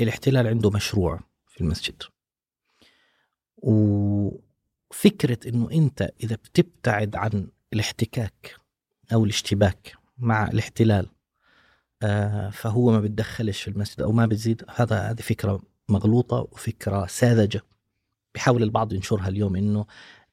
الاحتلال 0.00 0.46
عنده 0.46 0.70
مشروع 0.70 1.20
في 1.46 1.60
المسجد. 1.60 2.02
وفكرة 3.56 5.38
إنه 5.48 5.70
أنت 5.72 6.10
إذا 6.22 6.36
بتبتعد 6.36 7.16
عن 7.16 7.48
الاحتكاك 7.72 8.56
أو 9.12 9.24
الاشتباك 9.24 9.96
مع 10.18 10.48
الاحتلال 10.48 11.06
آه، 12.02 12.50
فهو 12.50 12.90
ما 12.90 13.00
بتدخلش 13.00 13.62
في 13.62 13.68
المسجد 13.68 14.02
أو 14.02 14.12
ما 14.12 14.26
بتزيد. 14.26 14.64
هذا 14.74 15.10
هذه 15.10 15.20
فكرة 15.20 15.62
مغلوطة 15.88 16.36
وفكرة 16.52 17.06
ساذجة. 17.06 17.62
بحاول 18.34 18.62
البعض 18.62 18.92
ينشرها 18.92 19.28
اليوم 19.28 19.56
إنه 19.56 19.86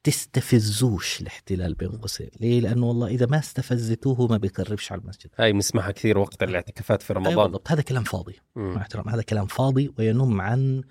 تستفزوش 0.06 1.22
الاحتلال 1.22 1.74
بين 1.74 1.90
قوسين. 1.90 2.30
ليه؟ 2.40 2.60
لأنه 2.60 2.86
والله 2.86 3.08
إذا 3.08 3.26
ما 3.26 3.40
استفزتوه 3.40 4.28
ما 4.28 4.38
بيقربش 4.38 4.92
على 4.92 5.02
المسجد. 5.02 5.30
هاي 5.38 5.54
بنسمعها 5.54 5.92
كثير 5.92 6.18
وقت 6.18 6.44
الاعتكافات 6.44 7.02
في 7.02 7.14
أيوة 7.14 7.28
رمضان. 7.28 7.46
بالضبط. 7.46 7.72
هذا 7.72 7.82
كلام 7.82 8.04
فاضي. 8.04 8.36
مع 8.56 8.82
احترام 8.82 9.10
هذا 9.10 9.22
كلام 9.22 9.48
فاضي 9.48 9.94
وينم 10.00 10.42
عن 10.42 10.84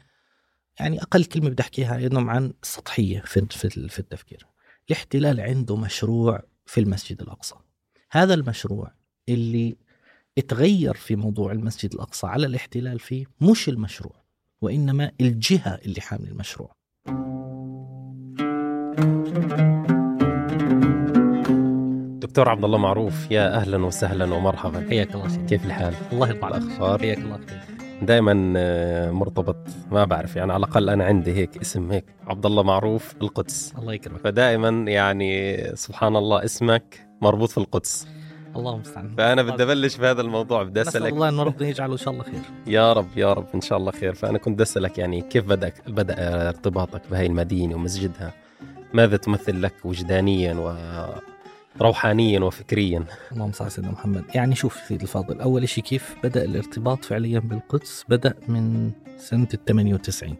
يعني 0.81 1.03
أقل 1.03 1.25
كلمة 1.25 1.51
بدي 1.51 1.63
أحكيها 1.63 1.99
ينم 1.99 2.31
عن 2.31 2.53
سطحية 2.63 3.21
في 3.21 3.47
في 3.51 3.89
في 3.89 3.99
التفكير. 3.99 4.47
الاحتلال 4.89 5.41
عنده 5.41 5.77
مشروع 5.77 6.43
في 6.67 6.81
المسجد 6.81 7.23
الأقصى. 7.23 7.55
هذا 8.11 8.35
المشروع 8.35 8.93
اللي 9.29 9.77
اتغير 10.39 10.95
في 10.95 11.17
موضوع 11.17 11.53
المسجد 11.53 11.95
الأقصى 11.95 12.27
على 12.27 12.47
الاحتلال 12.47 12.99
فيه 12.99 13.27
مش 13.41 13.69
المشروع 13.69 14.25
وإنما 14.61 15.11
الجهة 15.21 15.75
اللي 15.75 16.01
حامل 16.01 16.29
المشروع. 16.29 16.75
دكتور 22.19 22.49
عبد 22.49 22.65
الله 22.65 22.79
معروف 22.79 23.31
يا 23.31 23.55
أهلا 23.57 23.87
وسهلا 23.87 24.35
ومرحبا. 24.35 24.87
حياك 24.89 25.15
الله 25.15 25.29
سيدي 25.29 25.47
كيف 25.47 25.67
الحال؟ 25.67 25.95
الله 26.13 26.29
يرضى 26.29 26.47
عليك. 26.47 26.63
الأخبار؟ 26.63 26.99
حياك 26.99 27.19
الله 27.19 27.41
دائما 28.03 28.55
آه، 28.57 29.11
مرتبط. 29.11 29.57
ما 29.93 30.05
بعرف 30.05 30.37
يعني 30.37 30.53
على 30.53 30.65
الأقل 30.65 30.91
أنا 30.91 31.05
عندي 31.05 31.33
هيك 31.33 31.57
اسم 31.57 31.93
هيك. 31.93 32.05
عبد 32.27 32.47
الله 32.47 32.63
معروف 32.63 33.15
القدس. 33.23 33.75
الله 33.79 33.93
يكرمك. 33.93 34.21
فدائما 34.21 34.69
يعني 34.91 35.59
سبحان 35.75 36.17
الله 36.17 36.45
اسمك 36.45 37.07
مربوط 37.23 37.49
في 37.49 37.59
القدس. 37.59 38.09
الله 38.57 38.75
المستعان. 38.75 39.15
فأنا 39.19 39.43
بدي 39.43 39.63
أبلش 39.63 39.97
بهذا 39.97 40.21
الموضوع. 40.21 40.63
بدي 40.63 40.81
نسأل 40.81 40.89
أسألك. 40.89 41.13
الله 41.13 41.29
انه 41.29 41.43
ربنا 41.43 41.69
يجعله 41.69 41.93
إن 41.93 41.99
شاء 41.99 42.15
الله 42.15 42.25
خير. 42.25 42.41
يا 42.67 42.93
رب 42.93 43.09
يا 43.17 43.33
رب 43.33 43.47
إن 43.55 43.61
شاء 43.61 43.79
الله 43.79 43.93
خير. 43.93 44.15
فأنا 44.15 44.39
كنت 44.39 44.55
بدي 44.55 44.63
أسألك 44.63 44.99
يعني 44.99 45.21
كيف 45.21 45.45
بدا 45.45 45.73
بدأ 45.87 46.49
ارتباطك 46.49 47.03
بهي 47.11 47.27
المدينة 47.27 47.75
ومسجدها؟ 47.75 48.33
ماذا 48.95 49.17
تمثل 49.17 49.63
لك 49.63 49.75
وجدانيا 49.85 50.55
وروحانيا 51.81 52.41
وفكريا؟ 52.41 53.05
اللهم 53.33 53.53
صل 53.53 53.65
على 53.65 53.71
سيدنا 53.71 53.91
محمد. 53.93 54.25
يعني 54.35 54.55
شوف 54.55 54.77
سيدي 54.89 55.03
الفاضل 55.03 55.41
أول 55.41 55.69
شيء 55.69 55.85
كيف 55.85 56.15
بدأ 56.25 56.45
الارتباط 56.45 57.05
فعليا 57.05 57.39
بالقدس؟ 57.39 58.05
بدأ 58.09 58.35
من 58.49 58.93
سنة 59.17 59.49
ال 59.55 59.65
98 59.65 60.37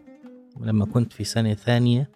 لما 0.61 0.85
كنت 0.85 1.13
في 1.13 1.23
سنة 1.23 1.53
ثانية 1.53 2.09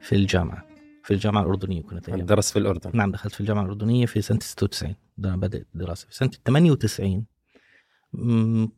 في 0.00 0.14
الجامعة 0.14 0.66
في 1.04 1.14
الجامعة 1.14 1.42
الأردنية 1.42 1.82
كنت 1.82 2.08
أيام. 2.08 2.26
درس 2.26 2.52
في 2.52 2.58
الأردن. 2.58 2.90
نعم 2.94 3.10
دخلت 3.12 3.34
في 3.34 3.40
الجامعة 3.40 3.62
الأردنية 3.62 4.06
في 4.06 4.22
سنة 4.22 4.38
96 4.40 4.94
ده 5.18 5.36
بدات 5.36 5.66
الدراسة. 5.74 6.06
في 6.10 6.22
ال 6.24 6.30
98 6.44 7.26
مم، 8.12 8.68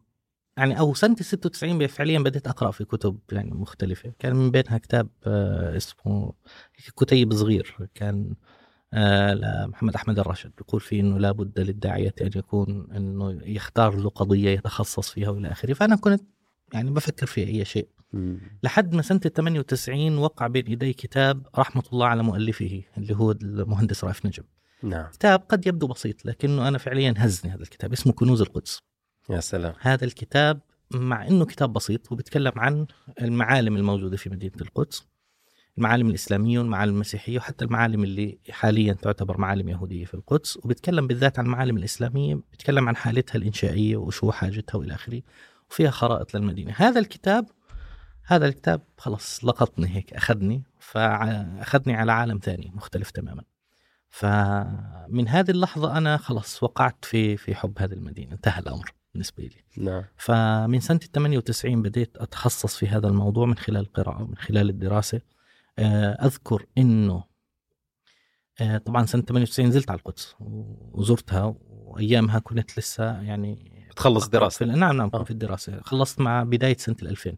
يعني 0.57 0.79
أو 0.79 0.95
سنة 0.95 1.17
ال 1.21 1.25
96 1.25 1.87
فعليا 1.87 2.19
بدأت 2.19 2.47
أقرأ 2.47 2.71
في 2.71 2.85
كتب 2.85 3.19
يعني 3.33 3.51
مختلفة. 3.51 4.13
كان 4.19 4.37
من 4.37 4.51
بينها 4.51 4.79
كتاب 4.79 5.09
آه، 5.27 5.77
اسمه 5.77 6.33
كتيب 6.97 7.35
صغير. 7.35 7.77
كان 7.95 8.35
آه، 8.93 9.35
لمحمد 9.35 9.95
أحمد 9.95 10.19
الراشد. 10.19 10.53
بيقول 10.59 10.81
فيه 10.81 11.01
إنه 11.01 11.19
لابد 11.19 11.61
للداعية 11.61 12.15
أن 12.21 12.31
يكون 12.37 12.89
إنه 12.97 13.39
يختار 13.43 13.97
له 13.97 14.11
قضية 14.11 14.51
يتخصص 14.51 15.11
فيها 15.11 15.29
وإلى 15.29 15.53
آخره. 15.53 15.73
فأنا 15.73 15.97
كنت 15.97 16.23
يعني 16.73 16.91
بفكر 16.91 17.27
في 17.27 17.41
أي 17.49 17.65
شيء. 17.65 17.89
لحد 18.63 18.95
ما 18.95 19.03
سنة 19.03 19.21
ال 19.27 19.33
98 19.33 20.19
وقع 20.19 20.47
بين 20.47 20.67
ايدي 20.67 20.93
كتاب 20.93 21.47
رحمة 21.59 21.83
الله 21.93 22.07
على 22.07 22.23
مؤلفه 22.23 22.83
اللي 22.99 23.17
هو 23.17 23.31
المهندس 23.31 24.05
رائف 24.05 24.27
نجم. 24.27 24.43
نعم. 24.83 25.11
كتاب 25.11 25.41
قد 25.49 25.67
يبدو 25.67 25.87
بسيط 25.87 26.27
لكنه 26.27 26.69
أنا 26.69 26.79
فعليا 26.79 27.15
هزني 27.17 27.53
هذا 27.53 27.63
الكتاب. 27.63 27.93
اسمه 27.93 28.13
كنوز 28.13 28.41
القدس. 28.41 28.83
يا 29.31 29.41
سلام. 29.41 29.75
هذا 29.81 30.05
الكتاب 30.05 30.61
مع 30.91 31.27
إنه 31.27 31.45
كتاب 31.45 31.73
بسيط 31.73 32.13
وبيتكلم 32.13 32.53
عن 32.57 32.87
المعالم 33.23 33.77
الموجودة 33.77 34.17
في 34.17 34.31
مدينة 34.31 34.55
القدس 34.61 35.07
المعالم 35.79 36.09
الإسلامية 36.09 36.59
والمعالم 36.59 36.95
المسيحية 36.95 37.39
وحتى 37.39 37.65
المعالم 37.65 38.05
اللي 38.05 38.39
حاليا 38.51 38.93
تعتبر 38.93 39.39
معالم 39.39 39.69
يهودية 39.69 40.05
في 40.05 40.15
القدس 40.15 40.57
وبيتكلم 40.57 41.07
بالذات 41.07 41.39
عن 41.39 41.45
المعالم 41.45 41.77
الإسلامية 41.77 42.35
بيتكلم 42.51 42.89
عن 42.89 42.97
حالتها 42.97 43.37
الإنشائية 43.37 43.97
وشو 43.97 44.33
حاجتها 44.33 44.79
وإلى 44.79 44.95
آخره 44.95 45.23
وفيها 45.71 45.91
خرائط 45.91 46.35
للمدينة. 46.35 46.75
هذا 46.77 47.01
الكتاب 47.01 47.47
هذا 48.27 48.47
الكتاب 48.47 48.83
خلص 48.99 49.45
لقطني 49.45 49.97
هيك 49.97 50.15
أخذني 50.15 50.63
فأخذني 50.79 51.95
على 51.95 52.13
عالم 52.13 52.39
ثاني 52.43 52.73
مختلف 52.75 53.11
تماما. 53.11 53.43
فمن 54.11 55.29
هذه 55.29 55.51
اللحظة 55.51 55.99
أنا 55.99 56.17
خلص 56.17 56.63
وقعت 56.63 57.05
في 57.05 57.37
في 57.37 57.55
حب 57.55 57.79
هذه 57.79 57.93
المدينة 57.93 58.33
انتهى 58.33 58.61
الأمر. 58.61 58.95
بالنسبة 59.15 59.43
لي. 59.43 59.85
نعم. 59.85 60.05
فمن 60.17 60.81
سنة 60.81 60.99
98 60.99 61.83
بديت 61.83 62.17
أتخصص 62.17 62.77
في 62.77 62.89
هذا 62.89 63.09
الموضوع 63.09 63.47
من 63.47 63.57
خلال 63.57 63.81
القراءة 63.81 64.23
ومن 64.23 64.37
خلال 64.37 64.71
الدراسة. 64.71 65.21
آه، 65.79 66.27
أذكر 66.27 66.67
أنه 66.79 67.25
آه، 68.61 68.79
طبعا 68.79 69.07
سنة 69.07 69.23
98 69.23 69.69
نزلت 69.69 69.91
على 69.91 69.99
القدس 69.99 70.35
وزرتها 70.41 71.55
وأيامها 71.61 72.39
كنت 72.39 72.79
لسه 72.79 73.23
يعني 73.23 73.73
بتخلص 73.91 74.25
في 74.25 74.31
دراسة 74.31 74.67
نعم 74.67 74.97
نعم 74.97 75.11
آه. 75.15 75.25
في 75.25 75.31
الدراسة. 75.31 75.81
خلصت 75.81 76.21
مع 76.21 76.43
بداية 76.43 76.77
سنة 76.77 76.97
2000 77.03 77.37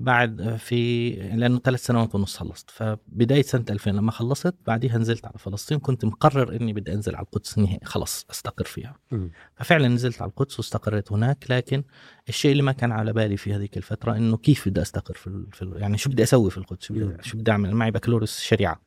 بعد 0.00 0.40
آه، 0.40 0.56
في 0.56 1.10
لأنه 1.10 1.58
ثلاث 1.58 1.84
سنوات 1.86 2.14
ونص 2.14 2.36
خلصت. 2.36 2.70
فبداية 2.70 3.42
سنة 3.42 3.64
2000 3.70 3.90
لما 3.90 4.10
خلصت 4.10 4.54
بعديها 4.66 4.98
نزلت 4.98 5.24
على 5.24 5.34
فلسطين 5.38 5.78
كنت 5.78 6.04
مقرر 6.04 6.56
إني 6.56 6.72
بدي 6.72 6.92
أنزل 6.92 7.16
على 7.16 7.24
القدس 7.24 7.58
نهائي. 7.58 7.80
خلص 7.84 8.26
أستقر 8.30 8.64
فيها. 8.64 8.96
مم. 9.10 9.30
ففعلا 9.56 9.88
نزلت 9.88 10.22
على 10.22 10.28
القدس 10.28 10.58
واستقريت 10.58 11.12
هناك. 11.12 11.44
لكن 11.50 11.84
الشيء 12.28 12.52
اللي 12.52 12.62
ما 12.62 12.72
كان 12.72 12.92
على 12.92 13.12
بالي 13.12 13.36
في 13.36 13.54
هذيك 13.54 13.76
الفترة 13.76 14.16
إنه 14.16 14.36
كيف 14.36 14.68
بدي 14.68 14.82
أستقر 14.82 15.14
في, 15.14 15.26
ال- 15.26 15.46
في 15.52 15.62
ال- 15.62 15.80
يعني 15.82 15.98
شو 15.98 16.10
بدي 16.10 16.22
أسوي 16.22 16.50
في 16.50 16.58
القدس؟ 16.58 16.84
شو. 16.86 16.94
بدي, 16.94 17.22
شو 17.22 17.38
بدي 17.38 17.50
أعمل؟ 17.50 17.74
معي 17.74 17.90
بكالوريوس 17.90 18.40
شريعة 18.40 18.80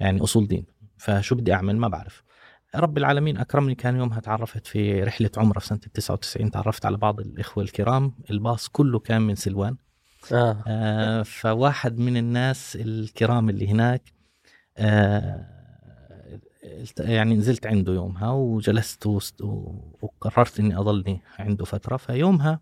يعني 0.00 0.22
أصول 0.22 0.46
دين. 0.48 0.66
فشو 0.98 1.34
بدي 1.34 1.52
أعمل؟ 1.52 1.76
ما 1.76 1.88
بعرف. 1.88 2.22
رب 2.74 2.98
العالمين 2.98 3.36
أكرمني. 3.38 3.74
كان 3.74 3.96
يومها 3.96 4.20
تعرفت 4.20 4.66
في 4.66 5.02
رحلة 5.02 5.30
عمرة 5.36 5.58
في 5.58 5.66
سنة 5.66 5.80
ال 5.86 5.92
99 5.92 6.50
تعرفت 6.50 6.86
على 6.86 6.96
بعض 6.96 7.20
الإخوة 7.20 7.64
الكرام. 7.64 8.14
الباص 8.30 8.68
كله 8.68 8.98
كان 8.98 9.22
من 9.22 9.34
سلوان. 9.34 9.76
آه. 10.32 10.64
آه، 10.66 11.22
فواحد 11.22 11.98
من 11.98 12.16
الناس 12.16 12.76
الكرام 12.76 13.48
اللي 13.48 13.68
هناك 13.68 14.02
آه، 14.78 15.48
يعني 16.98 17.34
نزلت 17.34 17.66
عنده 17.66 17.92
يومها 17.92 18.30
وجلست 18.30 19.06
وقررت 19.06 20.60
إني 20.60 20.76
اضلني 20.78 21.20
عنده 21.38 21.64
فترة. 21.64 21.96
فيومها 21.96 22.60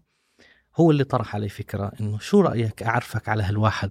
هو 0.76 0.90
اللي 0.90 1.04
طرح 1.04 1.34
علي 1.34 1.48
فكرة 1.48 1.92
إنه 2.00 2.18
شو 2.18 2.40
رأيك 2.40 2.82
أعرفك 2.82 3.28
على 3.28 3.42
هالواحد؟ 3.42 3.90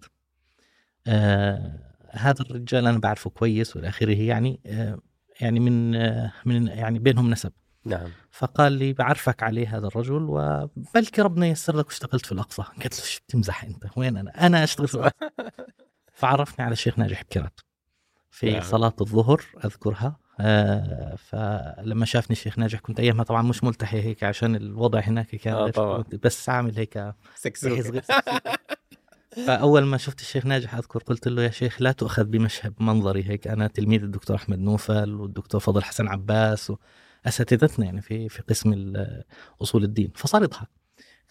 آه 1.07 1.80
هذا 2.12 2.41
الرجال 2.41 2.88
أنا 2.88 2.97
بعرفه 3.00 3.30
كويس 3.30 3.75
والى 3.75 3.88
آخره 3.88 4.16
يعني 4.22 4.59
آه 4.66 5.00
يعني 5.41 5.59
من 5.59 5.96
آه 5.96 6.34
من 6.46 6.68
يعني 6.68 7.00
بينهم 7.00 7.30
نسب. 7.30 7.51
نعم. 7.89 8.09
فقال 8.31 8.72
لي 8.72 8.94
بعرفك 8.94 9.44
عليه 9.44 9.77
هذا 9.77 9.88
الرجل 9.88 10.25
وبلكي 10.29 11.22
ربنا 11.22 11.45
ييسر 11.45 11.77
لك 11.77 11.85
واشتغلت 11.85 12.25
في 12.25 12.31
الأقصى. 12.31 12.61
قلت 12.61 13.00
له 13.00 13.05
شو 13.05 13.19
بتمزح 13.27 13.63
أنت؟ 13.63 13.85
وين 13.97 14.17
أنا؟ 14.17 14.45
أنا 14.45 14.63
أشتغل 14.63 14.88
في 14.88 15.11
فعرفني 16.19 16.66
على 16.66 16.73
الشيخ 16.73 17.00
ناجح 17.00 17.23
بكرات. 17.23 17.59
في 18.31 18.51
نعم. 18.51 18.61
صلاة 18.61 18.94
الظهر 19.01 19.41
أذكرها. 19.66 20.17
آه 20.41 21.16
فلما 21.16 22.05
شافني 22.05 22.35
الشيخ 22.35 22.59
ناجح 22.59 22.79
كنت 22.79 23.00
أيامها 23.00 23.23
طبعا 23.23 23.41
مش 23.41 23.63
ملتحي 23.63 24.01
هيك 24.01 24.23
عشان 24.23 24.56
الوضع 24.56 25.00
هناك 25.00 25.27
كان 25.35 25.53
آه 25.53 25.69
طبعاً. 25.69 26.03
بس 26.23 26.50
عامل 26.50 26.75
هيك 26.77 27.13
صغير 27.56 28.01
فأول 29.47 29.85
ما 29.85 29.97
شفت 29.97 30.21
الشيخ 30.21 30.45
ناجح 30.45 30.75
أذكر 30.75 31.00
قلت 31.00 31.27
له 31.27 31.44
يا 31.44 31.50
شيخ 31.50 31.81
لا 31.81 31.92
تؤخذ 31.92 32.24
بمشهد 32.24 32.74
منظري 32.80 33.30
هيك. 33.30 33.47
أنا 33.47 33.68
تلميذ 33.68 34.03
الدكتور 34.03 34.35
أحمد 34.35 34.59
نوفل 34.59 35.13
والدكتور 35.15 35.62
فضل 35.62 35.83
حسن 35.83 36.07
عباس 36.07 36.74
أساتذتنا 37.25 37.86
يعني 37.86 38.01
في 38.01 38.30
في 38.30 38.42
قسم 38.42 38.94
أصول 39.62 39.83
الدين. 39.83 40.12
فصار 40.16 40.44
يضحك. 40.44 40.68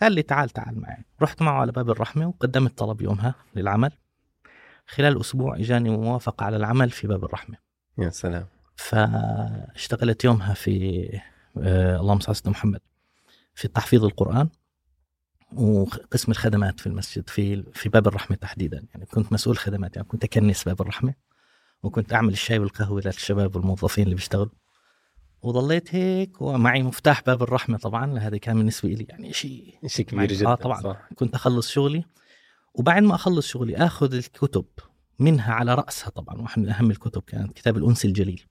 قال 0.01 0.13
لي 0.13 0.23
تعال 0.23 0.51
تعال 0.51 0.81
معي. 0.81 1.05
رحت 1.23 1.43
معه 1.43 1.61
على 1.61 1.73
باب 1.73 1.91
الرحمة 1.91 2.27
وقدمت 2.27 2.79
طلب 2.79 3.01
يومها 3.01 3.35
للعمل. 3.57 3.93
خلال 4.87 5.21
أسبوع 5.21 5.57
إجاني 5.57 5.91
موافقة 5.91 6.45
على 6.45 6.57
العمل 6.57 6.91
في 6.91 7.07
باب 7.07 7.25
الرحمة. 7.25 7.57
يا 7.99 8.11
سلام. 8.11 8.47
فاشتغلت 8.77 10.25
يومها 10.25 10.55
في 10.55 11.09
آه 11.59 12.01
اللهم 12.01 12.21
صل 12.21 12.33
على 12.33 12.51
محمد 12.51 12.81
في 13.55 13.69
تحفيظ 13.69 14.05
القرآن 14.05 14.49
وقسم 15.53 16.33
الخدمات 16.33 16.81
في 16.81 16.87
المسجد 16.87 17.29
في 17.29 17.63
في 17.73 17.89
باب 17.89 18.09
الرحمة 18.09 18.37
تحديدا. 18.37 18.87
يعني 18.95 19.07
كنت 19.07 19.33
مسؤول 19.33 19.59
خدمات 19.59 19.97
يعني 19.97 20.09
كنت 20.09 20.25
أكنس 20.25 20.65
باب 20.65 20.81
الرحمة 20.81 21.15
وكنت 21.83 22.13
أعمل 22.13 22.33
الشاي 22.33 22.59
والقهوة 22.59 23.03
للشباب 23.05 23.57
والموظفين 23.57 24.05
اللي 24.05 24.15
بيشتغلوا. 24.15 24.53
وظليت 25.43 25.95
هيك 25.95 26.43
ومعي 26.43 26.83
مفتاح 26.83 27.23
باب 27.27 27.43
الرحمة 27.43 27.79
طبعا 27.79 28.19
هذا 28.19 28.37
كان 28.37 28.57
بالنسبة 28.57 28.89
لي 28.89 29.07
يعني 29.09 29.33
شيء 29.33 29.75
شيء 29.87 30.07
كبير 30.07 30.33
جدا 30.33 30.49
آه 30.49 30.55
طبعا. 30.55 30.81
صح. 30.81 31.09
كنت 31.15 31.35
أخلص 31.35 31.71
شغلي. 31.71 32.05
وبعد 32.75 33.03
ما 33.03 33.15
أخلص 33.15 33.47
شغلي 33.47 33.77
آخذ 33.77 34.15
الكتب 34.15 34.65
منها 35.19 35.53
على 35.53 35.75
رأسها 35.75 36.11
طبعا. 36.11 36.41
واحد 36.41 36.63
من 36.63 36.69
أهم 36.69 36.91
الكتب 36.91 37.23
كانت 37.23 37.53
كتاب 37.53 37.77
الأنس 37.77 38.05
الجليل 38.05 38.43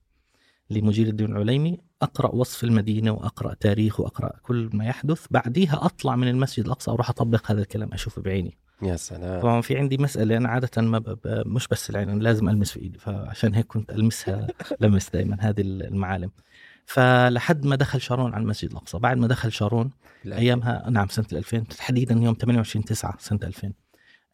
لمجير 0.70 1.08
الدين 1.08 1.32
العليمي. 1.32 1.78
أقرأ 2.02 2.36
وصف 2.36 2.64
المدينة 2.64 3.12
وأقرأ 3.12 3.54
تاريخ 3.54 4.00
وأقرأ 4.00 4.32
كل 4.42 4.70
ما 4.74 4.86
يحدث. 4.86 5.26
بعديها 5.32 5.86
أطلع 5.86 6.16
من 6.16 6.28
المسجد 6.28 6.66
الأقصى 6.66 6.92
وأروح 6.92 7.10
أطبق 7.10 7.52
هذا 7.52 7.62
الكلام 7.62 7.94
اشوفه 7.94 8.22
بعيني. 8.22 8.58
يا 8.82 8.96
سلام. 8.96 9.42
طبعا 9.42 9.62
في 9.62 9.78
عندي 9.78 9.98
مسألة 9.98 10.38
أنا 10.38 10.50
عادة 10.50 10.82
ما 10.82 11.18
مش 11.26 11.68
بس 11.68 11.90
العين 11.90 12.10
أنا 12.10 12.24
لازم 12.24 12.50
ألمس 12.50 12.72
في 12.72 12.80
إيدي 12.80 13.00
فعشان 13.00 13.54
هيك 13.56 13.66
كنت 13.66 13.92
ألمسها 13.92 14.48
لمس 14.82 15.10
دائما 15.10 15.38
هذه 15.40 15.62
المعالم. 15.62 16.32
فلحد 16.88 17.66
ما 17.66 17.76
دخل 17.76 18.02
شارون 18.02 18.34
على 18.34 18.42
المسجد 18.42 18.72
الأقصى. 18.72 18.98
بعد 19.00 19.18
ما 19.18 19.28
دخل 19.28 19.52
شارون 19.52 19.92
لا. 20.24 20.38
أيامها 20.38 20.90
نعم 20.90 21.08
سنة 21.08 21.26
2000 21.34 21.60
تحديدا 21.60 22.16
يوم 22.16 22.34
28 22.42 22.86
9 22.86 23.16
سنة 23.20 23.40
2000 23.44 23.72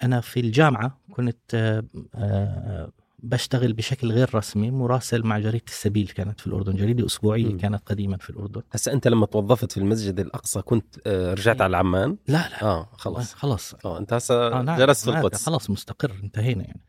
أنا 0.03 0.21
في 0.21 0.39
الجامعة 0.39 0.99
كنت 1.11 1.37
آه، 1.53 1.83
آه، 2.15 2.91
بشتغل 3.19 3.73
بشكل 3.73 4.11
غير 4.11 4.35
رسمي 4.35 4.71
مراسل 4.71 5.23
مع 5.23 5.39
جريدة 5.39 5.63
السبيل 5.67 6.07
كانت 6.07 6.39
في 6.41 6.47
الأردن. 6.47 6.75
جريدة 6.75 7.05
أسبوعية 7.05 7.51
مم. 7.51 7.57
كانت 7.57 7.81
قديما 7.85 8.17
في 8.17 8.29
الأردن. 8.29 8.61
هسا 8.71 8.93
أنت 8.93 9.07
لما 9.07 9.25
توظفت 9.25 9.71
في 9.71 9.77
المسجد 9.77 10.19
الأقصى 10.19 10.61
كنت 10.61 10.95
آه، 11.07 11.33
رجعت 11.33 11.61
على 11.61 11.77
عمان 11.77 12.17
لا 12.27 12.49
لا. 12.49 12.63
آه 12.63 12.89
خلص 12.97 13.33
خلاص. 13.33 13.75
آه 13.85 13.97
أنت 13.97 14.13
هسا 14.13 14.33
آه 14.47 14.61
نعم. 14.61 14.77
جلست 14.79 15.05
في 15.05 15.11
ما- 15.11 15.19
القدس. 15.19 15.45
خلاص 15.45 15.69
مستقر 15.69 16.11
انتهينا 16.23 16.63
يعني. 16.63 16.81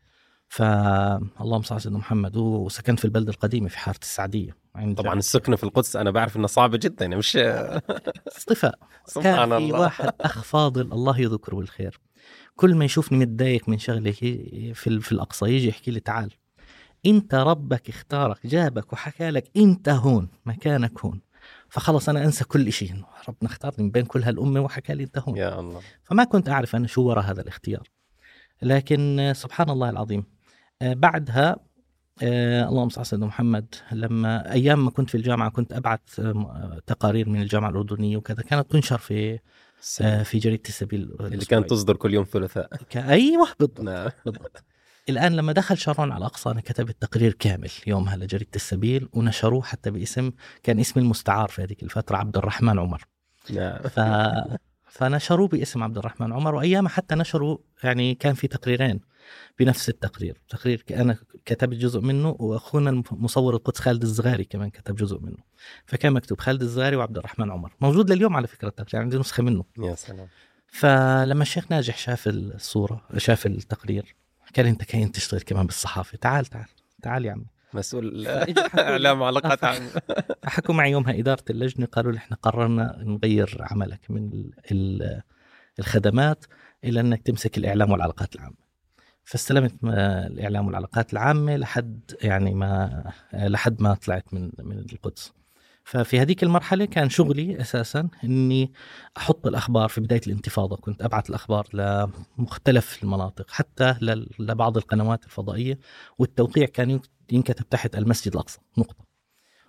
فاللهم 0.47 1.61
صل 1.61 1.73
على 1.75 1.81
سيدنا 1.81 1.97
محمد. 1.97 2.37
وسكنت 2.37 2.99
في 2.99 3.05
البلده 3.05 3.31
القديمة 3.31 3.69
في 3.69 3.77
حارة 3.77 3.99
السعدية. 4.01 4.57
عند 4.75 4.97
طبعا 4.97 5.13
السكنة 5.13 5.55
في 5.55 5.63
القدس 5.63 5.95
أنا 5.95 6.11
بعرف 6.11 6.37
إنها 6.37 6.47
صعبة 6.47 6.77
جدا 6.77 7.05
يعني 7.05 7.15
مش 7.15 7.37
اصطفاء. 8.37 8.79
سبحان 9.05 9.35
كان 9.35 9.49
في 9.49 9.57
الله. 9.57 9.79
واحد 9.79 10.09
أخ 10.21 10.43
فاضل 10.43 10.81
الله 10.81 11.19
يذكره 11.21 11.55
بالخير. 11.55 11.99
كل 12.55 12.75
ما 12.75 12.85
يشوفني 12.85 13.17
متضايق 13.17 13.69
من 13.69 13.77
شغله 13.79 14.11
في 14.11 14.73
في 15.01 15.11
الأقصى 15.11 15.45
يجي 15.45 15.67
يحكي 15.67 15.91
لي 15.91 15.99
تعال. 15.99 16.31
أنت 17.05 17.35
ربك 17.35 17.89
اختارك 17.89 18.47
جابك 18.47 18.93
وحكى 18.93 19.29
لك 19.29 19.51
أنت 19.57 19.89
هون 19.89 20.29
مكانك 20.45 21.05
هون. 21.05 21.21
فخلص 21.69 22.09
أنا 22.09 22.25
أنسى 22.25 22.43
كل 22.43 22.71
شيء 22.71 22.93
ربنا 23.29 23.49
اختارني 23.49 23.83
من 23.83 23.91
بين 23.91 24.05
كل 24.05 24.23
هالأمة 24.23 24.59
وحكى 24.59 24.93
لي 24.93 25.03
أنت 25.03 25.17
هون. 25.17 25.37
يا 25.37 25.59
الله. 25.59 25.81
فما 26.03 26.23
كنت 26.23 26.49
أعرف 26.49 26.75
أنا 26.75 26.87
شو 26.87 27.01
وراء 27.01 27.23
هذا 27.23 27.41
الاختيار. 27.41 27.87
لكن 28.61 29.31
سبحان 29.35 29.69
الله 29.69 29.89
العظيم 29.89 30.34
بعدها 30.81 31.55
آه، 32.23 32.69
اللهم 32.69 32.89
صل 32.89 32.97
على 32.97 33.05
سيدنا 33.05 33.25
محمد 33.25 33.75
لما 33.91 34.51
أيام 34.51 34.85
ما 34.85 34.91
كنت 34.91 35.09
في 35.09 35.15
الجامعة 35.15 35.49
كنت 35.49 35.73
أبعث 35.73 36.19
آه، 36.19 36.23
آه، 36.23 36.81
تقارير 36.85 37.29
من 37.29 37.41
الجامعة 37.41 37.69
الأردنية 37.69 38.17
وكذا 38.17 38.43
كانت 38.43 38.71
تنشر 38.71 38.97
في 38.97 39.39
آه، 40.01 40.23
في 40.23 40.39
جريدة 40.39 40.63
السبيل 40.67 41.01
اللي 41.01 41.13
الأسبوعية. 41.13 41.45
كانت 41.45 41.69
تصدر 41.69 41.95
كل 41.95 42.13
يوم 42.13 42.23
ثلاثاء. 42.23 42.69
أيوه 42.95 43.47
بالضبط 43.59 43.81
نعم. 43.81 44.09
بالضبط. 44.25 44.63
الآن 45.09 45.35
لما 45.35 45.51
دخل 45.51 45.77
شارون 45.77 46.11
على 46.11 46.19
الأقصى 46.19 46.49
أنا 46.49 46.61
كتبت 46.61 47.01
تقرير 47.01 47.33
كامل 47.33 47.71
يومها 47.87 48.17
لجريدة 48.17 48.51
السبيل 48.55 49.09
ونشروه 49.13 49.61
حتى 49.61 49.91
باسم 49.91 50.31
كان 50.63 50.79
اسمي 50.79 51.03
المستعار 51.03 51.49
في 51.49 51.63
هذيك 51.63 51.83
الفترة 51.83 52.17
عبد 52.17 52.37
الرحمن 52.37 52.79
عمر. 52.79 53.03
نعم. 53.49 53.77
ف... 53.77 53.99
فنشروه 54.89 55.47
باسم 55.47 55.83
عبد 55.83 55.97
الرحمن 55.97 56.33
عمر 56.33 56.55
وايامها 56.55 56.89
حتى 56.89 57.15
نشروا 57.15 57.57
يعني 57.83 58.15
كان 58.15 58.33
في 58.33 58.47
تقريرين. 58.47 58.99
بنفس 59.59 59.89
التقرير. 59.89 60.41
تقرير 60.49 60.83
أنا 60.91 61.17
كتبت 61.45 61.77
جزء 61.77 61.99
منه 62.01 62.35
وأخونا 62.39 62.89
الم- 62.89 63.03
مصور 63.11 63.53
القدس 63.55 63.79
خالد 63.79 64.03
الزغاري 64.03 64.43
كمان 64.43 64.69
كتب 64.69 64.95
جزء 64.95 65.19
منه. 65.19 65.37
فكان 65.85 66.13
مكتوب 66.13 66.39
خالد 66.39 66.61
الزغاري 66.61 66.95
وعبد 66.95 67.17
الرحمن 67.17 67.51
عمر. 67.51 67.73
موجود 67.81 68.11
لليوم 68.11 68.35
على 68.35 68.47
فكرة 68.47 68.67
التقرير 68.67 69.01
عندي 69.01 69.17
نسخة 69.17 69.43
منه. 69.43 69.63
يا 69.79 69.95
سلام. 69.95 70.27
فلما 70.67 71.41
الشيخ 71.41 71.71
ناجح 71.71 71.97
شاف 71.97 72.27
الصورة 72.27 73.01
شاف 73.17 73.45
التقرير 73.45 74.15
قال 74.57 74.65
أنت 74.65 74.83
كاين 74.83 75.11
تشتغل 75.11 75.41
كمان 75.41 75.65
بالصحافة. 75.65 76.17
تعال 76.17 76.45
تعال 76.45 76.65
تعال 77.01 77.25
يا 77.25 77.31
عمي. 77.31 77.45
مسؤول 77.73 78.27
اعلام 78.77 79.23
علاقات 79.23 79.63
عامه 79.63 79.89
حكوا 80.45 80.75
معي 80.75 80.91
يومها 80.91 81.19
إدارة 81.19 81.43
اللجنة 81.49 81.85
قالوا 81.85 82.11
لي 82.11 82.17
إحنا 82.17 82.37
قررنا 82.37 82.97
نغير 83.03 83.57
عملك 83.59 83.99
من 84.11 84.33
ال- 84.33 84.51
ال- 84.71 85.21
الخدمات 85.79 86.45
إلى 86.83 86.99
أنك 86.99 87.21
تمسك 87.21 87.57
الإعلام 87.57 87.91
والعلاقات 87.91 88.35
العامة. 88.35 88.64
فاستلمت 89.25 89.73
الإعلام 89.83 90.67
والعلاقات 90.67 91.13
العامة 91.13 91.57
لحد 91.57 91.99
يعني 92.21 92.53
ما 92.53 93.03
لحد 93.33 93.81
ما 93.81 93.93
طلعت 93.93 94.33
من 94.33 94.51
من 94.59 94.79
القدس. 94.79 95.33
ففي 95.83 96.19
هذيك 96.19 96.43
المرحلة 96.43 96.85
كان 96.85 97.09
شغلي 97.09 97.61
أساسا 97.61 98.09
إني 98.23 98.73
أحط 99.17 99.47
الأخبار 99.47 99.89
في 99.89 100.01
بداية 100.01 100.21
الانتفاضة. 100.27 100.75
كنت 100.75 101.01
أبعث 101.01 101.29
الأخبار 101.29 101.67
لمختلف 101.73 103.03
المناطق 103.03 103.51
حتى 103.51 103.95
لبعض 104.39 104.77
القنوات 104.77 105.25
الفضائية 105.25 105.79
والتوقيع 106.17 106.65
كان 106.65 106.99
ينكتب 107.31 107.69
تحت 107.69 107.95
المسجد 107.95 108.33
الأقصى 108.33 108.59
نقطة. 108.77 109.05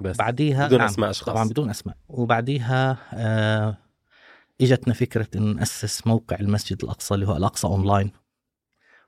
بس 0.01 0.17
بعديها 0.17 0.67
بدون 0.67 0.79
نعم 0.79 0.89
أسماء 0.89 1.11
أشخاص. 1.11 1.35
طبعا 1.35 1.49
بدون 1.49 1.71
أسماء. 1.71 1.97
وبعديها 2.09 2.99
آه 3.13 3.77
إجتنا 4.61 4.95
فكرة 4.95 5.29
إن 5.37 5.57
ناسس 5.57 6.07
موقع 6.07 6.37
المسجد 6.41 6.85
الأقصى 6.85 7.15
اللي 7.15 7.29
هو 7.29 7.37
الأقصى 7.37 7.67
اونلاين 7.67 8.11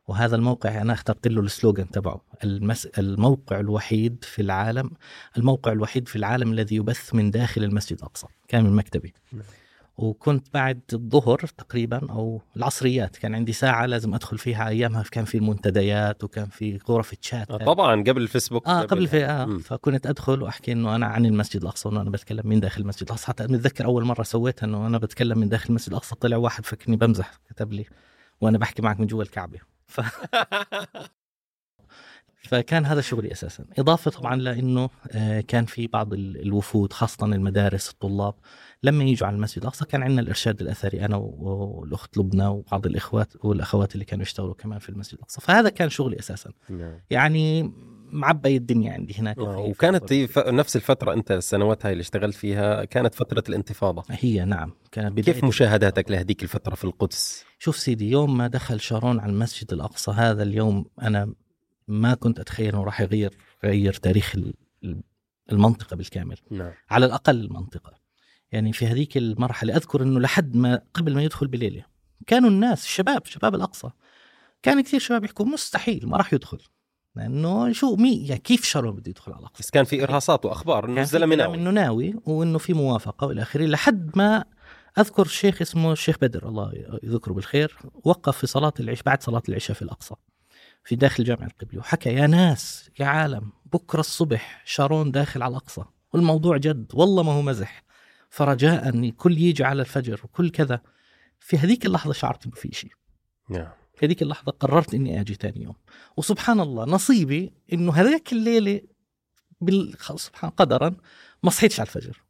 وهذا 0.09 0.37
الموقع 0.37 0.83
أنا 0.83 0.93
اخترت 0.93 1.29
له 1.29 1.41
السلوغان 1.41 1.91
تبعه. 1.91 2.21
المس... 2.45 2.87
الموقع 2.87 3.61
الوحيد 3.61 4.25
في 4.25 4.43
العالم 4.43 4.91
الموقع 5.37 5.73
الوحيد 5.73 6.09
في 6.09 6.17
العالم 6.17 6.53
الذي 6.53 6.77
يبث 6.77 7.15
من 7.15 7.31
داخل 7.31 7.65
المسجد 7.65 7.99
الأقصى 7.99 8.27
كان 8.49 8.65
من 8.65 8.77
مكتبي. 8.77 9.13
نعم. 9.33 9.43
وكنت 9.99 10.47
بعد 10.55 10.81
الظهر 10.93 11.39
تقريبا 11.39 12.11
أو 12.11 12.43
العصريات 12.57 13.17
كان 13.17 13.35
عندي 13.35 13.53
ساعة 13.53 13.87
لازم 13.87 14.15
أدخل 14.15 14.39
فيها 14.39 14.69
أيامها 14.69 15.03
كان 15.11 15.25
في 15.25 15.39
المنتديات 15.39 16.25
وكان 16.25 16.47
في 16.47 16.79
غرف 16.89 17.15
تشات 17.15 17.51
آه، 17.51 17.57
طبعا 17.57 18.03
قبل 18.03 18.23
الفيسبوك. 18.23 18.67
آه 18.67 18.83
قبل 18.83 19.07
في 19.07 19.25
آه 19.25 19.45
مم. 19.45 19.59
فكنت 19.59 20.07
أدخل 20.07 20.43
وأحكي 20.43 20.73
إنه 20.73 20.97
أنا 20.97 21.07
عن 21.07 21.27
المسجد 21.27 21.63
الأقصى 21.63 21.89
وإنه 21.89 22.01
أنا 22.01 22.11
بتكلم 22.11 22.43
من 22.45 22.61
داخل 22.61 22.81
المسجد 22.81 23.03
الأقصى. 23.03 23.27
حتى 23.27 23.45
متذكر 23.45 23.85
أول 23.85 24.05
مرة 24.05 24.23
سويتها 24.23 24.67
إنه 24.67 24.87
أنا 24.87 24.99
بتكلم 24.99 25.39
من 25.39 25.49
داخل 25.49 25.67
المسجد 25.71 25.89
الأقصى 25.89 26.15
طلع 26.15 26.37
واحد 26.37 26.67
فكرني 26.67 26.97
بمزح 26.97 27.41
كتب 27.51 27.73
لي 27.73 27.87
وأنا 28.41 28.59
بحكي 28.59 28.83
معك 28.83 29.01
من 29.01 29.07
جوا 29.07 29.23
الكعبة. 29.23 29.59
ف... 29.89 30.01
فكان 32.49 32.85
هذا 32.87 33.01
شغلي 33.01 33.33
أساسا. 33.33 33.65
إضافة 33.79 34.11
طبعا 34.11 34.37
لأنه 34.37 34.91
آه، 35.13 35.41
كان 35.41 35.65
في 35.65 35.87
بعض 35.87 36.13
ال- 36.15 36.43
الوفود 36.43 36.93
خاصة 36.93 37.27
المدارس 37.27 37.91
الطلاب 37.91 38.35
لما 38.83 39.05
يجوا 39.05 39.27
على 39.27 39.37
المسجد 39.37 39.63
الأقصى 39.63 39.85
كان 39.85 40.03
عندنا 40.03 40.21
الإرشاد 40.21 40.61
الأثري 40.61 41.05
أنا 41.05 41.17
والأخت 41.17 42.19
لبنى 42.19 42.47
وبعض 42.47 42.87
الإخوات 42.87 43.45
والأخوات 43.45 43.95
اللي 43.95 44.05
كانوا 44.05 44.23
يشتغلوا 44.23 44.55
كمان 44.55 44.79
في 44.79 44.89
المسجد 44.89 45.15
الأقصى. 45.15 45.41
فهذا 45.41 45.69
كان 45.69 45.89
شغلي 45.91 46.19
أساسا. 46.19 46.51
نعم. 46.71 47.01
يعني 47.11 47.73
معبي 48.13 48.57
الدنيا 48.57 48.93
عندي 48.93 49.15
هناك 49.19 49.39
وكانت 49.39 50.15
ف- 50.15 50.39
نفس 50.39 50.77
الفترة 50.77 51.13
أنت 51.15 51.31
السنوات 51.33 51.87
هاي 51.87 51.93
اللي 51.93 52.01
اشتغلت 52.03 52.35
فيها 52.37 52.85
كانت 52.85 53.15
فترة 53.15 53.45
الانتفاضة. 53.49 54.03
هي 54.11 54.45
نعم. 54.45 54.73
كان 54.93 55.11
بداية 55.15 55.35
كيف 55.35 55.45
مشاهداتك 55.45 56.11
لهذيك 56.11 56.43
الفترة 56.43 56.75
في 56.75 56.85
القدس؟ 56.85 57.45
شوف 57.59 57.77
سيدي 57.77 58.11
يوم 58.11 58.37
ما 58.39 58.47
دخل 58.47 58.81
شارون 58.81 59.21
على 59.21 59.33
المسجد 59.33 59.73
الأقصى 59.73 60.11
هذا 60.11 60.43
اليوم 60.43 60.85
أنا 61.03 61.35
ما 61.89 62.15
كنت 62.15 62.41
أتخيل 62.41 62.75
أنه 62.75 62.85
راح 62.85 63.01
يغير 63.01 63.37
غير 63.65 63.93
تاريخ 63.93 64.35
ال- 64.37 64.55
ال- 64.85 65.03
المنطقة 65.53 65.97
بالكامل. 65.97 66.37
نعم. 66.51 66.73
على 66.91 67.07
الأقل 67.07 67.41
المنطقة. 67.45 67.93
يعني 68.53 68.73
في 68.73 68.87
هذيك 68.87 69.17
المرحلة 69.17 69.77
أذكر 69.77 70.03
أنه 70.03 70.21
لحد 70.21 70.57
ما 70.57 70.81
قبل 70.95 71.15
ما 71.15 71.23
يدخل 71.23 71.47
بليلة 71.47 71.85
كانوا 72.27 72.51
الناس 72.51 72.85
الشباب 72.85 73.27
شباب 73.27 73.55
الأقصى. 73.55 73.91
كان 74.63 74.81
كثير 74.81 75.01
شباب 75.01 75.25
يحكوا 75.25 75.47
مستحيل 75.47 76.09
ما 76.09 76.17
راح 76.17 76.33
يدخل. 76.35 76.59
لأنه 77.19 77.73
شو 77.73 77.97
مي 77.97 78.27
يعني 78.27 78.41
كيف 78.41 78.65
شارون 78.65 78.97
بده 78.97 79.11
يدخل 79.11 79.33
على 79.33 79.41
الأقصى؟ 79.41 79.63
بس 79.63 79.71
كان 79.71 79.85
في 79.85 80.03
إرهاصات 80.03 80.45
وأخبار 80.45 80.85
إنه 80.85 81.01
الزلمه 81.01 81.37
ناوي 81.37 81.57
إنه 81.57 81.71
ناوي 81.71 82.15
وإنه 82.27 82.59
في 82.59 82.73
موافقة 82.73 83.27
وإلى 83.27 83.43
آخره 83.43 83.67
لحد 83.67 84.11
ما 84.15 84.45
أذكر 84.99 85.27
شيخ 85.27 85.63
اسمه 85.63 85.93
الشيخ 85.93 86.17
بدر 86.23 86.49
الله 86.49 86.73
يذكره 87.03 87.33
بالخير 87.33 87.77
وقف 88.05 88.39
في 88.39 88.47
صلاة 88.47 88.73
العشاء 88.81 89.05
بعد 89.05 89.23
صلاة 89.23 89.43
العشاء 89.49 89.77
في 89.77 89.83
الأقصى 89.83 90.15
في 90.85 90.97
داخل 90.97 91.25
جامع 91.25 91.47
القبلي 91.47 91.79
وحكى 91.79 92.15
يا 92.15 92.27
ناس 92.27 92.91
يا 93.01 93.07
عالم 93.07 93.53
بكرة 93.73 94.01
الصبح 94.01 94.63
شارون 94.65 95.11
داخل 95.11 95.43
على 95.43 95.51
الأقصى 95.51 95.85
والموضوع 96.13 96.57
جد 96.57 96.87
والله 96.95 97.23
ما 97.23 97.33
هو 97.33 97.43
مزح 97.43 97.85
فرجاء 98.31 99.11
كل 99.11 99.39
يجي 99.39 99.65
على 99.65 99.83
الفجر 99.83 100.21
وكل 100.25 100.51
كذا. 100.51 100.81
في 101.41 101.59
هذيك 101.59 101.87
اللحظة 101.87 102.13
شعرت 102.13 102.47
إنه 102.47 102.55
في 102.55 102.69
شيء 102.73 102.93
نعم. 103.51 103.69
هذيك 104.07 104.23
اللحظة 104.23 104.53
قررت 104.53 104.95
إني 104.95 105.21
أجي 105.21 105.35
ثاني 105.35 105.63
يوم. 105.63 105.75
وسبحان 106.17 106.61
الله 106.61 106.85
نصيبي 106.85 107.53
إنه 107.73 107.93
هذاك 107.93 108.33
الليلة 108.33 108.81
بال... 109.61 109.95
سبحان 110.17 110.51
قدرا 110.51 110.97
ما 111.43 111.51
صحيتش 111.51 111.81
على 111.81 111.87
الفجر. 111.87 112.23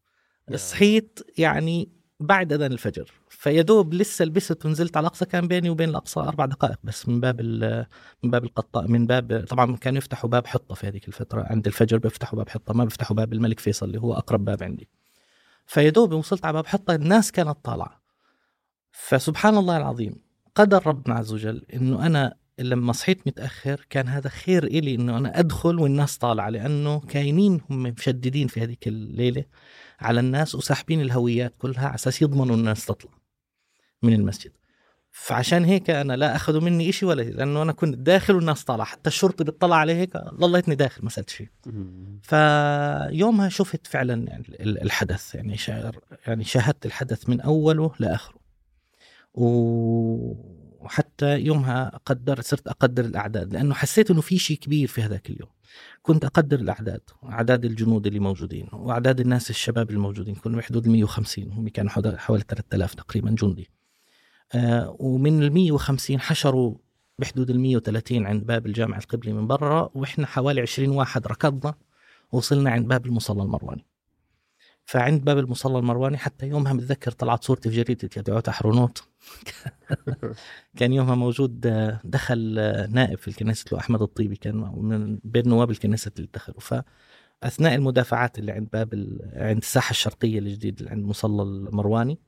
صحيت 0.55 1.21
يعني 1.39 1.89
بعد 2.21 2.53
أذان 2.53 2.73
الفجر. 2.73 3.13
فيا 3.29 3.63
دوب 3.63 3.95
لسه 3.95 4.25
لبست 4.25 4.67
ونزلت 4.67 4.97
على 4.97 5.05
الأقصى 5.05 5.25
كان 5.25 5.49
بيني 5.49 5.71
وبين 5.71 5.89
الأقصى 5.89 6.21
أربع 6.21 6.47
دقائق 6.47 6.79
بس 6.85 7.09
من 7.09 7.21
باب 7.21 7.41
ال- 7.41 7.87
من 8.23 8.31
باب 8.31 8.45
القطاء 8.45 8.89
من 8.89 9.07
باب 9.07 9.45
طبعا 9.49 9.77
كانوا 9.77 9.99
يفتحوا 9.99 10.31
باب 10.31 10.47
حطة 10.47 10.75
في 10.75 10.87
هذيك 10.87 11.09
الفترة. 11.09 11.47
عند 11.51 11.67
الفجر 11.67 11.99
بيفتحوا 11.99 12.37
باب 12.37 12.49
حطة 12.49 12.75
ما 12.75 12.85
بيفتحوا 12.85 13.17
باب 13.17 13.33
الملك 13.33 13.61
فيصل 13.61 13.87
اللي 13.87 14.01
هو 14.01 14.15
أقرب 14.15 14.45
باب 14.45 14.63
عندي. 14.63 14.89
فيا 15.67 15.91
دوب 15.91 16.13
وصلت 16.13 16.45
على 16.45 16.53
باب 16.53 16.67
حطة 16.67 16.95
الناس 16.95 17.33
كانت 17.33 17.57
طالعة. 17.65 18.01
فسبحان 18.93 19.57
الله 19.57 19.77
العظيم 19.77 20.28
قدر 20.59 20.87
ربنا 20.87 21.15
عز 21.15 21.33
وجل 21.33 21.63
إنه 21.75 22.07
أنا 22.07 22.35
لما 22.59 22.93
صحيت 22.93 23.27
متأخر 23.27 23.87
كان 23.91 24.09
هذا 24.09 24.29
خير 24.29 24.65
إلي 24.65 24.95
إنه 24.95 25.19
أنا 25.19 25.39
أدخل 25.39 25.79
والناس 25.79 26.19
طالعة 26.19 26.49
لأنه 26.51 27.01
كاينين 27.01 27.61
هم 27.71 27.83
مشددين 27.83 28.47
في 28.49 28.61
هذيك 28.61 28.89
الليلة 28.89 29.45
على 30.01 30.21
الناس 30.21 30.55
وساحبين 30.55 31.01
الهويات 31.01 31.55
كلها 31.59 31.87
على 31.87 31.95
أساس 31.95 32.23
يضمنوا 32.23 32.57
الناس 32.57 32.87
تطلع 32.87 33.11
من 34.03 34.13
المسجد. 34.13 34.53
فعشان 35.11 35.65
هيك 35.65 35.91
أنا 35.91 36.17
لا 36.17 36.37
اخذوا 36.37 36.61
مني 36.61 36.89
إشي 36.89 37.07
ولا 37.07 37.23
لأنه 37.23 37.63
أنا 37.63 37.73
كنت 37.73 37.95
داخل 37.99 38.35
والناس 38.35 38.65
طالعة 38.65 38.87
حتى 38.87 39.09
الشرطي 39.09 39.45
بيطلع 39.45 39.77
علي 39.77 39.95
هيك 39.95 40.17
ضليتني 40.17 40.75
داخل 40.75 41.05
ما 41.05 41.11
سالت 41.11 41.31
شيء. 41.31 41.49
فيومها 42.23 43.49
شفت 43.49 43.87
فعلا 43.87 44.29
يعني 44.29 44.45
ال- 44.49 44.83
الحدث 44.83 45.35
يعني 45.35 45.57
شاعر 45.57 45.99
يعني 46.27 46.45
شاهدت 46.45 46.87
الحدث 46.87 47.29
من 47.29 47.41
أوله 47.41 47.93
لآخره. 48.01 48.38
وحتى 49.35 51.39
يومها 51.41 52.01
قدرت 52.07 52.45
صرت 52.47 52.69
أقدر 52.69 53.05
الأعداد 53.05 53.53
لأنه 53.53 53.75
حسيت 53.75 54.11
إنه 54.11 54.21
في 54.21 54.39
شيء 54.39 54.59
كبير 54.59 54.89
في 54.89 55.03
هذاك 55.03 55.31
اليوم. 55.31 55.51
كنت 56.03 56.25
أقدر 56.25 56.61
الأعداد 56.61 57.01
أعداد 57.25 57.65
الجنود 57.65 58.07
اللي 58.07 58.19
موجودين 58.19 58.69
وأعداد 58.73 59.21
الناس 59.21 59.51
الشباب 59.51 59.91
الموجودين 59.91 60.35
كانوا 60.35 60.59
بحدود 60.59 60.87
ال 60.87 60.93
150 60.93 61.53
هم 61.53 61.69
كانوا 61.69 61.91
حوالي 62.17 62.45
3000 62.49 62.95
تقريبا 62.95 63.31
جندي. 63.31 63.71
آه 64.55 64.97
ومن 64.99 65.43
ال 65.43 65.53
150 65.53 66.21
حشروا 66.21 66.75
بحدود 67.19 67.51
ال 67.51 67.61
130 67.61 68.27
عند 68.27 68.47
باب 68.47 68.67
الجامع 68.67 68.99
القبلي 68.99 69.33
من 69.33 69.47
برا 69.47 69.91
وإحنا 69.95 70.27
حوالي 70.27 70.61
20 70.61 70.91
واحد 70.91 71.27
ركضنا 71.27 71.75
وصلنا 72.33 72.71
عند 72.71 72.89
باب 72.89 73.07
المصلى 73.07 73.43
المرواني. 73.43 73.87
فعند 74.89 75.25
باب 75.25 75.39
المصلى 75.39 75.79
المرواني 75.79 76.19
حتى 76.19 76.47
يومها 76.47 76.73
متذكر 76.73 77.11
طلعت 77.11 77.45
صورتي 77.45 77.71
في 77.71 77.77
جريدة 77.77 78.09
يدعوت 78.17 78.49
أحرونوت 78.49 79.03
كان 80.79 80.93
يومها 80.93 81.15
موجود 81.15 81.61
دخل 82.05 82.57
آه، 82.59 82.87
نائب 82.87 83.19
في 83.19 83.29
الكنيسة 83.29 83.65
له 83.73 83.79
أحمد 83.79 84.03
الطيبي 84.03 84.37
كان 84.37 84.57
من 84.77 85.19
بين 85.25 85.49
نواب 85.49 85.71
الكنيسة 85.71 86.13
اللي 86.17 86.29
دخلوا 86.35 86.61
فأثناء 86.61 87.75
المدافعات 87.75 88.39
اللي 88.39 88.53
عند 88.53 88.69
باب. 88.73 89.19
عند 89.33 89.59
الساحة 89.59 89.91
الشرقية 89.91 90.39
الجديد 90.39 90.79
اللي 90.79 90.91
عند 90.91 91.05
مصلى 91.05 91.43
المرواني 91.43 92.19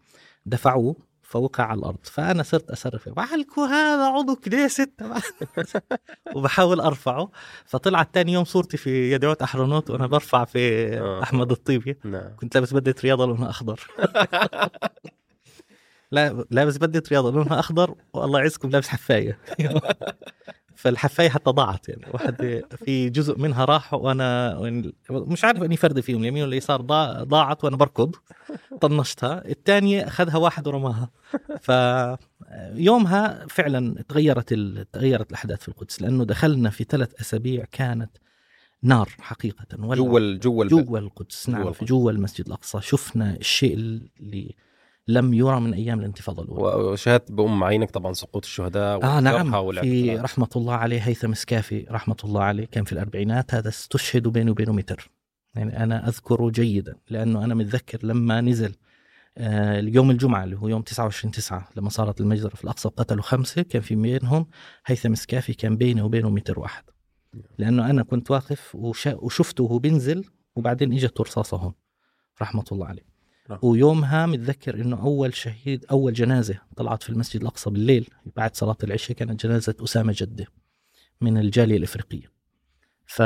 دفعوه 0.46 0.96
فوقع 1.30 1.64
على 1.64 1.78
الأرض. 1.78 1.99
فأنا 2.02 2.42
صرت 2.42 2.70
أصرخ 2.70 3.08
بعلكوا 3.08 3.66
هذا 3.66 4.04
عضو 4.04 4.37
كنيسة. 4.37 4.84
تبع 4.99 5.20
وبحاول 6.37 6.80
أرفعه. 6.80 7.30
فطلعت 7.66 8.14
تاني 8.14 8.32
يوم 8.32 8.44
صورتي 8.44 8.76
في 8.76 9.12
يدعوت 9.12 9.42
احرونوت 9.42 9.90
وأنا 9.90 10.06
برفع 10.06 10.44
في 10.44 10.88
آه. 10.99 11.22
أحمد 11.22 11.50
الطيبي 11.50 11.99
نعم. 12.04 12.37
كنت 12.37 12.54
لابس 12.54 12.72
بدلة 12.72 12.94
رياضة 13.04 13.26
لونها 13.26 13.50
أخضر. 13.50 13.80
لا 16.12 16.44
لابس 16.50 16.76
بدلة 16.76 17.02
رياضة 17.10 17.30
لونها 17.30 17.60
أخضر 17.60 17.94
والله 18.12 18.40
يعزكم 18.40 18.70
لابس 18.70 18.88
حفاية. 18.88 19.38
فالحفاية 20.80 21.28
حتى 21.28 21.50
ضاعت 21.50 21.88
يعني 21.88 22.04
واحد 22.12 22.62
في 22.84 23.10
جزء 23.10 23.38
منها 23.38 23.64
راح 23.64 23.94
وأنا 23.94 24.58
مش 25.10 25.44
عارف 25.44 25.62
إني 25.62 25.76
فرد 25.76 26.00
فيهم 26.00 26.20
اليمين 26.20 26.42
ولا 26.42 26.52
اليسار 26.52 26.80
ضاع- 26.80 27.22
ضاعت 27.22 27.64
وأنا 27.64 27.76
بركض 27.76 28.14
طنشتها 28.80 29.49
الثانية 29.49 30.06
أخذها 30.06 30.37
واحد 30.37 30.66
ورماها 30.68 31.10
ف 31.60 31.72
يومها 32.75 33.46
فعلا 33.49 34.02
تغيرت. 34.08 34.54
تغيرت 34.92 35.30
الأحداث 35.30 35.60
في 35.62 35.68
القدس 35.68 36.02
لأنه 36.02 36.25
دخلنا 36.25 36.70
في 36.70 36.84
ثلاث 36.84 37.20
أسابيع 37.20 37.64
كانت 37.72 38.10
نار 38.82 39.08
حقيقة. 39.20 39.66
جوا 39.96 40.34
جوا. 40.37 40.64
جوا 40.64 40.99
القدس 40.99 41.49
نعم 41.49 41.62
جوا 41.82 42.10
المسجد 42.10 42.46
الأقصى 42.46 42.80
شفنا 42.82 43.37
الشيء 43.37 43.75
اللي 43.75 44.54
لم 45.09 45.35
يرى 45.35 45.61
من 45.61 45.75
أيام 45.75 46.00
الانتفاضة 46.00 46.42
الأولى. 46.42 46.85
وشاهدت 46.85 47.33
بأم 47.33 47.64
عينك 47.64 47.90
طبعا 47.90 48.12
سقوط 48.12 48.45
الشهداء 48.45 49.04
آه 49.04 49.21
نعم. 49.21 49.73
في. 49.73 50.16
رحمة 50.16 50.49
الله 50.57 50.75
عليه 50.75 51.00
هيثم 51.00 51.35
سكافي 51.35 51.87
رحمة 51.90 52.16
الله 52.25 52.42
عليه 52.42 52.64
كان 52.64 52.85
في 52.85 52.92
الأربعينات. 52.92 53.54
هذا 53.54 53.69
استشهد 53.69 54.28
بينه 54.28 54.50
وبينه 54.50 54.73
متر. 54.73 55.11
يعني 55.54 55.83
أنا 55.83 56.09
أذكره 56.09 56.50
جيدا 56.50 56.97
لأنه 57.11 57.45
أنا 57.45 57.54
متذكر 57.54 57.99
لما 58.02 58.40
نزل 58.40 58.75
آه، 59.38 59.78
اليوم 59.78 60.11
الجمعة 60.11 60.45
اللي 60.45 60.57
هو 60.57 60.69
يوم 60.69 60.83
29 60.83 61.33
9 61.33 61.69
لما 61.76 61.88
صارت 61.88 62.21
المجزرة 62.21 62.54
في 62.57 62.64
الأقصى 62.64 62.88
وقتلوا 62.88 63.23
خمسة 63.23 63.62
كان 63.62 63.83
في 63.83 63.95
بينهم 63.95 64.47
هيثم 64.87 65.14
سكافي 65.14 65.54
كان 65.54 65.76
بيني 65.76 66.02
وبينه 66.02 66.30
متر 66.30 66.61
واحد. 66.61 66.85
لأنه 67.59 67.90
أنا 67.90 68.02
كنت 68.02 68.30
واقف 68.30 68.75
وشفته 68.75 69.64
وهو 69.64 69.78
بينزل 69.78 70.25
وبعدين 70.57 70.92
إجت 70.92 71.21
رصاصة 71.21 71.57
هون 71.57 71.73
رحمة 72.42 72.64
الله 72.73 72.87
عليه. 72.87 73.09
نعم. 73.50 73.59
ويومها 73.62 74.26
متذكر 74.26 74.75
إنه 74.75 75.02
أول 75.02 75.35
شهيد 75.35 75.85
أول 75.90 76.12
جنازة 76.12 76.59
طلعت 76.76 77.02
في 77.02 77.11
المسجد 77.11 77.40
الأقصى 77.40 77.71
بالليل 77.71 78.09
بعد 78.37 78.57
صلاة 78.57 78.76
العشاء 78.85 79.16
كانت 79.16 79.47
جنازة 79.47 79.75
أسامة 79.85 80.14
جدة 80.16 80.47
من 81.21 81.38
الجالية 81.38 81.76
الإفريقية 81.76 82.33
ف 83.07 83.23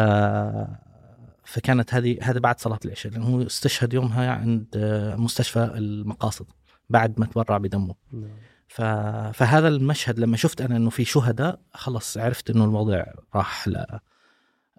فكانت 1.44 1.94
هذه 1.94 2.18
هذا 2.22 2.38
بعد 2.38 2.60
صلاة 2.60 2.78
العشاء 2.84 3.12
لأنه 3.12 3.26
هو 3.26 3.42
استشهد 3.42 3.94
يومها 3.94 4.30
عند 4.30 4.68
مستشفى 5.18 5.64
المقاصد 5.64 6.46
بعد 6.90 7.20
ما 7.20 7.26
تبرع 7.26 7.58
بدمه 7.58 7.94
نعم. 8.12 8.30
ف... 8.68 8.82
فهذا 9.38 9.68
المشهد 9.68 10.18
لما 10.18 10.36
شفت 10.36 10.60
أنا 10.60 10.76
إنه 10.76 10.90
في 10.90 11.04
شهداء 11.04 11.60
خلص 11.74 12.18
عرفت 12.18 12.50
إنه 12.50 12.64
الوضع 12.64 13.04
راح 13.34 13.68
ل 13.68 13.84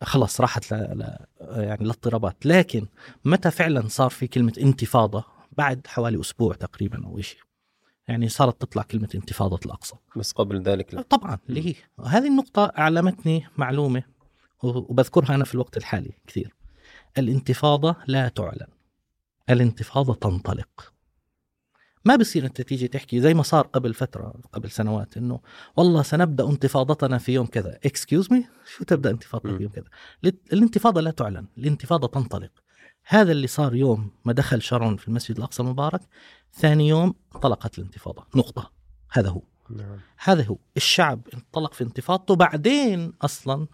خلص 0.03 0.41
راحت 0.41 0.73
ل... 0.73 0.75
ل... 0.75 1.17
يعني 1.41 1.81
الاضطرابات 1.81 2.45
لكن 2.45 2.87
متى 3.25 3.51
فعلا 3.51 3.87
صار 3.87 4.09
في 4.09 4.27
كلمة 4.27 4.53
انتفاضة 4.57 5.34
بعد 5.57 5.87
حوالي 5.87 6.19
أسبوع 6.19 6.53
تقريبا 6.53 7.05
أو 7.05 7.21
شيء 7.21 7.39
يعني 8.07 8.29
صارت 8.29 8.61
تطلع 8.61 8.83
كلمة 8.83 9.09
انتفاضة 9.15 9.59
الأقصى. 9.65 9.95
بس 10.15 10.31
قبل 10.31 10.61
ذلك 10.61 10.93
لا. 10.93 11.01
طبعا 11.01 11.37
اللي 11.49 11.69
هي. 11.69 11.75
هذه 12.05 12.27
النقطة 12.27 12.65
اعلمتني 12.65 13.47
معلومة 13.57 14.03
وبذكرها 14.63 15.35
أنا 15.35 15.45
في 15.45 15.55
الوقت 15.55 15.77
الحالي 15.77 16.11
كثير. 16.27 16.55
الانتفاضة 17.17 17.95
لا 18.07 18.27
تعلن. 18.27 18.67
الانتفاضة 19.49 20.13
تنطلق. 20.13 20.93
ما 22.05 22.15
بصير 22.15 22.45
أنت 22.45 22.61
تيجي 22.61 22.87
تحكي 22.87 23.21
زي 23.21 23.33
ما 23.33 23.43
صار 23.43 23.67
قبل 23.67 23.93
فترة 23.93 24.33
قبل 24.53 24.71
سنوات 24.71 25.17
إنه 25.17 25.39
والله 25.75 26.01
سنبدأ 26.01 26.49
انتفاضتنا 26.49 27.17
في 27.17 27.33
يوم 27.33 27.45
كذا. 27.45 27.79
excuse 27.85 28.31
me 28.31 28.47
شو 28.65 28.83
تبدأ 28.83 29.09
انتفاضتك 29.09 29.49
مم. 29.49 29.57
في 29.57 29.63
يوم 29.63 29.71
كذا؟ 29.71 29.85
الانتفاضة 30.53 31.01
لا 31.01 31.11
تعلن. 31.11 31.47
الانتفاضة 31.57 32.07
تنطلق. 32.07 32.51
هذا 33.07 33.31
اللي 33.31 33.47
صار 33.47 33.75
يوم 33.75 34.11
ما 34.25 34.33
دخل 34.33 34.61
شارون 34.61 34.97
في 34.97 35.07
المسجد 35.07 35.37
الأقصى 35.37 35.63
المبارك 35.63 36.01
ثاني 36.53 36.87
يوم 36.87 37.13
انطلقت 37.35 37.77
الانتفاضة. 37.79 38.27
نقطة. 38.35 38.71
هذا 39.11 39.29
هو. 39.29 39.41
نعم. 39.69 39.99
هذا 40.17 40.45
هو. 40.45 40.57
الشعب 40.77 41.21
انطلق 41.33 41.73
في 41.73 41.83
انتفاضته 41.83 42.35
بعدين 42.35 43.13
أصلا 43.21 43.67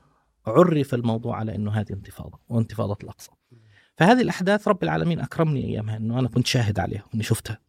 عرف 0.47 0.93
الموضوع 0.93 1.37
على 1.37 1.55
إنه 1.55 1.71
هذه 1.71 1.93
انتفاضة 1.93 2.39
وانتفاضة 2.49 2.97
الأقصى. 3.03 3.31
فهذه 3.97 4.21
الأحداث 4.21 4.67
رب 4.67 4.83
العالمين 4.83 5.19
أكرمني 5.19 5.65
أيامها 5.65 5.97
إنه 5.97 6.19
أنا 6.19 6.27
كنت 6.27 6.47
شاهد 6.47 6.79
عليها 6.79 7.03
وإني 7.11 7.23
شفتها. 7.23 7.59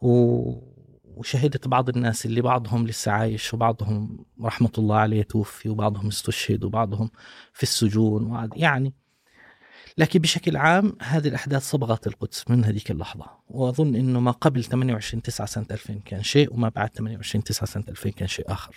و... 0.00 0.76
وشهدت 1.04 1.68
بعض 1.68 1.88
الناس 1.88 2.26
اللي 2.26 2.40
بعضهم 2.40 2.86
لسه 2.86 3.12
عايش 3.12 3.54
وبعضهم 3.54 4.24
رحمة 4.42 4.72
الله 4.78 4.96
عليه 4.96 5.22
توفي 5.22 5.68
وبعضهم 5.68 6.06
استشهد 6.06 6.64
وبعضهم 6.64 7.10
في 7.52 7.62
السجون 7.62 8.50
يعني 8.56 8.94
لكن 9.98 10.18
بشكل 10.18 10.56
عام 10.56 10.96
هذه 11.02 11.28
الأحداث 11.28 11.70
صبغت 11.70 12.06
القدس 12.06 12.44
من 12.50 12.64
هذيك 12.64 12.90
اللحظة 12.90 13.26
وأظن 13.48 13.94
إنه 13.94 14.20
ما 14.20 14.30
قبل 14.30 14.64
28 14.64 15.22
9 15.22 15.46
سنة 15.46 15.66
2000 15.70 15.94
كان 16.04 16.22
شيء 16.22 16.54
وما 16.54 16.68
بعد 16.68 16.88
28 16.88 17.44
9 17.44 17.66
سنة 17.66 17.84
2000 17.88 18.10
كان 18.10 18.28
شيء 18.28 18.52
آخر 18.52 18.76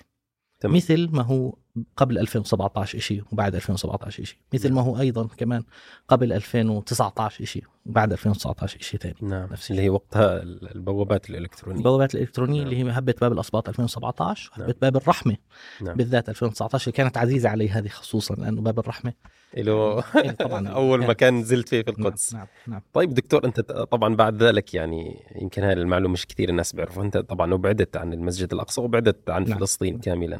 تمام. 0.59 0.75
مثل 0.75 1.09
ما 1.11 1.21
هو 1.21 1.57
قبل 1.97 2.17
2017 2.17 2.99
شيء 2.99 3.23
وبعد 3.31 3.55
2017 3.55 4.23
شيء 4.23 4.37
مثل 4.53 4.73
ما 4.73 4.81
هو 4.81 4.99
أيضا 4.99 5.27
كمان 5.37 5.63
قبل 6.07 6.33
2019 6.33 7.45
شيء 7.45 7.63
وبعد 7.85 8.11
2019 8.11 8.79
شيء 8.79 8.99
ثاني 8.99 9.15
نعم. 9.21 9.49
نفس 9.51 9.71
اللي 9.71 9.81
هي 9.81 9.89
وقتها 9.89 10.41
البوابات 10.41 11.29
الإلكترونية. 11.29 11.77
البوابات 11.77 12.15
الإلكترونية 12.15 12.59
نعم. 12.61 12.71
اللي 12.71 12.83
هي 12.83 12.91
هبه 12.91 13.13
باب 13.21 13.31
الأسباط 13.31 13.69
2017 13.69 14.51
نعم. 14.57 14.67
وهبه 14.67 14.79
باب 14.81 14.97
الرحمة 14.97 15.37
نعم. 15.81 15.95
بالذات 15.95 16.29
2019 16.29 16.87
اللي 16.87 16.97
كانت 16.97 17.17
عزيزة 17.17 17.49
علي 17.49 17.69
هذه 17.69 17.87
خصوصا 17.87 18.35
لأنه 18.35 18.61
باب 18.61 18.79
الرحمة. 18.79 19.13
له 19.57 20.03
إيه 20.15 20.31
طبعا 20.31 20.67
أول 20.79 21.07
مكان 21.07 21.39
نزلت 21.39 21.69
فيه 21.69 21.81
في 21.81 21.89
القدس. 21.89 22.33
نعم 22.33 22.47
نعم. 22.67 22.81
طيب 22.93 23.13
دكتور 23.13 23.45
أنت 23.45 23.59
طبعا 23.71 24.15
بعد 24.15 24.43
ذلك 24.43 24.73
يعني 24.73 25.23
يمكن 25.41 25.63
هاي 25.63 25.73
المعلومة 25.73 26.13
مش 26.13 26.27
كثير 26.27 26.49
الناس 26.49 26.73
بيعرفوا 26.73 27.03
أنت 27.03 27.17
طبعا 27.17 27.53
وبعدت 27.53 27.97
عن 27.97 28.13
المسجد 28.13 28.53
الأقصى 28.53 28.81
وبعدت 28.81 29.29
عن 29.29 29.43
نعم. 29.43 29.59
فلسطين 29.59 29.99
كاملا. 29.99 30.39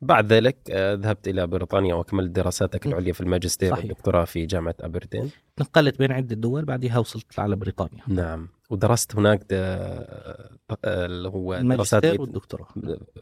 بعد 0.00 0.32
ذلك 0.32 0.56
آه، 0.70 0.94
ذهبت 0.94 1.28
إلى 1.28 1.46
بريطانيا 1.46 1.94
وكملت 1.94 2.30
دراساتك. 2.30 2.86
العليا 2.86 3.12
في 3.12 3.20
الماجستير 3.20 3.70
صحيح. 3.70 3.84
والدكتوراه 3.84 4.24
في 4.24 4.46
جامعة 4.46 4.74
ابردين 4.80 5.30
نقلت 5.60 5.98
بين 5.98 6.12
عدة 6.12 6.34
دول 6.34 6.64
بعدها 6.64 6.98
وصلت 6.98 7.38
على 7.38 7.56
بريطانيا. 7.56 8.02
نعم. 8.08 8.48
ودرست 8.70 9.16
هناك 9.16 9.46
آه، 9.52 10.50
اللي 10.84 11.28
هو 11.28 11.60
دراسات 11.60 12.20
والدكتوراه. 12.20 12.68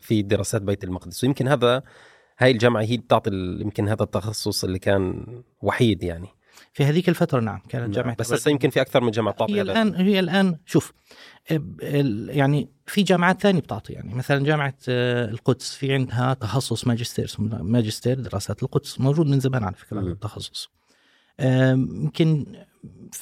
في 0.01 0.23
دراسات 0.23 0.63
بيت 0.63 0.85
المقدس. 0.85 1.25
ويمكن 1.25 1.49
هذا 1.49 1.83
هاي 2.39 2.51
الجامعة 2.51 2.83
هي 2.83 2.97
بتعطي 2.97 3.31
يمكن 3.61 3.89
هذا 3.89 4.03
التخصص 4.03 4.65
اللي 4.65 4.79
كان 4.79 5.27
وحيد 5.63 6.03
يعني. 6.03 6.29
في 6.77 6.85
هذيك 6.85 7.09
الفترة 7.09 7.41
نعم 7.41 7.61
كانت 7.69 7.85
نعم. 7.85 7.91
جامعة 7.91 8.17
بس 8.19 8.33
هسه 8.33 8.51
يمكن 8.51 8.71
في 8.71 8.81
أكثر 8.81 9.01
من 9.01 9.11
جامعة 9.11 9.35
بتعطي 9.35 9.55
هي 9.55 9.63
الآن 9.63 9.95
هي 9.95 10.21
الآن 10.21 10.59
شوف 10.67 10.93
يعني 12.29 12.69
في 12.87 13.03
جامعات 13.03 13.43
ثانية 13.43 13.61
بتعطي 13.61 13.93
يعني 13.93 14.15
مثلا 14.15 14.45
جامعة 14.45 14.75
آه، 14.89 15.31
القدس 15.31 15.75
في 15.75 15.95
عندها 15.95 16.35
تخصص 16.35 16.87
ماجستير 16.87 17.35
ماجستير 17.39 18.21
دراسات 18.21 18.63
القدس 18.63 19.01
موجود 19.01 19.27
من 19.27 19.41
زمان 19.41 19.65
على 19.65 19.75
فكرة. 19.75 20.01
التخصص 20.01 20.71
يمكن 21.41 22.47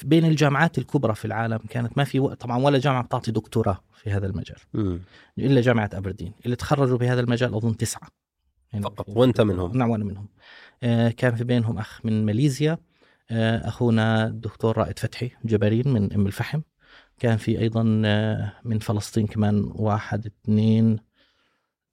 بين 0.03 0.25
الجامعات 0.25 0.77
الكبرى 0.77 1.15
في 1.15 1.25
العالم 1.25 1.59
كانت 1.69 1.97
ما 1.97 2.03
في 2.03 2.19
وقت 2.19 2.41
طبعا 2.41 2.57
ولا 2.57 2.77
جامعة 2.77 3.03
بتعطي 3.03 3.31
دكتوراه 3.31 3.79
في 3.93 4.11
هذا 4.11 4.27
المجال 4.27 4.59
مم. 4.73 4.99
إلا 5.37 5.61
جامعة 5.61 5.89
أبردين 5.93 6.33
اللي 6.45 6.55
تخرجوا 6.55 6.97
بهذا 6.97 7.21
المجال 7.21 7.55
أظن 7.55 7.77
تسعة 7.77 8.07
يعني 8.73 8.85
فقط. 8.85 9.09
وأنت 9.09 9.41
منهم. 9.41 9.77
نعم 9.77 9.89
وأنا 9.89 10.03
منهم 10.05 10.27
آه، 10.83 11.09
كان 11.09 11.35
في 11.35 11.43
بينهم 11.43 11.77
أخ 11.77 11.99
من 12.03 12.25
ماليزيا 12.25 12.77
أخونا 13.31 14.27
الدكتور 14.27 14.77
رائد 14.77 14.99
فتحي 14.99 15.31
جبارين 15.45 15.87
من 15.87 16.13
أم 16.13 16.27
الفحم. 16.27 16.61
كان 17.19 17.37
في 17.37 17.59
أيضا 17.59 18.01
آه، 18.05 18.53
من 18.63 18.79
فلسطين 18.79 19.27
كمان 19.27 19.71
واحد 19.75 20.25
اثنين 20.25 20.99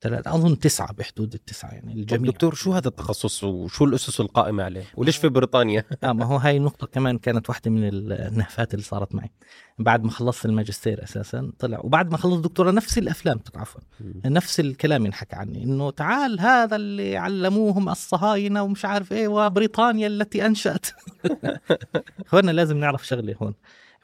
ثلاثة 0.03 0.35
أظن 0.35 0.59
تسعة 0.59 0.93
بحدود 0.93 1.35
التسعة 1.35 1.71
يعني 1.71 1.93
الجميع. 1.93 2.31
دكتور 2.31 2.55
شو 2.55 2.73
هذا 2.73 2.89
التخصص 2.89 3.45
وشو 3.45 3.85
الأسس 3.85 4.21
القائمة 4.21 4.63
عليه؟ 4.63 4.85
وليش 4.97 5.17
في 5.17 5.29
بريطانيا؟ 5.29 5.85
آه 6.05 6.13
ما 6.13 6.25
هو 6.25 6.37
هاي 6.37 6.57
النقطة 6.57 6.87
كمان 6.87 7.19
كانت 7.19 7.49
واحدة 7.49 7.71
من 7.71 7.89
النهفات 8.13 8.75
اللي 8.75 8.85
صارت 8.85 9.15
معي. 9.15 9.31
بعد 9.79 10.05
ما 10.05 10.11
خلصت 10.11 10.47
الماجستير 10.47 11.03
أساسا 11.03 11.53
طلع 11.59 11.81
وبعد 11.85 12.11
ما 12.11 12.17
خلصت 12.17 12.37
الدكتوراه 12.37 12.71
نفس 12.71 12.99
الأفلام 12.99 13.41
عفوا 13.55 13.81
نفس 14.25 14.61
الكلام 14.61 15.07
ينحكى 15.07 15.37
عني 15.37 15.65
إنه 15.65 15.91
تعال 15.91 16.41
هذا 16.41 16.77
اللي 16.77 17.17
علموهم 17.17 17.89
الصهاينة 17.89 18.63
ومش 18.63 18.85
عارف 18.85 19.13
إيه 19.13 19.29
وبريطانيا 19.29 20.07
التي 20.07 20.47
أنشأت. 20.47 20.87
اخوانا 22.27 22.51
لازم 22.51 22.77
نعرف 22.77 23.07
شغلة 23.07 23.35
هون. 23.43 23.55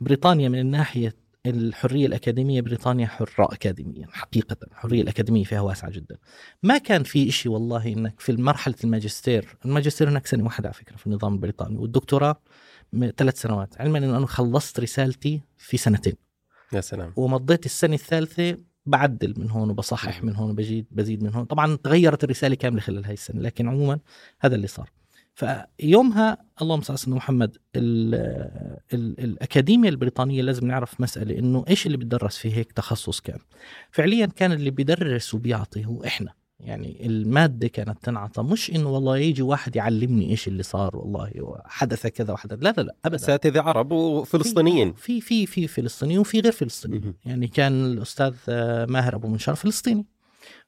بريطانيا 0.00 0.48
من 0.48 0.58
الناحية 0.58 1.27
الحرية 1.50 2.06
الأكاديمية 2.06 2.60
بريطانيا 2.60 3.06
حرة 3.06 3.44
اكاديميا 3.52 4.06
حقيقة. 4.10 4.56
الحرية 4.70 5.02
الأكاديمية 5.02 5.44
فيها 5.44 5.60
واسعة 5.60 5.90
جدا. 5.90 6.16
ما 6.62 6.78
كان 6.78 7.02
في 7.02 7.28
إشي 7.28 7.48
والله 7.48 7.86
إنك 7.86 8.20
في 8.20 8.32
مرحلة 8.32 8.74
الماجستير 8.84 9.56
الماجستير 9.64 10.08
هناك 10.08 10.26
سنة 10.26 10.44
واحدة 10.44 10.68
على 10.68 10.74
فكرة 10.74 10.96
في 10.96 11.06
النظام 11.06 11.34
البريطاني 11.34 11.76
والدكتوراه 11.76 12.40
ثلاث 13.16 13.40
سنوات. 13.40 13.80
علما 13.80 13.98
انه 13.98 14.16
أنا 14.16 14.26
خلصت 14.26 14.80
رسالتي 14.80 15.40
في 15.56 15.76
سنتين. 15.76 16.14
يا 16.72 16.80
سلام. 16.80 17.12
ومضيت 17.16 17.66
السنة 17.66 17.94
الثالثة 17.94 18.56
بعدل 18.86 19.34
من 19.36 19.50
هون 19.50 19.70
وبصحح 19.70 20.24
من 20.24 20.36
هون 20.36 20.50
وبزيد 20.50 20.86
بزيد 20.90 21.22
من 21.22 21.34
هون. 21.34 21.44
طبعا 21.44 21.76
تغيرت 21.76 22.24
الرسالة 22.24 22.54
كاملة 22.54 22.80
خلال 22.80 23.04
هاي 23.04 23.14
السنة 23.14 23.40
لكن 23.40 23.68
عموما 23.68 23.98
هذا 24.40 24.54
اللي 24.54 24.66
صار. 24.66 24.97
فيومها 25.38 26.38
اللهم 26.62 26.80
صل 26.80 26.92
على 26.92 26.98
سيدنا 26.98 27.16
محمد 27.16 27.56
ال 27.76 28.14
ال 28.94 29.20
الأكاديمية 29.24 29.88
البريطانية 29.88 30.42
لازم 30.42 30.66
نعرف 30.66 31.00
مسألة 31.00 31.38
إنه 31.38 31.64
إيش 31.68 31.86
اللي 31.86 31.96
بيدرس 31.96 32.36
في 32.36 32.56
هيك 32.56 32.72
تخصص 32.72 33.20
كان. 33.20 33.38
فعليا 33.90 34.26
كان 34.26 34.52
اللي 34.52 34.70
بيدرس 34.70 35.34
وبيعطي 35.34 35.86
هو 35.86 36.04
إحنا. 36.04 36.32
يعني 36.60 37.06
المادة 37.06 37.68
كانت 37.68 37.98
تنعطى. 38.02 38.42
مش 38.42 38.70
إنه 38.70 38.88
والله 38.88 39.18
يجي 39.18 39.42
واحد 39.42 39.76
يعلمني 39.76 40.30
إيش 40.30 40.48
اللي 40.48 40.62
صار 40.62 40.96
والله 40.96 41.30
حدث 41.64 42.06
كذا 42.06 42.32
وحدث. 42.32 42.58
لا 42.62 42.74
لا 42.76 42.82
لا 42.82 42.94
ابدا. 43.04 43.16
أساتذة 43.16 43.60
عرب 43.60 43.92
وفلسطينيين. 43.92 44.92
في 44.92 45.20
في 45.20 45.46
في 45.46 45.66
فلسطينيين 45.66 46.18
وفي 46.18 46.40
غير 46.40 46.52
فلسطينيين. 46.52 47.14
يعني 47.24 47.48
كان 47.48 47.84
الأستاذ 47.84 48.34
ماهر 48.88 49.14
أبو 49.14 49.28
منشار 49.28 49.54
فلسطيني. 49.54 50.06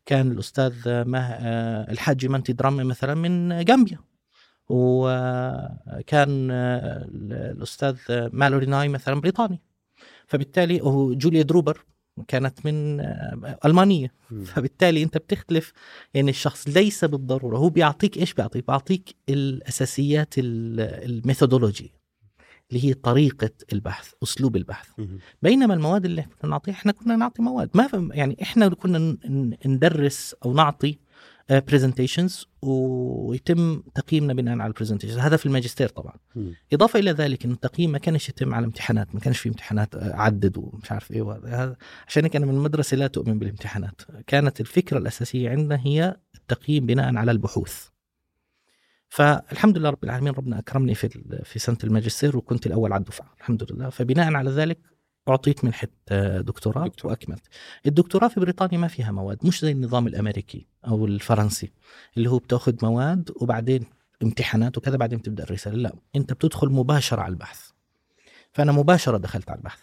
كان 0.07 0.31
الأستاذ 0.31 1.05
ماه 1.05 1.21
آه، 1.21 1.93
الحاج 1.93 2.27
منتي 2.27 2.53
درامي 2.53 2.85
مثلا 2.85 3.15
من 3.15 3.65
جامبيا. 3.65 4.10
وكان 4.71 6.49
آه، 6.51 7.09
الأستاذ 7.53 7.97
آه، 8.11 8.31
مالوري 8.33 8.67
ناي 8.67 8.89
مثلا 8.89 9.21
بريطاني. 9.21 9.61
فبالتالي 10.27 10.81
هو 10.81 11.15
جوليا 11.15 11.43
دروبر 11.43 11.85
كانت 12.29 12.67
من 12.67 13.01
آه، 13.01 13.59
ألمانية. 13.65 14.13
فبالتالي 14.45 15.03
أنت 15.03 15.19
بتختلف 15.19 15.73
يعني 16.15 16.31
الشخص 16.31 16.69
ليس 16.69 17.05
بالضرورة. 17.05 17.59
هو 17.59 17.69
بيعطيك 17.69 18.17
إيش 18.19 18.35
بيعطيك؟ 18.35 18.67
بيعطيك 18.67 19.15
الأساسيات 19.29 20.35
ال- 20.39 20.81
methodology 20.81 21.93
اللي 22.71 22.85
هي 22.85 22.95
طريقة 22.95 23.51
البحث 23.73 24.13
أسلوب 24.23 24.57
البحث. 24.57 24.89
بينما 25.43 25.75
المواد 25.75 26.05
اللي 26.05 26.23
كنا 26.43 26.51
نعطيها 26.51 26.75
إحنا 26.75 26.93
كنا 26.93 27.17
نعطي 27.17 27.43
مواد. 27.43 27.71
ما 27.75 27.89
يعني 28.15 28.37
إحنا 28.43 28.65
اللي 28.65 28.77
كنا 28.77 29.17
ندرس 29.67 30.35
أو 30.45 30.53
نعطي 30.55 30.99
presentations 31.59 32.47
ويتم 32.63 33.83
تقييمنا 33.95 34.35
بناء 34.35 34.59
على 34.59 34.67
ال 34.67 34.70
presentations 34.70 35.19
هذا 35.19 35.37
في 35.37 35.47
الماجستير 35.47 35.89
طبعا. 35.89 36.15
إضافة 36.73 36.99
إلى 36.99 37.11
ذلك 37.11 37.45
إنه 37.45 37.55
التقييم 37.55 37.93
ما 37.93 37.99
كانش 37.99 38.29
يتم 38.29 38.55
على 38.55 38.67
امتحانات 38.67 39.15
ما 39.15 39.21
كانش 39.21 39.39
في 39.39 39.49
امتحانات 39.49 39.95
آه، 39.95 40.15
عدد 40.17 40.59
ومش 40.59 40.93
عارف 40.93 41.11
إيه 41.11 41.23
وهذا. 41.23 41.49
هذا- 41.49 41.77
عشان 42.07 42.23
هيك 42.25 42.37
أنا 42.37 42.47
من 42.47 42.55
المدرسة 42.55 42.97
لا 42.97 43.07
تؤمن 43.07 43.39
بالامتحانات. 43.39 44.01
كانت 44.27 44.61
الفكرة 44.61 44.99
الأساسية 44.99 45.51
عندنا 45.51 45.81
هي 45.87 46.17
التقييم 46.35 46.87
بناء 46.87 47.17
على 47.17 47.31
البحوث. 47.31 47.87
فالحمد 49.09 49.79
لله 49.79 49.91
رب 49.91 50.05
العالمين 50.05 50.33
ربنا 50.33 50.59
أكرمني 50.59 50.95
في 50.95 51.09
في 51.45 51.59
سنة 51.59 51.77
الماجستير 51.85 52.37
وكنت 52.37 52.67
الأول 52.67 52.93
على 52.93 53.01
الدفعة 53.01 53.35
الحمد 53.39 53.73
لله. 53.73 53.89
فبناء 53.91 54.35
على 54.35 54.51
ذلك 54.51 54.79
اعطيت 55.29 55.65
منحه 55.65 55.89
آه، 56.09 56.41
دكتوراه 56.41 56.87
دكتوراه. 56.87 57.13
وأكملت. 57.13 57.43
الدكتوراه 57.87 58.29
في 58.29 58.41
بريطانيا 58.41 58.79
ما 58.79 58.89
فيها 58.89 59.13
مواد 59.13 59.39
مش 59.47 59.61
زي 59.61 59.73
النظام 59.73 60.07
الأمريكي 60.07 60.67
أو 60.87 61.07
الفرنسي 61.07 61.73
اللي 62.17 62.31
هو 62.31 62.39
بتأخذ 62.39 62.75
مواد 62.83 63.31
وبعدين 63.37 63.85
امتحانات 64.23 64.79
وكذا 64.79 64.97
بعدين 64.97 65.23
تبدأ 65.23 65.45
الرسالة. 65.45 65.77
لا 65.77 65.93
أنت 66.17 66.33
بتدخل 66.33 66.69
مباشرة 66.69 67.23
على 67.23 67.33
البحث. 67.33 67.71
فأنا 68.53 68.73
مباشرة 68.73 69.17
دخلت 69.17 69.51
على 69.51 69.59
البحث. 69.59 69.81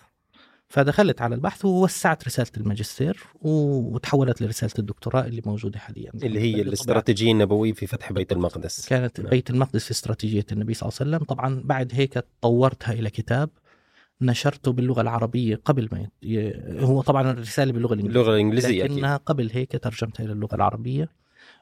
فدخلت 0.70 1.22
على 1.22 1.36
البحث 1.36 1.66
ووسعت 1.66 2.28
رسالة 2.28 2.52
الماجستير 2.58 3.24
وتحولت 3.42 4.42
لرسالة 4.42 4.74
الدكتوراه 4.80 5.26
اللي 5.26 5.42
موجودة 5.46 5.80
حاليا. 5.80 6.12
اللي 6.24 6.40
هي 6.40 6.62
الاستراتيجية 6.62 7.32
النبوية 7.32 7.74
في 7.74 7.88
فتح 7.88 8.12
بيت 8.12 8.32
المقدس. 8.32 8.88
كانت 8.90 9.20
نعم. 9.20 9.30
بيت 9.30 9.50
المقدس 9.50 9.86
في 9.86 9.92
استراتيجية 9.92 10.46
النبي 10.52 10.74
صلى 10.74 10.90
الله 10.90 10.98
عليه 11.02 11.12
وسلم. 11.12 11.26
طبعا 11.26 11.62
بعد 11.66 11.92
هيك 11.96 12.26
طورتها 12.42 12.94
إلى 12.94 13.10
كتاب. 13.10 13.50
نشرته 14.22 14.72
باللغة 14.72 15.02
العربية 15.02 15.62
قبل 15.66 15.90
ما. 15.92 16.08
ي- 16.24 16.84
هو 16.86 17.02
طبعا 17.02 17.32
الرسالة 17.32 17.72
باللغة 17.72 17.94
الإنجليزية 17.94 18.22
اللغة 18.22 18.34
الإنجليزية 18.36 18.84
لكنها 18.84 19.18
قبل 19.18 19.50
هيك 19.54 19.72
ترجمتها 19.84 20.24
إلى 20.24 20.34
اللغة 20.34 20.56
العربية. 20.56 21.10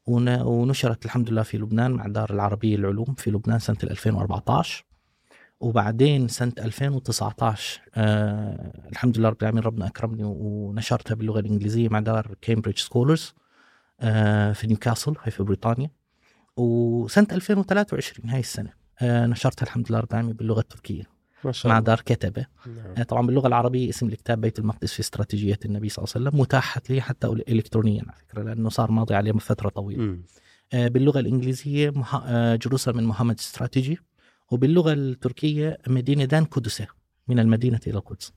ون- 0.07 0.41
ونشرت 0.41 1.05
الحمد 1.05 1.29
لله 1.29 1.43
في 1.43 1.57
لبنان 1.57 1.91
مع 1.91 2.07
دار 2.07 2.29
العربية 2.33 2.77
للعلوم 2.77 3.13
في 3.17 3.31
لبنان 3.31 3.59
سنة 3.59 3.77
2014 3.83 4.85
وبعدين 5.59 6.27
سنة 6.27 6.51
2019 6.59 7.81
آه 7.95 8.71
الحمد 8.91 9.17
لله 9.17 9.29
رب 9.29 9.37
العالمين 9.41 9.63
ربنا 9.63 9.87
أكرمني 9.87 10.23
ونشرتها 10.23 11.15
باللغة 11.15 11.39
الإنجليزية 11.39 11.89
مع 11.89 11.99
دار 11.99 12.35
Cambridge 12.41 12.77
Scholars 12.79 13.33
آه 14.01 14.51
في 14.53 14.67
نيوكاسل 14.67 15.13
هي 15.23 15.31
في 15.31 15.43
بريطانيا. 15.43 15.89
وسنة 16.57 17.27
2023 17.31 18.29
هاي 18.29 18.39
السنة 18.39 18.73
آه 19.01 19.25
نشرتها 19.25 19.63
الحمد 19.65 19.85
لله 19.89 19.99
رب 19.99 20.11
العالمين 20.11 20.35
باللغة 20.35 20.59
التركية. 20.59 21.03
ما 21.45 21.51
شاء 21.51 21.71
مع 21.71 21.77
الله 21.77 21.85
دار 21.85 22.01
كتبة 22.05 22.45
نعم. 22.67 22.93
آه، 22.97 23.03
طبعا 23.03 23.27
باللغة 23.27 23.47
العربية 23.47 23.89
اسم 23.89 24.07
الكتاب 24.07 24.41
بيت 24.41 24.59
المقدس 24.59 24.93
في 24.93 24.99
استراتيجية 24.99 25.59
النبي 25.65 25.89
صلى 25.89 26.03
الله 26.03 26.13
عليه 26.15 26.27
وسلم 26.27 26.41
متاحت 26.41 26.89
لي 26.89 27.01
حتى 27.01 27.27
الكترونيا 27.27 28.01
على 28.07 28.17
فكرة 28.17 28.43
لأنه 28.43 28.69
صار 28.69 28.91
ماضي 28.91 29.15
عليه 29.15 29.31
فترة 29.31 29.69
طويلة. 29.69 30.17
آه، 30.73 30.87
باللغة 30.87 31.19
الإنجليزية. 31.19 31.93
آه، 32.25 32.59
من 32.87 33.03
محمد 33.03 33.39
استراتيجي 33.39 33.97
وباللغة 34.51 34.93
التركية 34.93 35.77
مدينة 35.87 36.25
دان 36.25 36.45
قدسة 36.45 36.87
من 37.27 37.39
المدينة 37.39 37.79
إلى 37.87 37.97
القدس 37.97 38.33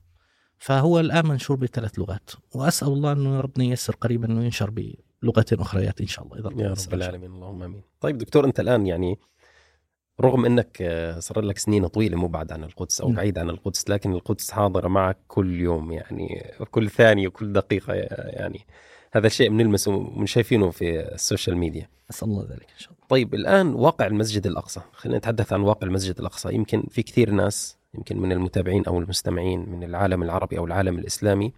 فهو 0.57 0.99
الآن 0.99 1.27
منشور 1.27 1.57
بثلاث 1.57 1.99
لغات 1.99 2.31
وأسأل 2.55 2.87
الله 2.87 3.11
أنه 3.11 3.39
ربنا 3.39 3.65
ييسر 3.65 3.95
قريبا 3.95 4.25
أنه 4.25 4.43
ينشر 4.43 4.69
بلغة 4.69 5.45
اخريات 5.53 6.01
إن 6.01 6.07
شاء 6.07 6.25
الله 6.25 6.39
إذا 6.39 6.49
ربنا 6.49 6.63
يا 6.63 6.69
رب 6.69 6.77
الله. 6.93 7.05
العالمين 7.05 7.31
اللهم 7.31 7.63
آمين 7.63 7.81
طيب 7.99 8.17
دكتور 8.17 8.45
أنت 8.45 8.59
الآن 8.59 8.87
يعني 8.87 9.19
رغم 10.21 10.45
إنك 10.45 10.77
آه، 10.81 11.19
صار 11.19 11.41
لك 11.41 11.57
سنين 11.57 11.87
طويلة 11.87 12.17
مبعد 12.17 12.51
عن 12.51 12.63
القدس 12.63 13.01
أو 13.01 13.07
نعم. 13.07 13.15
بعيد 13.15 13.37
عن 13.37 13.49
القدس 13.49 13.89
لكن 13.89 14.11
القدس 14.11 14.51
حاضره 14.51 14.87
معك 14.87 15.17
كل 15.27 15.59
يوم 15.59 15.91
يعني 15.91 16.43
كل 16.71 16.89
ثانية 16.89 17.27
وكل 17.27 17.53
دقيقة 17.53 17.93
يعني 17.93 18.65
هذا 19.11 19.27
الشيء 19.27 19.49
بنلمسه 19.49 19.91
ومن 19.91 20.25
شايفينه 20.25 20.71
في 20.71 20.99
السوشيال 20.99 21.57
ميديا. 21.57 21.89
أسأل 22.09 22.27
الله 22.27 22.43
ذلك 22.43 22.67
إن 22.73 22.77
شاء 22.77 22.93
الله. 22.93 23.07
طيب 23.09 23.33
الآن 23.33 23.73
واقع 23.73 24.07
المسجد 24.07 24.47
الأقصى. 24.47 24.81
خلينا 24.93 25.17
نتحدث 25.17 25.53
عن 25.53 25.61
واقع 25.61 25.87
المسجد 25.87 26.19
الأقصى. 26.19 26.53
يمكن 26.53 26.83
في 26.91 27.03
كثير 27.03 27.31
ناس 27.31 27.77
يمكن 27.93 28.17
من 28.19 28.31
المتابعين 28.31 28.85
أو 28.85 28.99
المستمعين 28.99 29.69
من 29.69 29.83
العالم 29.83 30.23
العربي 30.23 30.57
أو 30.57 30.65
العالم 30.65 30.97
الإسلامي 30.97 31.53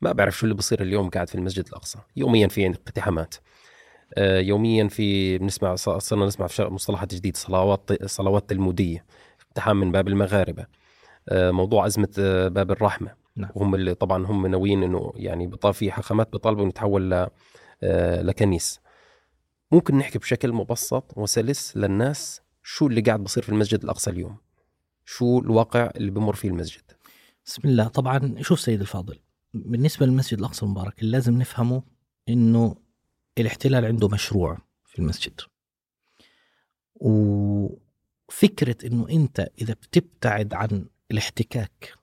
ما 0.00 0.12
بعرف 0.12 0.38
شو 0.38 0.46
اللي 0.46 0.54
بصير 0.54 0.82
اليوم 0.82 1.10
قاعد 1.10 1.28
في 1.28 1.34
المسجد 1.34 1.66
الأقصى. 1.68 1.98
يوميا 2.16 2.48
في 2.48 2.66
اقتحامات. 2.66 3.34
يوميا 4.18 4.88
في 4.88 5.38
بنسمع 5.38 5.74
صرنا 5.74 6.26
نسمع 6.26 6.46
في 6.46 6.62
مصطلحات 6.62 7.14
جديدة 7.14 7.38
صلوات 7.38 8.04
صلوات 8.04 8.50
تلموديه 8.50 9.04
اقتحام 9.48 9.80
من 9.80 9.92
باب 9.92 10.08
المغاربة 10.08 10.66
آه، 11.28 11.50
موضوع 11.50 11.86
أزمة 11.86 12.08
آه، 12.18 12.48
باب 12.48 12.70
الرحمة. 12.70 13.14
نعم. 13.36 13.50
وهم 13.54 13.74
اللي 13.74 13.94
طبعا 13.94 14.26
هم 14.26 14.46
ناويين 14.46 14.82
إنه 14.82 15.12
يعني 15.16 15.50
في 15.72 15.90
حاخامات 15.90 16.32
بيطالبوا 16.32 16.62
إنه 16.62 16.68
يتحول 16.68 17.28
لكنيس. 18.22 18.80
ممكن 19.72 19.98
نحكي 19.98 20.18
بشكل 20.18 20.52
مبسط 20.52 21.12
وسلس 21.16 21.76
للناس 21.76 22.40
شو 22.62 22.86
اللي 22.86 23.00
قاعد 23.00 23.24
بصير 23.24 23.42
في 23.42 23.48
المسجد 23.48 23.82
الأقصى 23.82 24.10
اليوم؟ 24.10 24.36
شو 25.04 25.38
الواقع 25.38 25.90
اللي 25.96 26.10
بمر 26.10 26.34
فيه 26.34 26.48
المسجد؟ 26.48 26.82
بسم 27.46 27.68
الله. 27.68 27.88
طبعا 27.88 28.34
شوف 28.40 28.60
سيد 28.60 28.80
الفاضل 28.80 29.18
بالنسبة 29.54 30.06
للمسجد 30.06 30.38
الأقصى 30.38 30.66
المبارك 30.66 31.00
اللي 31.00 31.12
لازم 31.12 31.38
نفهمه 31.38 31.82
إنه 32.28 32.76
الاحتلال 33.38 33.84
عنده 33.84 34.08
مشروع 34.08 34.58
في 34.84 34.98
المسجد. 34.98 35.40
وفكرة 36.94 38.76
إنه 38.86 39.08
أنت 39.10 39.48
إذا 39.60 39.74
بتبتعد 39.74 40.54
عن 40.54 40.86
الاحتكاك 41.10 41.94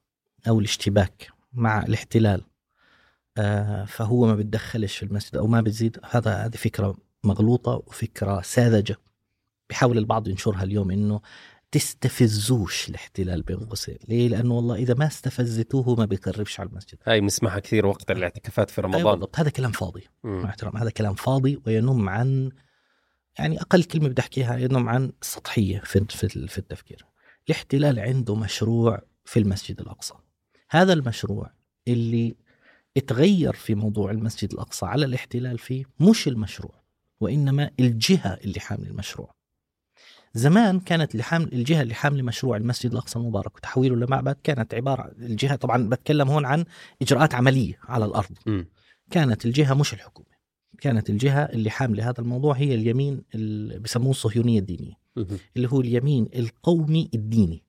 أو 0.48 0.60
الاشتباك 0.60 1.32
مع 1.54 1.84
الاحتلال 1.84 2.44
آه، 3.38 3.86
فهو 3.86 4.28
ما 4.28 4.36
بتدخلش 4.36 4.98
في 4.98 5.04
المسجد 5.04 5.36
أو 5.36 5.48
ما 5.48 5.62
بتزيد. 5.62 6.00
هذا 6.12 6.46
هذه 6.46 6.56
فكرة 6.56 6.98
مغلوطة 7.24 7.84
وفكرة 7.88 8.42
ساذجة. 8.42 8.98
بيحاول 9.70 9.98
البعض 9.98 10.28
ينشرها 10.28 10.64
اليوم 10.64 10.92
إنه 10.92 11.22
تستفزوش 11.72 12.90
الاحتلال 12.90 13.42
بين 13.42 13.58
قوسين. 13.58 13.98
ليه؟ 14.08 14.28
لأنه 14.28 14.54
والله 14.54 14.76
إذا 14.76 14.94
ما 14.94 15.08
استفزتوه 15.08 15.96
ما 15.96 16.06
بيقربش 16.06 16.60
على 16.60 16.70
المسجد. 16.70 16.98
هاي 17.06 17.22
بنسمعها 17.22 17.60
كثير 17.60 17.86
وقت 17.86 18.12
الاعتكافات 18.12 18.70
في 18.70 18.82
رمضان. 18.82 19.00
أيوة 19.00 19.12
بالضبط. 19.12 19.40
هذا 19.40 19.50
كلام 19.50 19.72
فاضي 19.72 20.04
مع 20.24 20.50
احترام 20.50 20.78
هذا 20.78 20.90
كلام 20.90 21.14
فاضي 21.14 21.62
وينم 21.66 22.10
عن 22.10 22.52
يعني 23.40 23.62
أقل 23.62 23.84
كلمة 23.84 24.10
بدي 24.10 24.22
أحكيها 24.22 24.58
ينم 24.58 24.90
عن 24.90 25.12
سطحية 25.22 25.80
في 25.80 26.06
في 26.48 26.58
التفكير. 26.58 27.06
الاحتلال 27.48 28.00
عنده 28.00 28.36
مشروع 28.36 29.02
في 29.26 29.40
المسجد 29.40 29.82
الأقصى. 29.82 30.14
هذا 30.70 30.94
المشروع 30.94 31.52
اللي 31.88 32.36
اتغير 32.98 33.54
في 33.54 33.76
موضوع 33.76 34.12
المسجد 34.12 34.54
الأقصى 34.54 34.86
على 34.86 35.06
الاحتلال 35.06 35.58
فيه 35.58 35.86
مش 36.00 36.28
المشروع 36.28 36.82
وإنما 37.20 37.72
الجهة 37.80 38.40
اللي 38.44 38.60
حامل 38.60 38.88
المشروع. 38.88 39.41
زمان 40.34 40.80
كانت 40.80 41.12
اللي 41.12 41.24
حامل 41.24 41.54
الجهة 41.54 41.82
اللي 41.82 41.94
حاملة 41.94 42.24
مشروع 42.24 42.58
المسجد 42.58 42.92
الأقصى 42.92 43.20
المبارك 43.20 43.56
وتحويله 43.56 43.96
لمعبد 43.96 44.36
كانت 44.44 44.74
عباره 44.74 45.12
الجهة 45.20 45.56
طبعا 45.56 45.90
بتكلم 45.90 46.30
هون 46.30 46.46
عن 46.46 46.66
إجراءات 47.02 47.34
عملية 47.34 47.80
على 47.84 48.06
الأرض. 48.06 48.32
م. 48.46 48.64
كانت 49.12 49.46
الجهة 49.46 49.74
مش 49.74 49.94
الحكومة. 49.94 50.28
كانت 50.82 51.10
الجهة 51.10 51.44
اللي 51.44 51.70
حاملة 51.70 52.10
هذا 52.10 52.20
الموضوع 52.20 52.54
هي 52.54 52.76
اليمين 52.76 53.22
اللي 53.36 53.80
بسموه 53.80 54.12
الصهيونية 54.12 54.60
الدينية. 54.60 54.94
م. 55.16 55.26
اللي 55.58 55.68
هو 55.72 55.82
اليمين 55.82 56.30
القومي 56.36 57.10
الديني. 57.14 57.64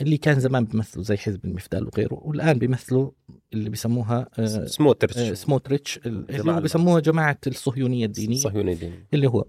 اللي 0.00 0.16
كان 0.16 0.40
زمان 0.40 0.64
بيمثلوا 0.64 1.04
زي 1.04 1.16
حزب 1.16 1.44
المفدال 1.44 1.86
وغيره 1.86 2.14
والآن 2.22 2.58
بيمثلوا 2.58 3.10
اللي 3.52 3.70
بيسموها 3.70 4.28
آه 4.38 4.66
سموتريتش. 4.66 5.18
آه 5.18 5.34
سموتريتش 5.34 6.00
اللي 6.06 6.60
بيسموها 6.60 7.00
جماعة 7.00 7.38
الصهيونية 7.46 8.06
الدينية. 8.06 8.36
الصهيونية 8.36 8.72
الدينية. 8.72 9.06
اللي 9.14 9.26
هو 9.26 9.44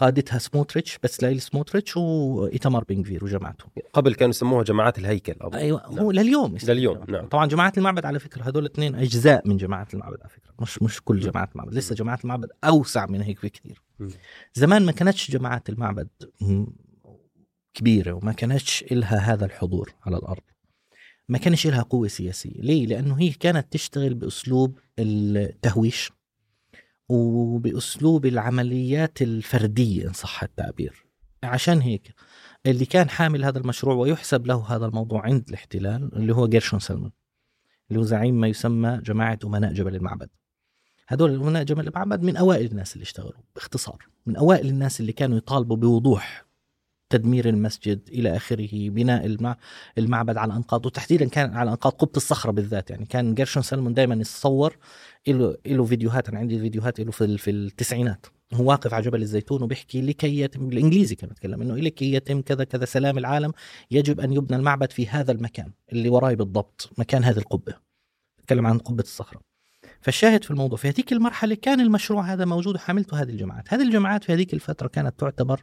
قادتها 0.00 0.38
سموتريتش 0.38 0.98
بسلائل 1.02 1.40
سموتريتش 1.40 1.96
وايتمار 1.96 2.84
بنغفير 2.84 3.24
وجماعته 3.24 3.64
قبل 3.92 4.14
كانوا 4.14 4.30
يسموها 4.30 4.64
جماعات 4.64 4.98
الهيكل. 4.98 5.34
أبو. 5.40 5.56
أيوه 5.56 5.82
نعم. 5.90 5.98
هو 5.98 6.10
لليوم 6.10 6.56
لليوم 6.62 7.04
نعم. 7.08 7.26
طبعا 7.26 7.46
جماعات 7.46 7.78
المعبد 7.78 8.04
على 8.04 8.18
فكرة 8.18 8.42
هذول 8.42 8.66
الاثنين 8.66 8.94
أجزاء 8.94 9.48
من 9.48 9.56
جماعة 9.56 9.88
المعبد 9.94 10.20
على 10.20 10.28
فكرة. 10.28 10.54
مش 10.60 10.82
مش 10.82 11.00
كل 11.04 11.20
جماعات 11.20 11.52
المعبد 11.52 11.74
لسه 11.74 11.94
جماعات 11.94 12.24
المعبد 12.24 12.48
أوسع 12.64 13.06
من 13.06 13.22
هيك 13.22 13.42
بكثير. 13.42 13.82
زمان 14.54 14.86
ما 14.86 14.92
كانتش 14.92 15.30
جماعات 15.30 15.68
المعبد 15.68 16.08
كبيرة 17.74 18.12
وما 18.12 18.32
كانتش 18.32 18.84
لها 18.90 19.18
هذا 19.18 19.44
الحضور 19.44 19.94
على 20.02 20.16
الأرض. 20.16 20.42
ما 21.28 21.38
كانش 21.38 21.66
لها 21.66 21.82
قوة 21.82 22.08
سياسية. 22.08 22.60
ليه؟ 22.60 22.86
لأنه 22.86 23.20
هي 23.20 23.30
كانت 23.30 23.72
تشتغل 23.72 24.14
بأسلوب 24.14 24.78
التهويش. 24.98 26.12
وبأسلوب 27.10 28.26
العمليات 28.26 29.22
الفردية 29.22 30.08
إن 30.08 30.12
صح 30.12 30.42
التعبير. 30.42 31.04
عشان 31.42 31.80
هيك 31.80 32.14
اللي 32.66 32.84
كان 32.84 33.10
حامل 33.10 33.44
هذا 33.44 33.58
المشروع 33.58 33.94
ويحسب 33.94 34.46
له 34.46 34.76
هذا 34.76 34.86
الموضوع 34.86 35.22
عند 35.22 35.44
الاحتلال 35.48 36.10
اللي 36.16 36.34
هو 36.34 36.48
جيرشون 36.48 36.80
سلمان 36.80 37.10
اللي 37.90 38.00
هو 38.00 38.04
زعيم 38.04 38.40
ما 38.40 38.48
يسمى 38.48 39.00
جماعة 39.04 39.38
أمناء 39.44 39.72
جبل 39.72 39.96
المعبد. 39.96 40.28
هذول 41.08 41.34
أمناء 41.34 41.62
جبل 41.64 41.88
المعبد 41.88 42.22
من 42.22 42.36
أوائل 42.36 42.66
الناس 42.66 42.94
اللي 42.94 43.02
اشتغلوا 43.02 43.42
باختصار 43.54 44.08
من 44.26 44.36
أوائل 44.36 44.68
الناس 44.68 45.00
اللي 45.00 45.12
كانوا 45.12 45.36
يطالبوا 45.36 45.76
بوضوح 45.76 46.44
تدمير 47.10 47.48
المسجد 47.48 48.08
إلى 48.08 48.36
آخره 48.36 48.88
بناء 48.88 49.56
المعبد 49.98 50.36
على 50.36 50.52
أنقاض 50.52 50.86
وتحديدا 50.86 51.28
كان 51.28 51.56
على 51.56 51.70
أنقاض 51.70 51.92
قبه 51.92 52.12
الصخرة 52.16 52.50
بالذات. 52.50 52.90
يعني 52.90 53.06
كان 53.06 53.34
جيرشون 53.34 53.62
سلمون 53.62 53.94
دائما 53.94 54.14
يتصور 54.14 54.76
له 55.28 55.56
له 55.66 55.84
فيديوهات 55.84 56.28
أنا 56.28 56.38
عندي 56.38 56.58
فيديوهات 56.58 57.00
له 57.00 57.10
في, 57.10 57.38
في 57.38 57.50
التسعينات. 57.50 58.26
هو 58.54 58.68
واقف 58.68 58.94
على 58.94 59.04
جبل 59.04 59.22
الزيتون 59.22 59.62
وبيحكي 59.62 60.02
لكي 60.02 60.40
يتم 60.40 60.68
بالإنجليزي 60.68 61.14
كان 61.14 61.30
يتكلم 61.30 61.62
إنه 61.62 61.76
لكي 61.76 62.12
يتم 62.12 62.40
كذا 62.40 62.64
كذا 62.64 62.84
سلام 62.84 63.18
العالم 63.18 63.52
يجب 63.90 64.20
أن 64.20 64.32
يبنى 64.32 64.56
المعبد 64.56 64.92
في 64.92 65.08
هذا 65.08 65.32
المكان 65.32 65.72
اللي 65.92 66.08
وراي 66.08 66.36
بالضبط 66.36 66.90
مكان 66.98 67.24
هذه 67.24 67.38
القبة. 67.38 67.74
يتكلم 68.38 68.66
عن 68.66 68.78
قبة 68.78 69.02
الصخرة. 69.02 69.40
فالشاهد 70.00 70.44
في 70.44 70.50
الموضوع 70.50 70.78
في 70.78 70.88
هذيك 70.88 71.12
المرحلة 71.12 71.54
كان 71.54 71.80
المشروع 71.80 72.22
هذا 72.32 72.44
موجود 72.44 72.74
وحملته 72.74 73.22
هذه 73.22 73.30
الجماعات. 73.30 73.74
هذه 73.74 73.82
الجماعات 73.82 74.24
في 74.24 74.32
هذيك 74.32 74.54
الفترة 74.54 74.88
كانت 74.88 75.20
تعتبر 75.20 75.62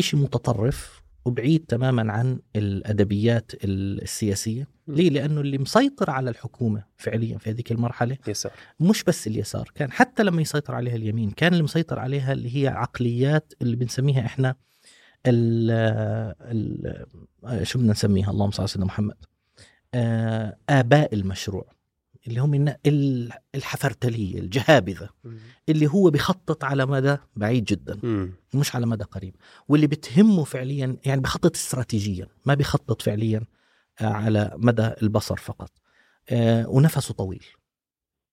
شيء 0.00 0.20
متطرف 0.20 1.02
وبعيد 1.24 1.64
تماما 1.68 2.12
عن 2.12 2.40
الأدبيات 2.56 3.52
السياسية. 3.64 4.68
ليه؟ 4.88 5.10
لأنه 5.10 5.40
اللي 5.40 5.58
مسيطر 5.58 6.10
على 6.10 6.30
الحكومة 6.30 6.84
فعليا 6.96 7.38
في 7.38 7.50
هذيك 7.50 7.72
المرحلة 7.72 8.16
يسار. 8.28 8.52
مش 8.80 9.04
بس 9.04 9.26
اليسار 9.26 9.70
كان 9.74 9.92
حتى 9.92 10.22
لما 10.22 10.42
يسيطر 10.42 10.74
عليها 10.74 10.96
اليمين 10.96 11.30
كان 11.30 11.52
اللي 11.52 11.62
مسيطر 11.62 11.98
عليها 11.98 12.32
اللي 12.32 12.56
هي 12.62 12.68
عقليات 12.68 13.52
اللي 13.62 13.76
بنسميها 13.76 14.26
إحنا 14.26 14.54
ال 15.26 15.70
ال 16.40 17.66
شو 17.66 17.78
بدنا 17.78 17.92
نسميها؟ 17.92 18.30
اللهم 18.30 18.50
صل 18.50 18.62
على 18.62 18.68
سيدنا 18.68 18.86
محمد. 18.86 19.16
آه، 19.94 20.56
آباء 20.68 21.14
المشروع. 21.14 21.77
اللي 22.28 22.40
هم 22.40 22.74
الحفرتلية 23.54 24.38
الجهابذة 24.38 25.08
اللي 25.68 25.86
هو 25.86 26.10
بخطط 26.10 26.64
على 26.64 26.86
مدى 26.86 27.16
بعيد 27.36 27.64
جدا 27.64 27.98
مش 28.54 28.74
على 28.74 28.86
مدى 28.86 29.04
قريب. 29.04 29.34
واللي 29.68 29.86
بتهمه 29.86 30.44
فعليا 30.44 30.96
يعني 31.04 31.20
بخطط 31.20 31.56
استراتيجيا 31.56 32.26
ما 32.46 32.54
بخطط 32.54 33.02
فعليا 33.02 33.40
آه، 34.00 34.04
على 34.06 34.52
مدى 34.56 34.90
البصر 35.02 35.36
فقط. 35.36 35.70
آه، 36.30 36.68
ونفسه 36.68 37.14
طويل. 37.14 37.44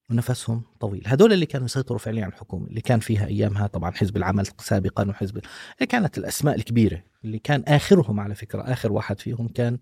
ونفسهم 0.09 0.63
طويل. 0.79 1.03
هذول 1.07 1.33
اللي 1.33 1.45
كانوا 1.45 1.65
يسيطروا 1.65 1.99
فعليا 1.99 2.23
على 2.23 2.33
الحكومة 2.33 2.67
اللي 2.67 2.81
كان 2.81 2.99
فيها 2.99 3.25
أيامها 3.27 3.67
طبعا 3.67 3.91
حزب 3.91 4.17
العمل 4.17 4.47
سابقا 4.59 5.09
وحزب 5.09 5.37
اللي 5.37 5.87
كانت 5.89 6.17
الأسماء 6.17 6.55
الكبيرة 6.55 7.03
اللي 7.23 7.39
كان 7.39 7.63
آخرهم 7.67 8.19
على 8.19 8.35
فكرة 8.35 8.61
آخر 8.61 8.91
واحد 8.91 9.19
فيهم 9.19 9.47
كان 9.47 9.77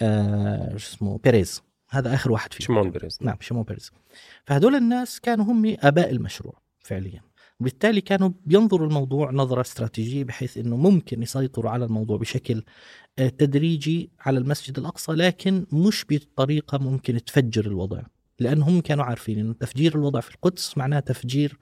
آه 0.00 0.76
اسمه 0.76 1.18
بيريز. 1.18 1.62
هذا 1.98 2.14
آخر 2.14 2.32
واحد 2.32 2.52
فيهم. 2.52 2.66
شيمون 2.66 2.90
بيريز. 2.90 3.18
نعم 3.20 3.36
شيمون 3.40 3.62
بيريز. 3.64 3.90
فهدول 4.44 4.74
الناس 4.74 5.20
كانوا 5.20 5.44
هم 5.44 5.76
آباء 5.80 6.10
المشروع 6.10 6.58
فعليا. 6.80 7.20
وبالتالي 7.60 8.00
كانوا 8.00 8.30
بينظروا 8.46 8.86
الموضوع 8.86 9.30
نظرة 9.30 9.60
استراتيجية 9.60 10.24
بحيث 10.24 10.58
أنه 10.58 10.76
ممكن 10.76 11.22
يسيطروا 11.22 11.70
على 11.70 11.84
الموضوع 11.84 12.16
بشكل 12.16 12.62
آه، 13.18 13.28
تدريجي 13.28 14.10
على 14.20 14.38
المسجد 14.38 14.78
الأقصى 14.78 15.12
لكن 15.12 15.66
مش 15.72 16.04
بطريقة 16.10 16.78
ممكن 16.78 17.24
تفجر 17.24 17.66
الوضع. 17.66 18.02
لأنهم 18.38 18.80
كانوا 18.80 19.04
عارفين 19.04 19.38
أنه 19.38 19.52
تفجير 19.52 19.94
الوضع 19.94 20.20
في 20.20 20.34
القدس 20.34 20.78
معناه 20.78 21.00
تفجير 21.00 21.58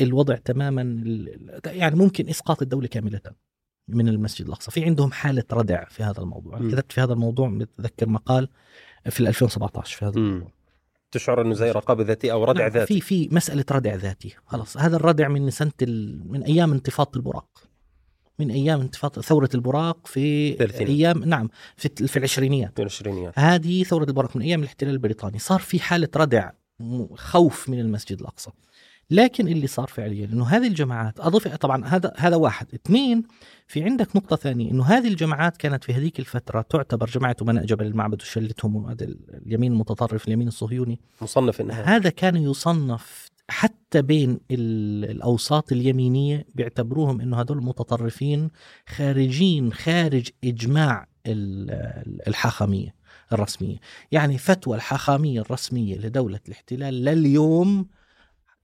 الوضع 0.00 0.36
تماما 0.36 1.04
يعني 1.66 1.96
ممكن 1.96 2.28
إسقاط 2.28 2.62
الدولة 2.62 2.86
كاملة 2.86 3.20
من 3.88 4.08
المسجد 4.08 4.46
الأقصى. 4.46 4.70
في 4.70 4.84
عندهم 4.84 5.12
حالة 5.12 5.44
ردع 5.52 5.84
في 5.84 6.02
هذا 6.02 6.20
الموضوع. 6.20 6.58
كتبت 6.58 6.92
في 6.92 7.00
هذا 7.00 7.12
الموضوع 7.12 7.48
متذكر 7.48 8.08
مقال 8.08 8.48
في 9.10 9.20
2017 9.20 9.98
في 9.98 10.04
هذا 10.04 10.16
الموضوع. 10.16 10.52
تشعر 11.10 11.42
إنه 11.42 11.54
زي 11.54 11.70
رقابة 11.70 12.04
ذاتية 12.04 12.32
أو 12.32 12.44
ردع 12.44 12.60
نعم 12.60 12.72
ذاتي. 12.72 13.00
في 13.00 13.00
في 13.00 13.34
مسألة 13.34 13.64
ردع 13.72 13.94
ذاتي 13.94 14.36
خلاص. 14.46 14.76
هذا 14.76 14.96
الردع 14.96 15.28
من 15.28 15.50
سنة 15.50 15.72
ال... 15.82 16.22
من 16.32 16.42
أيام 16.42 16.72
انتفاضة 16.72 17.10
البراق. 17.16 17.48
من 18.38 18.50
أيام 18.50 18.80
انتفاضه 18.80 19.22
ثورة 19.22 19.48
البراق 19.54 20.06
في 20.06 20.52
ثلاثين. 20.52 20.86
أيام 20.86 21.24
نعم 21.24 21.48
في 21.76 21.88
في 21.88 22.16
العشرينيات. 22.16 22.72
في 22.74 22.82
العشرينيات. 22.82 23.38
هذه 23.38 23.82
ثورة 23.82 24.04
البراق 24.04 24.36
من 24.36 24.42
أيام 24.42 24.60
الاحتلال 24.60 24.92
البريطاني. 24.92 25.38
صار 25.38 25.60
في 25.60 25.80
حالة 25.80 26.08
ردع 26.16 26.50
خوف 27.14 27.68
من 27.68 27.80
المسجد 27.80 28.20
الأقصى. 28.20 28.50
لكن 29.10 29.48
اللي 29.48 29.66
صار 29.66 29.86
فعليا 29.86 30.24
إنه 30.26 30.46
هذه 30.46 30.66
الجماعات 30.66 31.20
أضف 31.20 31.48
طبعا 31.56 31.84
هذا 31.86 32.12
هذا 32.16 32.36
واحد. 32.36 32.66
اثنين 32.74 33.22
في 33.66 33.82
عندك 33.84 34.16
نقطة 34.16 34.36
ثانية 34.36 34.70
إنه 34.70 34.84
هذه 34.84 35.08
الجماعات 35.08 35.56
كانت 35.56 35.84
في 35.84 35.94
هذيك 35.94 36.18
الفترة 36.18 36.60
تعتبر 36.60 37.06
جماعة 37.06 37.36
امناء 37.42 37.64
جبل 37.64 37.86
المعبد 37.86 38.22
وشلتهم 38.22 38.86
هذا 38.86 39.06
اليمين 39.46 39.72
المتطرف 39.72 40.28
اليمين 40.28 40.48
الصهيوني. 40.48 41.00
مصنف 41.22 41.60
إنها. 41.60 41.96
هذا 41.96 42.10
كان 42.10 42.36
يصنف 42.36 43.28
حتى 43.48 44.02
بين 44.02 44.40
ال- 44.50 45.10
الأوساط 45.10 45.72
اليمينية 45.72 46.46
بيعتبروهم 46.54 47.20
إنه 47.20 47.40
هدول 47.40 47.64
متطرفين 47.64 48.50
خارجين 48.88 49.72
خارج 49.72 50.28
إجماع 50.44 51.06
ال- 51.26 52.28
الحاخامية 52.28 52.94
الرسمية، 53.32 53.76
يعني 54.12 54.38
فتوى 54.38 54.76
الحاخامية 54.76 55.40
الرسمية 55.40 55.96
لدولة 55.98 56.40
الاحتلال 56.48 57.04
لليوم 57.04 57.86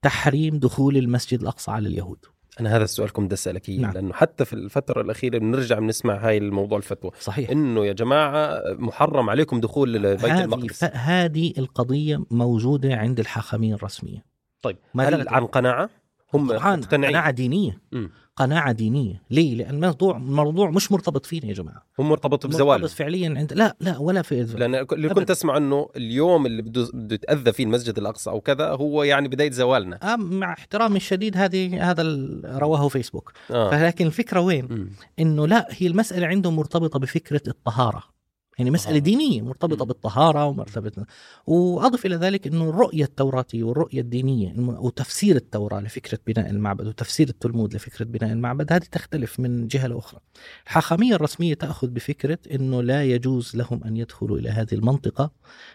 تحريم 0.04 0.58
دخول 0.58 0.96
المسجد 0.96 1.40
الأقصى 1.40 1.70
على 1.70 1.88
اليهود. 1.88 2.18
أنا 2.60 2.76
هذا 2.76 2.84
السؤال 2.84 3.12
كنت 3.12 3.32
أسألك 3.32 3.68
إياه 3.68 3.80
نعم. 3.80 3.92
لأنه 3.92 4.12
حتى 4.12 4.44
في 4.44 4.52
الفترة 4.52 5.00
الأخيرة 5.00 5.38
بنرجع 5.38 5.78
بنسمع 5.78 6.28
هاي 6.28 6.38
الموضوع 6.38 6.78
الفتوى 6.78 7.10
صحيح 7.20 7.50
إنه 7.50 7.86
يا 7.86 7.92
جماعة 7.92 8.60
محرم 8.68 9.30
عليكم 9.30 9.60
دخول 9.60 10.16
بيت 10.16 10.24
المقدس 10.24 10.84
هذه 10.84 11.52
القضية 11.58 12.24
موجودة 12.30 12.94
عند 12.94 13.20
الحاخاميه 13.20 13.74
الرسمية. 13.74 14.24
طيب 14.62 14.76
ما 14.94 15.08
هل 15.08 15.28
عن 15.28 15.46
قناعة 15.46 15.90
هم 16.34 16.52
طبعا 16.52 16.80
قناعة 16.80 17.30
دينية 17.30 17.80
مم. 17.92 18.10
قناعة 18.36 18.72
دينية. 18.72 19.22
ليه؟ 19.30 19.54
لأن 19.54 19.74
الموضوع 19.74 20.16
الموضوع 20.16 20.70
مش 20.70 20.92
مرتبط 20.92 21.26
فينا 21.26 21.46
يا 21.46 21.52
جماعة. 21.52 21.86
هم 21.98 22.08
مرتبط 22.08 22.46
بزواله 22.46 22.82
مرتبط 22.82 22.98
فعليا 22.98 23.34
عند 23.36 23.52
لا 23.52 23.76
لا 23.80 23.98
ولا 23.98 24.22
في 24.22 24.42
لأن 24.42 24.74
اللي. 24.92 25.08
كنت 25.08 25.30
أسمع 25.30 25.56
إنه 25.56 25.88
اليوم 25.96 26.46
اللي 26.46 26.62
بده 26.62 26.88
بده 26.94 27.14
يتأذى 27.14 27.52
فيه 27.52 27.64
المسجد 27.64 27.98
الأقصى 27.98 28.30
أو 28.30 28.40
كذا 28.40 28.68
هو 28.68 29.02
يعني 29.02 29.28
بداية 29.28 29.50
زوالنا. 29.50 30.12
آه 30.12 30.16
مع 30.16 30.52
احترامي 30.52 30.96
الشديد 30.96 31.36
هذه 31.36 31.90
هذا 31.90 32.02
رواه 32.44 32.88
فيسبوك 32.88 33.32
آه. 33.50 33.86
لكن 33.86 34.06
الفكرة 34.06 34.40
وين؟ 34.40 34.66
مم. 34.70 34.90
إنه 35.18 35.46
لا 35.46 35.68
هي 35.70 35.86
المسألة 35.86 36.26
عندهم 36.26 36.56
مرتبطة 36.56 36.98
بفكرة 36.98 37.42
الطهارة. 37.48 38.13
يعني 38.58 38.70
مسألة. 38.70 38.98
دينية 38.98 39.42
مرتبطة. 39.42 39.84
بالطهارة 39.84 40.46
ومرتبطة 40.46 41.06
وأضف 41.46 42.06
إلى 42.06 42.16
ذلك 42.16 42.46
أنه 42.46 42.68
الرؤية 42.70 43.04
التوراتية 43.04 43.64
والرؤية 43.64 44.00
الدينية 44.00 44.54
وتفسير 44.58 45.36
التوراة 45.36 45.80
لفكرة 45.80 46.18
بناء 46.26 46.50
المعبد 46.50 46.86
وتفسير 46.86 47.28
التلمود 47.28 47.74
لفكرة 47.74 48.04
بناء 48.04 48.32
المعبد 48.32 48.72
هذه 48.72 48.84
تختلف 48.92 49.40
من 49.40 49.66
جهة 49.68 49.86
لأخرى 49.86 50.20
الحاخامية 50.66 51.14
الرسمية 51.14 51.54
تأخذ 51.54 51.88
بفكرة 51.88 52.38
أنه 52.52 52.82
لا 52.82 53.04
يجوز 53.04 53.56
لهم 53.56 53.84
أن 53.84 53.96
يدخلوا 53.96 54.38
إلى 54.38 54.50
هذه 54.50 54.74
المنطقة 54.74 55.30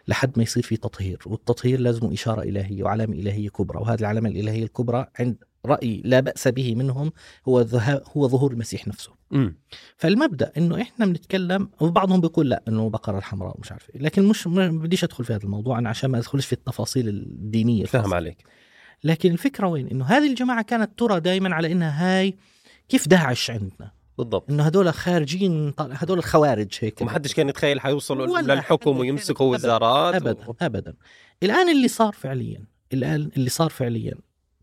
لحد 0.08 0.32
ما 0.38 0.44
يصير 0.44 0.64
في 0.64 0.78
تطهير 0.78 1.20
والتطهير 1.26 1.80
لازم 1.80 2.12
إشارة 2.12 2.42
إلهية 2.42 2.84
وعلامة 2.84 3.14
إلهية 3.14 3.50
كبرى 3.50 3.80
وهذه 3.80 4.00
العلامة 4.00 4.30
الإلهية 4.30 4.64
الكبرى 4.64 5.08
عند 5.20 5.44
رأي 5.66 6.02
لا 6.06 6.20
بأس 6.20 6.48
به 6.48 6.76
منهم 6.76 7.12
هو 7.48 7.60
هو 8.18 8.28
ظهور 8.28 8.52
المسيح 8.52 8.88
نفسه. 8.88 9.12
مم. 9.32 9.56
فالمبدأ 9.98 10.52
إنه 10.58 10.82
إحنا 10.82 11.06
بنتكلم 11.06 11.70
وبعضهم 11.80 12.22
بيقول 12.22 12.50
لا 12.50 12.64
إنه 12.68 12.90
بقرة 12.90 13.18
الحمراء 13.18 13.58
ومش 13.58 13.72
عارف 13.72 13.90
إيه. 13.96 14.02
لكن 14.02 14.24
مش 14.24 14.48
ما 14.48 14.68
بديش 14.68 15.04
أدخل 15.04 15.24
في 15.26 15.34
هذا 15.34 15.44
الموضوع 15.44 15.80
أنا 15.80 15.90
عشان 15.90 16.10
ما 16.10 16.18
أدخلش 16.18 16.46
في 16.46 16.54
التفاصيل 16.54 17.08
الدينية 17.08 17.86
فهم 17.86 18.00
الخاصة. 18.00 18.16
عليك. 18.16 18.44
لكن 19.04 19.32
الفكرة 19.32 19.68
وين؟ 19.68 19.88
إنه 19.88 20.06
هذه 20.06 20.30
الجماعة 20.30 20.62
كانت 20.62 21.00
ترى 21.00 21.20
دائما 21.20 21.56
على 21.56 21.72
إنها 21.72 22.20
هاي 22.20 22.38
كيف 22.90 23.08
داعش 23.08 23.52
عندنا؟ 23.52 23.92
بالضبط. 24.18 24.50
إنه 24.50 24.64
هدول 24.64 24.94
خارجين 24.94 25.74
هدول 25.80 26.18
الخوارج 26.18 26.78
هيك. 26.80 27.02
وما 27.02 27.12
حدش 27.12 27.34
كان 27.34 27.50
يتخيل 27.50 27.80
حيوصلوا 27.80 28.42
للحكم 28.42 28.98
ويمسكوا 28.98 29.54
وزارات 29.54 30.16
ابدا 30.16 30.48
و... 30.48 30.56
ابدا. 30.62 30.94
الآن 31.44 31.70
اللي 31.70 31.88
صار 31.88 32.14
فعليا 32.14 32.64
الآن 32.94 33.32
اللي 33.38 33.50
صار 33.50 33.70
فعليا 33.70 34.16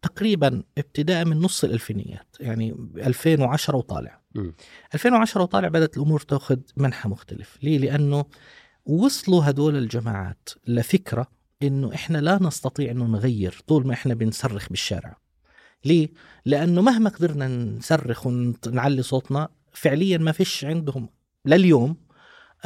تقريبا 0.06 0.62
ابتداء 0.78 1.24
من 1.24 1.40
نص 1.40 1.64
الألفينيات 1.64 2.36
يعني 2.40 2.76
2010 2.96 3.76
وطالع. 3.76 4.20
مم. 4.34 4.54
2010 4.94 5.42
وطالع 5.42 5.68
بدأت 5.68 5.96
الأمور 5.96 6.20
تأخذ 6.20 6.58
منحى 6.76 7.08
مختلف 7.08 7.58
ليه؟ 7.62 7.78
لأنه 7.78 8.24
وصلوا 8.86 9.50
هدول 9.50 9.76
الجماعات 9.76 10.48
لفكرة 10.66 11.26
إنه 11.62 11.94
إحنا 11.94 12.18
لا 12.18 12.38
نستطيع 12.42 12.90
إنه 12.90 13.04
نغير 13.04 13.62
طول 13.66 13.86
ما 13.86 13.92
إحنا 13.92 14.14
بنصرخ 14.14 14.68
بالشارع. 14.68 15.16
ليه؟ 15.84 16.08
لأنه 16.44 16.82
مهما 16.82 17.10
قدرنا 17.10 17.48
نصرخ 17.48 18.26
ونعلي 18.26 19.02
صوتنا 19.02 19.48
فعليا 19.72 20.18
ما 20.18 20.32
فيش 20.32 20.64
عندهم 20.64 21.08
لليوم 21.46 21.96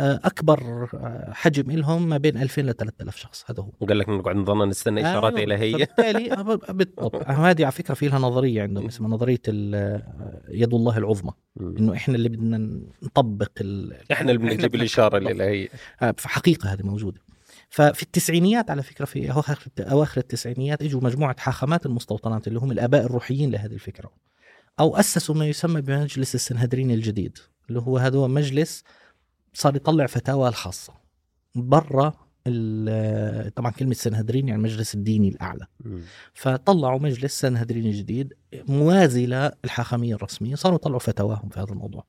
أكبر 0.00 0.88
آه، 0.94 1.30
حجم 1.32 1.70
لهم 1.70 2.08
ما 2.08 2.16
بين 2.16 2.36
2000 2.42 2.62
ل 2.62 2.74
3000 2.74 3.16
شخص. 3.16 3.44
هذا 3.50 3.62
هو. 3.62 3.70
وقال 3.80 3.98
لك 3.98 4.08
نقعد 4.08 4.36
نضلنا 4.36 4.64
نستنى 4.64 5.00
إشارات 5.00 5.34
أيوة. 5.34 5.44
الهيه 5.44 5.72
فبالتالي 5.84 6.32
آه، 6.32 6.42
ب- 6.42 6.76
بالضبط. 6.76 7.28
هذه 7.30 7.62
على 7.62 7.72
فكرة 7.72 7.94
في 7.94 8.08
لها 8.08 8.18
نظرية 8.18 8.62
عندهم 8.62 8.86
اسمها 8.86 9.10
نظرية 9.10 9.40
آه، 9.48 10.02
يد 10.48 10.74
الله 10.74 10.98
العظمى. 10.98 11.32
إنه 11.60 11.92
إحنا 11.94 12.14
اللي 12.14 12.28
بدنا 12.28 12.80
نطبق 13.02 13.50
ال... 13.60 13.96
إحنا 14.12 14.32
اللي 14.32 14.38
بنجيب 14.48 14.74
الإشارة. 14.74 15.18
الالهيه 15.18 15.68
آه، 16.02 16.14
في 16.16 16.28
حقيقه 16.28 16.72
هذه 16.72 16.82
موجودة. 16.82 17.20
ففي 17.68 18.02
التسعينيات 18.02 18.70
على 18.70 18.82
فكرة 18.82 19.04
في 19.04 19.32
اواخر 19.32 19.58
أواخر 19.80 20.20
التسعينيات 20.20 20.82
إجوا 20.82 21.00
مجموعة 21.00 21.36
حاخامات 21.38 21.86
المستوطنات 21.86 22.48
اللي 22.48 22.58
هم 22.58 22.72
الآباء 22.72 23.04
الروحيين 23.04 23.50
لهذه 23.50 23.72
الفكرة 23.72 24.10
أو 24.80 24.96
أسسوا 24.96 25.34
ما 25.34 25.46
يسمى 25.46 25.80
بمجلس 25.80 26.34
السنهدرين 26.34 26.90
الجديد 26.90 27.38
اللي 27.68 27.80
هو 27.80 27.98
هذا 27.98 28.18
مجلس 28.18 28.84
صار 29.52 29.76
يطلع 29.76 30.06
فتاوى 30.06 30.48
الخاصة. 30.48 30.92
برا 31.54 32.12
ال- 32.46 33.54
طبعا 33.54 33.70
كلمة 33.70 33.94
سنهدرين 33.94 34.48
يعني 34.48 34.58
المجلس 34.58 34.94
الديني 34.94 35.28
الأعلى. 35.28 35.66
مم. 35.80 36.02
فطلعوا 36.34 36.98
مجلس 36.98 37.40
سنهدرين 37.40 37.90
جديد 37.90 38.34
موازي 38.52 39.26
للحاخاميه 39.26 40.14
الرسميه 40.14 40.54
صاروا 40.54 40.76
يطلعوا 40.76 40.98
فتاواهم 40.98 41.48
في 41.48 41.60
هذا 41.60 41.70
الموضوع. 41.70 42.04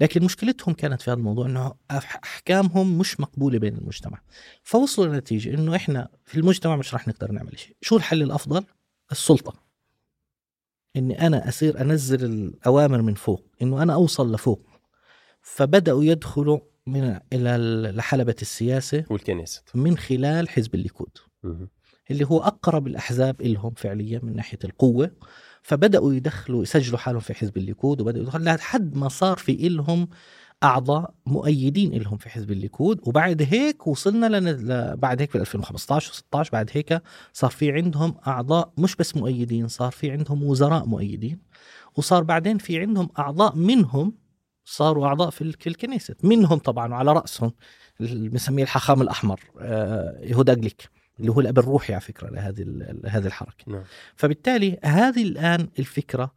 لكن 0.00 0.24
مشكلتهم 0.24 0.74
كانت 0.74 1.02
في 1.02 1.10
هذا 1.10 1.18
الموضوع 1.18 1.46
إنه 1.46 1.74
أحكامهم 1.90 2.98
مش 2.98 3.20
مقبولة 3.20 3.58
بين 3.58 3.76
المجتمع. 3.76 4.20
فوصلوا 4.62 5.14
لنتيجة 5.14 5.54
إنه 5.54 5.76
إحنا 5.76 6.08
في 6.24 6.38
المجتمع 6.38 6.76
مش 6.76 6.94
راح 6.94 7.08
نقدر 7.08 7.32
نعمل 7.32 7.58
شيء. 7.58 7.76
شو 7.80 7.96
الحل 7.96 8.22
الأفضل؟ 8.22 8.64
السلطة. 9.12 9.54
إني 10.96 11.26
أنا 11.26 11.48
اصير 11.48 11.80
أنزل 11.80 12.24
الأوامر 12.24 13.02
من 13.02 13.14
فوق 13.14 13.46
إنه 13.62 13.82
أنا 13.82 13.94
أوصل 13.94 14.34
لفوق. 14.34 14.66
فبدأوا 15.42 16.04
يدخلوا 16.04 16.58
من 16.86 17.18
إلى 17.32 17.56
ال- 17.56 17.96
لحلبة 17.96 18.34
السياسة 18.42 19.04
والكنيسة. 19.10 19.62
من 19.74 19.96
خلال 19.98 20.48
حزب 20.48 20.74
الليكود. 20.74 21.18
اللي 22.10 22.24
هو 22.24 22.38
أقرب 22.38 22.86
الأحزاب 22.86 23.42
لهم 23.42 23.72
فعليا 23.76 24.20
من 24.22 24.36
ناحية 24.36 24.58
القوة. 24.64 25.10
فبدأوا 25.62 26.14
يدخلوا 26.14 26.62
يسجلوا 26.62 26.98
حالهم 26.98 27.20
في 27.20 27.34
حزب 27.34 27.56
الليكود 27.56 28.00
وبدأوا 28.00 28.22
يدخلوا 28.22 28.44
لحد 28.56 28.96
ما 28.96 29.08
صار 29.08 29.36
في 29.36 29.66
إلهم 29.66 30.08
أعضاء 30.64 31.14
مؤيدين 31.26 31.94
لهم 32.02 32.16
في 32.18 32.28
حزب 32.28 32.50
الليكود. 32.50 33.00
وبعد 33.08 33.42
هيك 33.42 33.86
وصلنا 33.86 34.26
لن... 34.26 34.48
ل... 34.48 34.96
بعد 34.96 35.20
هيك 35.20 35.30
في 35.30 35.38
2015 35.38 36.12
و16 36.12 36.50
بعد 36.52 36.70
هيك 36.72 37.02
صار 37.32 37.50
في 37.50 37.72
عندهم 37.72 38.14
أعضاء 38.26 38.72
مش 38.78 38.96
بس 38.96 39.16
مؤيدين 39.16 39.68
صار 39.68 39.92
في 39.92 40.10
عندهم 40.10 40.42
وزراء 40.42 40.86
مؤيدين. 40.86 41.38
وصار 41.96 42.22
بعدين 42.22 42.58
في 42.58 42.80
عندهم 42.80 43.08
أعضاء 43.18 43.56
منهم 43.56 44.12
صاروا 44.68 45.06
أعضاء 45.06 45.30
في 45.30 45.42
ال- 45.42 45.52
في 45.52 45.68
الكنيست. 45.68 46.14
منهم 46.22 46.58
طبعا 46.58 46.92
وعلى 46.92 47.12
رأسهم 47.12 47.52
اللي 48.00 48.28
بنسميه 48.28 48.62
الحاخام 48.62 49.02
الأحمر 49.02 49.40
آه، 49.60 50.18
يهودا 50.22 50.54
غليك 50.54 50.88
اللي 51.20 51.32
هو 51.32 51.40
الأب 51.40 51.58
الروحي 51.58 51.92
على 51.92 52.00
فكرة 52.00 52.30
لهذه 52.30 52.62
هذه 53.06 53.26
الحركة. 53.26 53.64
نعم. 53.66 53.82
فبالتالي 54.16 54.78
هذه 54.84 55.22
الآن 55.22 55.68
الفكرة 55.78 56.34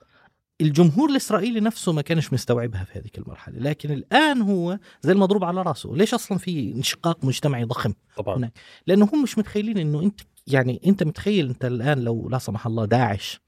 الجمهور 0.61 1.09
الإسرائيلي 1.09 1.59
نفسه 1.59 1.91
ما 1.93 2.01
كانش 2.01 2.33
مستوعبها 2.33 2.83
في 2.83 2.99
هذيك 2.99 3.17
المرحلة 3.17 3.59
لكن 3.59 3.91
الآن 3.91 4.41
هو 4.41 4.79
زي 5.01 5.11
المضروب 5.11 5.43
على 5.43 5.61
رأسه. 5.61 5.95
ليش 5.95 6.13
أصلا 6.13 6.37
في 6.37 6.71
انشقاق 6.75 7.25
مجتمعي 7.25 7.63
ضخم 7.63 7.93
طبعا. 8.17 8.37
هناك. 8.37 8.53
لأنه 8.87 9.09
هم 9.13 9.23
مش 9.23 9.37
متخيلين 9.37 9.77
إنه 9.77 10.01
أنت 10.01 10.19
يعني 10.47 10.81
أنت 10.85 11.03
متخيل 11.03 11.49
أنت 11.49 11.65
الآن 11.65 11.99
لو 11.99 12.29
لا 12.29 12.37
سمح 12.37 12.65
الله 12.67 12.85
داعش 12.85 13.41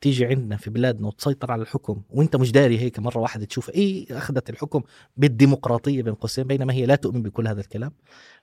تيجي 0.00 0.26
عندنا 0.26 0.56
في 0.56 0.70
بلادنا 0.70 1.06
وتسيطر 1.06 1.52
على 1.52 1.62
الحكم 1.62 2.02
وانت 2.10 2.36
مش 2.36 2.52
داري 2.52 2.78
هيك 2.78 2.98
مرة 2.98 3.18
واحدة 3.18 3.44
تشوف 3.44 3.70
إيه 3.70 4.18
أخذت 4.18 4.50
الحكم 4.50 4.82
بالديمقراطية 5.16 6.02
بين 6.02 6.14
قوسين 6.14 6.44
بينما 6.44 6.72
هي 6.72 6.86
لا 6.86 6.94
تؤمن 6.94 7.22
بكل 7.22 7.48
هذا 7.48 7.60
الكلام. 7.60 7.92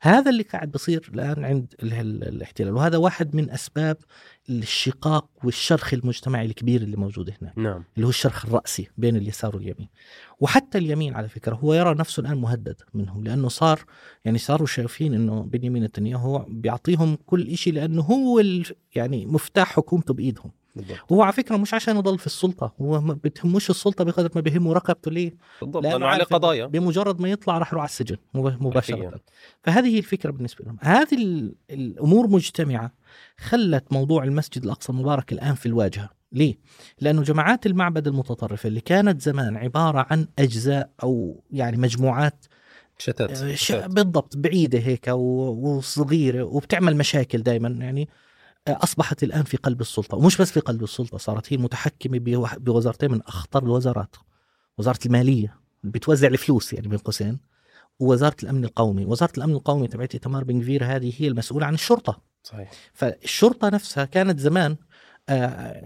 هذا 0.01 0.29
اللي 0.31 0.43
قاعد 0.43 0.71
بصير 0.71 1.09
الآن 1.13 1.45
عند 1.45 1.73
ال- 1.83 1.93
ال- 1.93 2.23
الاحتلال 2.27 2.73
وهذا 2.73 2.97
واحد 2.97 3.35
من 3.35 3.49
أسباب 3.51 3.97
الشقاق 4.49 5.29
والشرخ 5.43 5.93
المجتمعي 5.93 6.45
الكبير 6.45 6.81
اللي 6.81 6.97
موجود 6.97 7.33
هناك 7.41 7.57
نعم. 7.57 7.83
اللي 7.95 8.05
هو 8.05 8.09
الشرخ 8.09 8.45
الرأسي 8.45 8.87
بين 8.97 9.15
اليسار 9.15 9.55
واليمين. 9.55 9.87
وحتى 10.39 10.77
اليمين 10.77 11.13
على 11.15 11.29
فكرة 11.29 11.55
هو 11.55 11.73
يرى 11.73 11.95
نفسه 11.95 12.21
الآن 12.21 12.37
مهدد 12.37 12.81
منهم 12.93 13.23
لأنه 13.23 13.47
صار 13.49 13.79
يعني 14.25 14.37
صاروا 14.37 14.67
شايفين 14.67 15.13
أنه 15.13 15.41
بنيامين 15.43 15.83
نتنياهو 15.83 16.45
بيعطيهم 16.49 17.17
كل 17.25 17.57
شيء 17.57 17.73
لأنه 17.73 18.01
هو 18.01 18.41
يعني 18.95 19.25
مفتاح 19.25 19.73
حكومته 19.73 20.13
بإيدهم. 20.13 20.51
بالضبط. 20.77 20.97
هو 21.11 21.21
على 21.21 21.33
فكرة 21.33 21.57
مش 21.57 21.73
عشان 21.73 21.97
يضل 21.97 22.17
في 22.19 22.25
السلطة 22.25 22.73
هو 22.81 23.01
ما 23.01 23.13
بتهموش 23.13 23.69
السلطة 23.69 24.03
بقدر 24.03 24.29
ما 24.35 24.41
بيهمه 24.41 24.73
رقبته 24.73 25.11
ليه؟ 25.11 25.33
بالضبط 25.61 25.83
لأنه 25.83 26.05
عليه 26.07 26.23
قضايا. 26.23 26.65
بمجرد 26.65 27.21
ما 27.21 27.29
يطلع 27.29 27.57
راح 27.57 27.67
يروح 27.67 27.81
على 27.81 27.89
السجن 27.89 28.17
مب- 28.33 28.63
مباشرة. 28.63 28.95
حرفياً. 28.95 29.19
فهذه 29.63 29.87
هي 29.95 29.97
الفكرة 29.97 30.31
بالنسبة 30.31 30.65
لهم. 30.65 30.77
هذه 30.81 31.13
ال- 31.15 31.55
الأمور 31.69 32.27
مجتمعة 32.27 32.91
خلت 33.37 33.93
موضوع 33.93 34.23
المسجد 34.23 34.63
الأقصى 34.63 34.91
المبارك 34.91 35.31
الآن 35.33 35.55
في 35.55 35.65
الواجهة. 35.65 36.09
ليه؟ 36.31 36.57
لأنه 37.01 37.21
جماعات 37.23 37.65
المعبد 37.65 38.07
المتطرفة 38.07 38.67
اللي 38.67 38.81
كانت 38.81 39.21
زمان 39.21 39.57
عبارة 39.57 40.05
عن 40.09 40.27
أجزاء 40.39 40.89
أو 41.03 41.43
يعني 41.51 41.77
مجموعات 41.77 42.45
شتات 42.97 43.31
آه، 43.41 43.55
شتات. 43.55 43.89
بالضبط 43.91 44.37
بعيدة 44.37 44.79
هيك 44.79 45.07
وصغيرة 45.07 46.43
وبتعمل 46.43 46.97
مشاكل 46.97 47.43
دائما 47.43 47.69
يعني. 47.69 48.09
أصبحت 48.73 49.23
الآن 49.23 49.43
في 49.43 49.57
قلب 49.57 49.81
السلطة 49.81 50.17
ومش 50.17 50.37
بس 50.37 50.51
في 50.51 50.59
قلب 50.59 50.83
السلطة 50.83 51.17
صارت 51.17 51.53
هي 51.53 51.57
المتحكمه 51.57 52.19
بوزارتين 52.57 53.11
من 53.11 53.21
أخطر 53.21 53.63
الوزارات 53.63 54.15
وزارة 54.77 54.99
المالية 55.05 55.55
بتوزع 55.83 56.27
الفلوس 56.27 56.73
يعني 56.73 56.87
بين 56.87 56.97
قوسين 56.97 57.39
ووزارة 57.99 58.35
الأمن 58.43 58.65
القومي 58.65 59.05
وزارة 59.05 59.31
الأمن 59.37 59.53
القومي 59.53 59.87
تبعت 59.87 60.15
تمار 60.15 60.43
بن 60.43 60.83
هذه 60.83 61.13
هي 61.17 61.27
المسؤولة 61.27 61.65
عن 61.65 61.73
الشرطة. 61.73 62.21
صحيح. 62.43 62.71
فالشرطة 62.93 63.69
نفسها 63.69 64.05
كانت 64.05 64.39
زمان 64.39 64.77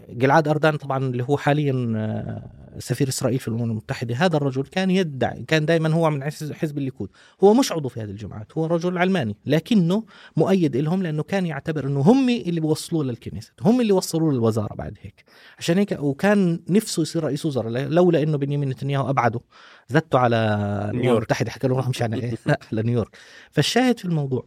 جلعاد 0.09 0.47
أردان 0.47 0.77
طبعا 0.77 0.97
اللي 1.05 1.23
هو 1.29 1.37
حاليا 1.37 1.93
آه، 1.95 2.79
سفير 2.79 3.07
إسرائيل 3.07 3.39
في 3.39 3.47
الأمم 3.47 3.63
المتحدة. 3.63 4.15
هذا 4.15 4.37
الرجل 4.37 4.63
كان 4.63 4.91
يدعي 4.91 5.43
كان 5.43 5.65
دائما 5.65 5.93
هو 5.93 6.09
من 6.09 6.23
حزب 6.53 6.77
الليكود. 6.77 7.09
هو 7.43 7.53
مش 7.53 7.71
عضو 7.71 7.89
في 7.89 8.01
هذه 8.01 8.09
الجماعات 8.09 8.57
هو 8.57 8.65
رجل 8.65 8.97
علماني 8.97 9.35
لكنه 9.45 10.03
مؤيد 10.37 10.77
لهم 10.77 11.03
لأنه 11.03 11.23
كان 11.23 11.45
يعتبر 11.45 11.85
إنه 11.85 11.99
هم 11.99 12.29
اللي 12.29 12.61
بيوصلوه 12.61 13.03
للكنيسة 13.03 13.51
هم 13.61 13.81
اللي 13.81 13.93
وصلوه 13.93 14.33
للوزارة 14.33 14.75
بعد 14.75 14.97
هيك. 15.01 15.23
عشان 15.57 15.77
هيك 15.77 15.97
وكان 15.99 16.59
نفسه 16.69 17.01
يصير 17.01 17.23
رئيس 17.23 17.45
وزراء 17.45 17.69
لولا 17.69 18.23
إنه 18.23 18.37
بنيامين 18.37 18.69
نتنياهو 18.69 19.09
أبعده 19.09 19.41
زته 19.87 20.19
على 20.19 20.91
نيويورك. 20.93 21.17
المتحدة 21.17 21.51
حكى 21.51 21.67
له 21.67 21.75
روح 21.75 21.89
مش 21.89 22.01
على 22.01 22.37
على 22.71 22.81
نيويورك 22.83 23.17
فالشاهد 23.51 23.99
في 23.99 24.05
الموضوع 24.05 24.45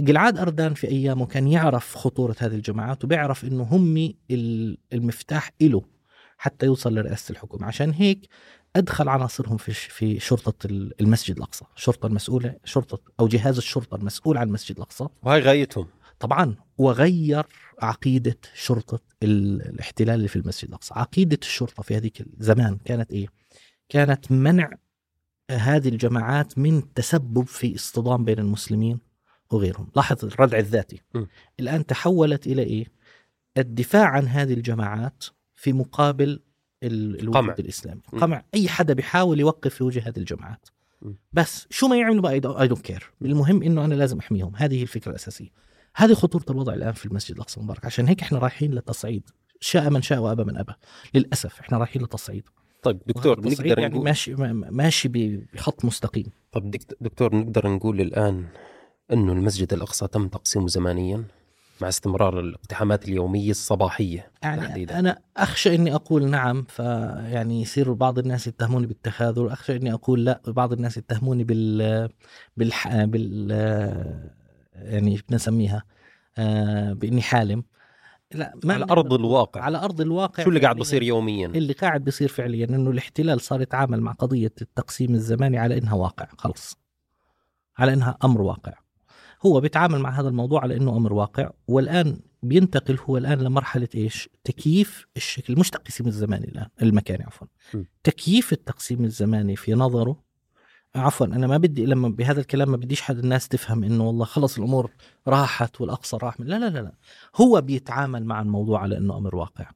جلعاد 0.00 0.38
أردان 0.38 0.74
في 0.74 0.88
أيامه 0.88 1.26
كان 1.26 1.48
يعرف 1.48 1.94
خطورة 1.96 2.36
هذه 2.38 2.54
الجماعات 2.54 3.04
وبيعرف 3.04 3.44
إنه 3.44 3.62
هم 3.62 4.14
ال- 4.30 4.78
المفتاح 4.92 5.50
إله 5.62 5.82
حتى 6.38 6.66
يوصل 6.66 6.94
لرئاسة 6.94 7.32
الحكومة. 7.32 7.66
عشان 7.66 7.90
هيك 7.90 8.28
أدخل 8.76 9.08
عناصرهم 9.08 9.56
في 9.56 9.72
في 9.72 10.20
شرطة 10.20 10.66
ال- 10.66 11.00
المسجد 11.00 11.36
الأقصى 11.36 11.64
الشرطة 11.76 12.06
المسؤولة 12.06 12.54
شرطة 12.64 12.98
أو 13.20 13.28
جهاز 13.28 13.56
الشرطة 13.56 13.94
المسؤول 13.94 14.36
عن 14.38 14.48
المسجد 14.48 14.76
الأقصى. 14.76 15.06
وهي 15.22 15.40
غايتهم. 15.40 15.86
طبعا 16.20 16.54
وغير 16.78 17.46
عقيدة 17.82 18.36
شرطة 18.54 19.00
ال- 19.22 19.62
الاحتلال 19.62 20.14
اللي 20.14 20.28
في 20.28 20.36
المسجد 20.36 20.68
الأقصى. 20.68 20.94
عقيدة 20.96 21.38
الشرطة 21.42 21.82
في 21.82 21.96
هذيك 21.96 22.20
الزمان 22.20 22.78
كانت 22.84 23.12
إيه؟ 23.12 23.26
كانت 23.88 24.32
منع 24.32 24.70
هذه 25.50 25.88
الجماعات 25.88 26.58
من 26.58 26.78
التسبب 26.78 27.42
في 27.46 27.74
اصطدام 27.74 28.24
بين 28.24 28.38
المسلمين 28.38 28.98
وغيرهم. 29.52 29.88
لاحظ 29.96 30.24
الردع 30.24 30.58
الذاتي. 30.58 31.00
م. 31.14 31.24
الآن 31.60 31.86
تحولت 31.86 32.46
إلى 32.46 32.62
إيه؟ 32.62 32.84
الدفاع 33.58 34.04
عن 34.06 34.26
هذه 34.28 34.52
الجماعات 34.52 35.24
في 35.54 35.72
مقابل 35.72 36.40
ال- 36.82 37.20
الوجود 37.20 37.34
قمع. 37.42 37.54
الإسلامي. 37.58 38.00
م. 38.12 38.18
قمع. 38.18 38.44
أي 38.54 38.68
حدا 38.68 38.94
بيحاول 38.94 39.40
يوقف 39.40 39.74
في 39.74 39.84
وجه 39.84 40.08
هذه 40.08 40.16
الجماعات. 40.18 40.68
م. 41.02 41.12
بس 41.32 41.66
شو 41.70 41.88
ما 41.88 41.96
يعملوا 41.96 42.22
بقى؟ 42.22 42.32
I 42.32 42.40
don't 42.40 42.80
care 42.80 43.10
المهم 43.22 43.62
إنه 43.62 43.84
أنا 43.84 43.94
لازم 43.94 44.18
أحميهم. 44.18 44.52
هذه 44.56 44.74
هي 44.78 44.82
الفكرة 44.82 45.10
الأساسية. 45.10 45.48
هذه 45.96 46.12
خطورة 46.14 46.44
الوضع 46.50 46.74
الآن 46.74 46.92
في 46.92 47.06
المسجد 47.06 47.34
الأقصى 47.34 47.56
المبارك. 47.60 47.84
عشان 47.86 48.08
هيك 48.08 48.22
إحنا 48.22 48.38
رايحين 48.38 48.70
للتصعيد 48.74 49.30
شاء 49.60 49.90
من 49.90 50.02
شاء 50.02 50.18
وأبى 50.20 50.44
من 50.44 50.56
أبى. 50.56 50.72
للأسف 51.14 51.60
إحنا 51.60 51.78
رايحين 51.78 52.02
للتصعيد 52.02 52.44
طيب 52.82 52.98
دكتور 53.06 53.40
نقدر 53.40 53.66
يعني 53.78 53.94
نقول 53.94 54.04
ماشي 54.04 54.34
ماشي 54.54 55.08
بخط 55.54 55.84
مستقيم. 55.84 56.26
طب 56.52 56.70
دكت- 56.70 56.96
دكتور 57.00 57.34
نقدر 57.36 57.68
نقول 57.68 58.00
الآن 58.00 58.44
أنه 59.12 59.32
المسجد 59.32 59.72
الأقصى 59.72 60.06
تم 60.06 60.28
تقسيمه 60.28 60.68
زمنيا 60.68 61.24
مع 61.80 61.88
استمرار 61.88 62.40
الاقتحامات 62.40 63.08
اليومية 63.08 63.50
الصباحية 63.50 64.30
يعني 64.42 64.60
تحديدا. 64.60 64.98
أنا 64.98 65.18
أخشى 65.36 65.74
إني 65.74 65.94
أقول 65.94 66.30
نعم 66.30 66.62
فيعني 66.68 67.62
يصير 67.62 67.92
بعض 67.92 68.18
الناس 68.18 68.46
يتهموني 68.46 68.86
بالتخاذل. 68.86 69.48
أخشى 69.48 69.76
إني 69.76 69.92
أقول 69.92 70.24
لا 70.24 70.40
بعض 70.46 70.72
الناس 70.72 70.96
يتهموني 70.96 71.44
بال 71.44 72.08
بالح... 72.56 73.04
بال 73.04 73.50
يعني 74.74 75.16
بدنا 75.16 75.36
نسميها 75.36 75.84
آه، 76.38 76.92
بإني 76.92 77.22
حالم. 77.22 77.64
لا 78.34 78.54
ما 78.64 78.74
على 78.74 78.84
أرض 78.90 79.12
الواقع. 79.12 79.60
على 79.60 79.78
أرض 79.78 80.00
الواقع 80.00 80.44
شو 80.44 80.48
اللي 80.48 80.60
قاعد 80.60 80.74
فعلياً 80.74 80.82
بصير 80.82 81.02
يوميا؟ 81.02 81.46
اللي 81.46 81.72
قاعد 81.72 82.04
بيصير 82.04 82.28
فعليا 82.28 82.66
إنه 82.66 82.90
الاحتلال 82.90 83.40
صار 83.40 83.62
يتعامل 83.62 84.00
مع 84.00 84.12
قضية 84.12 84.52
التقسيم 84.62 85.14
الزماني 85.14 85.58
على 85.58 85.78
إنها 85.78 85.94
واقع 85.94 86.28
خلص 86.38 86.78
على 87.78 87.92
إنها 87.92 88.18
أمر 88.24 88.42
واقع. 88.42 88.72
هو 89.46 89.60
بيتعامل 89.60 89.98
مع 89.98 90.20
هذا 90.20 90.28
الموضوع 90.28 90.62
على 90.62 90.76
إنه 90.76 90.96
أمر 90.96 91.12
واقع 91.12 91.50
والآن 91.68 92.20
بينتقل 92.42 92.98
هو 93.04 93.16
الآن 93.16 93.38
لمرحلة 93.38 93.88
إيش؟ 93.94 94.28
تكييف 94.44 95.06
الشكل 95.16 95.58
مش 95.58 95.70
تقسيم 95.70 96.06
الزماني 96.06 96.48
الآن 96.48 96.66
المكاني 96.82 97.24
عفوا. 97.24 97.46
تكييف 98.04 98.52
التقسيم 98.52 99.04
الزماني 99.04 99.56
في 99.56 99.74
نظره 99.74 100.30
عفوا 100.94 101.26
أنا 101.26 101.46
ما 101.46 101.56
بدي 101.56 101.86
لما 101.86 102.08
بهذا 102.08 102.40
الكلام 102.40 102.70
ما 102.70 102.76
بديش 102.76 103.00
حد 103.02 103.18
الناس 103.18 103.48
تفهم 103.48 103.84
إنه 103.84 104.06
والله 104.06 104.24
خلص 104.24 104.58
الأمور 104.58 104.90
راحت 105.28 105.80
والأقصى 105.80 106.16
راح 106.22 106.40
من 106.40 106.46
لا 106.46 106.58
لا 106.58 106.70
لا 106.70 106.78
لا. 106.78 106.92
هو 107.36 107.60
بيتعامل 107.60 108.24
مع 108.24 108.40
الموضوع 108.40 108.80
على 108.80 108.96
إنه 108.96 109.16
أمر 109.16 109.36
واقع. 109.36 109.70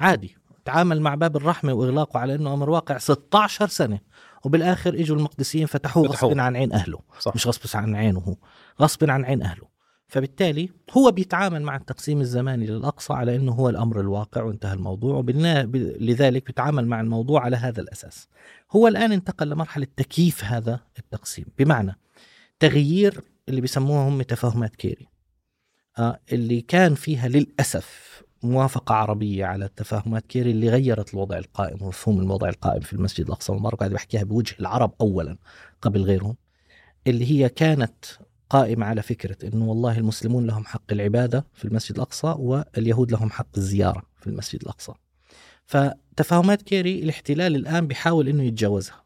عادي. 0.00 0.36
تعامل 0.64 1.00
مع 1.00 1.14
باب 1.14 1.36
الرحمة 1.36 1.72
وإغلاقه 1.72 2.20
على 2.20 2.34
إنه 2.34 2.54
أمر 2.54 2.70
واقع 2.70 2.98
16 2.98 3.66
سنة. 3.68 4.00
وبالآخر 4.44 4.94
إجوا 4.94 5.16
المقدسيين 5.16 5.66
فتحوه 5.66 6.08
فتحوه. 6.08 6.30
غصب 6.30 6.40
عن 6.40 6.56
عين 6.56 6.72
أهله. 6.72 6.98
صح. 7.20 7.34
مش 7.34 7.46
غصب 7.46 7.78
عن 7.78 7.96
عينه 7.96 8.18
هو 8.18 8.36
غصب 8.80 9.10
عن 9.10 9.24
عين 9.24 9.42
أهله. 9.42 9.68
فبالتالي 10.08 10.70
هو 10.92 11.10
بيتعامل 11.10 11.62
مع 11.62 11.76
التقسيم 11.76 12.20
الزماني 12.20 12.66
للأقصى 12.66 13.12
على 13.12 13.36
إنه 13.36 13.52
هو 13.52 13.68
الأمر 13.68 14.00
الواقع 14.00 14.42
وانتهى 14.42 14.72
الموضوع 14.72 15.24
لذلك 16.00 16.46
بيتعامل 16.46 16.86
مع 16.86 17.00
الموضوع 17.00 17.42
على 17.42 17.56
هذا 17.56 17.80
الأساس. 17.80 18.28
هو 18.72 18.88
الآن 18.88 19.12
انتقل 19.12 19.50
لمرحلة 19.50 19.86
تكييف 19.96 20.44
هذا 20.44 20.80
التقسيم. 20.98 21.44
بمعنى 21.58 21.98
تغيير 22.60 23.20
اللي 23.48 23.60
بيسموها 23.60 24.08
هم 24.08 24.22
تفاهمات 24.22 24.76
كيري. 24.76 25.08
آه 25.98 26.20
اللي 26.32 26.60
كان 26.60 26.94
فيها 26.94 27.28
للأسف 27.28 28.22
موافقة 28.42 28.94
عربية 28.94 29.46
على 29.46 29.68
تفاهمات 29.76 30.26
كيري 30.26 30.50
اللي 30.50 30.68
غيرت 30.68 31.14
الوضع 31.14 31.38
القائم 31.38 31.82
ومفهوم 31.82 32.20
الوضع 32.20 32.48
القائم 32.48 32.80
في 32.80 32.92
المسجد 32.92 33.26
الأقصى. 33.26 33.52
والمبارك 33.52 33.78
قاعد 33.78 33.90
بحكيها 33.90 34.22
بوجه 34.22 34.54
العرب 34.60 34.94
أولا 35.00 35.36
قبل 35.82 36.02
غيرهم 36.02 36.36
اللي 37.06 37.30
هي 37.30 37.48
كانت 37.48 38.04
قائمة 38.50 38.86
على 38.86 39.02
فكرة 39.02 39.48
أنه 39.48 39.64
والله 39.64 39.98
المسلمون 39.98 40.46
لهم 40.46 40.64
حق 40.64 40.92
العبادة 40.92 41.46
في 41.54 41.64
المسجد 41.64 41.94
الأقصى 41.94 42.34
واليهود 42.38 43.12
لهم 43.12 43.30
حق 43.30 43.56
الزيارة 43.56 44.02
في 44.20 44.26
المسجد 44.26 44.62
الأقصى. 44.62 44.92
فتفاهمات 45.66 46.62
كيري 46.62 46.98
الاحتلال 46.98 47.56
الآن 47.56 47.86
بيحاول 47.86 48.28
أنه 48.28 48.42
يتجاوزها 48.42 49.04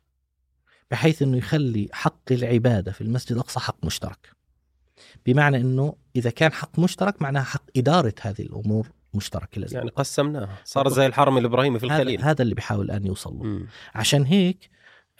بحيث 0.90 1.22
أنه 1.22 1.36
يخلي 1.36 1.88
حق 1.92 2.32
العبادة 2.32 2.92
في 2.92 3.00
المسجد 3.00 3.32
الأقصى 3.32 3.60
حق 3.60 3.84
مشترك. 3.84 4.32
بمعنى 5.26 5.56
أنه 5.56 5.96
إذا 6.16 6.30
كان 6.30 6.52
حق 6.52 6.78
مشترك 6.78 7.22
معناها 7.22 7.42
حق 7.42 7.64
إدارة 7.76 8.14
هذه 8.20 8.42
الأمور 8.42 8.88
مشتركة 9.14 9.60
لازم 9.60 9.76
يعني 9.76 9.90
قسمناها. 9.90 10.58
صار 10.64 10.88
زي 10.88 11.06
الحرم 11.06 11.38
الإبراهيمي 11.38 11.78
في 11.78 11.86
هذا, 11.86 11.96
الخليل. 11.96 12.22
هذا 12.22 12.42
اللي 12.42 12.54
بيحاول 12.54 12.84
الآن 12.84 13.06
يوصل 13.06 13.34
له. 13.34 13.42
مم. 13.42 13.66
عشان 13.94 14.24
هيك 14.24 14.70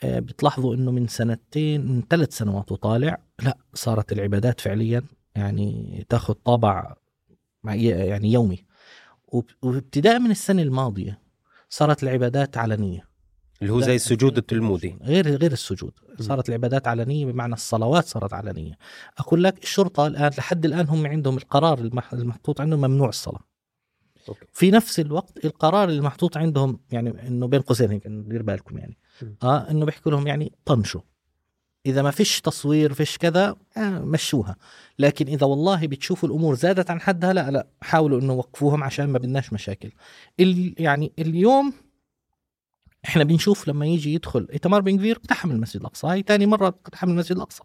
آه، 0.03 0.19
بتلاحظوا 0.19 0.75
إنه 0.75 0.91
من 0.91 1.07
سنتين 1.07 1.87
من 1.87 2.03
ثلاث 2.09 2.37
سنوات 2.37 2.71
وطالع 2.71 3.17
لا 3.39 3.57
صارت 3.73 4.11
العبادات 4.11 4.61
فعليا 4.61 5.03
يعني 5.35 6.05
تاخذ 6.09 6.33
طابع 6.33 6.95
يعني 7.65 8.31
يومي. 8.31 8.63
وابتداء 9.61 10.19
من 10.19 10.31
السنة 10.31 10.61
الماضية 10.61 11.19
صارت 11.69 12.03
العبادات 12.03 12.57
علنية. 12.57 13.07
اللي 13.61 13.73
هو 13.73 13.81
زي 13.81 13.95
السجود 13.95 14.37
التلمودي. 14.37 14.95
غير 15.01 15.27
غير 15.35 15.51
السجود. 15.51 15.91
صارت 16.19 16.49
العبادات 16.49 16.87
علنية 16.87 17.25
بمعنى 17.25 17.53
الصلوات 17.53 18.05
صارت 18.05 18.33
علنية. 18.33 18.77
أقول 19.17 19.43
لك 19.43 19.63
الشرطة 19.63 20.07
الآن 20.07 20.31
لحد 20.37 20.65
الآن 20.65 20.87
هم 20.87 21.07
عندهم 21.07 21.37
القرار 21.37 21.79
المح- 21.79 22.13
المحطوط 22.13 22.61
عندهم 22.61 22.79
ممنوع 22.81 23.09
الصلاة. 23.09 23.41
okay. 24.29 24.45
في 24.53 24.71
نفس 24.71 24.99
الوقت 24.99 25.45
القرار 25.45 25.89
المحطوط 25.89 26.37
عندهم 26.37 26.79
يعني 26.91 27.27
إنه 27.27 27.47
بين 27.47 27.61
قوسين 27.61 27.91
هيك 27.91 28.07
دير 28.07 28.41
بالكم 28.41 28.77
يعني. 28.77 28.97
آه 29.43 29.71
إنه 29.71 29.85
بيحكوا 29.85 30.11
لهم 30.11 30.27
يعني 30.27 30.51
طنشوا. 30.65 31.01
إذا 31.85 32.01
ما 32.01 32.11
فيش 32.11 32.41
تصوير 32.41 32.93
فيش 32.93 33.17
كذا 33.17 33.55
آه 33.77 33.99
مشوها. 33.99 34.55
لكن 34.99 35.27
إذا 35.27 35.45
والله 35.45 35.87
بتشوفوا 35.87 36.29
الأمور 36.29 36.55
زادت 36.55 36.91
عن 36.91 37.01
حدها 37.01 37.33
لا 37.33 37.51
لا 37.51 37.67
حاولوا 37.81 38.21
إنه 38.21 38.33
وقفوهم 38.33 38.83
عشان 38.83 39.05
ما 39.05 39.19
بدناش 39.19 39.53
مشاكل. 39.53 39.91
ال 40.39 40.75
يعني 40.77 41.11
اليوم 41.19 41.73
إحنا 43.05 43.23
بنشوف 43.23 43.67
لما 43.67 43.85
يجي 43.85 44.13
يدخل 44.13 44.47
ايتمار 44.53 44.81
بن 44.81 44.97
كفير 44.97 45.17
اقتحم 45.17 45.51
المسجد 45.51 45.79
الأقصى. 45.79 46.07
هاي 46.07 46.23
ثاني 46.27 46.45
مرة 46.45 46.67
اقتحم 46.67 47.09
المسجد 47.09 47.35
الأقصى. 47.35 47.63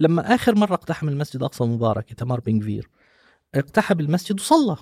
لما 0.00 0.34
آخر 0.34 0.54
مرة 0.54 0.74
اقتحم 0.74 1.08
المسجد 1.08 1.36
الأقصى 1.36 1.64
المبارك 1.64 2.08
ايتمار 2.08 2.40
بن 2.40 2.60
كفير 2.60 2.90
اقتحم 3.54 4.00
المسجد 4.00 4.40
وصلى. 4.40 4.76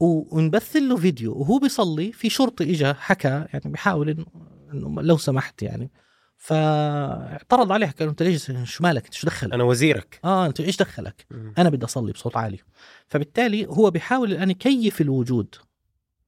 و- 0.00 0.36
ونبث 0.36 0.76
له 0.76 0.96
فيديو 0.96 1.34
وهو 1.38 1.58
بيصلي 1.58 2.12
في 2.12 2.30
شرطي 2.30 2.64
اجى 2.70 2.94
حكى 2.94 3.28
يعني 3.28 3.62
بيحاول 3.66 4.10
انه 4.10 5.02
لو 5.02 5.16
سمحت 5.16 5.62
يعني. 5.62 5.90
فاعترض 6.36 7.72
عليه 7.72 7.94
قال 7.98 8.08
أنت 8.08 8.22
ليش 8.22 8.52
شو 8.64 8.82
مالك 8.82 9.04
إنت 9.04 9.14
شو 9.14 9.26
دخلك؟ 9.26 9.54
أنا 9.54 9.64
وزيرك. 9.64 10.20
آه 10.24 10.46
أنت 10.46 10.60
إيش 10.60 10.76
دخلك؟ 10.76 11.26
أنا 11.58 11.68
بدي 11.70 11.84
أصلي 11.84 12.12
بصوت 12.12 12.36
عالي. 12.36 12.58
فبالتالي 13.06 13.66
هو 13.66 13.90
بيحاول 13.90 14.32
الان 14.32 14.50
يكيف 14.50 15.00
الوجود 15.00 15.54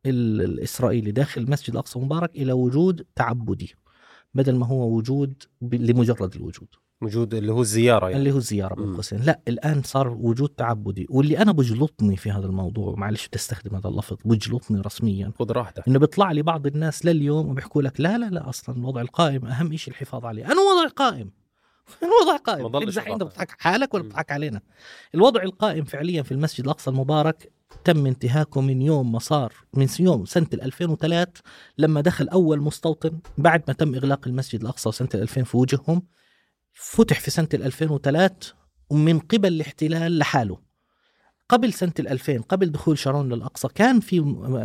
ال- 0.07 0.43
الإسرائيلي 0.43 1.11
داخل 1.11 1.41
المسجد 1.41 1.71
الأقصى 1.71 1.99
المبارك 1.99 2.31
إلى 2.37 2.53
وجود 2.53 3.07
تعبدي 3.17 3.75
بدل 4.35 4.55
ما 4.57 4.67
هو 4.67 4.97
وجود 4.97 5.43
لمجرد 5.63 6.35
الوجود. 6.37 6.69
وجود 7.03 7.35
اللي 7.35 7.53
هو 7.53 7.61
الزيارة 7.61 8.07
يعني. 8.07 8.19
اللي 8.19 8.33
هو 8.33 8.37
الزيارة 8.37 8.75
بين. 8.75 8.95
قوسين 8.95 9.21
لا 9.21 9.41
الآن 9.49 9.83
صار 9.83 10.09
وجود 10.09 10.49
تعبدي 10.49 11.07
واللي 11.11 11.39
أنا 11.39 11.53
بجلطني 11.53 12.17
في 12.17 12.31
هذا 12.31 12.47
الموضوع 12.47 12.95
معلش 12.97 13.29
تستخدم 13.29 13.77
هذا 13.77 13.89
اللفظ 13.89 14.17
بجلطني 14.25 14.81
رسميا. 14.81 15.33
خذ 15.39 15.53
راحتك. 15.53 15.89
إنه 15.89 15.99
بيطلع 15.99 16.33
لي 16.33 16.43
بعض 16.43 16.67
الناس 16.67 17.05
لليوم 17.07 17.49
وبيحكوا 17.49 17.83
لك 17.83 18.01
لا 18.01 18.19
لا 18.19 18.31
لا 18.31 18.49
أصلا 18.49 18.77
الوضع 18.77 19.01
القائم 19.01 19.47
أهم 19.47 19.77
شيء 19.77 19.95
الحفاظ 19.95 20.25
عليه. 20.25 20.45
أنا 20.47 20.61
وضع 20.61 20.89
قائم. 20.97 21.31
الوضع 22.03 22.37
قائم. 22.37 22.67
ضلش 22.67 22.99
إنت 22.99 23.23
بتضحك 23.23 23.57
حالك 23.59 23.95
ولا. 23.95 24.03
بتضحك 24.03 24.33
علينا؟ 24.33 24.61
الوضع 25.15 25.43
القائم 25.43 25.85
فعليا 25.85 26.23
في 26.23 26.33
المسجد 26.33 26.65
الأقصى 26.65 26.91
المبارك 26.91 27.53
تم 27.85 28.07
انتهاكه 28.07 28.61
من 28.61 28.83
يوم 28.83 29.13
ما 29.13 29.19
صار 29.19 29.53
من 29.75 29.87
يوم 30.01 30.25
سنة 30.25 30.47
2003 30.53 31.43
لما 31.79 32.01
دخل 32.01 32.29
أول 32.29 32.61
مستوطن 32.61 33.19
بعد 33.39 33.63
ما 33.69 33.75
تم 33.75 33.95
إغلاق 33.95 34.29
المسجد 34.29 34.61
الأقصى 34.61 34.93
سنة 34.93 35.09
2000 35.15 35.43
في 35.43 35.57
وجههم. 35.57 36.03
فتح 36.73 37.21
في 37.21 37.31
سنة 37.31 37.49
2003 37.55 38.55
ومن 38.91 39.19
قبل 39.19 39.49
الاحتلال 39.49 40.19
لحاله. 40.19 40.71
قبل 41.51 41.73
سنة 41.73 41.93
2000 42.01 42.39
قبل 42.49 42.73
دخول 42.73 42.99
شارون 42.99 43.33
للأقصى 43.33 43.69
كان 43.75 44.01
في 44.01 44.21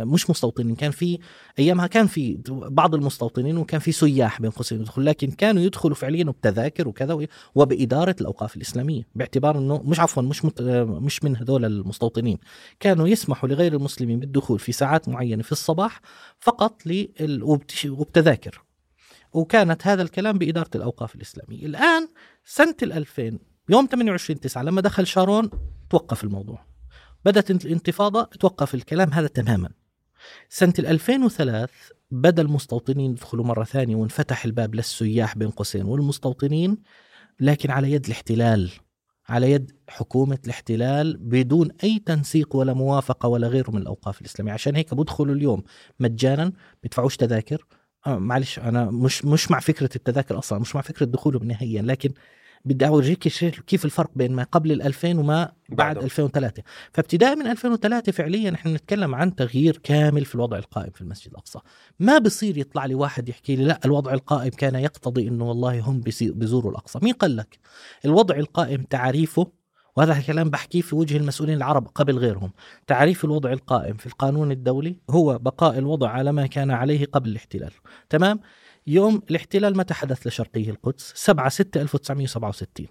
مش 0.06 0.30
مستوطنين 0.30 0.74
كان 0.74 0.90
في 0.90 1.18
أيامها 1.58 1.86
كان 1.86 2.06
في 2.06 2.38
بعض 2.50 2.94
المستوطنين 2.94 3.58
وكان 3.58 3.80
في 3.80 3.92
سياح 3.92 4.40
بين 4.40 4.50
قوسين 4.50 4.80
يدخل 4.80 5.04
لكن 5.04 5.30
كانوا 5.30 5.62
يدخلوا 5.62 5.94
فعليا 5.94 6.24
بتذاكر 6.24 6.88
وكذا 6.88 7.26
وبإدارة 7.54 8.16
الأوقاف 8.20 8.56
الإسلامية 8.56 9.02
باعتبار 9.14 9.58
أنه 9.58 9.82
مش 9.82 10.00
عفوا 10.00 10.22
مش 10.22 10.44
مت 10.44 10.62
مش 10.62 11.24
من 11.24 11.36
هذول 11.36 11.64
المستوطنين. 11.64 12.38
كانوا 12.80 13.08
يسمحوا 13.08 13.48
لغير 13.48 13.72
المسلمين 13.74 14.20
بالدخول 14.20 14.58
في 14.58 14.72
ساعات 14.72 15.08
معينة 15.08 15.42
في 15.42 15.52
الصباح 15.52 16.00
فقط 16.38 16.82
وبتذاكر. 17.86 18.65
وكانت 19.36 19.86
هذا 19.86 20.02
الكلام 20.02 20.38
بإدارة 20.38 20.70
الأوقاف 20.74 21.14
الإسلامية. 21.14 21.66
الآن 21.66 22.08
سنة 22.44 22.76
ال 22.82 22.92
2000 22.92 23.38
يوم 23.68 23.86
28 23.86 24.40
9 24.40 24.62
لما 24.62 24.80
دخل 24.80 25.06
شارون 25.06 25.50
توقف 25.90 26.24
الموضوع. 26.24 26.66
بدأت 27.24 27.50
الانتفاضة 27.50 28.24
توقف 28.24 28.74
الكلام 28.74 29.12
هذا 29.12 29.26
تماما. 29.26 29.68
سنة 30.48 30.74
ال 30.78 30.86
2003 30.86 31.72
بدأ 32.10 32.42
المستوطنين 32.42 33.10
يدخلوا 33.10 33.44
مرة 33.44 33.64
ثانية 33.64 33.96
وانفتح 33.96 34.44
الباب 34.44 34.74
للسياح 34.74 35.38
بين 35.38 35.50
قوسين 35.50 35.84
والمستوطنين 35.84 36.78
لكن 37.40 37.70
على 37.70 37.92
يد 37.92 38.06
الاحتلال 38.06 38.70
على 39.28 39.50
يد 39.50 39.72
حكومة 39.88 40.38
الاحتلال 40.44 41.16
بدون 41.16 41.70
أي 41.84 41.98
تنسيق 42.06 42.56
ولا 42.56 42.74
موافقة 42.74 43.28
ولا 43.28 43.48
غيره 43.48 43.70
من 43.70 43.82
الأوقاف 43.82 44.20
الإسلامية. 44.20 44.52
عشان 44.52 44.76
هيك 44.76 44.94
بدخلوا 44.94 45.34
اليوم 45.34 45.62
مجانا 46.00 46.52
بيدفعوش 46.82 47.16
تذاكر 47.16 47.66
آه 48.06 48.18
معلش 48.18 48.58
أنا 48.58 48.84
مش 48.90 49.24
مش 49.24 49.50
مع 49.50 49.60
فكرة 49.60 49.90
التذاكر 49.96 50.38
أصلا 50.38 50.58
مش 50.58 50.74
مع 50.74 50.80
فكرة 50.80 51.06
دخولهم 51.06 51.44
نهائيا 51.44 51.82
لكن 51.82 52.10
بدي 52.64 52.86
أوريك 52.86 53.28
شي- 53.28 53.50
كيف 53.50 53.84
الفرق 53.84 54.10
بين 54.16 54.32
ما 54.32 54.42
قبل 54.42 54.72
ال 54.72 54.82
2000 54.82 55.18
وما 55.18 55.52
بعد 55.68 55.94
بعده. 55.94 56.00
2003 56.04 56.62
فابتداء 56.92 57.36
من 57.36 57.46
2003 57.46 58.12
فعليا 58.12 58.54
إحنا 58.54 58.72
نتكلم 58.72 59.14
عن 59.14 59.34
تغيير 59.34 59.80
كامل 59.82 60.24
في 60.24 60.34
الوضع 60.34 60.56
القائم 60.58 60.90
في 60.90 61.00
المسجد 61.00 61.30
الأقصى. 61.30 61.58
ما 62.00 62.18
بصير 62.18 62.58
يطلع 62.58 62.86
لي 62.86 62.94
واحد 62.94 63.28
يحكي 63.28 63.56
لي 63.56 63.64
لا 63.64 63.80
الوضع 63.84 64.12
القائم 64.12 64.50
كان 64.50 64.74
يقتضي 64.74 65.28
إنه 65.28 65.44
والله 65.48 65.80
هم 65.80 66.00
بيزوروا 66.00 66.70
الأقصى. 66.70 66.98
مين 67.02 67.12
قال 67.14 67.36
لك؟ 67.36 67.58
الوضع 68.04 68.36
القائم 68.36 68.82
تعريفه 68.82 69.52
وهذا 69.96 70.18
الكلام 70.18 70.50
بحكيه 70.50 70.80
في 70.80 70.94
وجه 70.94 71.16
المسؤولين 71.16 71.56
العرب 71.56 71.88
قبل 71.94 72.18
غيرهم. 72.18 72.52
تعريف 72.86 73.24
الوضع 73.24 73.52
القائم 73.52 73.96
في 73.96 74.06
القانون 74.06 74.50
الدولي 74.52 74.96
هو 75.10 75.38
بقاء 75.38 75.78
الوضع 75.78 76.08
على 76.08 76.32
ما 76.32 76.46
كان 76.46 76.70
عليه 76.70 77.06
قبل 77.06 77.30
الاحتلال. 77.30 77.72
تمام؟ 78.08 78.40
يوم 78.86 79.22
الاحتلال 79.30 79.76
متى 79.76 79.94
حدث 79.94 80.26
لشرقي 80.26 80.70
القدس؟ 80.70 81.12
7 81.16 81.48
6 81.48 81.82
1967 81.82 82.86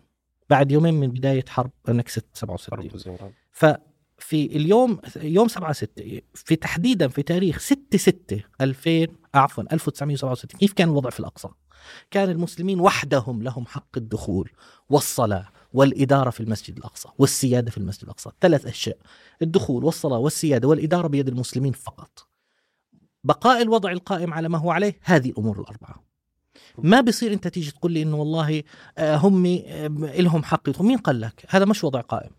بعد 0.49 0.71
يومين 0.71 0.93
من 0.93 1.11
بداية 1.11 1.45
حرب 1.47 1.71
نكسة 1.89 2.21
67 2.33 2.79
حرب 2.79 2.95
الزوران. 2.95 3.31
ففي 3.51 4.45
اليوم 4.45 4.99
يوم 5.15 5.47
7 5.47 5.71
6 5.71 6.21
في 6.33 6.55
تحديدا 6.55 7.07
في 7.07 7.23
تاريخ 7.23 7.59
6 7.59 7.97
6 7.97 8.43
2000 8.61 9.07
عفوا 9.33 9.63
1967 9.73 10.59
كيف 10.59 10.73
كان 10.73 10.89
الوضع 10.89 11.09
في 11.09 11.19
الأقصى؟ 11.19 11.47
كان 12.11 12.29
المسلمين 12.29 12.79
وحدهم 12.79 13.43
لهم 13.43 13.65
حق 13.65 13.97
الدخول 13.97 14.49
والصلاة. 14.89 15.47
والإدارة 15.75 16.29
في 16.29 16.39
المسجد 16.39 16.77
الأقصى 16.77 17.09
والسيادة 17.19 17.71
في 17.71 17.77
المسجد 17.77 18.03
الأقصى. 18.03 18.29
ثلاث 18.41 18.65
أشياء. 18.65 18.97
الدخول 19.41 19.83
والصلاة 19.83 20.17
والسيادة 20.17 20.67
والإدارة 20.67 21.07
بيد 21.07 21.27
المسلمين 21.27 21.73
فقط. 21.73 22.27
بقاء 23.23 23.61
الوضع 23.61 23.91
القائم 23.91 24.33
على 24.33 24.49
ما 24.49 24.57
هو 24.57 24.71
عليه 24.71 24.99
هذه 25.03 25.29
الأمور 25.29 25.59
الأربعة. 25.61 26.03
ما 26.77 27.01
بصير 27.01 27.33
أنت 27.33 27.47
تيجي 27.47 27.71
تقول 27.71 27.91
لي 27.91 28.01
إنه 28.01 28.17
والله 28.17 28.63
آه، 28.97 29.15
هم 29.15 29.45
آه، 29.67 29.87
لهم 30.21 30.43
حق. 30.43 30.81
مين 30.81 30.97
قال 30.97 31.21
لك؟ 31.21 31.45
هذا 31.49 31.65
مش 31.65 31.83
وضع 31.83 32.01
قائم. 32.01 32.31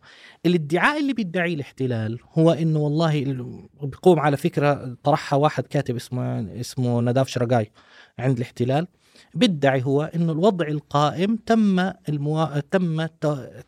الادعاء 0.47 1.01
اللي 1.01 1.13
بيدعيه 1.13 1.55
الاحتلال 1.55 2.19
هو 2.39 2.51
إنه 2.53 2.79
والله 2.79 3.23
ال- 3.23 3.69
بيقوم 3.83 4.21
على 4.21 4.37
فكرة 4.37 4.97
طرحها 5.05 5.37
واحد 5.37 5.67
كاتب 5.67 5.97
اسمه 5.97 6.41
اسمه 6.61 7.01
نداف 7.01 7.29
شرقاي 7.29 7.73
عند 8.19 8.37
الاحتلال. 8.37 8.87
بيدعي 9.35 9.83
هو 9.85 10.03
إنه 10.03 10.33
الوضع 10.33 10.67
القائم 10.69 11.37
تم 11.37 11.93
الموا... 12.09 12.61
تم 12.61 13.07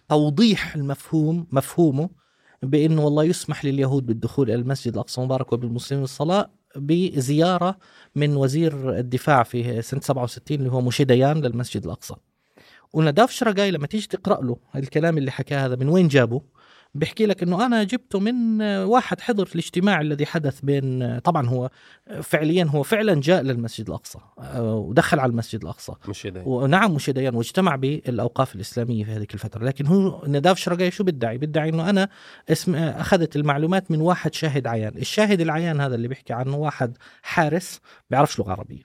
توضيح 0.08 0.74
المفهوم 0.74 1.46
مفهومه 1.52 2.10
بإنه 2.62 3.04
والله 3.04 3.24
يسمح 3.24 3.64
لليهود 3.64 4.06
بالدخول 4.06 4.50
إلى 4.50 4.60
المسجد 4.60 4.92
الأقصى 4.92 5.20
المبارك 5.20 5.52
وبالمسلمين 5.52 6.04
الصلاة 6.04 6.50
بزيارة 6.76 7.78
من 8.16 8.36
وزير 8.36 8.98
الدفاع 8.98 9.42
في 9.42 9.82
سنة 9.82 10.00
67 10.00 10.58
اللي 10.58 10.70
هو 10.72 10.80
موشي 10.80 11.04
ديان 11.04 11.40
للمسجد 11.40 11.84
الأقصى. 11.84 12.14
ونداف 12.92 13.30
شرقاي 13.30 13.70
لما 13.70 13.86
تيجي 13.86 14.06
تقرأ 14.06 14.44
له 14.44 14.56
الكلام 14.76 15.18
اللي 15.18 15.30
حكاه 15.30 15.66
هذا 15.66 15.76
من 15.76 15.88
وين 15.88 16.08
جابه؟ 16.08 16.42
بيحكي 16.98 17.26
لك 17.26 17.42
إنه 17.42 17.66
أنا 17.66 17.84
جبته 17.84 18.20
من 18.20 18.62
واحد 18.62 19.20
حضر 19.20 19.48
الاجتماع 19.54 20.00
الذي 20.00 20.26
حدث 20.26 20.60
بين 20.60 21.18
طبعا 21.18 21.48
هو 21.48 21.70
فعليا 22.22 22.64
هو 22.64 22.82
فعلا 22.82 23.20
جاء 23.20 23.42
للمسجد 23.42 23.88
الأقصى 23.88 24.18
آه، 24.38 24.74
ودخل 24.74 25.20
على 25.20 25.30
المسجد 25.30 25.62
الأقصى. 25.62 25.92
مش 26.08 26.28
ونعم 26.44 26.94
مش 26.94 27.10
ديان 27.10 27.34
واجتمع 27.34 27.76
بالأوقاف 27.76 28.54
الإسلامية 28.54 29.04
في 29.04 29.10
هذه 29.10 29.26
الفترة. 29.34 29.64
لكن 29.64 29.86
هو 29.86 30.22
نداف 30.26 30.58
شرقاي 30.58 30.90
شو 30.90 31.04
بيدعي 31.04 31.38
بيدعي 31.38 31.68
إنه 31.68 31.90
أنا 31.90 32.08
اسم 32.48 32.74
أخذت 32.74 33.36
المعلومات 33.36 33.90
من 33.90 34.00
واحد 34.00 34.34
شاهد 34.34 34.66
عيان. 34.66 34.96
الشاهد 34.96 35.40
العيان 35.40 35.80
هذا 35.80 35.94
اللي 35.94 36.08
بيحكي 36.08 36.32
عنه 36.32 36.56
واحد 36.56 36.96
حارس 37.22 37.80
بيعرفش 38.10 38.38
لغة 38.38 38.52
عربية. 38.52 38.82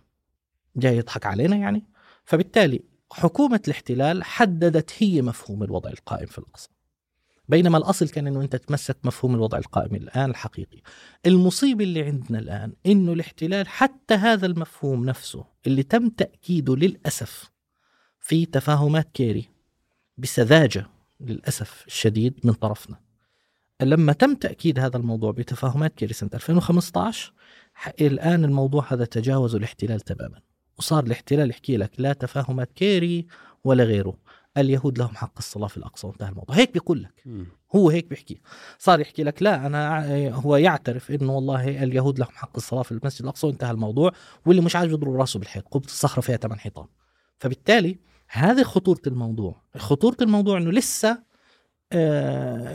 جاي 0.75 0.97
يضحك 0.97 1.25
علينا 1.25 1.55
يعني. 1.55 1.83
فبالتالي 2.25 2.81
حكومة 3.11 3.61
الاحتلال 3.67 4.23
حددت 4.23 4.91
هي 4.97 5.21
مفهوم 5.21 5.63
الوضع 5.63 5.89
القائم 5.89 6.25
في 6.25 6.37
الأقصى. 6.37 6.69
بينما 7.49 7.77
الأصل 7.77 8.09
كان 8.09 8.27
إنه 8.27 8.41
أنت 8.41 8.55
تمسك 8.55 8.97
مفهوم 9.03 9.35
الوضع 9.35 9.57
القائم 9.57 9.95
الآن 9.95 10.29
الحقيقي. 10.29 10.81
المصيبه 11.25 11.83
اللي 11.83 12.03
عندنا 12.03 12.39
الآن 12.39 12.73
إنه 12.85 13.13
الاحتلال 13.13 13.67
حتى 13.67 14.13
هذا 14.13 14.45
المفهوم 14.45 15.05
نفسه 15.05 15.45
اللي 15.67 15.83
تم 15.83 16.09
تأكيده 16.09 16.75
للأسف 16.75 17.51
في 18.19 18.45
تفاهمات 18.45 19.09
كيري 19.13 19.49
بسذاجة 20.17 20.85
للأسف 21.19 21.83
الشديد 21.87 22.39
من 22.43 22.53
طرفنا. 22.53 22.99
لما 23.81 24.13
تم 24.13 24.35
تأكيد 24.35 24.79
هذا 24.79 24.97
الموضوع 24.97 25.31
بتفاهمات 25.31 25.93
كيري 25.95 26.13
سنة 26.13 26.29
2015 26.33 27.33
ح- 27.73 27.91
الآن 28.01 28.45
الموضوع 28.45 28.93
هذا 28.93 29.05
تجاوز 29.05 29.55
الاحتلال 29.55 29.99
تماما. 29.99 30.39
وصار 30.77 31.03
الاحتلال 31.03 31.49
يحكي 31.49 31.77
لك 31.77 31.91
لا 31.97 32.13
تفاهمات 32.13 32.71
كيري 32.71 33.27
ولا 33.63 33.83
غيره. 33.83 34.17
اليهود 34.57 34.97
لهم 34.97 35.15
حق 35.15 35.33
الصلاة 35.37 35.67
في 35.67 35.77
الأقصى 35.77 36.07
وانتهى 36.07 36.29
الموضوع. 36.29 36.55
هيك 36.55 36.73
بيقول 36.73 37.03
لك. 37.03 37.23
هو 37.75 37.89
هيك 37.89 38.09
بيحكي. 38.09 38.41
صار 38.79 38.99
يحكي 38.99 39.23
لك 39.23 39.43
لا 39.43 39.65
أنا 39.65 39.87
ع- 39.89 40.29
هو 40.29 40.55
يعترف 40.55 41.11
إنه 41.11 41.33
والله 41.33 41.83
اليهود 41.83 42.19
لهم 42.19 42.29
حق 42.31 42.51
الصلاة 42.55 42.81
في 42.81 42.91
المسجد 42.91 43.21
الأقصى 43.21 43.47
وانتهى 43.47 43.71
الموضوع. 43.71 44.11
واللي 44.45 44.61
مش 44.61 44.75
عاجبه 44.75 44.93
يضرب 44.93 45.15
راسه 45.15 45.39
بالحيط. 45.39 45.67
قبه 45.71 45.85
الصخرة 45.85 46.21
فيها 46.21 46.37
ثمان 46.37 46.59
حيطان. 46.59 46.87
فبالتالي 47.39 47.99
هذه 48.27 48.63
خطورة 48.63 49.01
الموضوع. 49.07 49.61
خطورة 49.77 50.17
الموضوع 50.21 50.57
إنه 50.57 50.71
لسه 50.71 51.23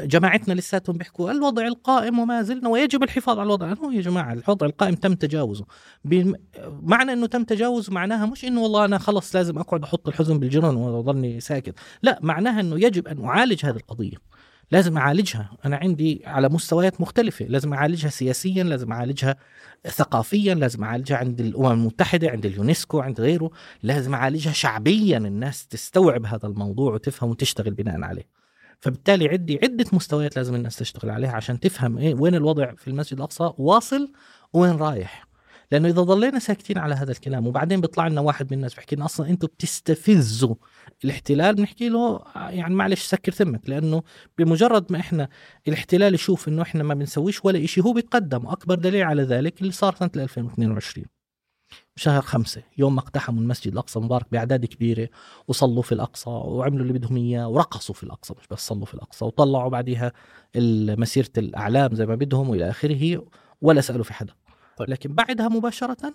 جماعتنا 0.05 0.55
لساتهم 0.55 0.97
بيحكوا 0.97 1.31
الوضع 1.31 1.67
القائم 1.67 2.19
وما 2.19 2.43
زلنا 2.43 2.69
ويجب 2.69 3.03
الحفاظ 3.03 3.39
على 3.39 3.47
الوضع. 3.47 3.73
هو 3.73 3.91
يا 3.91 4.01
جماعة 4.01 4.33
الوضع 4.33 4.67
القائم 4.67 4.95
تم 4.95 5.15
تجاوزه. 5.15 5.65
معنى 6.83 7.13
إنه 7.13 7.27
تم 7.27 7.45
تجاوزه 7.45 7.93
معناها 7.93 8.27
مش 8.27 8.45
إنه 8.45 8.61
والله 8.61 8.85
أنا 8.85 8.99
خلص 8.99 9.37
لازم 9.37 9.59
أقعد 9.59 9.83
أحط 9.83 10.09
الحزن 10.09 10.39
بالجرن 10.39 10.77
واضلني 10.77 11.41
ساكت. 11.41 11.75
لا 12.03 12.19
معناها 12.23 12.61
إنه 12.61 12.77
يجب 12.77 13.09
أن 13.09 13.25
أعالج 13.25 13.67
هذه 13.67 13.77
القضية. 13.77 14.17
لازم 14.71 14.99
أعالجها. 14.99 15.51
أنا 15.65 15.77
عندي 15.77 16.23
على 16.27 16.49
مستويات 16.49 17.01
مختلفة. 17.01 17.45
لازم 17.45 17.75
أعالجها 17.75 18.09
سياسيا 18.09 18.65
لازم 18.65 18.93
أعالجها 18.93 19.37
ثقافيا 19.89 20.55
لازم 20.55 20.85
أعالجها 20.85 21.17
عند 21.17 21.41
الأمم 21.41 21.73
المتحدة 21.73 22.31
عند 22.31 22.47
اليونسكو 22.47 23.01
عند 23.01 23.21
غيره. 23.21 23.51
لازم 23.83 24.15
أعالجها 24.15 24.53
شعبيا. 24.53 25.17
الناس 25.19 25.67
تستوعب 25.67 26.27
هذا 26.27 26.49
الموضوع 26.49 26.95
وتفهم 26.95 27.31
وتشتغل 27.31 27.75
بناء 27.75 28.01
عليه. 28.01 28.39
فبالتالي 28.81 29.29
عندي 29.29 29.59
عدة 29.62 29.85
مستويات 29.93 30.37
لازم 30.37 30.55
الناس 30.55 30.76
تشتغل 30.76 31.11
عليها 31.11 31.33
عشان 31.33 31.61
تفهم 31.61 31.99
إيه 31.99 32.14
وين 32.14 32.35
الوضع 32.35 32.74
في 32.74 32.89
المسجد 32.89 33.16
الأقصى 33.16 33.53
واصل 33.59 34.12
وين 34.53 34.76
رايح. 34.76 35.29
لأنه 35.72 35.89
إذا 35.89 36.03
ضلينا 36.03 36.39
ساكتين 36.39 36.79
على 36.79 36.95
هذا 36.95 37.12
الكلام 37.12 37.47
وبعدين 37.47 37.81
بيطلع 37.81 38.09
لنا 38.09 38.20
واحد 38.20 38.47
من 38.51 38.57
الناس 38.57 38.74
بيحكي 38.74 38.97
لنا 38.97 39.05
أصلا 39.05 39.29
أنتم 39.29 39.47
بتستفزوا 39.47 40.55
الاحتلال 41.05 41.55
بنحكي 41.55 41.89
له 41.89 42.20
يعني 42.37 42.74
معلش 42.74 43.03
سكر 43.03 43.33
ثمك 43.33 43.68
لأنه 43.68 44.03
بمجرد 44.39 44.93
ما 44.93 45.01
إحنا 45.01 45.29
الاحتلال 45.68 46.14
يشوف 46.14 46.49
إنه 46.49 46.62
إحنا 46.62 46.83
ما 46.83 46.95
بنسويش 46.95 47.45
ولا 47.45 47.66
شيء 47.66 47.85
هو 47.85 47.93
بيتقدم 47.93 48.45
واكبر 48.45 48.74
دليل 48.74 49.03
على 49.03 49.22
ذلك 49.22 49.61
اللي 49.61 49.72
صار 49.72 49.95
سنة 49.95 50.11
2022 50.16 51.07
شهر 51.99 52.22
خمسة 52.22 52.62
يوم 52.78 52.94
ما 52.94 53.01
اقتحموا 53.01 53.42
المسجد 53.42 53.72
الأقصى 53.72 54.01
مبارك 54.01 54.26
بأعداد 54.32 54.66
كبيرة 54.66 55.09
وصلوا 55.49 55.82
في 55.82 55.92
الأقصى 55.92 56.30
وعملوا 56.30 56.82
اللي 56.82 56.92
بدهم 56.92 57.16
إياه 57.16 57.49
ورقصوا 57.49 57.94
في 57.94 58.03
الأقصى 58.03 58.34
مش 58.40 58.49
بس 58.51 58.66
صلوا 58.66 58.86
في 58.86 58.94
الأقصى 58.94 59.24
وطلعوا 59.24 59.70
بعدها 59.70 60.12
مسيرة 60.96 61.30
الأعلام 61.38 61.94
زي 61.94 62.07
ما 62.07 62.14
بدهم 62.14 62.51
وإلى 62.51 62.70
آخره 62.70 63.26
ولا 63.61 63.80
سألوا 63.80 64.05
في 64.05 64.12
حدا. 64.12 64.32
طيب. 64.76 64.90
لكن 64.90 65.14
بعدها 65.14 65.49
مباشرة 65.49 66.12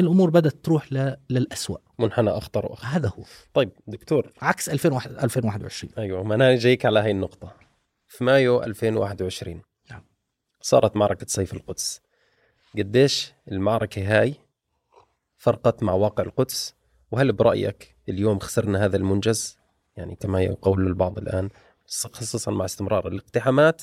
الأمور 0.00 0.30
بدأت 0.30 0.64
تروح 0.64 0.92
ل... 0.92 1.16
للأسوأ. 1.30 1.78
منحنى 1.98 2.30
أخطر 2.30 2.66
وأخطر. 2.66 2.86
هذا 2.86 3.08
هو. 3.08 3.24
طيب 3.54 3.70
دكتور. 3.86 4.32
عكس 4.42 4.68
2001 4.68 5.10
2021 5.10 5.92
أيوه 5.98 6.22
ما 6.22 6.34
أنا 6.34 6.56
جايك 6.56 6.86
على 6.86 7.00
هاي 7.00 7.10
النقطة. 7.10 7.52
في 8.08 8.24
مايو 8.24 8.62
2021 8.62 9.62
نعم. 9.90 10.02
صارت 10.60 10.96
معركة 10.96 11.26
سيف 11.28 11.54
القدس. 11.54 12.00
قديش 12.78 13.32
المعركة 13.52 14.20
هاي 14.20 14.34
فرقت 15.46 15.82
مع 15.82 15.92
واقع 15.92 16.24
القدس؟ 16.24 16.74
وهل 17.10 17.32
برأيك 17.32 17.96
اليوم 18.08 18.38
خسرنا 18.38 18.84
هذا 18.84 18.96
المنجز؟ 18.96 19.58
يعني 19.96 20.16
كما 20.16 20.42
يقول 20.42 20.86
البعض 20.86 21.18
الآن 21.18 21.48
خصوصا 22.12 22.50
مع 22.50 22.64
استمرار 22.64 23.08
الاقتحامات 23.08 23.82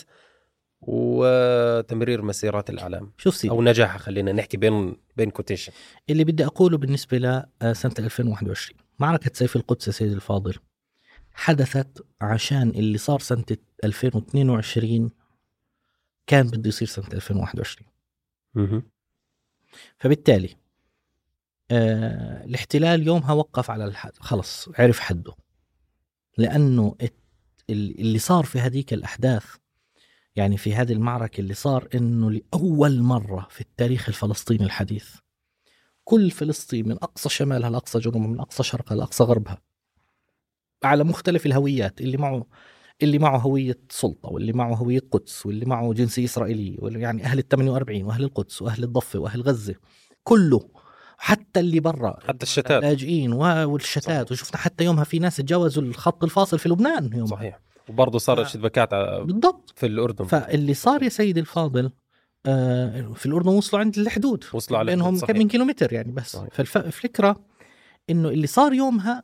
وتمرير 0.82 2.22
مسيرات 2.22 2.70
الأعلام. 2.70 3.12
شوف 3.18 3.36
سيدي؟ 3.36 3.54
أو 3.54 3.62
نجاحها 3.62 3.98
خلينا 3.98 4.32
نحكي 4.32 4.58
بين 4.58 4.96
بين 5.18 5.30
quotation 5.30 5.74
اللي 6.10 6.24
بدي 6.24 6.46
أقوله 6.46 6.78
بالنسبة 6.78 7.18
لسنة 7.18 7.94
2021 8.00 8.80
معركة 9.00 9.32
سيف 9.34 9.56
القدس 9.56 9.88
يا 9.88 9.92
سيدي 9.92 10.14
الفاضل 10.14 10.56
حدثت 11.32 12.06
عشان 12.22 12.70
اللي 12.70 12.98
صار 12.98 13.20
سنة 13.20 13.46
2022 13.84 15.12
كان 16.28 16.48
بده 16.48 16.68
يصير 16.68 16.88
سنة 16.88 17.08
2021 17.14 17.88
فبالتالي 19.98 20.63
آه 21.72 22.44
الاحتلال 22.46 23.08
يومها 23.08 23.34
وقف 23.34 23.72
على 23.72 23.86
الحد. 23.86 24.12
خلص 24.20 24.70
عرف 24.80 25.00
حده. 25.00 25.34
الت- 27.02 27.14
اللي 27.70 28.20
صار 28.20 28.44
في 28.46 28.60
هذيك 28.60 28.94
الأحداث 28.94 29.46
يعني 30.36 30.58
في 30.58 30.76
هذه 30.76 30.94
المعركة 30.94 31.42
اللي 31.42 31.54
صار 31.54 31.88
إنه 31.96 32.32
لأول 32.32 33.02
مرة 33.02 33.48
في 33.50 33.62
التاريخ 33.62 34.10
الفلسطيني 34.10 34.64
الحديث 34.66 35.10
كل 36.04 36.32
فلسطين 36.32 36.88
من 36.88 36.92
أقصى 36.96 37.30
شمالها 37.30 37.70
لأقصى 37.70 38.00
جنوبها 38.00 38.28
من 38.28 38.40
أقصى 38.40 38.64
شرقها 38.64 38.96
لأقصى 38.96 39.24
غربها 39.24 39.62
على 40.84 41.04
مختلف 41.04 41.46
الهويات 41.46 42.02
اللي 42.02 42.18
معه 42.18 42.46
اللي 43.04 43.20
معه 43.20 43.38
هوية 43.38 43.80
سلطة 43.90 44.30
واللي 44.30 44.54
معه 44.54 44.74
هوية 44.76 45.00
قدس 45.12 45.46
واللي 45.46 45.66
معه 45.66 45.94
جنسية 45.94 46.26
إسرائيلية 46.26 46.78
يعني 47.00 47.24
أهل 47.26 47.40
ال 47.40 47.48
48 47.48 48.04
وأهل 48.04 48.24
القدس 48.24 48.62
وأهل 48.62 48.84
الضفة 48.84 49.20
وأهل 49.20 49.42
غزة 49.42 49.76
كله 50.24 50.70
حتى 51.18 51.60
اللي 51.60 51.80
برا. 51.80 52.18
حتى 52.28 52.44
الشتات. 52.44 52.84
اللاجئين 52.84 53.34
والشتات. 53.34 54.32
وشفنا 54.32 54.58
حتى 54.58 54.84
يومها 54.84 55.04
في 55.04 55.20
ناس 55.20 55.36
تجاوزوا 55.38 55.84
الخط 55.84 56.24
الفاصل 56.24 56.60
في 56.60 56.70
لبنان 56.70 57.10
يوم 57.14 57.26
صحيح. 57.28 57.60
وبرضه 57.90 58.20
ف- 58.20 58.48
شبكات 58.48 58.94
ع- 58.94 59.20
بالضبط. 59.24 59.74
في 59.76 59.86
الأردن. 59.86 60.26
فاللي 60.26 60.74
صار 60.74 61.04
يا 61.04 61.10
سيدي 61.10 61.40
الفاضل 61.40 61.92
آه، 62.46 63.12
في 63.16 63.26
الأردن 63.26 63.50
وصلوا 63.50 63.82
عند 63.82 63.98
الحدود. 63.98 64.44
وصلوا 64.54 64.80
على 64.80 64.92
بينهم 64.92 65.20
كم. 65.20 65.38
من 65.38 65.48
كيلومتر 65.48 65.94
يعني 65.94 66.12
بس. 66.12 66.32
صحيح. 66.32 66.50
فالفكرة 66.62 67.36
إنه 68.10 68.30
اللي 68.30 68.48
صار 68.48 68.74
يومها 68.74 69.24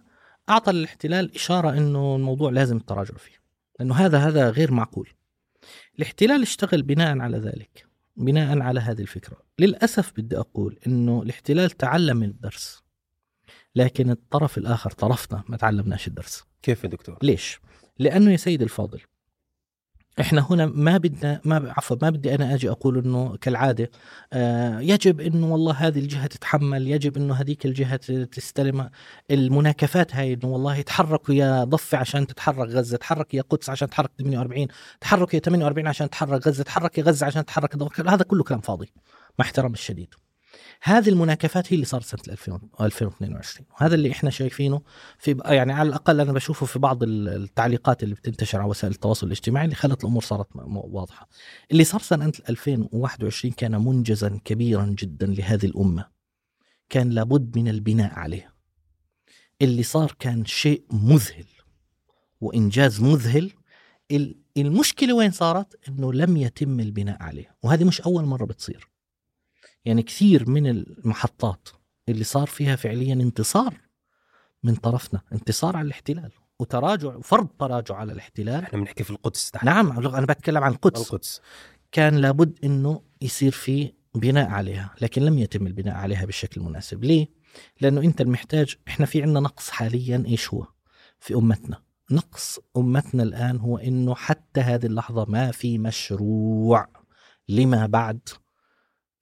أعطى 0.49 0.71
الاحتلال 0.71 1.35
إشارة 1.35 1.69
إنه 1.69 2.15
الموضوع 2.15 2.51
لازم 2.51 2.77
التراجع 2.77 3.13
فيه. 3.17 3.39
لأنه 3.79 3.95
هذا 3.95 4.17
هذا 4.17 4.49
غير 4.49 4.71
معقول. 4.71 5.09
الاحتلال 5.97 6.41
اشتغل 6.41 6.81
بناء 6.81 7.17
على 7.19 7.37
ذلك. 7.37 7.85
بناء 8.19 8.59
على 8.59 8.79
هذه 8.79 9.01
الفكرة 9.01 9.37
للأسف 9.59 10.13
بدي 10.17 10.37
أقول 10.37 10.79
إنه 10.87 11.21
الاحتلال 11.23 11.71
تعلم 11.71 12.17
من 12.17 12.29
الدرس 12.29 12.83
لكن 13.75 14.09
الطرف 14.09 14.57
الآخر 14.57 14.91
طرفنا 14.91 15.43
ما 15.47 15.57
تعلمناش 15.57 16.07
الدرس 16.07 16.43
كيف 16.61 16.83
يا 16.83 16.89
دكتور؟ 16.89 17.17
ليش؟ 17.23 17.59
لأنه 17.99 18.31
يا 18.31 18.37
سيدي 18.37 18.63
الفاضل 18.63 19.01
إحنا 20.21 20.47
هنا 20.49 20.65
ما 20.65 20.97
بدنا 20.97 21.41
ما 21.45 21.73
عفوا 21.77 21.97
ما 22.01 22.09
بدي 22.09 22.35
أنا 22.35 22.53
أجي 22.55 22.69
أقول 22.69 22.97
إنه 22.97 23.37
كالعادة 23.37 23.91
آه 24.33 24.79
يجب 24.79 25.21
إنه 25.21 25.51
والله 25.53 25.73
هذه 25.73 25.99
الجهة 25.99 26.27
تتحمل 26.27 26.87
يجب 26.87 27.17
إنه 27.17 27.33
هذيك 27.33 27.65
الجهة 27.65 27.95
تستلم 28.25 28.89
المناكفات 29.31 30.15
هاي 30.15 30.33
إنه 30.33 30.45
والله 30.49 30.81
تحركوا 30.81 31.33
يا 31.35 31.63
ضفة 31.63 31.97
عشان 31.97 32.27
تتحرك 32.27 32.69
غزة 32.69 32.97
تحرك 32.97 33.33
يا 33.33 33.41
قدس 33.41 33.69
عشان 33.69 33.89
تحرك 33.89 34.11
48 34.19 34.67
تحرك 35.01 35.33
يا 35.33 35.39
48 35.39 35.87
عشان 35.87 36.09
تحرك 36.09 36.47
غزة 36.47 36.63
تحرك 36.63 36.97
يا 36.97 37.03
غزة 37.03 37.25
عشان 37.27 37.45
تحرك. 37.45 37.99
هذا 38.07 38.23
كله 38.23 38.43
كلام 38.43 38.61
فاضي 38.61 38.91
مع 39.39 39.45
احترام 39.45 39.73
الشديد 39.73 40.13
هذه 40.81 41.09
المناكفات 41.09 41.73
هي 41.73 41.75
اللي 41.75 41.85
صارت 41.85 42.03
سنة 42.05 42.21
2000 42.29 42.59
2022 42.81 43.67
وهذا 43.71 43.95
اللي 43.95 44.11
إحنا 44.11 44.29
شايفينه 44.29 44.81
في 45.19 45.37
يعني 45.45 45.73
على 45.73 45.89
الأقل 45.89 46.19
أنا 46.21 46.33
بشوفه 46.33 46.65
في 46.65 46.79
بعض 46.79 47.03
ال- 47.03 47.27
التعليقات 47.43 48.03
اللي 48.03 48.15
بتنتشر 48.15 48.59
على 48.61 48.69
وسائل 48.69 48.93
التواصل 48.93 49.27
الاجتماعي 49.27 49.65
اللي 49.65 49.75
خلت 49.75 50.03
الأمور 50.03 50.23
صارت 50.23 50.47
واضحة. 50.55 51.29
اللي 51.71 51.83
صار 51.83 52.01
سنة 52.01 52.31
2021 52.49 53.53
كان 53.53 53.85
منجزا 53.85 54.39
كبيرا 54.45 54.85
جدا 54.99 55.27
لهذه 55.27 55.65
الأمة. 55.65 56.05
كان 56.89 57.09
لابد 57.09 57.57
من 57.57 57.67
البناء 57.67 58.13
عليه. 58.13 58.53
اللي 59.61 59.83
صار 59.83 60.15
كان 60.19 60.45
شيء 60.45 60.83
مذهل 60.91 61.45
وإنجاز 62.41 63.01
مذهل 63.01 63.51
ال- 64.11 64.35
المشكلة 64.57 65.13
وين 65.13 65.31
صارت؟ 65.31 65.89
إنه 65.89 66.13
لم 66.13 66.37
يتم 66.37 66.79
البناء 66.79 67.23
عليه، 67.23 67.55
وهذه 67.63 67.83
مش 67.83 68.01
أول 68.01 68.25
مرة 68.25 68.45
بتصير. 68.45 68.88
يعني 69.85 70.03
كثير 70.03 70.49
من 70.49 70.67
المحطات 70.67 71.69
اللي 72.09 72.23
صار 72.23 72.47
فيها 72.47 72.75
فعليا 72.75 73.13
انتصار 73.13 73.73
من 74.63 74.75
طرفنا 74.75 75.21
انتصار 75.33 75.77
على 75.77 75.85
الاحتلال 75.85 76.31
وتراجع 76.59 77.15
وفرض 77.15 77.47
تراجع 77.47 77.95
على 77.95 78.13
الاحتلال. 78.13 78.63
إحنا 78.63 78.79
بنحكي 78.79 79.03
في 79.03 79.09
القدس 79.09 79.51
تحت. 79.51 79.63
نعم 79.65 79.91
أنا 79.91 80.25
بتكلم 80.25 80.63
عن 80.63 80.71
القدس. 80.71 81.01
القدس. 81.01 81.41
كان 81.91 82.15
لابد 82.15 82.59
إنه 82.63 83.01
يصير 83.21 83.51
في 83.51 83.93
بناء 84.15 84.49
عليها 84.49 84.95
لكن 85.01 85.21
لم 85.21 85.37
يتم 85.39 85.67
البناء 85.67 85.95
عليها 85.95 86.25
بالشكل 86.25 86.61
المناسب 86.61 87.03
ليه؟ 87.03 87.27
لأنه 87.81 88.01
أنت 88.01 88.21
المحتاج 88.21 88.75
إحنا 88.87 89.05
في 89.05 89.21
عندنا 89.21 89.39
نقص 89.39 89.69
حاليا 89.69 90.23
إيش 90.27 90.53
هو؟ 90.53 90.67
في 91.19 91.33
أمتنا. 91.33 91.81
نقص 92.11 92.59
أمتنا 92.77 93.23
الآن 93.23 93.57
هو 93.57 93.77
إنه 93.77 94.15
حتى 94.15 94.61
هذه 94.61 94.85
اللحظة 94.85 95.25
ما 95.25 95.51
في 95.51 95.77
مشروع. 95.77 96.87
لما 97.49 97.85
بعد؟ 97.85 98.19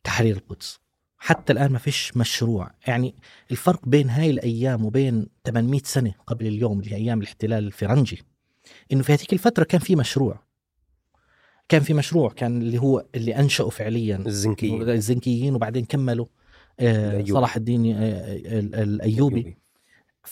تحرير 0.07 0.35
القدس. 0.35 0.79
حتى 1.17 1.53
الآن 1.53 1.71
ما 1.71 1.79
فيش 1.79 2.17
مشروع. 2.17 2.71
يعني 2.87 3.15
الفرق 3.51 3.85
بين 3.85 4.09
هاي 4.09 4.29
الأيام 4.29 4.85
وبين 4.85 5.27
800 5.45 5.81
سنة 5.83 6.13
قبل 6.27 6.47
اليوم 6.47 6.79
اللي 6.79 6.91
هي 6.91 6.95
أيام 6.95 7.21
الاحتلال 7.21 7.63
الفرنجي 7.67 8.23
إنه 8.91 9.03
في 9.03 9.13
هذيك 9.13 9.33
الفترة 9.33 9.63
كان 9.63 9.79
في 9.81 9.95
مشروع. 9.95 10.39
كان 11.69 11.81
في 11.81 11.93
مشروع 11.93 12.29
كان 12.29 12.61
اللي 12.61 12.77
هو 12.77 13.05
اللي 13.15 13.35
انشأوا 13.35 13.69
فعليا. 13.69 14.15
الزنكية 14.25 14.81
الزنكيين 14.81 15.55
وبعدين 15.55 15.85
كملوا 15.85 16.25
آه 16.79 17.09
الأيوبي. 17.09 17.31
صلاح 17.31 17.55
الدين 17.55 17.95
آه 17.95 18.01
ال- 18.35 18.75
الأيوبي. 18.75 19.57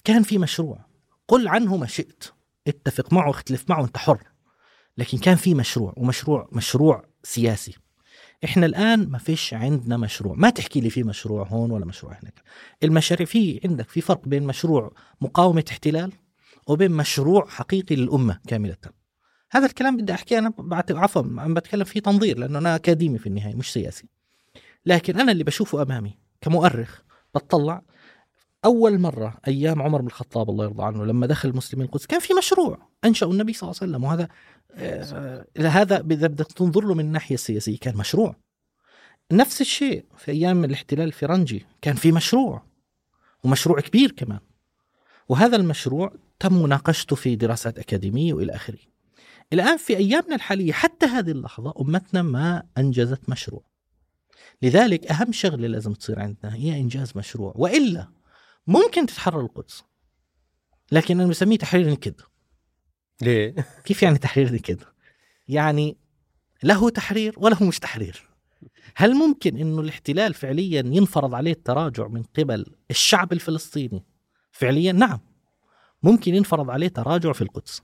كان 0.04 0.24
في 0.24 0.38
مشروع. 0.38 0.86
قل 1.28 1.48
عنه 1.48 1.78
ما 1.78 1.88
شئت. 1.88 2.24
اتفق 2.68 3.14
معه 3.14 3.30
اختلف 3.30 3.70
معه 3.70 3.84
انت 3.84 3.98
حر. 3.98 4.24
لكن 4.98 5.18
كان 5.18 5.36
في 5.36 5.54
مشروع 5.54 5.94
ومشروع 5.98 6.50
مشروع 6.52 7.06
سياسي. 7.24 7.76
إحنا 8.44 8.66
الآن 8.66 9.10
ما 9.10 9.18
فيش 9.18 9.54
عندنا 9.54 9.98
مشروع. 9.98 10.36
ما 10.36 10.50
تحكي 10.50 10.82
لي 10.82 10.90
في 10.90 11.04
مشروع 11.04 11.48
هون 11.48 11.72
ولا 11.72 11.86
مشروع 11.86 12.14
هناك. 12.14 12.42
المشاريع 12.84 13.26
في 13.26 13.60
عندك 13.66 13.90
في 13.90 14.02
فرق 14.02 14.28
بين 14.28 14.44
مشروع 14.44 14.92
مقاومة 15.22 15.64
احتلال 15.72 16.12
وبين 16.68 16.92
مشروع 16.92 17.48
حقيقي 17.48 17.96
للأمة 17.96 18.40
كاملة. 18.48 18.78
هذا 19.52 19.66
الكلام 19.66 19.98
بدي 19.98 20.14
احكيه 20.14 20.38
أنا 20.38 20.54
عفوا 20.90 21.24
عم 21.38 21.54
بتكلم 21.54 21.84
فيه 21.84 22.00
تنظير 22.00 22.40
لأنه 22.40 22.60
أنا 22.60 22.76
أكاديمي 22.76 23.18
في 23.18 23.28
النهاية 23.28 23.56
مش 23.56 23.74
سياسي. 23.74 24.10
لكن 24.86 25.20
أنا 25.20 25.32
اللي 25.32 25.44
بشوفه 25.44 25.82
أمامي 25.82 26.18
كمؤرخ 26.42 27.02
بتطلع 27.36 27.82
أول 28.66 29.00
مرة 29.00 29.38
أيام 29.48 29.82
عمر 29.82 30.02
بن 30.02 30.08
الخطاب 30.08 30.50
الله 30.50 30.66
يرضى 30.66 30.84
عنه 30.84 31.06
لما 31.06 31.28
دخل 31.28 31.50
المسلمين 31.50 31.86
القدس 31.86 32.06
كان 32.06 32.20
في 32.20 32.34
مشروع 32.34 32.78
انشأوا 33.06 33.32
النبي 33.32 33.54
صلى 33.54 33.70
الله 33.70 33.80
عليه 33.82 33.92
وسلم 33.92 34.04
وهذا 34.04 34.28
آه، 34.78 35.46
هذا 35.58 36.00
إذا 36.12 36.28
بدك 36.28 36.52
تنظر 36.52 36.86
له 36.86 36.94
من 36.94 37.06
الناحية 37.06 37.36
السياسية 37.36 37.78
كان 37.78 37.98
مشروع. 37.98 38.36
نفس 39.32 39.62
الشيء 39.62 40.06
في 40.18 40.32
أيام 40.32 40.66
الاحتلال 40.66 41.08
الفرنجي 41.08 41.66
كان 41.82 41.96
في 41.96 42.12
مشروع 42.12 42.64
ومشروع 43.44 43.80
كبير 43.80 44.12
كمان. 44.12 44.40
وهذا 45.30 45.56
المشروع 45.56 46.14
تم 46.40 46.64
مناقشته 46.64 47.16
في 47.16 47.36
دراسات 47.36 47.80
أكاديمية 47.80 48.34
وإلى 48.34 48.56
آخره. 48.56 48.80
الآن 49.54 49.78
في 49.78 49.98
أيامنا 49.98 50.36
الحالية 50.36 50.74
حتى 50.74 51.06
هذه 51.06 51.32
اللحظة 51.32 51.74
أمتنا 51.82 52.22
ما 52.22 52.64
أنجزت 52.78 53.30
مشروع. 53.30 53.64
لذلك 54.62 55.12
أهم 55.12 55.32
شغلة 55.32 55.68
لازم 55.68 55.94
تصير 55.94 56.20
عندنا 56.20 56.56
هي 56.56 56.80
إنجاز 56.80 57.12
مشروع 57.16 57.54
وإلا 57.56 58.08
ممكن 58.68 59.06
تتحرر 59.06 59.42
القدس 59.42 59.84
لكن 60.92 61.20
أنا 61.20 61.30
بسميه 61.30 61.58
تحرير 61.58 61.90
نكد 61.90 62.22
ليه؟ 63.22 63.56
كيف 63.86 64.04
يعني 64.04 64.18
تحرير 64.18 64.54
نكد 64.54 64.84
يعني 65.48 65.98
له 66.64 66.90
تحرير 66.90 67.34
وله 67.38 67.64
مش 67.64 67.80
تحرير. 67.80 68.30
هل 68.96 69.14
ممكن 69.14 69.58
إنه 69.58 69.82
الاحتلال 69.82 70.34
فعليا 70.34 70.84
ينفرض 70.86 71.36
عليه 71.36 71.52
التراجع 71.52 72.08
من 72.08 72.24
قبل 72.24 72.66
الشعب 72.92 73.34
الفلسطيني؟ 73.34 74.06
فعليا 74.52 74.92
نعم. 74.92 75.20
ممكن 76.04 76.36
ينفرض 76.36 76.70
عليه 76.70 76.88
تراجع 76.88 77.32
في 77.32 77.42
القدس. 77.42 77.82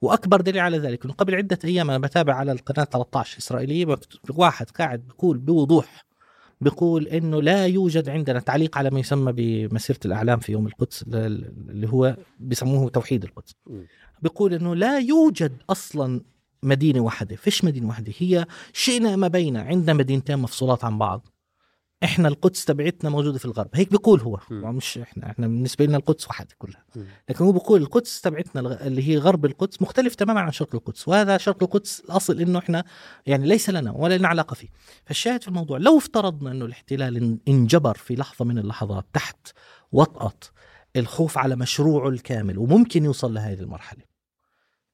وأكبر 0.00 0.40
دليل 0.40 0.60
على 0.60 0.78
ذلك 0.78 1.04
إنه 1.04 1.14
قبل 1.14 1.34
عدة 1.34 1.58
أيام 1.64 1.90
أنا 1.90 1.98
بتابع 1.98 2.34
على 2.34 2.52
القناة 2.52 2.84
13 2.84 3.38
إسرائيلية 3.38 3.96
واحد 4.30 4.70
قاعد 4.70 5.00
بيقول 5.00 5.38
بوضوح 5.38 6.04
بيقول 6.64 7.08
إنه 7.08 7.42
لا 7.42 7.66
يوجد 7.66 8.08
عندنا 8.08 8.40
تعليق 8.40 8.78
على 8.78 8.90
ما 8.90 9.00
يسمى 9.00 9.32
بمسيرة 9.32 9.98
الأعلام 10.04 10.38
في 10.38 10.52
يوم 10.52 10.66
القدس 10.66 11.04
اللي 11.08 11.88
هو 11.88 12.16
بيسموه 12.40 12.88
توحيد 12.90 13.24
القدس. 13.24 13.54
بيقول 14.22 14.54
إنه 14.54 14.74
لا 14.74 14.98
يوجد 14.98 15.52
أصلا 15.70 16.20
مدينة 16.62 17.00
واحدة 17.00 17.36
فيش 17.36 17.64
مدينة 17.64 17.88
واحدة 17.88 18.12
هي 18.18 18.46
شئنا 18.72 19.16
ما 19.16 19.28
بين 19.28 19.56
عندنا 19.56 19.92
مدينتين 19.92 20.38
مفصولات 20.38 20.84
عن 20.84 20.98
بعض. 20.98 21.26
إحنا 22.04 22.28
القدس 22.28 22.64
تبعتنا 22.64 23.10
موجودة 23.10 23.38
في 23.38 23.44
الغرب. 23.44 23.68
هيك 23.74 23.90
بيقول 23.90 24.20
هو. 24.20 24.40
م. 24.50 24.76
مش 24.76 24.98
إحنا 24.98 25.30
إحنا 25.30 25.46
بالنسبة 25.46 25.84
لنا 25.84 25.96
القدس 25.96 26.26
واحدة 26.28 26.54
كلها. 26.58 26.84
م. 26.96 27.00
لكن 27.28 27.44
هو 27.44 27.52
بيقول 27.52 27.82
القدس 27.82 28.20
تبعتنا 28.20 28.86
اللي 28.86 29.08
هي 29.08 29.18
غرب 29.18 29.44
القدس 29.44 29.82
مختلف 29.82 30.14
تماما 30.14 30.40
عن 30.40 30.52
شرق 30.52 30.74
القدس. 30.74 31.08
وهذا 31.08 31.38
شرق 31.38 31.62
القدس 31.62 32.00
الأصل 32.00 32.40
إنه 32.40 32.58
إحنا 32.58 32.84
يعني 33.26 33.46
ليس 33.46 33.70
لنا 33.70 33.92
ولا 33.92 34.18
لنا 34.18 34.28
علاقة 34.28 34.54
فيه. 34.54 34.68
فالشاهد 35.04 35.42
في 35.42 35.48
الموضوع 35.48 35.78
لو 35.78 35.98
افترضنا 35.98 36.50
إنه 36.50 36.64
الاحتلال 36.64 37.38
انجبر 37.48 37.94
في 37.94 38.14
لحظة 38.14 38.44
من 38.44 38.58
اللحظات 38.58 39.06
تحت 39.12 39.48
وطأة 39.92 40.32
الخوف 40.96 41.38
على 41.38 41.56
مشروعه 41.56 42.08
الكامل 42.08 42.58
وممكن 42.58 43.04
يوصل 43.04 43.34
لهذه 43.34 43.60
المرحلة 43.60 44.02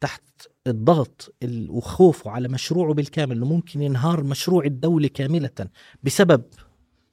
تحت 0.00 0.22
الضغط 0.66 1.34
وخوفه 1.68 2.30
على 2.30 2.48
مشروعه 2.48 2.94
بالكامل 2.94 3.36
إنه 3.36 3.46
ممكن 3.46 3.82
ينهار 3.82 4.24
مشروع 4.24 4.64
الدولة 4.64 5.08
كاملة 5.08 5.50
بسبب 6.02 6.42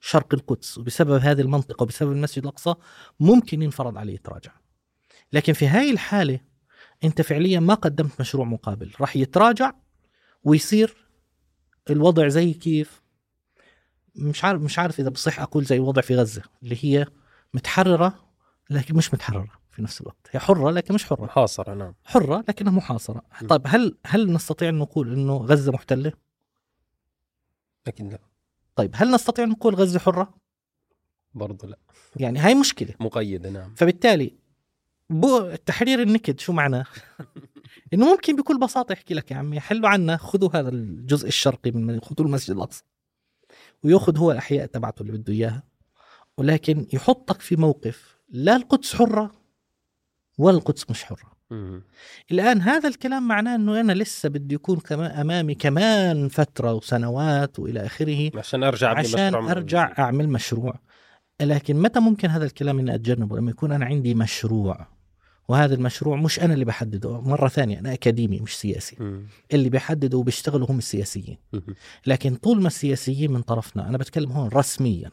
شرق 0.00 0.34
القدس 0.34 0.78
وبسبب 0.78 1.20
هذه 1.20 1.40
المنطقة 1.40 1.82
وبسبب 1.82 2.12
المسجد 2.12 2.42
الأقصى 2.42 2.74
ممكن 3.20 3.62
ينفرض 3.62 3.98
عليه 3.98 4.14
يتراجع 4.14 4.52
لكن 5.32 5.52
في 5.52 5.66
هاي 5.66 5.90
الحالة 5.90 6.40
أنت 7.04 7.22
فعليا 7.22 7.60
ما 7.60 7.74
قدمت 7.74 8.20
مشروع 8.20 8.46
مقابل 8.46 8.92
راح 9.00 9.16
يتراجع 9.16 9.72
ويصير 10.44 10.96
الوضع 11.90 12.28
زي 12.28 12.52
كيف. 12.52 13.02
مش 14.16 14.44
عارف 14.44 14.62
مش 14.62 14.78
عارف 14.78 15.00
إذا 15.00 15.08
بصح 15.08 15.40
أقول 15.40 15.64
زي 15.64 15.76
الوضع 15.76 16.02
في 16.02 16.16
غزة 16.16 16.42
اللي 16.62 16.78
هي 16.80 17.06
متحررة 17.54 18.14
لكن 18.70 18.96
مش 18.96 19.14
متحررة 19.14 19.52
في 19.70 19.82
نفس 19.82 20.00
الوقت. 20.00 20.28
هي 20.30 20.40
حرة 20.40 20.70
لكن 20.70 20.94
مش 20.94 21.04
حرة. 21.04 21.24
محاصرة 21.24 21.74
نعم. 21.74 21.94
حرة 22.04 22.44
لكنها 22.48 22.72
محاصرة. 22.72 23.22
طيب 23.48 23.62
هل 23.66 23.98
هل 24.06 24.32
نستطيع 24.32 24.68
أن 24.68 24.78
نقول 24.78 25.12
إنه 25.12 25.36
غزة 25.36 25.72
محتلة؟ 25.72 26.12
أكيد 27.86 28.12
لا. 28.12 28.27
طيب 28.78 28.90
هل 28.94 29.10
نستطيع 29.10 29.44
أن 29.44 29.50
نقول 29.50 29.74
غزة 29.74 29.98
حرة؟ 29.98 30.34
برضه 31.34 31.68
لا. 31.68 31.78
يعني 32.16 32.38
هاي 32.38 32.54
مشكلة. 32.54 32.94
مقيدة 33.00 33.50
نعم. 33.50 33.74
فبالتالي 33.74 34.38
بو 35.10 35.38
التحرير 35.38 36.02
النكد 36.02 36.40
شو 36.40 36.52
معناه؟ 36.52 36.84
إنه 37.94 38.06
ممكن 38.06 38.36
بكل 38.36 38.58
بساطة 38.58 38.92
يحكي 38.92 39.14
لك 39.14 39.30
يا 39.30 39.36
عمي 39.36 39.60
حلوا 39.60 39.88
عنا 39.88 40.16
خذوا 40.16 40.56
هذا 40.56 40.68
الجزء 40.68 41.28
الشرقي 41.28 41.70
من 41.70 42.00
خذوا 42.00 42.26
المسجد 42.26 42.56
الأقصى. 42.56 42.82
ويأخذ 43.84 44.18
هو 44.18 44.32
الأحياء 44.32 44.66
تبعته 44.66 45.02
اللي 45.02 45.12
بده 45.12 45.32
إياها 45.32 45.62
ولكن 46.36 46.86
يحطك 46.92 47.40
في 47.40 47.56
موقف 47.56 48.18
لا 48.28 48.56
القدس 48.56 48.94
حرة 48.94 49.32
ولا 50.38 50.56
القدس 50.56 50.90
مش 50.90 51.04
حرة. 51.04 51.37
الآن 52.30 52.60
هذا 52.62 52.88
الكلام 52.88 53.28
معناه 53.28 53.54
أنه 53.54 53.80
أنا 53.80 53.92
لسه 53.92 54.28
بدي 54.28 54.54
يكون 54.54 54.76
كمان 54.76 55.10
أمامي 55.10 55.54
كمان 55.54 56.28
فترة 56.28 56.74
وسنوات 56.74 57.58
وإلى 57.58 57.86
آخره 57.86 58.30
عشان 58.38 58.62
أرجع 58.64 58.98
عشان 58.98 59.34
أرجع 59.34 59.94
أعمل 59.98 60.28
مشروع. 60.28 60.78
لكن 61.40 61.76
متى 61.76 62.00
ممكن 62.00 62.28
هذا 62.28 62.44
الكلام 62.44 62.78
أني 62.78 62.94
أتجنبه؟ 62.94 63.36
لما 63.36 63.50
يكون 63.50 63.72
أنا 63.72 63.84
عندي 63.84 64.14
مشروع 64.14 64.86
وهذا 65.48 65.74
المشروع 65.74 66.16
مش 66.16 66.40
أنا 66.40 66.54
اللي 66.54 66.64
بحدده 66.64 67.20
مرة 67.20 67.48
ثانية 67.48 67.78
أنا 67.78 67.92
أكاديمي 67.92 68.40
مش 68.40 68.56
سياسي. 68.56 68.96
م. 69.00 69.26
اللي 69.52 69.68
بيحددوا 69.68 70.20
وبيشتغلوا 70.20 70.70
هم 70.70 70.78
السياسيين. 70.78 71.38
م. 71.52 71.58
لكن 72.06 72.34
طول 72.34 72.60
ما 72.60 72.66
السياسيين 72.66 73.32
من 73.32 73.42
طرفنا 73.42 73.88
أنا 73.88 73.98
بتكلم 73.98 74.32
هون 74.32 74.48
رسميا 74.48 75.10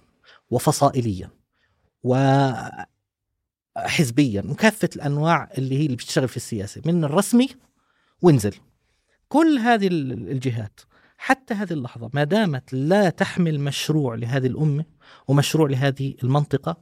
وفصائليا 0.50 1.30
و 2.04 2.16
حزبيا 3.78 4.44
وكافه 4.50 4.90
الأنواع 4.96 5.50
اللي 5.58 5.80
هي 5.80 5.86
اللي 5.86 5.96
بتشتغل 5.96 6.28
في 6.28 6.38
السياسة 6.38 6.82
من 6.86 7.04
الرسمي 7.04 7.50
وانزل. 8.22 8.54
كل 9.28 9.58
هذه 9.60 9.88
الجهات 9.88 10.80
حتى 11.18 11.54
هذه 11.54 11.74
اللحظة 11.74 12.10
ما 12.14 12.24
دامت 12.24 12.74
لا 12.74 13.10
تحمل 13.10 13.60
مشروع 13.60 14.16
لهذه 14.16 14.48
الأمة 14.48 14.86
ومشروع 15.28 15.70
لهذه 15.70 16.16
المنطقة 16.24 16.78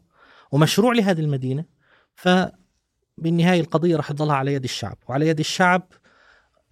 ومشروع 0.52 0.94
لهذه 0.94 1.20
المدينة 1.20 1.66
فبالنهاية 2.16 3.62
القضية 3.62 3.96
راح 3.96 4.12
تضلها 4.12 4.36
على 4.36 4.54
يد 4.54 4.64
الشعب. 4.64 4.98
وعلى 5.08 5.28
يد 5.28 5.40
الشعب 5.40 5.88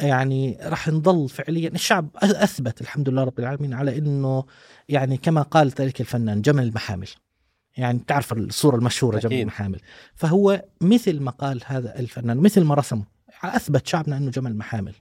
يعني 0.02 0.58
راح 0.62 0.88
نضل 0.88 1.30
فعليا. 1.30 1.70
الشعب 1.70 2.10
أثبت 2.16 2.82
الحمد 2.82 3.10
لله 3.10 3.24
رب 3.24 3.40
العالمين 3.40 3.74
على 3.74 3.98
إنه 3.98 4.46
يعني 4.90 5.18
كما 5.18 5.42
قال 5.42 5.70
ذلك 5.70 6.02
الفنان 6.02 6.42
جمل 6.42 6.64
المحامل. 6.64 7.08
يعني 7.78 8.00
تعرف 8.08 8.34
الصورة 8.34 8.76
المشهورة 8.76 9.20
جمع 9.20 9.36
المحامل. 9.36 9.80
فهو 10.16 10.66
مثل 10.82 11.20
ما 11.20 11.32
قال 11.32 11.62
هذا 11.66 12.00
الفنان 12.00 12.38
مثل 12.38 12.64
ما 12.64 12.76
رسم 12.76 13.04
أثبت 13.44 13.88
شعبنا 13.88 14.18
أنه 14.18 14.32
جمل 14.32 14.56
محامل 14.56 14.94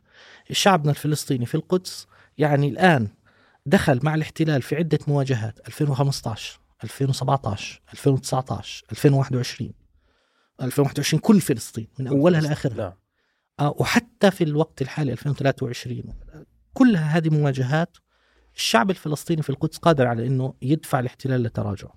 شعبنا 0.52 0.90
الفلسطيني 0.90 1.46
في 1.46 1.54
القدس 1.54 2.06
يعني 2.38 2.68
الآن 2.68 3.08
دخل 3.66 4.00
مع 4.02 4.14
الاحتلال 4.14 4.62
في 4.62 4.76
عدة 4.76 4.98
مواجهات 5.08 5.68
2015 5.68 6.60
2017 6.84 7.80
2019 7.92 8.84
2021 8.92 9.72
2021 10.62 11.20
كل 11.20 11.40
فلسطين 11.40 11.88
من 11.98 12.06
أولها 12.06 12.40
لآخرها. 12.40 12.76
نعم. 12.76 12.92
آه 13.60 13.74
وحتى 13.78 14.30
في 14.30 14.44
الوقت 14.44 14.82
الحالي 14.82 15.12
2023 15.12 16.02
كلها 16.74 17.16
هذه 17.16 17.28
مواجهات 17.28 17.96
الشعب 18.56 18.90
الفلسطيني 18.90 19.42
في 19.42 19.50
القدس 19.50 19.78
قادر 19.78 20.06
على 20.06 20.26
أنه 20.26 20.54
يدفع 20.62 21.00
الاحتلال 21.00 21.42
لتراجع 21.42 21.88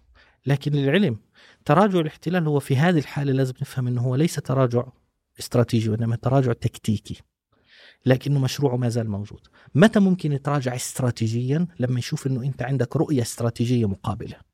لكن 0.46 0.72
للعلم 0.72 1.18
تراجع 1.66 2.00
الاحتلال 2.00 2.48
هو 2.48 2.60
في 2.60 2.78
هذه 2.78 2.98
الحالة 2.98 3.34
لازم 3.34 3.54
نفهم 3.62 3.88
أنه 3.88 4.02
هو 4.02 4.16
ليس 4.16 4.36
تراجع 4.36 4.84
استراتيجي 5.39 5.89
وإنما 5.89 6.16
تراجع 6.16 6.54
تكتيكي 6.54 7.22
لكنه 8.06 8.39
مشروعه 8.39 8.76
ما 8.76 8.89
زال 8.89 9.10
موجود. 9.10 9.48
متى 9.76 10.00
ممكن 10.00 10.32
يتراجع 10.32 10.76
استراتيجيا؟ 10.76 11.68
لما 11.80 12.00
يشوف 12.00 12.28
أنه 12.28 12.44
أنت 12.44 12.62
عندك 12.64 12.96
رؤية 12.96 13.22
استراتيجية 13.22 13.86
مقابلة. 13.86 14.53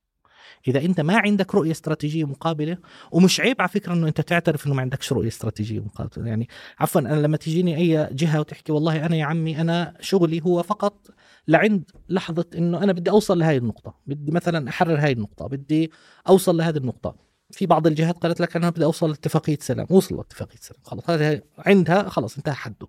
إذا 0.68 0.82
أنت 0.82 1.02
ما 1.02 1.18
عندك 1.18 1.56
رؤية 1.56 1.72
استراتيجية 1.72 2.26
مقابلة 2.26 2.78
ومش 3.12 3.40
عيب 3.42 3.62
على 3.62 3.70
فكرة 3.70 3.94
إنه 3.94 4.08
أنت 4.08 4.22
تعترف 4.22 4.68
إنه 4.68 4.76
ما 4.76 4.82
عندكش 4.82 5.14
رؤية 5.14 5.28
استراتيجية 5.28 5.80
مقابلة. 5.80 6.28
يعني 6.28 6.48
عفوا 6.80 7.02
أنا 7.02 7.22
لما 7.22 7.38
تجيني 7.38 7.78
أي 7.78 8.10
جهة 8.12 8.40
وتحكي 8.40 8.72
والله 8.72 9.06
أنا 9.06 9.16
يا 9.16 9.26
عمي 9.26 9.62
أنا 9.62 9.94
شغلي 10.02 10.42
هو 10.46 10.64
فقط 10.64 11.08
لعند 11.48 11.92
لحظة 12.10 12.46
إنه 12.56 12.84
أنا 12.84 12.94
بدي 12.94 13.10
أوصل 13.10 13.40
لهي 13.40 13.58
النقطة 13.58 13.96
بدي 14.08 14.32
مثلا 14.32 14.70
أحرر 14.70 14.96
هاي 15.00 15.12
النقطة 15.12 15.48
بدي 15.48 15.92
أوصل 16.30 16.58
لهذه 16.58 16.78
النقطة. 16.78 17.29
في 17.52 17.66
بعض 17.66 17.88
الجهات 17.88 18.18
قالت 18.18 18.40
لك 18.40 18.56
أنا 18.56 18.70
بدي 18.70 18.86
أوصل 18.86 19.10
لاتفاقية 19.10 19.58
سلام 19.62 19.88
وصل 19.90 20.16
لاتفاقية 20.16 20.58
سلام 20.60 20.82
خلص 20.84 21.10
هذا 21.10 21.42
عندها 21.58 22.10
خلص 22.10 22.38
انتهى 22.38 22.54
حده. 22.54 22.88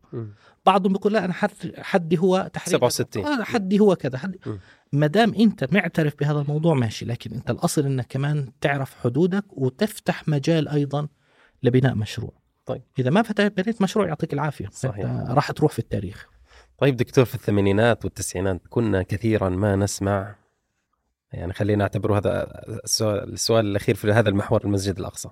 بعضهم 0.67 0.93
بيقول 0.93 1.13
لا 1.13 1.25
أنا 1.25 1.33
حد 1.33 1.51
حدي 1.79 2.19
هو 2.19 2.51
تحرير. 2.53 2.79
67 2.79 3.27
آه 3.27 3.43
حدي 3.43 3.81
هو 3.81 3.97
كذا 3.97 4.19
حدي. 4.19 4.41
ما 4.93 5.07
دام 5.07 5.35
أنت 5.35 5.75
معترف 5.75 6.15
بهذا 6.21 6.41
الموضوع 6.41 6.75
ماشي 6.75 7.05
لكن 7.05 7.33
أنت 7.33 7.51
الأصل 7.51 7.87
إنك 7.87 8.07
كمان 8.09 8.53
تعرف 8.61 8.95
حدودك 8.95 9.45
وتفتح 9.51 10.29
مجال 10.29 10.69
أيضا 10.69 11.09
لبناء 11.63 11.95
مشروع. 11.95 12.33
طيب. 12.67 12.83
إذا 12.99 13.11
ما 13.11 13.23
فتحت 13.23 13.53
بنيت 13.57 13.83
مشروع 13.83 14.07
يعطيك 14.07 14.33
العافية. 14.33 14.69
صحيح. 14.73 15.07
راح 15.29 15.51
تروح 15.53 15.73
في 15.73 15.79
التاريخ. 15.79 16.27
طيب 16.79 16.97
دكتور 16.97 17.25
في 17.25 17.35
الثمانينات 17.35 18.05
والتسعينات 18.05 18.61
كنا 18.69 19.03
كثيرا 19.03 19.49
ما 19.49 19.77
نسمع 19.77 20.35
يعني 21.33 21.53
خلينا 21.53 21.79
نعتبره 21.79 22.19
هذا 22.19 22.63
السؤال, 22.85 23.33
السؤال 23.33 23.67
الأخير 23.67 23.95
في 23.95 24.13
هذا 24.13 24.29
المحور 24.29 24.65
المسجد 24.65 24.99
الأقصى. 24.99 25.29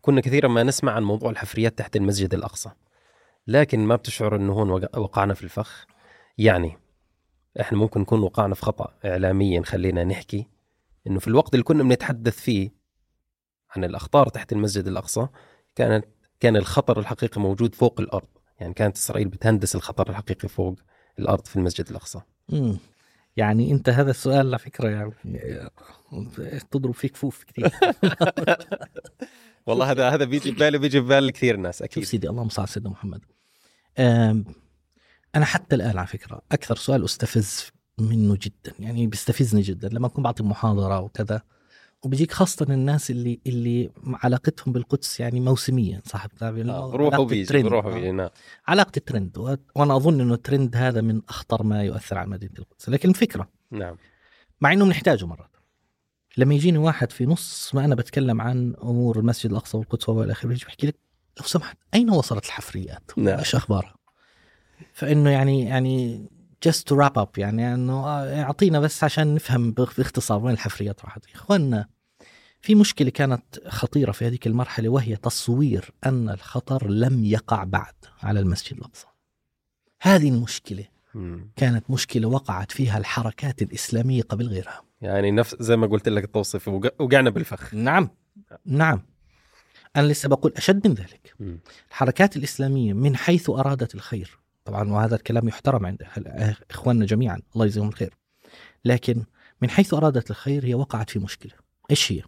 كنا 0.00 0.20
كثيرا 0.20 0.48
ما 0.48 0.62
نسمع 0.62 0.92
عن 0.92 1.02
موضوع 1.02 1.30
الحفريات 1.30 1.78
تحت 1.78 1.96
المسجد 1.96 2.34
الأقصى. 2.34 2.70
لكن 3.46 3.80
ما 3.80 3.96
بتشعر 3.96 4.36
إنه 4.36 4.52
هون 4.52 4.70
وقعنا 4.96 5.34
في 5.34 5.42
الفخ؟ 5.42 5.86
يعني 6.38 6.78
إحنا 7.60 7.78
ممكن 7.78 8.00
نكون 8.00 8.20
وقعنا 8.20 8.54
في 8.54 8.62
خطأ 8.62 8.94
اعلاميا 9.04 9.62
خلينا 9.62 10.04
نحكي 10.04 10.46
إنه 11.06 11.18
في 11.18 11.28
الوقت 11.28 11.54
اللي 11.54 11.64
كنا 11.64 11.82
بنتحدث 11.82 12.36
فيه 12.40 12.70
عن 13.70 13.84
الأخطار 13.84 14.28
تحت 14.28 14.52
المسجد 14.52 14.86
الأقصى 14.86 15.26
كانت 15.74 16.04
كان 16.40 16.56
الخطر 16.56 16.98
الحقيقي 16.98 17.40
موجود 17.40 17.74
فوق 17.74 18.00
الأرض. 18.00 18.28
يعني 18.60 18.74
كانت 18.74 18.96
إسرائيل 18.96 19.28
بتهندس 19.28 19.74
الخطر 19.74 20.10
الحقيقي 20.10 20.48
فوق 20.48 20.76
الأرض 21.18 21.46
في 21.46 21.56
المسجد 21.56 21.88
الأقصى. 21.88 22.20
امم 22.52 22.78
يعني 23.36 23.72
انت 23.72 23.88
هذا 23.88 24.10
السؤال 24.10 24.46
على 24.46 24.58
فكرة 24.58 24.88
يعني 24.88 25.70
تضرب 26.70 26.94
فيك 26.94 27.12
كفوف 27.12 27.44
كثير. 27.44 27.72
والله 29.66 29.90
هذا 29.90 30.08
هذا 30.08 30.24
بيجي 30.24 30.50
ببالي 30.50 30.78
بيجي 30.78 31.00
ببال 31.00 31.30
كثير 31.30 31.56
ناس 31.56 31.82
أكيد. 31.82 32.04
سيدي 32.04 32.28
اللهم 32.28 32.48
صل 32.48 32.62
على 32.62 32.70
سيدنا 32.70 32.90
محمد. 32.90 33.20
أنا 35.34 35.44
حتى 35.44 35.76
الآن 35.76 35.98
على 35.98 36.06
فكرة 36.06 36.42
أكثر 36.52 36.76
سؤال 36.76 37.04
أستفز 37.04 37.70
منه 37.98 38.38
جدا 38.40 38.74
يعني 38.78 39.06
بيستفزني 39.06 39.60
جدا. 39.60 39.88
لما 39.88 40.06
أكون 40.06 40.24
بعطي 40.24 40.42
محاضرة 40.42 41.00
وكذا 41.00 41.42
وبيجيك 42.04 42.32
خاصة 42.32 42.66
الناس 42.70 43.10
اللي 43.10 43.40
اللي 43.46 43.90
علاقتهم 44.06 44.72
بالقدس 44.72 45.20
يعني 45.20 45.40
موسمية 45.40 46.02
صاحب 46.04 46.30
التعبير 46.32 46.70
آه، 46.70 46.72
علاقة 46.72 46.90
بروح 46.90 47.18
وبيجي 47.18 47.42
الترند. 47.42 47.64
بروح 47.64 47.84
آه. 47.84 47.88
وبيجي 47.88 48.12
نعم 48.12 48.28
علاقة 48.66 48.92
الترند 48.96 49.58
وأنا 49.74 49.96
أظن 49.96 50.20
إنه 50.20 50.34
الترند 50.34 50.76
هذا 50.76 51.00
من 51.00 51.22
أخطر 51.28 51.62
ما 51.62 51.82
يؤثر 51.82 52.18
على 52.18 52.28
مدينة 52.30 52.52
القدس 52.58 52.88
لكن 52.88 53.08
الفكرة 53.08 53.48
نعم 53.70 53.96
مع 54.60 54.72
إنه 54.72 54.84
بنحتاجه 54.84 55.26
مرات 55.26 55.56
لما 56.36 56.54
يجيني 56.54 56.78
واحد 56.78 57.12
في 57.12 57.26
نص 57.26 57.74
ما 57.74 57.84
أنا 57.84 57.94
بتكلم 57.94 58.40
عن 58.40 58.74
أمور 58.82 59.18
المسجد 59.18 59.50
الأقصى 59.50 59.76
والقدس 59.76 60.08
والى 60.08 60.32
آخره 60.32 60.48
بيجي 60.48 60.64
بحكي 60.64 60.86
لك 60.86 60.96
لو 61.40 61.46
سمحت 61.46 61.76
أين 61.94 62.10
وصلت 62.10 62.44
الحفريات؟ 62.44 63.10
نعم. 63.16 63.38
إيش 63.38 63.54
أخبارها؟ 63.54 63.94
فإنه 64.92 65.30
يعني 65.30 65.64
يعني 65.64 66.26
just 66.68 66.78
to 66.92 66.96
wrap 66.96 67.22
up 67.22 67.28
يعني 67.38 67.74
إنه 67.74 68.06
آه، 68.06 68.42
أعطينا 68.42 68.80
بس 68.80 69.04
عشان 69.04 69.34
نفهم 69.34 69.72
باخ- 69.72 69.96
باختصار 69.96 70.44
وين 70.44 70.54
الحفريات 70.54 71.04
راحت. 71.04 71.28
يا 71.28 71.34
اخواننا 71.34 71.86
في 72.60 72.74
مشكلة 72.74 73.10
كانت 73.10 73.42
خطيرة 73.68 74.12
في 74.12 74.26
هذه 74.26 74.38
المرحلة 74.46 74.88
وهي 74.88 75.16
تصوير 75.16 75.90
أن 76.06 76.28
الخطر 76.28 76.88
لم 76.88 77.24
يقع 77.24 77.64
بعد 77.64 77.94
على 78.22 78.40
المسجد 78.40 78.76
الأقصى. 78.78 79.06
هذه 80.02 80.28
المشكلة. 80.28 80.84
كانت 81.56 81.90
مشكلة 81.90 82.28
وقعت 82.28 82.72
فيها 82.72 82.98
الحركات 82.98 83.62
الإسلامية 83.62 84.22
قبل 84.22 84.46
غيرها. 84.48 84.82
يعني 85.00 85.30
نفس 85.30 85.56
زي 85.60 85.76
ما 85.76 85.86
قلت 85.86 86.08
لك 86.08 86.24
التوصيف 86.24 86.68
وق- 86.68 87.02
وقعنا 87.02 87.30
بالفخ. 87.30 87.74
نعم. 87.74 88.10
نعم. 88.66 89.02
أنا 89.96 90.06
لسه 90.06 90.28
بقول 90.28 90.52
أشد 90.56 90.88
من 90.88 90.94
ذلك. 90.94 91.34
الحركات 91.90 92.36
الإسلامية 92.36 92.92
من 92.92 93.16
حيث 93.16 93.50
أرادت 93.50 93.94
الخير 93.94 94.38
طبعا 94.64 94.90
وهذا 94.90 95.16
الكلام 95.16 95.48
يحترم 95.48 95.86
عند 95.86 96.02
أهل- 96.02 96.62
إخواننا 96.70 97.06
جميعا. 97.06 97.42
الله 97.54 97.66
يجزيهم 97.66 97.88
الخير. 97.88 98.14
لكن 98.84 99.24
من 99.62 99.70
حيث 99.70 99.94
أرادت 99.94 100.30
الخير 100.30 100.64
هي 100.64 100.74
وقعت 100.74 101.10
في 101.10 101.18
مشكلة. 101.18 101.52
إيش 101.90 102.12
هي؟ 102.12 102.22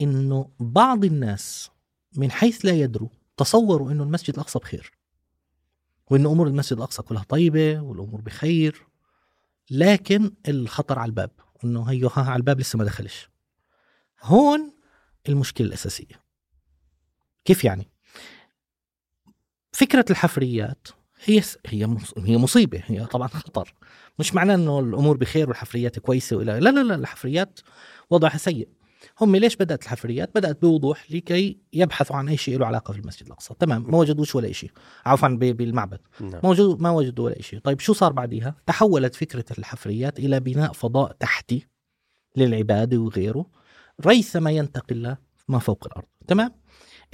إنه 0.00 0.50
بعض 0.60 1.04
الناس 1.04 1.70
من 2.16 2.30
حيث 2.30 2.64
لا 2.64 2.72
يدروا 2.72 3.08
تصوروا 3.36 3.90
إنه 3.90 4.02
المسجد 4.02 4.34
الأقصى 4.34 4.58
بخير. 4.58 4.92
وإن 6.10 6.26
أمور 6.26 6.46
المسجد 6.46 6.76
الأقصى 6.76 7.02
كلها 7.02 7.22
طيبة 7.28 7.80
والأمور 7.80 8.20
بخير. 8.20 8.86
لكن 9.70 10.32
الخطر 10.48 10.98
على 10.98 11.08
الباب. 11.08 11.30
إنه 11.64 11.84
هيو 11.84 12.10
على 12.16 12.36
الباب 12.36 12.60
لسه 12.60 12.76
ما 12.78 12.84
دخلش. 12.84 13.30
هون 14.22 14.72
المشكلة 15.28 15.66
الأساسية. 15.66 16.22
كيف 17.44 17.64
يعني؟ 17.64 17.88
فكرة 19.72 20.04
الحفريات 20.10 20.88
هي 21.24 21.42
هي 21.66 21.96
هي 22.18 22.36
مصيبة 22.36 22.82
هي 22.86 23.06
طبعا 23.06 23.28
خطر. 23.28 23.74
مش 24.18 24.34
معناه 24.34 24.54
إنه 24.54 24.80
الأمور 24.80 25.16
بخير 25.16 25.48
والحفريات 25.48 25.98
كويسة 25.98 26.36
ولا 26.36 26.60
لا 26.60 26.70
لا 26.70 26.80
لا 26.80 26.94
الحفريات 26.94 27.60
وضعها 28.10 28.38
سيء. 28.38 28.68
هم 29.20 29.36
ليش 29.36 29.56
بدأت 29.56 29.82
الحفريات؟ 29.82 30.34
بدأت 30.34 30.62
بوضوح 30.62 31.10
لكي 31.10 31.58
يبحثوا 31.72 32.16
عن 32.16 32.28
أي 32.28 32.36
شيء 32.36 32.58
له 32.58 32.66
علاقة 32.66 32.92
في 32.92 32.98
المسجد 32.98 33.26
الأقصى. 33.26 33.54
تمام 33.58 33.90
ما 33.90 33.98
وجدوش 33.98 34.34
ولا 34.34 34.52
شيء 34.52 34.70
عفوا 35.06 35.28
بالمعبد. 35.28 36.00
نعم. 36.20 36.40
ما 36.44 36.48
وجدوا 36.48 36.76
ما 36.78 36.90
وجدوا 36.90 37.24
ولا 37.24 37.42
شيء 37.42 37.58
طيب 37.58 37.80
شو 37.80 37.92
صار 37.92 38.12
بعديها؟ 38.12 38.54
تحولت 38.66 39.14
فكرة 39.14 39.44
الحفريات 39.58 40.18
إلى 40.18 40.40
بناء 40.40 40.72
فضاء 40.72 41.12
تحتي 41.12 41.66
للعبادة 42.36 42.98
وغيره 42.98 43.46
ريثما 44.06 44.50
ينتقل 44.50 45.16
ما 45.48 45.58
فوق 45.58 45.86
الأرض. 45.86 46.08
تمام؟ 46.28 46.59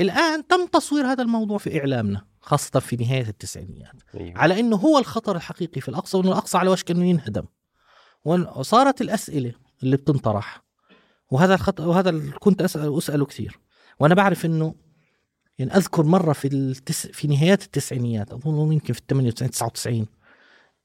الآن 0.01 0.47
تم 0.47 0.67
تصوير 0.67 1.07
هذا 1.07 1.23
الموضوع 1.23 1.59
في 1.59 1.79
إعلامنا 1.81 2.27
خاصة 2.41 2.81
في 2.81 2.97
نهاية 2.97 3.29
التسعينيات. 3.29 3.95
أيوة. 4.15 4.39
على 4.39 4.61
أنه 4.61 4.77
هو 4.77 4.99
الخطر 4.99 5.37
الحقيقي 5.37 5.81
في 5.81 5.89
الأقصى 5.89 6.17
وأنه 6.17 6.29
الأقصى 6.29 6.59
على 6.59 6.71
وشك 6.71 6.91
أنه 6.91 7.05
ينهدم. 7.05 7.45
وصارت 8.25 9.01
الأسئلة 9.01 9.53
اللي 9.83 9.97
بتنطرح 9.97 10.63
وهذا 11.31 11.55
الخطأ 11.55 11.87
وهذا 11.87 12.31
كنت 12.39 12.63
أسأل 12.63 12.99
أسأله 12.99 13.25
كثير. 13.25 13.61
وأنا 14.01 14.15
بعرف 14.15 14.45
أنه 14.45 14.75
يعني 15.59 15.77
أذكر 15.77 16.03
مرة 16.03 16.33
في 16.33 16.49
التس... 16.49 17.07
في 17.07 17.29
نهايات 17.29 17.63
التسعينيات 17.63 18.33
أظن 18.33 18.73
يمكن 18.73 18.95
في 18.95 19.01
98 19.09 19.51
99 19.51 20.07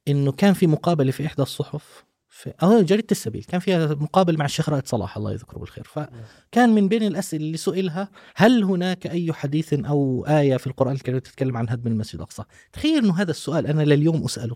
إنه 0.07 0.31
كان 0.31 0.53
في 0.53 0.67
مقابلة 0.67 1.11
في 1.11 1.25
إحدى 1.25 1.41
الصحف 1.41 2.03
في 2.33 2.53
أو 2.63 2.81
جريدة 2.81 3.07
السبيل. 3.11 3.43
كان 3.43 3.59
فيها 3.59 3.87
مقابلة 3.87 4.37
مع 4.37 4.45
الشيخ 4.45 4.69
رائد 4.69 4.87
صلاح 4.87 5.17
الله 5.17 5.31
يذكره 5.31 5.59
بالخير. 5.59 5.83
فكان 5.83 6.69
من 6.69 6.87
بين 6.87 7.03
الأسئلة 7.03 7.43
اللي 7.43 7.57
سئلها 7.57 8.09
هل 8.35 8.63
هناك 8.63 9.07
أي 9.07 9.33
حديث 9.33 9.73
أو 9.73 10.25
آية 10.27 10.57
في 10.57 10.67
القرآن 10.67 10.93
الكريم 10.95 11.19
تتكلم 11.19 11.57
عن 11.57 11.69
هدم 11.69 11.91
المسجد 11.91 12.15
الأقصى؟ 12.15 12.43
تخيل 12.73 13.03
إنه 13.03 13.21
هذا 13.21 13.31
السؤال 13.31 13.67
أنا 13.67 13.81
لليوم 13.81 14.23
أسأله. 14.23 14.55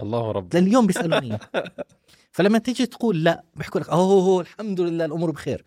الله 0.00 0.32
رب. 0.32 0.56
لليوم 0.56 0.86
بيسألوني. 0.86 1.26
إياه. 1.32 1.40
فلما 2.32 2.58
تيجي 2.58 2.86
تقول 2.86 3.24
لا 3.24 3.44
بيحكوا 3.56 3.80
لك 3.80 3.88
أوه 3.88 4.40
الحمد 4.40 4.80
لله 4.80 5.04
الأمور 5.04 5.30
بخير. 5.30 5.64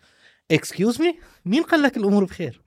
excuse 0.50 1.00
me 1.00 1.18
مين 1.44 1.62
قال 1.62 1.82
لك 1.82 1.96
الأمور 1.96 2.24
بخير؟ 2.24 2.63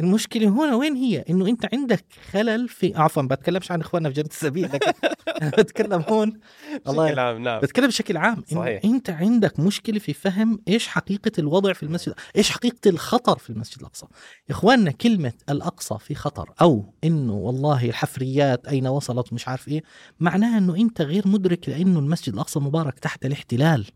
المشكلة 0.00 0.48
هنا 0.48 0.74
وين 0.74 0.94
هي؟ 0.94 1.24
إنه 1.30 1.46
أنت 1.46 1.68
عندك 1.74 2.04
خلل 2.30 2.68
في 2.68 2.92
عفوا 2.96 3.22
بتكلمش 3.22 3.70
عن 3.70 3.80
إخواننا 3.80 4.08
في 4.08 4.14
جنة 4.14 4.26
السبيل 4.26 4.64
لكن 4.72 4.92
بتكلم 5.58 6.04
هون. 6.08 6.40
الله 6.88 7.04
بشكل 7.06 7.18
عام 7.18 7.42
نعم. 7.42 7.60
بتكلم 7.60 7.86
بشكل 7.86 8.16
عام. 8.16 8.44
صحيح. 8.46 8.84
أنت 8.84 9.10
عندك 9.10 9.60
مشكلة 9.60 9.98
في 9.98 10.12
فهم 10.12 10.58
إيش 10.68 10.88
حقيقة 10.88 11.32
الوضع 11.38 11.72
في 11.72 11.82
المسجد 11.82 12.14
إيش 12.36 12.50
حقيقة 12.50 12.88
الخطر 12.90 13.38
في 13.38 13.50
المسجد 13.50 13.78
الأقصى. 13.78 14.06
إخواننا 14.50 14.90
كلمة 14.90 15.32
الأقصى 15.50 15.96
في 15.98 16.14
خطر 16.14 16.52
أو 16.60 16.94
إنه 17.04 17.34
والله 17.34 17.84
الحفريات 17.84 18.66
أين 18.66 18.86
وصلت 18.86 19.32
مش 19.32 19.48
عارف 19.48 19.68
إيه 19.68 19.82
معناها 20.20 20.58
إنه 20.58 20.76
أنت 20.76 21.00
غير 21.00 21.28
مدرك 21.28 21.68
لأنه 21.68 21.98
المسجد 21.98 22.32
الأقصى 22.34 22.60
مبارك 22.60 22.98
تحت 22.98 23.26
الاحتلال. 23.26 23.86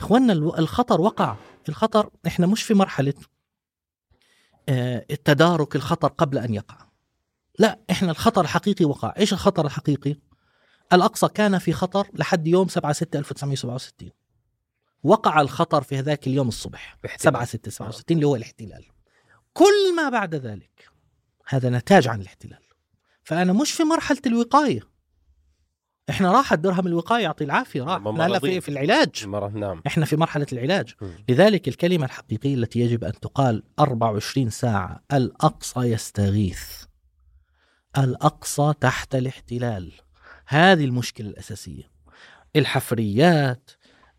إخواننا 0.00 0.32
الخطر 0.32 1.00
وقع. 1.00 1.36
الخطر 1.68 2.10
إحنا 2.26 2.46
مش 2.46 2.62
في 2.62 2.74
مرحلة 2.74 3.14
آه، 4.68 5.06
التدارك 5.10 5.76
الخطر 5.76 6.08
قبل 6.08 6.38
أن 6.38 6.54
يقع. 6.54 6.76
لا 7.58 7.78
إحنا 7.90 8.10
الخطر 8.10 8.40
الحقيقي 8.40 8.84
وقع. 8.84 9.14
إيش 9.18 9.32
الخطر 9.32 9.66
الحقيقي؟ 9.66 10.16
الأقصى 10.92 11.28
كان 11.28 11.58
في 11.58 11.72
خطر 11.72 12.08
لحد 12.14 12.46
يوم 12.46 12.68
7 12.68 12.92
6 12.92 13.18
1967 13.18 14.10
وقع 15.02 15.40
الخطر 15.40 15.82
في 15.82 15.98
هذاك 15.98 16.26
اليوم 16.26 16.48
الصبح 16.48 16.98
احتلال. 17.06 17.20
7 17.20 17.44
6 17.44 17.70
67 17.70 18.16
اللي 18.16 18.26
هو 18.26 18.36
الاحتلال. 18.36 18.84
كل 19.52 19.96
ما 19.96 20.08
بعد 20.08 20.34
ذلك 20.34 20.90
هذا 21.48 21.70
نتاج 21.70 22.08
عن 22.08 22.20
الاحتلال. 22.20 22.62
فأنا 23.24 23.52
مش 23.52 23.72
في 23.72 23.82
مرحلة 23.82 24.22
الوقاية. 24.26 24.89
إحنا 26.10 26.32
راحت 26.32 26.58
درهم 26.58 26.86
الوقاية 26.86 27.22
يعطي 27.22 27.44
العافية 27.44 27.82
راح. 27.82 27.96
إحنا 27.96 28.26
هلا. 28.26 28.38
في, 28.38 28.60
في 28.60 28.68
العلاج. 28.68 29.26
مرة 29.26 29.48
نعم. 29.48 29.82
إحنا 29.86 30.04
في 30.04 30.16
مرحلة 30.16 30.46
العلاج. 30.52 30.94
مم. 31.00 31.10
لذلك 31.28 31.68
الكلمة 31.68 32.04
الحقيقية 32.04 32.54
التي 32.54 32.80
يجب 32.80 33.04
أن 33.04 33.12
تقال 33.12 33.62
24 33.78 34.50
ساعة 34.50 35.02
الأقصى 35.12 35.80
يستغيث. 35.80 36.62
الأقصى 37.98 38.72
تحت 38.80 39.14
الاحتلال. 39.14 39.92
هذه 40.46 40.84
المشكلة 40.84 41.28
الأساسية. 41.28 41.90
الحفريات 42.56 43.70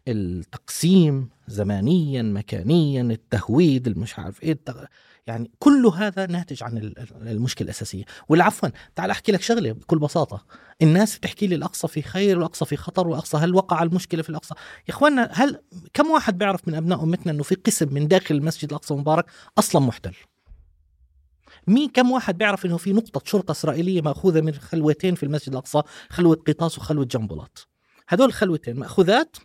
التقسيم 0.08 1.30
زمانيا 1.48 2.22
مكانيا 2.22 3.02
التهويد 3.02 3.88
المش 3.88 4.20
عارف 4.20 4.44
إيه 4.44 4.52
التغ... 4.52 4.84
يعني 5.28 5.52
كل 5.60 5.86
هذا 5.86 6.26
ناتج 6.26 6.64
عن 6.64 6.78
ال- 6.78 7.00
ال- 7.00 7.28
المشكلة 7.28 7.66
الأساسية. 7.66 8.04
والعفوا 8.30 8.70
تعال 8.96 9.10
أحكي 9.10 9.32
لك 9.32 9.42
شغلة 9.42 9.72
بكل 9.72 10.00
بساطة. 10.00 10.46
الناس 10.82 11.18
بتحكي 11.18 11.48
لي 11.48 11.56
الأقصى 11.56 11.88
في 11.88 12.02
خير 12.02 12.38
والأقصى 12.38 12.66
في 12.66 12.78
خطر 12.78 13.08
والأقصى 13.08 13.38
هل 13.38 13.56
وقع 13.56 13.84
المشكلة 13.84 14.22
في 14.22 14.30
الأقصى؟ 14.30 14.54
يا 14.90 14.94
اخوانا 14.94 15.30
هل 15.34 15.62
كم 15.94 16.08
واحد 16.12 16.38
بيعرف 16.38 16.68
من 16.68 16.76
أبناء 16.76 17.04
أمتنا 17.04 17.32
إنه 17.32 17.44
في 17.44 17.56
قسم 17.56 17.94
من 17.94 18.08
داخل 18.08 18.36
المسجد 18.36 18.70
الأقصى 18.70 18.94
المبارك 18.94 19.26
أصلا 19.58 19.82
محتل؟ 19.82 20.14
مين 21.68 21.90
كم 21.90 22.12
واحد 22.12 22.38
بيعرف 22.38 22.66
إنه 22.66 22.78
في 22.78 22.94
نقطة 22.94 23.22
شرطة 23.26 23.52
إسرائيلية 23.52 24.02
مأخوذة 24.02 24.42
من 24.42 24.54
خلوتين 24.54 25.16
في 25.16 25.24
المسجد 25.24 25.50
الأقصى 25.50 25.82
خلوة 26.10 26.36
قيطاس 26.36 26.78
وخلوة 26.78 27.06
جنبلاط؟ 27.06 27.68
هذول 28.10 28.28
الخلوتين 28.28 28.80
مأخوذات 28.80 29.36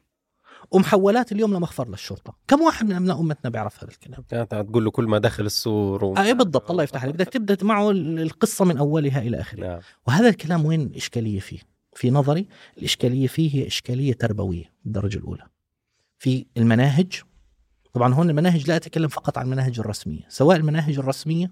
ومحولات 0.70 1.32
اليوم 1.32 1.54
لمخفر 1.54 1.88
للشرطه 1.88 2.36
كم 2.48 2.62
واحد 2.62 2.86
من 2.86 2.92
أبناء 2.92 3.20
أمتنا 3.20 3.50
بيعرف 3.50 3.84
هذا 3.84 3.92
الكلام؟ 3.92 4.24
يعني 4.32 4.46
تقول 4.46 4.84
له 4.84 4.90
كل 4.90 5.04
ما 5.04 5.18
دخل 5.18 5.46
السور 5.46 6.04
و... 6.04 6.16
أي 6.16 6.34
بالضبط 6.34 6.70
الله 6.70 6.82
يفتح 6.82 7.02
عليك. 7.02 7.14
بدك 7.14 7.28
تبدأ 7.28 7.64
معه 7.64 7.90
القصة 7.90 8.64
من 8.64 8.78
أولها 8.78 9.20
إلى 9.20 9.40
اخرها 9.40 9.68
نعم. 9.68 9.80
وهذا 10.06 10.28
الكلام 10.28 10.64
وين 10.64 10.80
الاشكاليه 10.80 11.40
فيه؟ 11.40 11.58
في 11.94 12.10
نظري 12.10 12.48
الإشكالية 12.78 13.26
فيه 13.26 13.54
هي 13.54 13.66
إشكالية 13.66 14.12
تربوية 14.12 14.72
بالدرجة 14.84 15.18
الأولى. 15.18 15.46
في 16.18 16.46
المناهج 16.56 17.22
طبعا 17.92 18.14
هون 18.14 18.30
المناهج 18.30 18.68
لا 18.68 18.76
أتكلم 18.76 19.08
فقط 19.08 19.38
عن 19.38 19.44
المناهج 19.44 19.80
الرسمية. 19.80 20.22
سواء 20.28 20.56
المناهج 20.56 20.98
الرسمية 20.98 21.50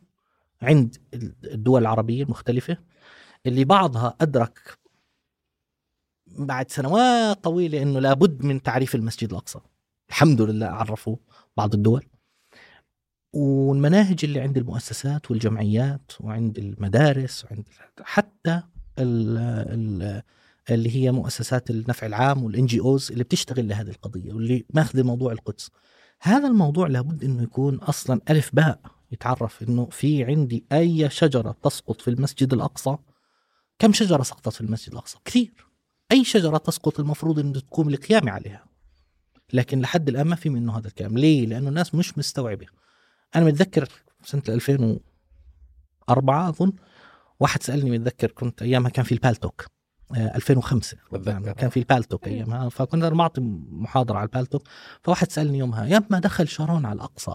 عند 0.62 0.96
الدول 1.44 1.82
العربية 1.82 2.22
المختلفة 2.22 2.76
اللي 3.46 3.64
بعضها 3.64 4.16
أدرك 4.20 4.78
بعد 6.38 6.70
سنوات 6.70 7.44
طويلة 7.44 7.82
إنه 7.82 8.00
لابد 8.00 8.44
من 8.44 8.62
تعريف 8.62 8.94
المسجد 8.94 9.30
الأقصى. 9.30 9.58
الحمد 10.08 10.40
لله 10.40 10.66
عرفوا 10.66 11.16
بعض 11.56 11.74
الدول. 11.74 12.04
والمناهج 13.32 14.24
اللي 14.24 14.40
عند 14.40 14.58
المؤسسات 14.58 15.30
والجمعيات 15.30 16.12
وعند 16.20 16.58
المدارس 16.58 17.44
وعند 17.44 17.64
حتى 18.02 18.62
ال 18.98 19.38
ال 19.38 20.22
اللي 20.70 20.96
هي 20.96 21.12
مؤسسات 21.12 21.70
النفع 21.70 22.06
العام 22.06 22.44
والإن 22.44 22.66
جي 22.66 22.80
أوز 22.80 23.12
اللي 23.12 23.24
بتشتغل 23.24 23.68
لهذه 23.68 23.90
القضية 23.90 24.32
واللي 24.32 24.64
ماخذ 24.74 25.02
موضوع 25.02 25.32
القدس. 25.32 25.70
هذا 26.22 26.48
الموضوع 26.48 26.86
لابد 26.86 27.24
إنه 27.24 27.42
يكون 27.42 27.76
أصلا 27.76 28.20
ألف 28.30 28.50
باء 28.52 28.80
يتعرف 29.12 29.62
إنه 29.62 29.88
في 29.90 30.24
عندي 30.24 30.64
أي 30.72 31.10
شجرة 31.10 31.56
تسقط 31.62 32.00
في 32.00 32.08
المسجد 32.08 32.52
الأقصى. 32.52 32.96
كم 33.78 33.92
شجرة 33.92 34.22
سقطت 34.22 34.52
في 34.52 34.60
المسجد 34.60 34.92
الأقصى؟ 34.92 35.18
كثير. 35.24 35.66
أي 36.12 36.24
شجرة 36.24 36.56
تسقط 36.56 37.00
المفروض 37.00 37.38
انه 37.38 37.60
تقوم 37.60 37.88
القيام 37.88 38.28
عليها. 38.28 38.64
لكن 39.52 39.80
لحد 39.80 40.08
الآن 40.08 40.26
ما 40.26 40.36
في 40.36 40.48
منه 40.48 40.78
هذا 40.78 40.88
الكلام. 40.88 41.18
ليه؟ 41.18 41.46
لأنه 41.46 41.68
الناس 41.68 41.94
مش 41.94 42.18
مستوعبة. 42.18 42.66
أنا 43.36 43.44
متذكر 43.44 43.88
سنة 44.24 44.42
2004 44.48 46.48
أظن 46.48 46.72
واحد 47.40 47.62
سألني 47.62 47.90
متذكر 47.90 48.30
كنت 48.30 48.62
أيامها 48.62 48.90
كان 48.90 49.04
في 49.04 49.12
البالتوك. 49.12 49.66
2005 50.16 50.96
بتذكر. 51.12 51.52
كان 51.52 51.70
في 51.70 51.76
البالتوك 51.76 52.28
أيامها. 52.28 52.68
فكنا 52.68 53.10
معطي 53.10 53.40
محاضرة 53.70 54.16
على 54.16 54.26
البالتوك. 54.26 54.62
فواحد 55.02 55.30
سألني 55.30 55.58
يومها 55.58 55.86
يا 55.86 56.02
ما 56.10 56.18
دخل 56.18 56.48
شارون 56.48 56.86
على 56.86 56.96
الأقصى؟ 56.96 57.32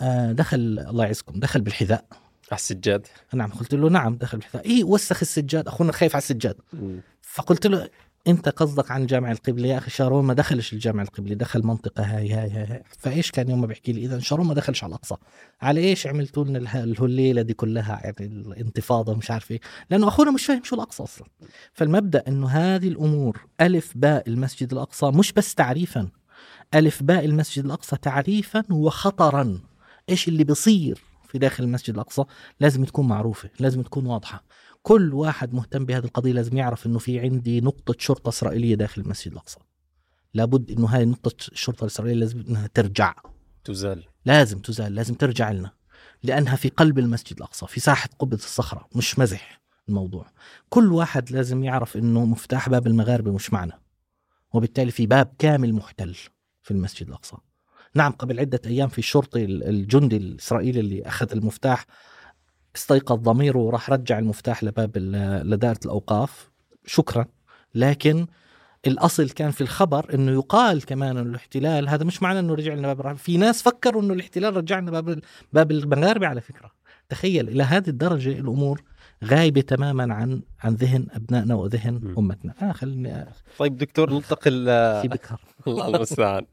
آه، 0.00 0.32
دخل 0.32 0.58
الله 0.58 1.04
يعزكم 1.04 1.40
دخل 1.40 1.60
بالحذاء. 1.60 2.06
على 2.52 2.58
السجاد. 2.58 3.06
نعم 3.34 3.50
قلت 3.50 3.74
له 3.74 3.88
نعم 3.90 4.16
دخل 4.16 4.38
بالحذاء 4.38 4.66
إيه 4.66 4.84
وسخ 4.84 5.18
السجاد. 5.22 5.68
أخونا 5.68 5.92
خايف 5.92 6.14
على 6.14 6.22
السجاد. 6.22 6.56
فقلت 7.22 7.66
له 7.66 7.88
أنت 8.26 8.48
قصدك 8.48 8.90
عن 8.90 9.06
الجامع 9.06 9.30
القبلي 9.32 9.68
يا 9.68 9.78
أخي؟ 9.78 9.90
شارون 9.90 10.24
ما 10.24 10.34
دخلش 10.34 10.72
الجامع 10.72 11.02
القبلي 11.02 11.34
دخل 11.34 11.66
منطقة 11.66 12.04
هاي 12.04 12.32
هاي 12.32 12.50
هاي. 12.50 12.82
فإيش 12.98 13.30
كان 13.30 13.50
يوم 13.50 13.66
بيحكي 13.66 13.92
لي؟ 13.92 14.04
اذا 14.04 14.18
شارون 14.18 14.46
ما 14.46 14.54
دخلش 14.54 14.84
على 14.84 14.90
الأقصى. 14.90 15.14
على 15.62 15.80
إيش 15.80 16.06
عملتوا 16.06 16.44
لنا 16.44 16.58
اله- 16.58 16.84
الهليلة 16.84 17.42
دي 17.42 17.54
كلها؟ 17.54 18.00
يعني 18.04 18.16
الانتفاضة 18.20 19.14
مش 19.14 19.30
عارف 19.30 19.50
إيه. 19.50 19.60
لأنه 19.90 20.08
أخونا 20.08 20.30
مش 20.30 20.46
فاهم 20.46 20.64
شو 20.64 20.76
الأقصى 20.76 21.02
أصلا. 21.02 21.28
فالمبدأ 21.72 22.24
إنه 22.28 22.48
هذه 22.48 22.88
الأمور 22.88 23.46
ألف 23.60 23.92
باء 23.96 24.28
المسجد 24.28 24.72
الأقصى 24.72 25.06
مش 25.06 25.32
بس 25.32 25.54
تعريفا. 25.54 26.08
ألف 26.74 27.02
باء 27.02 27.24
المسجد 27.24 27.64
الأقصى 27.64 27.96
تعريفا 27.96 28.64
وخطرا. 28.70 29.60
إيش 30.08 30.28
اللي 30.28 30.44
بيصير؟ 30.44 31.02
في 31.32 31.38
داخل 31.38 31.64
المسجد 31.64 31.94
الأقصى 31.94 32.24
لازم 32.60 32.84
تكون 32.84 33.08
معروفة 33.08 33.50
لازم 33.60 33.82
تكون 33.82 34.06
واضحة. 34.06 34.44
كل 34.82 35.14
واحد 35.14 35.54
مهتم 35.54 35.86
بهذه 35.86 36.04
القضية 36.04 36.32
لازم 36.32 36.56
يعرف 36.56 36.86
إنه 36.86 36.98
في 36.98 37.20
عندي 37.20 37.60
نقطة 37.60 37.94
شرطة 37.98 38.28
إسرائيلية 38.28 38.74
داخل 38.74 39.02
المسجد 39.02 39.32
الأقصى. 39.32 39.58
لابد 40.34 40.70
إنه 40.70 40.86
هاي 40.86 41.04
نقطه 41.04 41.46
الشرطة 41.52 41.82
الإسرائيلية 41.82 42.20
لازم 42.20 42.44
إنها 42.48 42.66
ترجع. 42.66 43.14
تزال. 43.64 44.04
لازم 44.24 44.58
تزال 44.58 44.94
لازم 44.94 45.14
ترجع 45.14 45.50
لنا. 45.50 45.70
لأنها 46.22 46.56
في 46.56 46.68
قلب 46.68 46.98
المسجد 46.98 47.36
الأقصى 47.36 47.66
في 47.66 47.80
ساحة 47.80 48.08
قبة 48.18 48.36
الصخرة 48.36 48.88
مش 48.96 49.18
مزح 49.18 49.60
الموضوع. 49.88 50.26
كل 50.68 50.92
واحد 50.92 51.30
لازم 51.30 51.64
يعرف 51.64 51.96
إنه 51.96 52.24
مفتاح 52.24 52.68
باب 52.68 52.86
المغاربة 52.86 53.32
مش 53.32 53.52
معنا. 53.52 53.78
وبالتالي 54.52 54.90
في 54.90 55.06
باب 55.06 55.34
كامل 55.38 55.72
محتل 55.72 56.16
في 56.62 56.70
المسجد 56.70 57.08
الأقصى. 57.08 57.36
نعم 57.94 58.12
قبل 58.12 58.40
عدة 58.40 58.60
أيام 58.66 58.88
في 58.88 58.98
الشرطي 58.98 59.44
الجندي 59.44 60.16
الإسرائيلي 60.16 60.80
اللي 60.80 61.02
أخذ 61.06 61.32
المفتاح 61.32 61.84
استيقظ 62.76 63.18
ضميره 63.18 63.58
وراح 63.58 63.90
رجع 63.90 64.18
المفتاح 64.18 64.64
لباب 64.64 64.90
ال- 64.96 65.50
لدائرة 65.50 65.78
الأوقاف. 65.84 66.50
شكرا. 66.86 67.26
لكن 67.74 68.26
الأصل 68.86 69.30
كان 69.30 69.50
في 69.50 69.60
الخبر 69.60 70.14
إنه 70.14 70.32
يقال 70.32 70.84
كمان 70.84 71.16
إنه 71.16 71.30
الاحتلال 71.30 71.88
هذا 71.88 72.04
مش 72.04 72.22
معنى 72.22 72.38
إنه 72.38 72.54
رجع 72.54 72.74
لنا 72.74 72.94
باب 72.94 73.16
في 73.16 73.36
ناس 73.36 73.62
فكروا 73.62 74.02
إنه 74.02 74.14
الاحتلال 74.14 74.56
رجع 74.56 74.78
لنا 74.78 74.90
باب 74.90 75.20
باب 75.52 75.70
المغاربة 75.70 76.26
على 76.26 76.40
فكرة. 76.40 76.70
تخيل 77.08 77.48
إلى 77.48 77.62
هذه 77.62 77.88
الدرجة 77.88 78.32
الأمور 78.38 78.82
غايبة 79.24 79.60
تماما 79.60 80.14
عن 80.14 80.42
عن 80.60 80.74
ذهن 80.74 81.06
أبنائنا 81.10 81.54
وذهن 81.54 81.94
م. 81.94 82.14
أمتنا. 82.18 82.54
آه 82.62 82.72
خليني 82.72 83.26
طيب 83.58 83.76
دكتور 83.76 84.12
ننتقل 84.12 84.64
في 85.02 85.08
بكر. 85.08 85.40
الله 85.66 85.96
المستعان. 85.96 86.46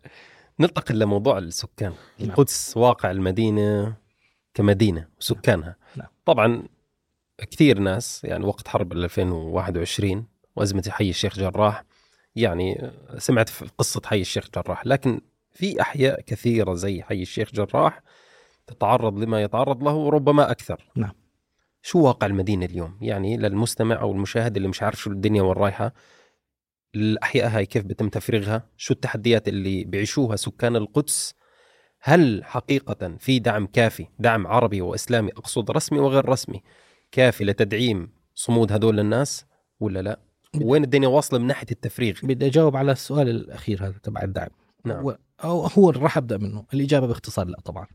ننتقل 0.59 0.99
لموضوع 0.99 1.37
السكان 1.37 1.93
نعم. 2.19 2.29
القدس 2.29 2.77
واقع 2.77 3.11
المدينة 3.11 3.95
كمدينة 4.53 5.07
وسكانها 5.19 5.75
نعم. 5.95 6.07
طبعا 6.25 6.63
كثير 7.37 7.79
ناس 7.79 8.23
يعني 8.23 8.45
وقت 8.45 8.67
حرب 8.67 8.93
2021 8.93 10.25
وأزمة 10.55 10.83
حي 10.89 11.09
الشيخ 11.09 11.39
جراح 11.39 11.83
يعني 12.35 12.91
سمعت 13.17 13.49
في 13.49 13.69
قصة 13.77 14.01
حي 14.05 14.21
الشيخ 14.21 14.49
جراح 14.55 14.85
لكن 14.85 15.21
في 15.51 15.81
أحياء 15.81 16.21
كثيرة 16.21 16.73
زي 16.73 17.01
حي 17.03 17.21
الشيخ 17.21 17.51
جراح 17.51 18.01
تتعرض 18.67 19.19
لما 19.19 19.41
يتعرض 19.41 19.83
له 19.83 19.93
وربما 19.93 20.51
أكثر 20.51 20.89
نعم. 20.95 21.11
شو 21.81 22.01
واقع 22.01 22.27
المدينة 22.27 22.65
اليوم 22.65 22.97
يعني 23.01 23.37
للمستمع 23.37 24.01
أو 24.01 24.11
المشاهد 24.11 24.55
اللي 24.55 24.67
مش 24.67 24.83
عارف 24.83 24.99
شو 24.99 25.09
الدنيا 25.09 25.41
وين 25.41 25.51
رايحة 25.51 25.93
الأحياء 26.95 27.49
هاي 27.49 27.65
كيف 27.65 27.83
بتم 27.83 28.09
تفريغها؟ 28.09 28.63
شو 28.77 28.93
التحديات 28.93 29.47
اللي 29.47 29.83
بيعيشوها 29.83 30.35
سكان 30.35 30.75
القدس؟ 30.75 31.33
هل 32.01 32.41
حقيقة 32.43 33.17
في 33.19 33.39
دعم 33.39 33.65
كافي 33.65 34.07
دعم 34.19 34.47
عربي 34.47 34.81
وإسلامي 34.81 35.31
أقصد 35.31 35.71
رسمي 35.71 35.99
وغير 35.99 36.29
رسمي 36.29 36.61
كافي 37.11 37.43
لتدعيم 37.45 38.11
صمود 38.35 38.71
هذول 38.71 38.99
الناس 38.99 39.45
ولا 39.79 40.01
لا؟ 40.01 40.19
وين 40.61 40.83
الدنيا 40.83 41.07
واصلة 41.07 41.39
من 41.39 41.47
ناحية 41.47 41.67
التفريغ؟ 41.71 42.19
بدي 42.23 42.45
أجاوب 42.47 42.75
على 42.75 42.91
السؤال 42.91 43.29
الأخير 43.29 43.83
هذا 43.85 43.95
تبع 44.03 44.21
الدعم. 44.23 44.49
نعم. 44.85 44.97
هو 45.03 45.17
أو 45.43 45.65
هو 45.67 45.89
راح 45.89 46.17
أبدأ 46.17 46.37
منه. 46.37 46.65
الإجابة 46.73 47.07
باختصار 47.07 47.47
لا 47.47 47.59
طبعا. 47.65 47.87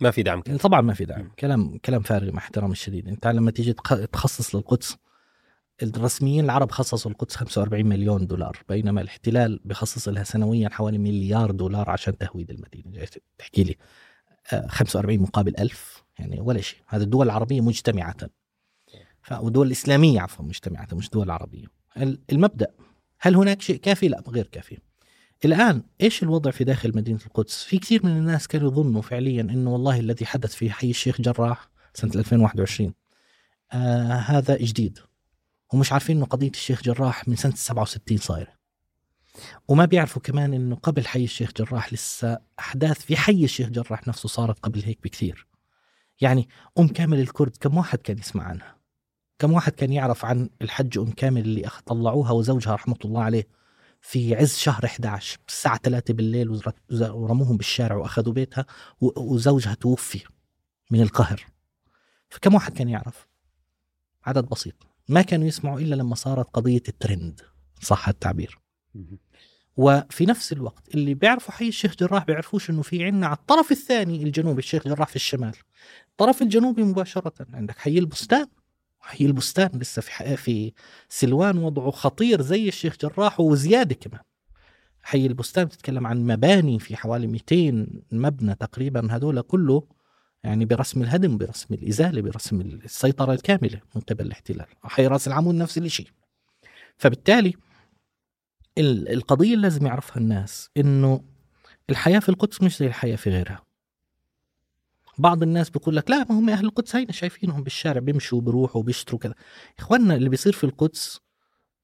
ما 0.00 0.10
في 0.10 0.22
دعم 0.22 0.40
كافي. 0.40 0.58
طبعا 0.58 0.80
ما 0.80 0.94
في 0.94 1.04
دعم. 1.04 1.20
م. 1.20 1.30
كلام 1.38 1.78
كلام 1.78 2.02
فارغ 2.02 2.32
مع 2.32 2.38
احترامي 2.38 2.72
الشديد. 2.72 3.08
أنت 3.08 3.26
لما 3.26 3.50
تيجي 3.50 3.72
تخ- 3.72 4.04
تخصص 4.12 4.54
للقدس 4.54 4.96
الرسميين 5.82 6.44
العرب 6.44 6.70
خصصوا 6.70 7.10
القدس 7.10 7.36
45 7.36 7.86
مليون 7.86 8.26
دولار 8.26 8.58
بينما 8.68 9.00
الاحتلال 9.00 9.60
بخصص 9.64 10.08
لها 10.08 10.24
سنويا 10.24 10.68
حوالي 10.68 10.98
مليار 10.98 11.50
دولار 11.50 11.90
عشان 11.90 12.18
تهويد 12.18 12.50
المدينة. 12.50 12.90
جاي 12.92 13.06
تحكي 13.38 13.64
لي. 13.64 13.76
آه، 14.52 14.66
45 14.66 15.18
مقابل 15.20 15.54
1000 15.58 16.04
يعني 16.18 16.40
ولا 16.40 16.60
شيء. 16.60 16.78
هذه 16.86 17.02
الدول 17.02 17.26
العربية 17.26 17.60
مجتمعة. 17.60 18.16
والدول 19.30 19.66
الإسلامية 19.66 20.20
عفوا 20.20 20.44
مجتمعة 20.44 20.88
مش 20.92 21.10
دول 21.10 21.30
عربية. 21.30 21.66
ال- 21.96 22.18
المبدأ 22.32 22.66
هل 23.20 23.36
هناك 23.36 23.62
شيء 23.62 23.76
كافي؟ 23.76 24.08
لا 24.08 24.22
غير 24.28 24.46
كافي. 24.46 24.78
الآن 25.44 25.82
إيش 26.00 26.22
الوضع 26.22 26.50
في 26.50 26.64
داخل 26.64 26.96
مدينة 26.96 27.18
القدس؟ 27.26 27.62
في 27.64 27.78
كثير 27.78 28.06
من 28.06 28.10
الناس 28.16 28.48
كانوا 28.48 28.70
يظنوا 28.72 29.02
فعليا 29.02 29.40
إنه 29.42 29.72
والله 29.72 30.00
الذي 30.00 30.26
حدث 30.26 30.54
في 30.54 30.70
حي 30.70 30.90
الشيخ 30.90 31.20
جراح 31.20 31.68
سنة 31.94 32.10
2021 32.14 32.92
آه 33.72 34.12
هذا 34.12 34.56
جديد 34.56 34.98
ومش 35.72 35.92
عارفين 35.92 36.16
إنه 36.16 36.26
قضية 36.26 36.50
الشيخ 36.50 36.82
جراح 36.82 37.28
من 37.28 37.36
سنة 37.36 37.54
67 37.54 38.18
صايرة. 38.18 38.56
وما 39.68 39.84
بيعرفوا 39.84 40.22
كمان 40.22 40.54
إنه 40.54 40.76
قبل 40.76 41.06
حي 41.06 41.24
الشيخ 41.24 41.52
جراح 41.56 41.92
لسه 41.92 42.38
أحداث 42.58 43.00
في 43.00 43.16
حي 43.16 43.44
الشيخ 43.44 43.68
جراح 43.68 44.08
نفسه 44.08 44.28
صارت 44.28 44.58
قبل 44.58 44.82
هيك 44.82 44.98
بكثير. 45.02 45.46
يعني 46.20 46.48
أم 46.78 46.88
كامل 46.88 47.20
الكرد 47.20 47.56
كم 47.56 47.76
واحد 47.76 47.98
كان 47.98 48.18
يسمع 48.18 48.44
عنها؟ 48.44 48.76
كم 49.38 49.52
واحد 49.52 49.72
كان 49.72 49.92
يعرف 49.92 50.24
عن 50.24 50.50
الحج 50.62 50.98
أم 50.98 51.10
كامل 51.10 51.40
اللي 51.40 51.70
طلعوها 51.86 52.30
وزوجها 52.30 52.74
رحمة 52.74 52.96
الله 53.04 53.22
عليه 53.22 53.48
في 54.00 54.34
عز 54.34 54.56
شهر 54.56 54.84
11 54.84 55.38
الساعة 55.48 55.78
3 55.78 56.14
بالليل 56.14 56.62
ورموهم 56.90 57.56
بالشارع 57.56 57.96
وأخذوا 57.96 58.32
بيتها 58.32 58.66
وزوجها 59.00 59.74
توفي 59.74 60.24
من 60.90 61.02
القهر. 61.02 61.46
فكم 62.28 62.54
واحد 62.54 62.72
كان 62.72 62.88
يعرف؟ 62.88 63.26
عدد 64.24 64.44
بسيط. 64.44 64.95
ما 65.08 65.22
كانوا 65.22 65.46
يسمعوا 65.46 65.80
إلا 65.80 65.94
لما 65.94 66.14
صارت 66.14 66.46
قضية 66.52 66.82
الترند 66.88 67.40
صح 67.82 68.08
التعبير. 68.08 68.58
وفي 69.76 70.26
نفس 70.26 70.52
الوقت 70.52 70.94
اللي 70.94 71.14
بيعرفوا 71.14 71.54
حي 71.54 71.68
الشيخ 71.68 71.96
جراح 71.96 72.24
بيعرفوش 72.24 72.70
إنه 72.70 72.82
في 72.82 73.04
عنا 73.04 73.26
على 73.26 73.36
الطرف 73.36 73.72
الثاني 73.72 74.22
الجنوبي 74.22 74.58
الشيخ 74.58 74.88
جراح 74.88 75.08
في 75.08 75.16
الشمال. 75.16 75.52
الطرف 76.10 76.42
الجنوبي 76.42 76.82
مباشرة 76.82 77.32
عندك 77.52 77.78
حي 77.78 77.98
البستان. 77.98 78.46
حي 79.00 79.26
البستان 79.26 79.70
لسه 79.74 80.02
في 80.02 80.36
في 80.36 80.72
سلوان 81.08 81.58
وضعه 81.58 81.90
خطير 81.90 82.42
زي 82.42 82.68
الشيخ 82.68 82.96
جراح 83.00 83.40
وزيادة 83.40 83.94
كمان. 83.94 84.20
حي 85.02 85.26
البستان 85.26 85.64
بتتكلم 85.64 86.06
عن 86.06 86.26
مباني 86.26 86.78
في 86.78 86.96
حوالي 86.96 87.26
200 87.26 87.86
مبنى 88.12 88.54
تقريبا 88.54 89.08
هذول 89.12 89.40
كله 89.40 89.82
يعني 90.46 90.64
برسم 90.64 91.02
الهدم 91.02 91.38
برسم 91.38 91.74
الإزالة 91.74 92.22
برسم 92.22 92.60
السيطرة 92.60 93.32
الكاملة 93.32 93.80
من 93.94 94.00
قبل 94.02 94.26
الاحتلال. 94.26 94.66
حي 94.82 95.06
راس 95.06 95.28
العمود 95.28 95.54
نفس 95.54 95.78
الشيء 95.78 96.08
فبالتالي 96.96 97.54
ال- 98.78 99.08
القضية 99.12 99.50
اللي 99.54 99.62
لازم 99.62 99.86
يعرفها 99.86 100.16
الناس 100.16 100.70
إنه 100.76 101.24
الحياة 101.90 102.18
في 102.18 102.28
القدس 102.28 102.62
مش 102.62 102.78
زي 102.78 102.86
الحياة 102.86 103.16
في 103.16 103.30
غيرها. 103.30 103.62
بعض 105.18 105.42
الناس 105.42 105.70
بيقول 105.70 105.96
لك 105.96 106.10
لا 106.10 106.18
ما 106.30 106.38
هم 106.38 106.50
أهل 106.50 106.64
القدس 106.64 106.96
هينا 106.96 107.12
شايفينهم 107.12 107.62
بالشارع 107.62 108.00
بيمشوا 108.00 108.40
بيروحوا 108.40 108.82
بيشتروا 108.82 109.20
كذا. 109.20 109.34
إخواننا 109.78 110.14
اللي 110.16 110.28
بيصير 110.28 110.52
في 110.52 110.64
القدس 110.64 111.20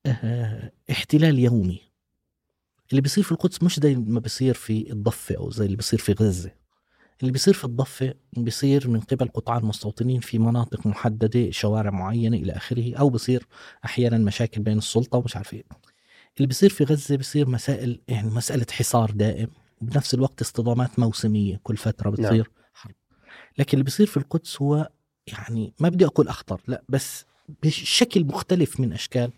آه، 0.06 0.72
احتلال 0.90 1.38
يومي. 1.38 1.80
اللي 2.90 3.00
بيصير 3.00 3.24
في 3.24 3.32
القدس 3.32 3.62
مش 3.62 3.80
زي 3.80 3.94
ما 3.94 4.20
بيصير 4.20 4.54
في 4.54 4.92
الضفة 4.92 5.34
أو 5.36 5.50
زي 5.50 5.64
اللي 5.64 5.76
بيصير 5.76 5.98
في 5.98 6.12
غزة. 6.12 6.61
اللي 7.20 7.32
بيصير 7.32 7.54
في 7.54 7.64
الضفة 7.64 8.14
بيصير 8.36 8.88
من 8.88 9.00
قبل 9.00 9.28
قطاع 9.28 9.58
المستوطنين 9.58 10.20
في 10.20 10.38
مناطق 10.38 10.86
محددة 10.86 11.50
شوارع 11.50 11.90
معينة 11.90 12.36
إلى 12.36 12.52
آخره 12.52 12.94
أو 12.94 13.10
بيصير 13.10 13.46
أحيانا 13.84 14.18
مشاكل 14.18 14.62
بين 14.62 14.78
السلطة 14.78 15.18
ومش 15.18 15.36
عارف 15.36 15.54
إيه. 15.54 15.64
اللي 16.36 16.46
بيصير 16.46 16.70
في 16.70 16.84
غزة 16.84 17.16
بيصير 17.16 17.48
مسائل 17.48 18.00
يعني 18.08 18.30
مسألة 18.30 18.66
حصار 18.70 19.10
دائم 19.10 19.48
وبنفس 19.82 20.14
الوقت 20.14 20.40
اصطدامات 20.40 20.98
موسمية 20.98 21.60
كل 21.62 21.76
فترة 21.76 22.10
بتصير 22.10 22.32
نعم. 22.32 22.66
حرب. 22.74 22.94
لكن 23.58 23.72
اللي 23.72 23.84
بيصير 23.84 24.06
في 24.06 24.16
القدس 24.16 24.62
هو 24.62 24.90
يعني 25.26 25.74
ما 25.80 25.88
بدي 25.88 26.06
أقول 26.06 26.28
أخطر 26.28 26.60
لا 26.66 26.82
بس 26.88 27.24
بشكل 27.62 28.24
مختلف 28.24 28.80
من 28.80 28.92
أشكال 28.92 29.32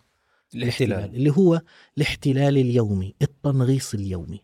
الاحتلال 0.54 1.14
اللي 1.16 1.30
هو 1.30 1.62
الاحتلال 1.96 2.58
اليومي 2.58 3.14
التنغيص 3.22 3.94
اليومي. 3.94 4.40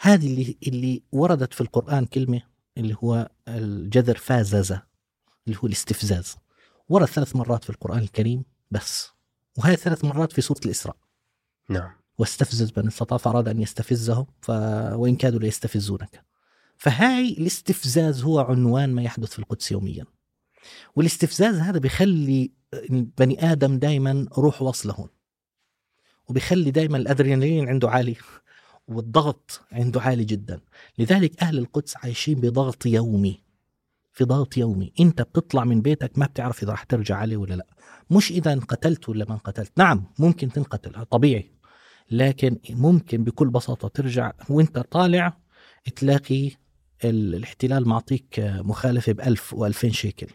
هذه 0.00 0.26
اللي 0.26 0.56
اللي 0.66 1.02
وردت 1.12 1.54
في 1.54 1.60
القرآن 1.60 2.04
كلمة 2.04 2.42
اللي 2.78 2.96
هو 3.04 3.30
الجذر 3.48 4.16
فازز 4.16 4.72
اللي 5.46 5.58
هو 5.58 5.66
الاستفزاز. 5.66 6.36
ورد 6.88 7.06
ثلاث 7.06 7.36
مرات 7.36 7.64
في 7.64 7.70
القرآن 7.70 7.98
الكريم 7.98 8.44
بس. 8.70 9.10
وهي 9.58 9.76
ثلاث 9.76 10.04
مرات 10.04 10.32
في 10.32 10.40
سورة 10.40 10.60
الإسراء. 10.64 10.96
نعم. 11.68 11.90
واستفزز 12.18 12.72
من 12.76 12.86
استطاع 12.86 13.18
فأراد 13.18 13.48
أن 13.48 13.60
يستفزهم 13.60 14.26
ف... 14.42 14.50
وإن 14.94 15.16
كادوا 15.16 15.40
ليستفزونك. 15.40 16.24
فهاي 16.76 17.28
الاستفزاز 17.32 18.22
هو 18.22 18.40
عنوان 18.40 18.94
ما 18.94 19.02
يحدث 19.02 19.32
في 19.32 19.38
القدس 19.38 19.72
يوميا. 19.72 20.04
والاستفزاز 20.96 21.54
هذا 21.54 21.78
بيخلي 21.78 22.52
بني 22.90 23.52
آدم 23.52 23.78
دائما 23.78 24.26
روح 24.38 24.62
واصلة 24.62 24.94
هون. 24.94 25.08
وبيخلي 26.28 26.70
دائما 26.70 26.96
الأدرينالين 26.96 27.68
عنده 27.68 27.90
عالي. 27.90 28.16
والضغط 28.88 29.60
عنده 29.72 30.00
عالي 30.00 30.24
جدا. 30.24 30.60
لذلك 30.98 31.42
أهل 31.42 31.58
القدس 31.58 31.96
عايشين 31.96 32.40
بضغط 32.40 32.86
يومي 32.86 33.42
في 34.12 34.24
ضغط 34.24 34.56
يومي. 34.56 34.92
أنت 35.00 35.22
بتطلع 35.22 35.64
من 35.64 35.82
بيتك 35.82 36.18
ما 36.18 36.26
بتعرف 36.26 36.62
إذا 36.62 36.72
رح 36.72 36.82
ترجع 36.82 37.16
عليه 37.16 37.36
ولا 37.36 37.54
لا. 37.54 37.66
مش 38.10 38.30
إذا 38.30 38.52
انقتلت 38.52 39.08
ولا 39.08 39.24
ما 39.28 39.34
انقتلت. 39.34 39.72
نعم 39.76 40.04
ممكن 40.18 40.48
تنقتل 40.48 41.04
طبيعي. 41.04 41.50
لكن 42.10 42.58
ممكن 42.70 43.24
بكل 43.24 43.48
بساطة 43.48 43.88
ترجع 43.88 44.32
وأنت 44.50 44.78
طالع 44.78 45.36
تلاقي 45.96 46.50
الاحتلال 47.04 47.88
معطيك 47.88 48.40
مخالفة 48.40 49.12
بألف 49.12 49.54
وألفين 49.54 49.92
شيكل. 49.92 50.26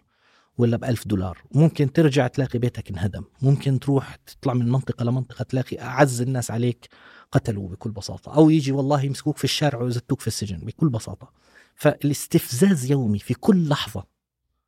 ولا 0.58 0.78
بألف 0.78 1.08
دولار. 1.08 1.44
ممكن 1.52 1.94
ترجع 1.94 2.28
تلاقي 2.28 2.60
بيتك 2.60 2.90
انهدم. 2.90 3.24
ممكن 3.42 3.80
تروح 3.80 4.16
تطلع 4.16 4.54
من 4.54 4.70
منطقة 4.70 5.06
لمنطقة 5.06 5.44
تلاقي 5.44 5.82
أعز 5.82 6.22
الناس 6.22 6.52
عليك 6.52 6.90
قتلوا 7.32 7.70
بكل 7.70 7.92
بساطة. 7.92 8.36
أو 8.36 8.50
يجي 8.50 8.72
والله 8.72 9.02
يمسكوك 9.04 9.38
في 9.38 9.44
الشارع 9.44 9.82
ويزتوك 9.82 10.22
في 10.22 10.28
السجن 10.28 10.58
بكل 10.58 10.90
بساطة. 10.90 11.32
فالاستفزاز 11.76 12.92
يومي 12.92 13.20
في 13.20 13.34
كل 13.34 13.70
لحظة 13.70 14.06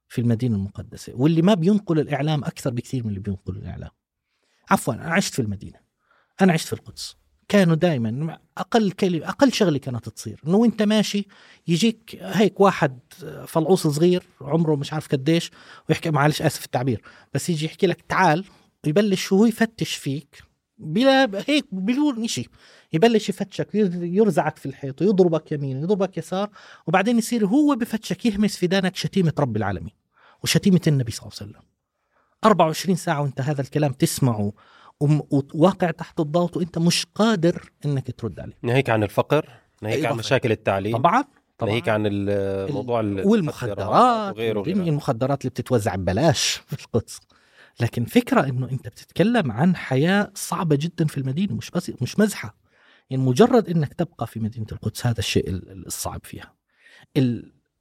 في 0.08 0.22
المدينة 0.22 0.56
المقدسة 0.56 1.14
واللي 1.16 1.42
ما 1.42 1.54
بينقل 1.54 2.00
الإعلام 2.00 2.44
أكثر 2.44 2.70
بكثير 2.70 3.04
من 3.04 3.10
اللي 3.10 3.20
بينقل 3.20 3.58
الإعلام. 3.58 3.90
عفوا 4.70 4.94
أنا 4.94 5.14
عشت 5.14 5.34
في 5.34 5.42
المدينة. 5.42 5.80
أنا 6.42 6.54
عشت 6.54 6.68
في 6.68 6.74
القدس. 6.74 7.16
كانوا 7.48 7.76
دائما 7.76 8.40
أقل 8.58 8.92
كلمه 8.92 9.30
أقل 9.30 9.54
شغلة 9.54 9.78
كانت 9.78 10.10
تصير. 10.10 10.42
إنه 10.48 10.58
وأنت 10.58 10.82
ماشي 10.82 11.28
يجيك 11.68 12.18
هيك 12.22 12.60
واحد 12.60 13.00
فلعوص 13.48 13.88
صغير 13.88 14.24
عمره 14.42 14.76
مش 14.76 14.94
عارف 14.94 15.08
قديش 15.08 15.52
ويحكي 15.90 16.12
معلش 16.12 16.42
آسف 16.42 16.66
التعبير 16.66 17.02
بس 17.34 17.50
يجي 17.50 17.66
يحكي 17.66 17.88
لك 17.88 18.02
تعال 18.02 18.46
يبلش 18.88 19.34
هو 19.34 19.46
يفتش 19.46 19.96
فيك 19.96 20.44
بلا 20.78 21.44
هيك 21.48 21.66
بدون 21.72 22.28
شيء 22.28 22.50
يبلش 22.94 23.30
يفتشك 23.30 23.68
يرزعك 23.96 24.58
في 24.58 24.66
الحيط 24.66 25.02
ويضربك 25.02 25.52
يمين 25.52 25.78
ويضربك 25.78 26.18
يسار 26.18 26.50
وبعدين 26.88 27.18
يصير 27.18 27.46
هو 27.46 27.76
بفتشك 27.76 28.26
يهمس 28.26 28.58
في 28.58 28.68
دانك 28.68 28.96
شتيمة 28.96 29.34
رب 29.40 29.58
العالمين 29.58 29.94
وشتيمة 30.44 30.82
النبي 30.88 31.12
صلى 31.12 31.24
الله 31.28 31.38
عليه 31.42 31.52
وسلم. 31.52 31.62
24 32.46 32.96
ساعة 32.96 33.22
وأنت 33.22 33.42
هذا 33.42 33.62
الكلام 33.62 33.94
تسمعه 33.94 34.54
وواقع 35.00 35.92
تحت 35.92 36.20
الضغط 36.20 36.58
وانت 36.58 36.78
مش 36.78 37.06
قادر 37.16 37.72
انك 37.86 38.12
ترد 38.12 38.40
عليه. 38.40 38.58
ناهيك 38.62 38.90
عن 38.90 39.04
الفقر 39.04 39.50
ناهيك 39.82 40.06
عن 40.06 40.18
مشاكل 40.18 40.52
التعليم 40.52 40.98
طبعا 40.98 41.24
طبعا. 41.58 41.70
ناهيك 41.70 41.90
عن 41.90 42.04
الموضوع 42.06 43.00
والمخدرات 43.02 44.36
وغيره 44.36 44.64
المخدرات 44.68 45.42
اللي 45.42 45.50
بتتوزع 45.50 45.96
ببلاش 45.96 46.50
في 46.68 46.86
القدس. 46.86 47.20
لكن 47.80 48.06
فكرة 48.06 48.42
إنه 48.42 48.70
أنت 48.70 48.88
بتتكلم 48.88 49.52
عن 49.52 49.76
حياة 49.76 50.32
صعبة 50.36 50.76
جدا 50.76 51.06
في 51.06 51.18
المدينة 51.18 51.54
مش 51.54 51.72
بس 51.72 51.92
مش 52.02 52.20
مزحة. 52.20 52.58
يعني 53.10 53.24
مجرد 53.24 53.70
إنك 53.70 53.94
تبقى 53.94 54.28
في 54.28 54.40
مدينة 54.40 54.68
القدس 54.72 55.06
هذا 55.06 55.20
الشيء 55.20 55.44
الصعب 55.50 56.22
فيها. 56.24 56.54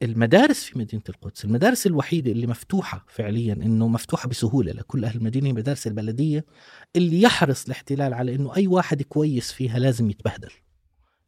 المدارس 0.04 0.64
في 0.64 0.78
مدينة 0.78 1.02
القدس 1.08 1.44
المدارس 1.44 1.86
الوحيدة 1.86 2.32
اللي 2.32 2.46
مفتوحة 2.46 3.04
فعليا 3.08 3.52
إنه 3.52 3.88
مفتوحة 3.88 4.28
بسهولة 4.28 4.72
لكل 4.72 5.04
أهل 5.04 5.16
المدينة 5.16 5.52
مدارس 5.52 5.86
البلدية 5.86 6.44
اللي 6.96 7.22
يحرص 7.22 7.64
الاحتلال 7.64 8.14
على 8.14 8.34
إنه 8.34 8.56
أي 8.56 8.66
واحد 8.66 9.02
كويس 9.02 9.52
فيها 9.52 9.78
لازم 9.78 10.10
يتبهدل. 10.10 10.50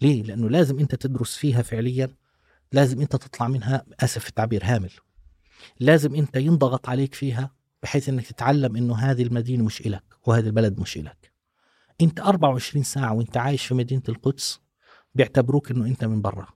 ليه؟ 0.03 0.23
لأنه 0.23 0.51
لازم 0.51 0.79
أنت 0.79 0.95
تدرس 0.95 1.37
فيها 1.37 1.63
فعليا 1.63 2.15
لازم 2.73 3.01
أنت 3.01 3.17
تطلع 3.17 3.49
منها 3.49 3.85
اسف 4.01 4.29
التعبير 4.29 4.61
هامل. 4.65 4.91
لازم 5.81 6.15
أنت 6.15 6.37
ينضغط 6.37 6.89
عليك 6.89 7.15
فيها 7.15 7.51
بحيث 7.83 8.09
إنك 8.09 8.27
تتعلم 8.27 8.77
إنه 8.77 8.97
هذه 8.97 9.23
المدينة 9.23 9.65
مش 9.65 9.81
إلك 9.81 10.05
وهذا 10.27 10.47
البلد 10.47 10.81
مش 10.81 10.97
إلك. 10.97 11.33
أنت 12.01 12.21
24 12.21 12.85
ساعة 12.85 13.15
وأنت 13.15 13.37
عايش 13.37 13.67
في 13.67 13.75
مدينة 13.75 14.03
القدس 14.09 14.61
بيعتبروك 15.15 15.71
إنه 15.71 15.87
أنت 15.87 16.05
من 16.05 16.23
برا. 16.23 16.47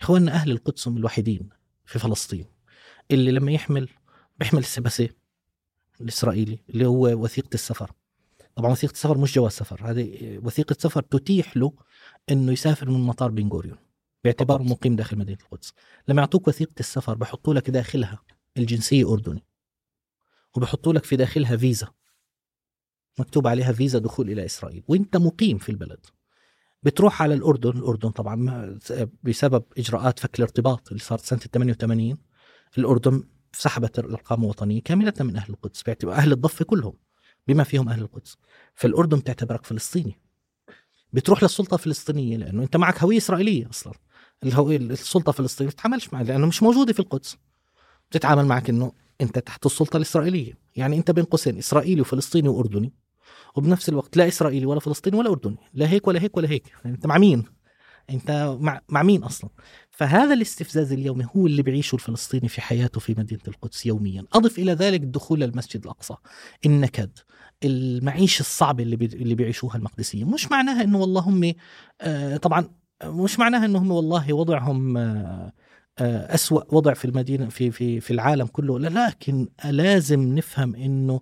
إخواننا 0.00 0.32
أهل 0.32 0.50
القدس 0.50 0.88
هم 0.88 0.96
الوحيدين 0.96 1.48
في 1.86 1.98
فلسطين 1.98 2.46
اللي 3.10 3.30
لما 3.32 3.52
يحمل 3.52 3.88
بيحمل 4.38 4.60
السبسه 4.60 5.08
الإسرائيلي 6.00 6.58
اللي 6.70 6.86
هو 6.86 7.06
وثيقة 7.06 7.54
السفر. 7.54 7.92
طبعا 8.56 8.70
وثيقة 8.72 8.92
السفر 8.92 9.18
مش 9.18 9.34
جواز 9.34 9.52
سفر 9.52 9.90
هذه 9.90 10.38
وثيقة 10.42 10.76
سفر 10.78 11.02
تتيح 11.02 11.56
له 11.56 11.72
إنه 12.30 12.52
يسافر 12.52 12.90
من 12.90 13.00
مطار 13.00 13.30
بن 13.30 13.48
غوريون 13.48 13.78
باعتباره 14.24 14.62
مقيم 14.62 14.96
داخل 14.96 15.18
مدينة 15.18 15.38
القدس. 15.42 15.72
لما 16.08 16.22
يعطوك 16.22 16.48
وثيقة 16.48 16.74
السفر 16.80 17.14
بحطوا 17.14 17.54
لك 17.54 17.70
داخلها 17.70 18.22
الجنسية 18.56 19.12
أردني 19.12 19.44
وبحطوا 20.56 20.92
لك 20.92 21.04
في 21.04 21.16
داخلها 21.16 21.56
فيزا 21.56 21.88
مكتوب 23.18 23.46
عليها 23.46 23.72
فيزا 23.72 23.98
دخول 23.98 24.30
إلى 24.30 24.44
إسرائيل 24.44 24.82
وأنت 24.88 25.16
مقيم 25.16 25.58
في 25.58 25.68
البلد. 25.68 26.06
بتروح 26.82 27.22
على 27.22 27.34
الأردن 27.34 27.70
الأردن 27.70 28.10
طبعا 28.10 28.78
بسبب 29.22 29.64
إجراءات 29.78 30.18
فك 30.18 30.38
الارتباط 30.38 30.88
اللي 30.88 31.02
صارت 31.02 31.24
سنة 31.24 31.38
88 31.38 32.18
الأردن 32.78 33.22
سحبت 33.52 33.98
الاقامه 33.98 34.44
الوطنية 34.44 34.82
كاملة 34.82 35.12
من 35.20 35.36
أهل 35.36 35.50
القدس 35.50 35.82
باعتبار 35.82 36.14
أهل 36.14 36.32
الضفة 36.32 36.64
كلهم 36.64 36.92
بما 37.48 37.64
فيهم 37.64 37.88
أهل 37.88 38.00
القدس. 38.02 38.36
فالاردن 38.74 39.18
بتعتبرك 39.18 39.66
فلسطيني. 39.66 40.20
بتروح 41.12 41.42
للسلطة 41.42 41.74
الفلسطينية 41.74 42.36
لأنه 42.36 42.62
أنت 42.62 42.76
معك 42.76 43.02
هوية 43.02 43.16
إسرائيلية 43.16 43.70
أصلا. 43.70 43.92
الهوية 44.44 44.76
السلطة 44.76 45.30
الفلسطينية 45.30 45.70
بتتعاملش 45.70 46.12
معك 46.12 46.26
لأنه 46.26 46.46
مش 46.46 46.62
موجودة 46.62 46.92
في 46.92 47.00
القدس. 47.00 47.36
بتتعامل 48.10 48.46
معك 48.46 48.70
إنه 48.70 48.92
أنت 49.20 49.38
تحت 49.38 49.66
السلطة 49.66 49.96
الإسرائيلية. 49.96 50.52
يعني 50.76 50.96
أنت 50.96 51.10
بين 51.10 51.24
قوسين 51.24 51.58
إسرائيلي 51.58 52.00
وفلسطيني 52.00 52.48
وأردني. 52.48 52.92
وبنفس 53.56 53.88
الوقت 53.88 54.16
لا 54.16 54.28
إسرائيلي 54.28 54.66
ولا 54.66 54.80
فلسطيني 54.80 55.16
ولا 55.16 55.30
أردني 55.30 55.56
لا 55.74 55.88
هيك 55.88 56.08
ولا 56.08 56.22
هيك 56.22 56.36
ولا 56.36 56.50
هيك. 56.50 56.72
يعني 56.84 56.96
أنت 56.96 57.06
مع 57.06 57.18
مين؟ 57.18 57.44
أنت 58.10 58.56
مع, 58.88 59.02
مين 59.02 59.24
أصلا؟ 59.24 59.50
فهذا 59.90 60.34
الاستفزاز 60.34 60.92
اليومي 60.92 61.26
هو 61.36 61.46
اللي 61.46 61.62
بيعيشه 61.62 61.94
الفلسطيني 61.94 62.48
في 62.48 62.60
حياته 62.60 63.00
في 63.00 63.14
مدينة 63.18 63.40
القدس 63.48 63.86
يوميا. 63.86 64.24
أضف 64.32 64.58
إلى 64.58 64.72
ذلك 64.72 65.02
الدخول 65.02 65.40
للمسجد 65.40 65.84
الأقصى 65.84 66.14
النكد 66.66 67.18
المعيشه 67.64 68.40
الصعبه 68.40 68.82
اللي. 68.82 68.96
اللي 68.96 69.34
بيعيشوها 69.34 69.76
المقدسية. 69.76 70.24
مش 70.24 70.50
معناها 70.50 70.82
إنه 70.82 70.98
والله 70.98 71.20
هم 71.20 71.52
آه 72.00 72.36
طبعا 72.36 72.70
مش 73.04 73.38
معناها 73.38 73.64
إنه 73.64 73.78
هم 73.78 73.90
والله 73.90 74.32
وضعهم 74.32 74.96
آه 74.96 75.52
آه 75.98 76.34
أسوأ 76.34 76.74
وضع 76.74 76.94
في 76.94 77.04
المدينة 77.04 77.48
في 77.48 77.70
في 77.70 78.00
في 78.00 78.10
العالم 78.10 78.46
كله 78.46 78.78
لكن 78.78 79.48
لازم 79.64 80.34
نفهم 80.34 80.74
إنه 80.74 81.20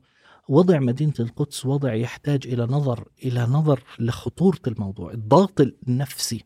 وضع 0.49 0.79
مدينة 0.79 1.15
القدس 1.21 1.67
وضع 1.67 1.95
يحتاج 1.95 2.47
إلى 2.47 2.63
نظر 2.63 3.09
إلى 3.25 3.41
نظر 3.47 3.83
لخطورة 3.99 4.59
الموضوع. 4.67 5.13
الضغط 5.13 5.61
النفسي 5.89 6.45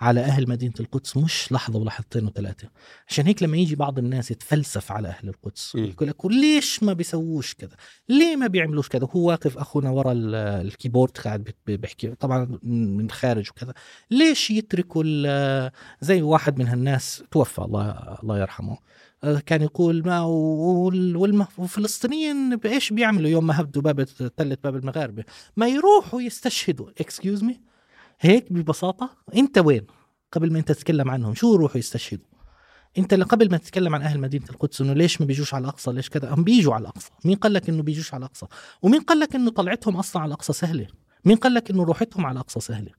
على 0.00 0.20
أهل 0.20 0.48
مدينة 0.48 0.74
القدس 0.80 1.16
مش 1.16 1.52
لحظة 1.52 1.78
ولحظتين 1.78 2.24
وثلاثة. 2.26 2.68
عشان 3.08 3.26
هيك 3.26 3.42
لما 3.42 3.56
يجي 3.56 3.76
بعض 3.76 3.98
الناس 3.98 4.30
يتفلسف 4.30 4.92
على 4.92 5.08
أهل 5.08 5.28
القدس. 5.28 5.74
يقول 5.74 6.08
لك 6.08 6.26
ليش 6.26 6.82
ما 6.82 6.92
بيسووش 6.92 7.54
كذا؟ 7.54 7.76
ليه 8.08 8.36
ما 8.36 8.46
بيعملوش 8.46 8.88
كذا؟ 8.88 9.08
هو 9.10 9.28
واقف 9.28 9.58
أخونا 9.58 9.90
ورا 9.90 10.12
ال- 10.12 10.34
الـ 10.34 10.43
keyboard 10.43 11.18
قاعد 11.18 11.50
بيحكي 11.66 12.14
طبعا 12.14 12.58
من 12.62 13.04
الخارج 13.06 13.50
وكذا. 13.50 13.74
ليش 14.10 14.50
يتركوا 14.50 15.02
زي 16.00 16.22
واحد 16.22 16.58
من 16.58 16.66
هالناس؟ 16.68 17.22
توفى 17.30 17.58
الله 17.58 18.18
الله 18.22 18.38
يرحمه. 18.38 18.78
كان 19.46 19.62
يقول 19.62 20.06
ما 20.06 20.20
والفلسطينيين 21.58 22.56
بإيش 22.56 22.92
بيعملوا 22.92 23.28
يوم 23.30 23.46
ما 23.46 23.60
هدوا 23.60 23.82
باب 23.82 24.02
تلة 24.36 24.56
باب 24.64 24.76
المغاربة؟ 24.76 25.24
ما 25.56 25.68
يروحوا 25.68 26.20
يستشهدوا. 26.20 26.90
excuse 27.00 27.44
me 27.44 27.60
هيك 28.20 28.52
ببساطة. 28.52 29.10
أنت 29.36 29.58
وين؟ 29.58 29.86
قبل 30.32 30.52
ما 30.52 30.58
أنت 30.58 30.72
تتكلم 30.72 31.10
عنهم 31.10 31.34
شو 31.34 31.54
يروحوا 31.54 31.78
يستشهدوا؟ 31.78 32.26
أنت 32.98 33.12
اللي 33.12 33.24
قبل 33.24 33.50
ما 33.50 33.56
تتكلم 33.56 33.94
عن 33.94 34.02
أهل 34.02 34.20
مدينة 34.20 34.44
القدس 34.50 34.80
إنه 34.80 34.92
ليش 34.92 35.20
ما 35.20 35.26
بيجوش 35.26 35.54
على 35.54 35.62
الأقصى؟ 35.62 35.92
ليش 35.92 36.08
كذا؟ 36.08 36.34
هم 36.34 36.44
بيجوا 36.44 36.74
على 36.74 36.82
الأقصى. 36.82 37.10
مين 37.24 37.36
قال 37.36 37.52
لك 37.52 37.68
إنه 37.68 37.82
بيجوش 37.82 38.14
على 38.14 38.20
الأقصى؟ 38.20 38.46
ومين 38.82 39.00
قال 39.00 39.20
لك 39.20 39.34
إنه 39.34 39.50
طلعتهم 39.50 39.96
أصلا 39.96 40.22
على 40.22 40.28
الأقصى 40.28 40.52
سهلة؟ 40.52 40.86
مين 41.24 41.36
قال 41.36 41.54
لك 41.54 41.70
إنه 41.70 41.84
روحتهم 41.84 42.26
على 42.26 42.32
الأقصى 42.32 42.60
سهلة؟ 42.60 42.90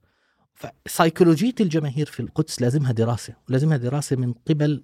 فسيكولوجيه 0.85 1.55
الجماهير 1.59 2.05
في 2.05 2.19
القدس 2.19 2.61
لازمها 2.61 2.91
دراسة 2.91 3.33
ولازمها 3.49 3.77
دراسة 3.77 4.15
من 4.15 4.33
قبل 4.33 4.83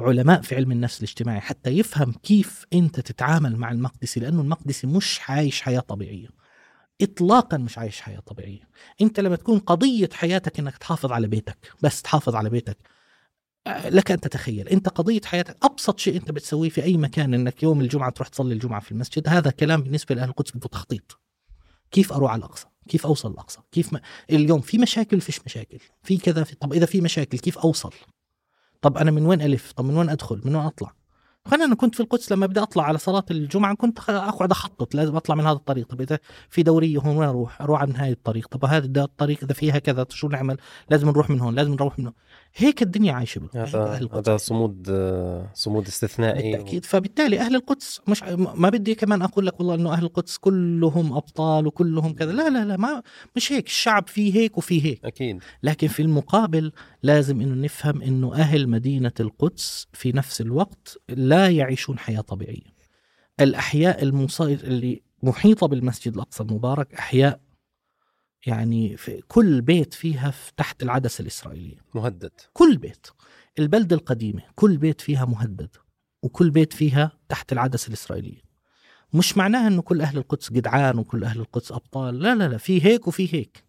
علماء 0.00 0.40
في 0.42 0.56
علم 0.56 0.72
النفس 0.72 0.98
الاجتماعي 0.98 1.40
حتى 1.40 1.70
يفهم 1.70 2.12
كيف 2.12 2.66
أنت 2.72 3.00
تتعامل 3.00 3.56
مع 3.56 3.70
المقدسي 3.70 4.20
لأنه 4.20 4.40
المقدسي 4.40 4.86
مش 4.86 5.20
عايش 5.28 5.60
حياة 5.60 5.80
طبيعية. 5.80 6.28
اطلاقا 7.02 7.56
مش 7.56 7.78
عايش 7.78 8.00
حياة 8.00 8.20
طبيعية. 8.20 8.68
أنت 9.00 9.20
لما 9.20 9.36
تكون 9.36 9.58
قضية 9.58 10.08
حياتك 10.12 10.58
إنك 10.58 10.76
تحافظ 10.76 11.12
على 11.12 11.28
بيتك 11.28 11.72
بس 11.82 12.02
تحافظ 12.02 12.34
على 12.34 12.50
بيتك 12.50 12.78
آه، 13.66 13.88
لك 13.88 14.10
أن 14.10 14.20
تتخيل. 14.20 14.68
أنت 14.68 14.88
قضية 14.88 15.20
حياتك 15.24 15.56
أبسط 15.62 15.98
شيء 15.98 16.16
أنت 16.16 16.30
بتسويه 16.30 16.68
في 16.68 16.82
أي 16.82 16.96
مكان 16.96 17.34
إنك 17.34 17.62
يوم 17.62 17.80
الجمعة 17.80 18.10
تروح 18.10 18.28
تصلي 18.28 18.54
الجمعة 18.54 18.80
في 18.80 18.92
المسجد 18.92 19.28
هذا 19.28 19.50
كلام 19.50 19.82
بالنسبة 19.82 20.14
لأهل 20.14 20.28
القدس 20.28 20.56
بده 20.56 20.68
تخطيط. 20.68 21.20
كيف 21.90 22.12
أروح 22.12 22.30
على 22.32 22.38
الأقصى؟ 22.38 22.66
كيف 22.88 23.06
أوصل 23.06 23.30
الأقصى؟ 23.30 23.58
كيف 23.72 23.92
ما... 23.92 24.00
اليوم 24.30 24.60
في 24.60 24.78
مشاكل 24.78 25.20
فيش 25.20 25.40
مشاكل. 25.46 25.78
في 26.02 26.18
كذا 26.18 26.44
في... 26.44 26.54
طب 26.54 26.72
إذا 26.72 26.86
في 26.86 27.00
مشاكل 27.00 27.38
كيف 27.38 27.58
أوصل؟ 27.58 27.92
طب 28.82 28.98
أنا 28.98 29.10
من 29.10 29.26
وين 29.26 29.42
ألف؟ 29.42 29.72
طب 29.72 29.84
من 29.84 29.96
وين 29.96 30.08
أدخل؟ 30.08 30.40
من 30.44 30.54
وين 30.56 30.66
أطلع؟ 30.66 30.92
خلينا 31.46 31.64
أنا 31.64 31.74
كنت 31.74 31.94
في 31.94 32.00
القدس 32.00 32.32
لما 32.32 32.46
بدي 32.46 32.60
أطلع 32.60 32.84
على 32.84 32.98
صلاة 32.98 33.24
الجمعة 33.30 33.74
كنت 33.74 33.98
اقعد 34.10 34.50
أخطط 34.50 34.94
لازم 34.94 35.16
أطلع 35.16 35.34
من 35.34 35.44
هذا 35.44 35.52
الطريق. 35.52 35.86
طب 35.86 36.00
إذا 36.00 36.18
في 36.50 36.62
دورية 36.62 36.98
هون 36.98 37.16
وين 37.16 37.28
أروح؟ 37.28 37.62
أروح 37.62 37.82
عن 37.82 37.96
هاي 37.96 38.12
الطريق. 38.12 38.48
طب 38.48 38.64
هذا 38.64 39.04
الطريق 39.04 39.38
إذا 39.44 39.54
فيها 39.54 39.78
كذا 39.78 40.06
شو 40.10 40.28
نعمل؟ 40.28 40.56
لازم 40.90 41.08
نروح 41.08 41.30
من 41.30 41.40
هون 41.40 41.54
لازم 41.54 41.72
نروح 41.72 41.98
من 41.98 42.04
هون. 42.06 42.14
هيك 42.56 42.82
الدنيا 42.82 43.12
عايشة 43.12 43.38
بال- 43.38 43.48
هيك 43.54 43.68
هذا 43.68 43.82
أهل 43.84 44.02
القدس. 44.02 44.28
هذا 44.28 44.36
صمود 44.36 44.86
صمود 45.54 45.86
استثنائي. 45.86 46.52
بالتأكيد. 46.52 46.84
فبالتالي 46.84 47.40
أهل 47.40 47.54
القدس 47.56 48.00
مش 48.08 48.22
ما 48.54 48.68
بدي 48.70 48.94
كمان 48.94 49.22
أقول 49.22 49.46
لك 49.46 49.60
والله 49.60 49.74
إنه 49.74 49.92
أهل 49.92 50.04
القدس 50.04 50.36
كلهم 50.36 51.12
أبطال 51.12 51.66
وكلهم 51.66 52.12
كذا. 52.12 52.32
لا 52.32 52.50
لا 52.50 52.64
لا 52.64 52.76
ما 52.76 53.02
مش 53.36 53.52
هيك. 53.52 53.66
الشعب 53.66 54.08
فيه 54.08 54.34
هيك 54.34 54.58
وفيه 54.58 54.84
هيك. 54.84 55.04
أكيد. 55.04 55.42
لكن 55.62 55.88
في 55.88 56.02
المقابل 56.02 56.72
لازم 57.02 57.40
إنه 57.40 57.54
نفهم 57.64 58.02
إنه 58.02 58.34
أهل 58.34 58.68
مدينة 58.68 59.12
القدس 59.20 59.86
في 59.92 60.12
نفس 60.12 60.40
الوقت 60.40 60.98
لا 61.08 61.48
يعيشون 61.48 61.98
حياة 61.98 62.20
طبيعية. 62.20 62.72
الأحياء 63.40 64.02
المصاير 64.02 64.60
اللي 64.64 65.02
محيطة 65.22 65.66
بالمسجد 65.66 66.14
الأقصى 66.14 66.42
المبارك 66.42 66.94
أحياء 66.94 67.40
يعني 68.46 68.96
في 68.96 69.22
كل 69.28 69.60
بيت 69.60 69.94
فيها 69.94 70.30
في 70.30 70.52
تحت 70.56 70.82
العدسة 70.82 71.22
الإسرائيلية. 71.22 71.76
مهدد. 71.94 72.32
كل 72.52 72.76
بيت. 72.76 73.06
البلدة 73.58 73.96
القديمة. 73.96 74.42
كل 74.54 74.76
بيت 74.76 75.00
فيها 75.00 75.24
مهدد. 75.24 75.76
وكل 76.22 76.50
بيت 76.50 76.72
فيها 76.72 77.12
تحت 77.28 77.52
العدسة 77.52 77.88
الإسرائيلية. 77.88 78.42
مش 79.14 79.36
معناها 79.36 79.66
أنه 79.68 79.82
كل 79.82 80.00
أهل 80.00 80.18
القدس 80.18 80.52
جدعان 80.52 80.98
وكل 80.98 81.24
أهل 81.24 81.40
القدس 81.40 81.72
أبطال. 81.72 82.18
لا 82.18 82.34
لا 82.34 82.48
لا. 82.48 82.56
في 82.56 82.84
هيك 82.84 83.08
وفي 83.08 83.34
هيك. 83.34 83.64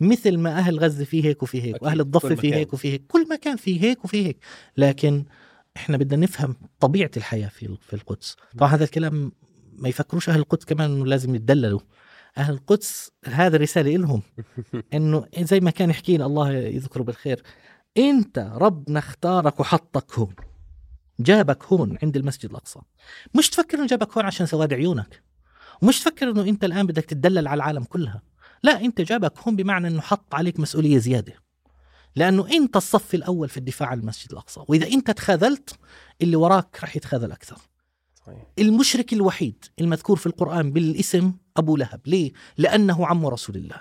مثل 0.00 0.38
ما 0.38 0.58
أهل 0.58 0.78
غزة 0.78 1.04
في 1.04 1.24
هيك 1.24 1.42
وفي 1.42 1.62
هيك 1.62 1.82
وأهل 1.82 2.00
الضفة 2.00 2.34
في. 2.34 2.54
هيك 2.54 2.72
وفي 2.72 2.92
هيك. 2.92 3.06
كل 3.08 3.28
مكان 3.28 3.56
في 3.56 3.82
هيك 3.82 4.04
وفي 4.04 4.26
هيك. 4.26 4.38
لكن 4.76 5.24
إحنا 5.76 5.96
بدنا 5.96 6.20
نفهم 6.22 6.56
طبيعة 6.80 7.10
الحياة 7.16 7.48
في 7.48 7.76
في 7.80 7.96
القدس. 7.96 8.36
طبعا 8.58 8.68
هذا 8.68 8.84
الكلام 8.84 9.32
ما 9.72 9.88
يفكروش 9.88 10.28
أهل 10.28 10.38
القدس 10.38 10.64
كمان 10.64 11.04
لازم 11.04 11.34
يتدللوا. 11.34 11.80
أهل 12.38 12.54
القدس 12.54 13.10
هذا 13.24 13.56
رسالة 13.56 13.96
لهم 13.96 14.22
إنه 14.94 15.26
زي 15.38 15.60
ما 15.60 15.70
كان 15.70 15.90
يحكي 15.90 16.16
لنا 16.16 16.26
الله 16.26 16.52
يذكره 16.52 17.02
بالخير. 17.02 17.42
إنت 17.96 18.38
ربنا 18.54 18.98
اختارك 18.98 19.60
وحطك 19.60 20.18
هون. 20.18 20.34
جابك 21.20 21.64
هون 21.64 21.98
عند 22.02 22.16
المسجد 22.16 22.50
الأقصى. 22.50 22.80
مش 23.34 23.50
تفكر 23.50 23.78
إنه 23.78 23.86
جابك 23.86 24.16
هون 24.16 24.26
عشان 24.26 24.46
سواد 24.46 24.72
عيونك. 24.72 25.22
ومش 25.82 26.00
تفكر 26.00 26.30
إنه 26.30 26.42
إنت 26.42 26.64
الآن 26.64 26.86
بدك 26.86 27.04
تدلل 27.04 27.48
على 27.48 27.56
العالم 27.56 27.84
كلها. 27.84 28.22
لا 28.62 28.80
إنت 28.80 29.00
جابك 29.00 29.38
هون 29.38 29.56
بمعنى 29.56 29.88
إنه 29.88 30.00
حط 30.00 30.34
عليك 30.34 30.60
مسؤولية 30.60 30.98
زيادة. 30.98 31.34
لأنه 32.16 32.48
إنت 32.52 32.76
الصف 32.76 33.14
الأول 33.14 33.48
في 33.48 33.56
الدفاع 33.56 33.88
عن 33.88 33.98
المسجد 33.98 34.32
الأقصى. 34.32 34.60
وإذا 34.68 34.86
إنت 34.86 35.10
تخاذلت 35.10 35.78
اللي 36.22 36.36
وراك 36.36 36.78
رح 36.82 36.96
يتخاذل 36.96 37.32
أكثر. 37.32 37.56
صحيح. 38.26 38.46
المشرك 38.58 39.12
الوحيد 39.12 39.64
المذكور 39.80 40.16
في 40.16 40.26
القرآن 40.26 40.72
بالاسم 40.72 41.32
أبو 41.56 41.76
لهب. 41.76 42.00
ليه؟ 42.06 42.32
لأنه 42.58 43.06
عم 43.06 43.26
رسول 43.26 43.56
الله. 43.56 43.80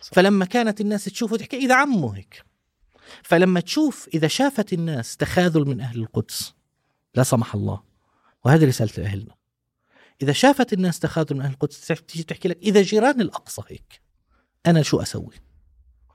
صح. 0.00 0.12
فلما 0.12 0.44
كانت 0.44 0.80
الناس 0.80 1.04
تشوفه 1.04 1.36
تحكي 1.36 1.56
إذا 1.56 1.74
عمه 1.74 2.16
هيك. 2.16 2.44
فلما 3.22 3.60
تشوف 3.60 4.08
إذا 4.14 4.28
شافت 4.28 4.72
الناس 4.72 5.16
تخاذل 5.16 5.64
من 5.64 5.80
أهل 5.80 6.00
القدس 6.00 6.54
لا 7.14 7.22
سمح 7.22 7.54
الله. 7.54 7.82
وهذه 8.44 8.64
رسالة 8.64 9.06
أهلنا. 9.06 9.34
إذا 10.22 10.32
شافت 10.32 10.72
الناس 10.72 10.98
تخاذل 10.98 11.36
من 11.36 11.40
أهل 11.40 11.50
القدس 11.50 11.86
تيجي 11.86 12.22
تحكي 12.24 12.48
لك 12.48 12.58
إذا 12.62 12.82
جيران 12.82 13.20
الأقصى 13.20 13.62
هيك 13.68 14.00
أنا 14.66 14.82
شو 14.82 15.02
أسوي؟ 15.02 15.34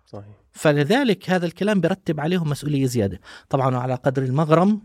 صحيح. 0.06 0.36
فلذلك 0.52 1.30
هذا 1.30 1.46
الكلام 1.46 1.82
برتب 1.82 2.20
عليهم 2.20 2.50
مسؤولية 2.50 2.86
زيادة. 2.86 3.20
طبعا 3.50 3.78
على 3.78 3.96
قدر 3.96 4.24
المغرم 4.24 4.82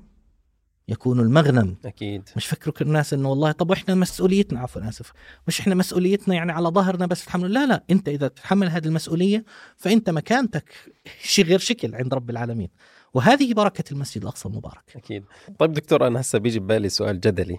يكون 0.89 1.21
المغنم. 1.21 1.77
أكيد. 1.85 2.29
مش 2.37 2.47
فكروا 2.47 2.75
الناس 2.81 3.13
إنه 3.15 3.31
والله 3.31 3.53
طب 3.53 3.71
وإحنا 3.71 3.95
مسؤوليتنا 3.95 4.61
عفوا 4.61 4.89
آسف. 4.89 5.13
مش 5.49 5.61
إحنا 5.61 5.75
مسؤوليتنا 5.75 6.35
يعني 6.35 6.53
على 6.53 6.69
ظهرنا 6.69 7.07
بس 7.07 7.25
تحمل 7.25 7.53
لا 7.53 7.67
لا 7.67 7.85
أنت 7.91 8.09
إذا 8.09 8.29
تتحمل 8.29 8.69
هذه 8.69 8.87
المسؤولية 8.87 9.45
فأنت 9.77 10.11
مكانتك 10.11 10.75
شيء 11.23 11.45
غير 11.45 11.59
شكل 11.59 11.95
عند 11.95 12.15
رب 12.15 12.31
العالمين. 12.31 12.69
وهذه 13.15 13.55
بركة 13.55 13.85
المسجد 13.93 14.23
الأقصى 14.23 14.49
المبارك. 14.49 14.97
أكيد. 14.97 15.25
طيب 15.59 15.73
دكتور 15.73 16.07
أنا 16.07 16.21
هسه 16.21 16.39
بيجي 16.39 16.61
ببالي 16.61 16.89
سؤال 16.89 17.21
جدلي. 17.21 17.59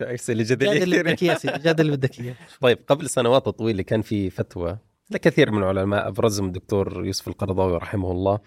اسئله 0.00 0.44
جدليه 0.44 1.02
كثير. 1.02 1.02
بدك 1.02 1.22
اياه 1.22 1.76
اللي 1.80 1.96
بدك 1.96 2.20
اياه 2.20 2.34
طيب 2.60 2.78
قبل 2.88 3.10
سنوات 3.10 3.48
طويلة 3.48 3.82
كان 3.82 4.02
في 4.02 4.30
فتوى 4.30 4.78
لكثير 5.10 5.50
من 5.50 5.58
العلماء 5.58 6.08
أبرزهم 6.08 6.46
الدكتور 6.46 7.06
يوسف 7.06 7.28
القرضاوي 7.28 7.76
رحمه 7.76 8.10
الله 8.10 8.38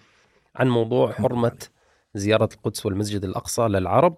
عن 0.56 0.68
موضوع 0.68 1.12
حرمة 1.12 1.58
زيارة 2.14 2.48
القدس 2.54 2.86
والمسجد 2.86 3.24
الأقصى 3.24 3.62
للعرب 3.62 4.16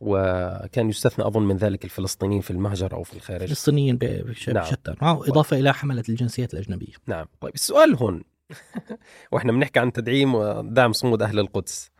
وكان 0.00 0.88
يستثنى 0.88 1.26
أظن 1.26 1.42
من 1.42 1.56
ذلك 1.56 1.84
الفلسطينيين 1.84 2.40
في 2.40 2.50
المهجر 2.50 2.92
أو 2.94 3.02
في 3.02 3.14
الخارج. 3.14 3.48
فلسطينيين 3.48 3.96
ب- 3.96 4.04
بش- 4.04 4.48
نعم. 4.48 4.64
بشتى 4.64 4.94
معه 5.02 5.12
إضافة 5.28 5.58
إلى 5.58 5.74
حملة 5.74 6.02
الجنسيات 6.08 6.54
الأجنبية. 6.54 6.92
نعم 7.06 7.26
طيب. 7.40 7.54
السؤال 7.54 7.94
هون 7.96 8.24
وإحنا 9.32 9.52
بنحكي 9.52 9.80
عن 9.80 9.92
تدعيم 9.92 10.34
ودعم 10.34 10.92
صمود 10.92 11.22
أهل 11.22 11.38
القدس. 11.38 11.90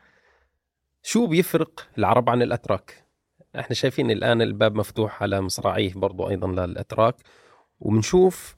شو 1.02 1.26
بيفرق 1.26 1.88
العرب 1.98 2.30
عن 2.30 2.42
الأتراك؟ 2.42 3.04
إحنا 3.58 3.74
شايفين 3.74 4.10
الآن 4.10 4.42
الباب 4.42 4.74
مفتوح 4.74 5.22
على 5.22 5.40
مصراعيه 5.40 5.92
برضو 5.94 6.28
أيضا 6.30 6.66
للأتراك 6.66 7.16
وبنشوف 7.80 8.56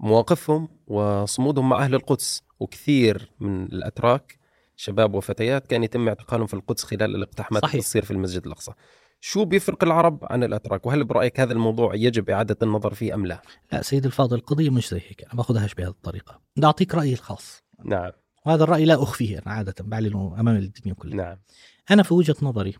مواقفهم 0.00 0.68
وصمودهم 0.86 1.68
مع 1.68 1.84
أهل 1.84 1.94
القدس 1.94 2.42
وكثير 2.60 3.30
من 3.40 3.62
الأتراك 3.64 4.38
شباب 4.76 5.14
وفتيات 5.14 5.66
كان 5.66 5.84
يتم 5.84 6.08
اعتقالهم 6.08 6.46
في 6.46 6.54
القدس 6.54 6.84
خلال 6.84 7.16
الاقتحامات 7.16 7.62
صحيح. 7.62 7.74
اللي 7.74 7.82
تصير 7.82 8.04
في 8.04 8.10
المسجد 8.10 8.46
الأقصى. 8.46 8.72
شو 9.20 9.44
بيفرق 9.44 9.84
العرب 9.84 10.18
عن 10.22 10.44
الأتراك؟ 10.44 10.86
وهل 10.86 11.04
برأيك 11.04 11.40
هذا 11.40 11.52
الموضوع 11.52 11.94
يجب 11.94 12.30
إعادة 12.30 12.56
النظر 12.62 12.94
فيه 12.94 13.14
أم 13.14 13.26
لا؟ 13.26 13.42
لا 13.72 13.82
سيدي 13.82 14.06
الفاضل 14.06 14.36
القضية 14.36 14.70
مش 14.70 14.88
زي 14.88 14.96
هيك. 14.96 15.24
أنا 15.24 15.34
باخذهاش 15.34 15.74
بهذه 15.74 15.88
الطريقة. 15.88 16.40
بدي 16.56 16.66
اعطيك 16.66 16.94
رأيي 16.94 17.12
الخاص. 17.12 17.64
نعم. 17.84 18.12
وهذا 18.46 18.64
الرأي 18.64 18.84
لا 18.84 19.02
أخفيه 19.02 19.38
أنا 19.38 19.54
عادة 19.54 19.74
بعلنه 19.80 20.36
أمام 20.40 20.56
الدنيا 20.56 20.94
كلها. 20.94 21.16
نعم. 21.16 21.38
أنا 21.90 22.02
في 22.02 22.14
وجهة 22.14 22.36
نظري 22.42 22.74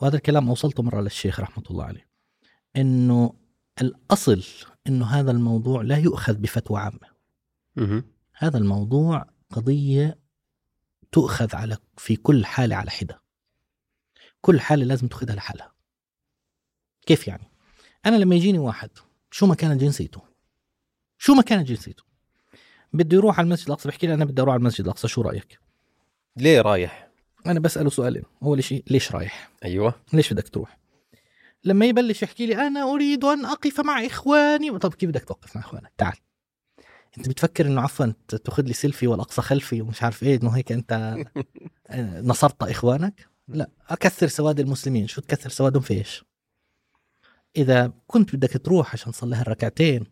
وهذا 0.00 0.16
الكلام 0.16 0.48
أوصلته 0.48 0.82
مرة 0.82 1.00
للشيخ 1.00 1.40
رحمة 1.40 1.64
الله 1.70 1.84
عليه 1.84 2.06
إنه 2.76 3.34
الأصل 3.80 4.44
إنه 4.86 5.06
هذا 5.06 5.30
الموضوع 5.30 5.82
لا 5.82 5.96
يؤخذ 5.96 6.34
بفتوى 6.34 6.80
عامة. 6.80 7.14
هذا 8.36 8.58
الموضوع 8.58 9.26
قضية 9.50 10.18
تؤخذ 11.14 11.56
على 11.56 11.76
في 11.96 12.16
كل 12.16 12.46
حالة 12.46 12.76
على 12.76 12.90
حدة. 12.90 13.22
كل 14.40 14.60
حالة 14.60 14.84
لازم 14.84 15.08
تأخذها 15.08 15.34
لحالها 15.34 15.72
كيف 17.06 17.28
يعني؟ 17.28 17.50
أنا 18.06 18.16
لما 18.16 18.34
يجيني 18.34 18.58
واحد 18.58 18.90
شو 19.30 19.46
ما 19.46 19.54
كانت 19.54 19.80
جنسيته؟ 19.80 20.22
شو 21.18 21.34
ما 21.34 21.42
كانت 21.42 21.68
جنسيته؟ 21.68 22.02
بده 22.92 23.16
يروح 23.16 23.38
على 23.38 23.46
المسجد 23.46 23.66
الأقصى 23.66 23.88
بحكي 23.88 24.06
لي 24.06 24.14
أنا 24.14 24.24
بدي 24.24 24.42
أروح 24.42 24.52
على 24.52 24.60
المسجد 24.60 24.84
الأقصى 24.84 25.08
شو 25.08 25.22
رأيك؟ 25.22 25.58
ليه 26.36 26.60
رايح؟ 26.60 27.10
أنا 27.46 27.60
بسأله 27.60 27.90
سؤالين 27.90 28.22
اول 28.42 28.64
شيء 28.64 28.84
ليش 28.90 29.12
رايح؟ 29.12 29.50
أيوه. 29.64 29.94
ليش 30.12 30.32
بدك 30.32 30.48
تروح؟ 30.48 30.78
لما 31.64 31.86
يبلش 31.86 32.22
يحكي 32.22 32.46
لي 32.46 32.66
أنا 32.66 32.82
أريد 32.82 33.24
أن 33.24 33.44
أقف 33.44 33.80
مع 33.80 34.06
إخواني. 34.06 34.78
طب 34.78 34.94
كيف 34.94 35.10
بدك 35.10 35.24
توقف 35.24 35.56
مع 35.56 35.62
إخوانك؟ 35.62 35.92
تعال. 35.98 36.16
أنت 37.18 37.28
بتفكر 37.28 37.66
إنه 37.66 37.80
عفوا 37.80 38.06
تأخذ 38.28 38.62
لي 38.62 38.72
سيلفي 38.72 39.06
والأقصى 39.06 39.42
خلفي 39.42 39.80
ومش 39.80 40.02
عارف 40.02 40.22
إيه 40.22 40.40
إنه 40.42 40.50
هيك 40.50 40.72
أنت 40.72 41.16
نصرت 42.30 42.62
إخوانك؟ 42.62 43.28
لا 43.48 43.70
أكثر 43.88 44.26
سواد 44.26 44.60
المسلمين. 44.60 45.06
شو 45.06 45.20
تكثر 45.20 45.50
سوادهم 45.50 45.82
في 45.82 45.94
إيش؟ 45.94 46.24
إذا 47.56 47.92
كنت 48.06 48.36
بدك 48.36 48.50
تروح 48.64 48.92
عشان 48.92 49.12
تصلي 49.12 49.36
هالركعتين 49.36 50.06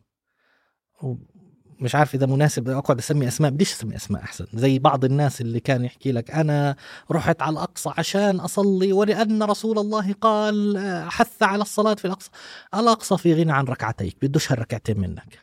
مش 1.83 1.95
عارف 1.95 2.15
إذا 2.15 2.27
مناسب 2.27 2.69
أقعد 2.69 2.99
أسمي 2.99 3.29
أسماء 3.29 3.51
بديش 3.51 3.73
أسمي 3.73 3.97
أسماء 3.97 4.23
أحسن. 4.23 4.47
زي 4.55 4.79
بعض 4.79 5.05
الناس 5.05 5.41
اللي 5.41 5.61
كان 5.61 5.85
يحكي 5.85 6.13
لك 6.13 6.31
أنا 6.31 6.77
رحت 7.11 7.43
على 7.43 7.53
الأقصى 7.53 7.91
عشان 7.99 8.41
أصلي 8.41 8.93
ولأن 8.93 9.43
رسول 9.43 9.79
الله 9.79 10.13
قال 10.13 10.79
حث 11.11 11.43
على 11.43 11.63
الصلاة 11.63 11.95
في 11.95 12.05
الأقصى. 12.05 12.31
الأقصى 12.75 13.19
في 13.19 13.35
غنى 13.35 13.53
عن 13.53 13.65
ركعتيك 13.65 14.17
بدوش 14.23 14.53
هالركعتين 14.53 15.01
منك. 15.01 15.39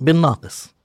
بالناقص. 0.00 0.75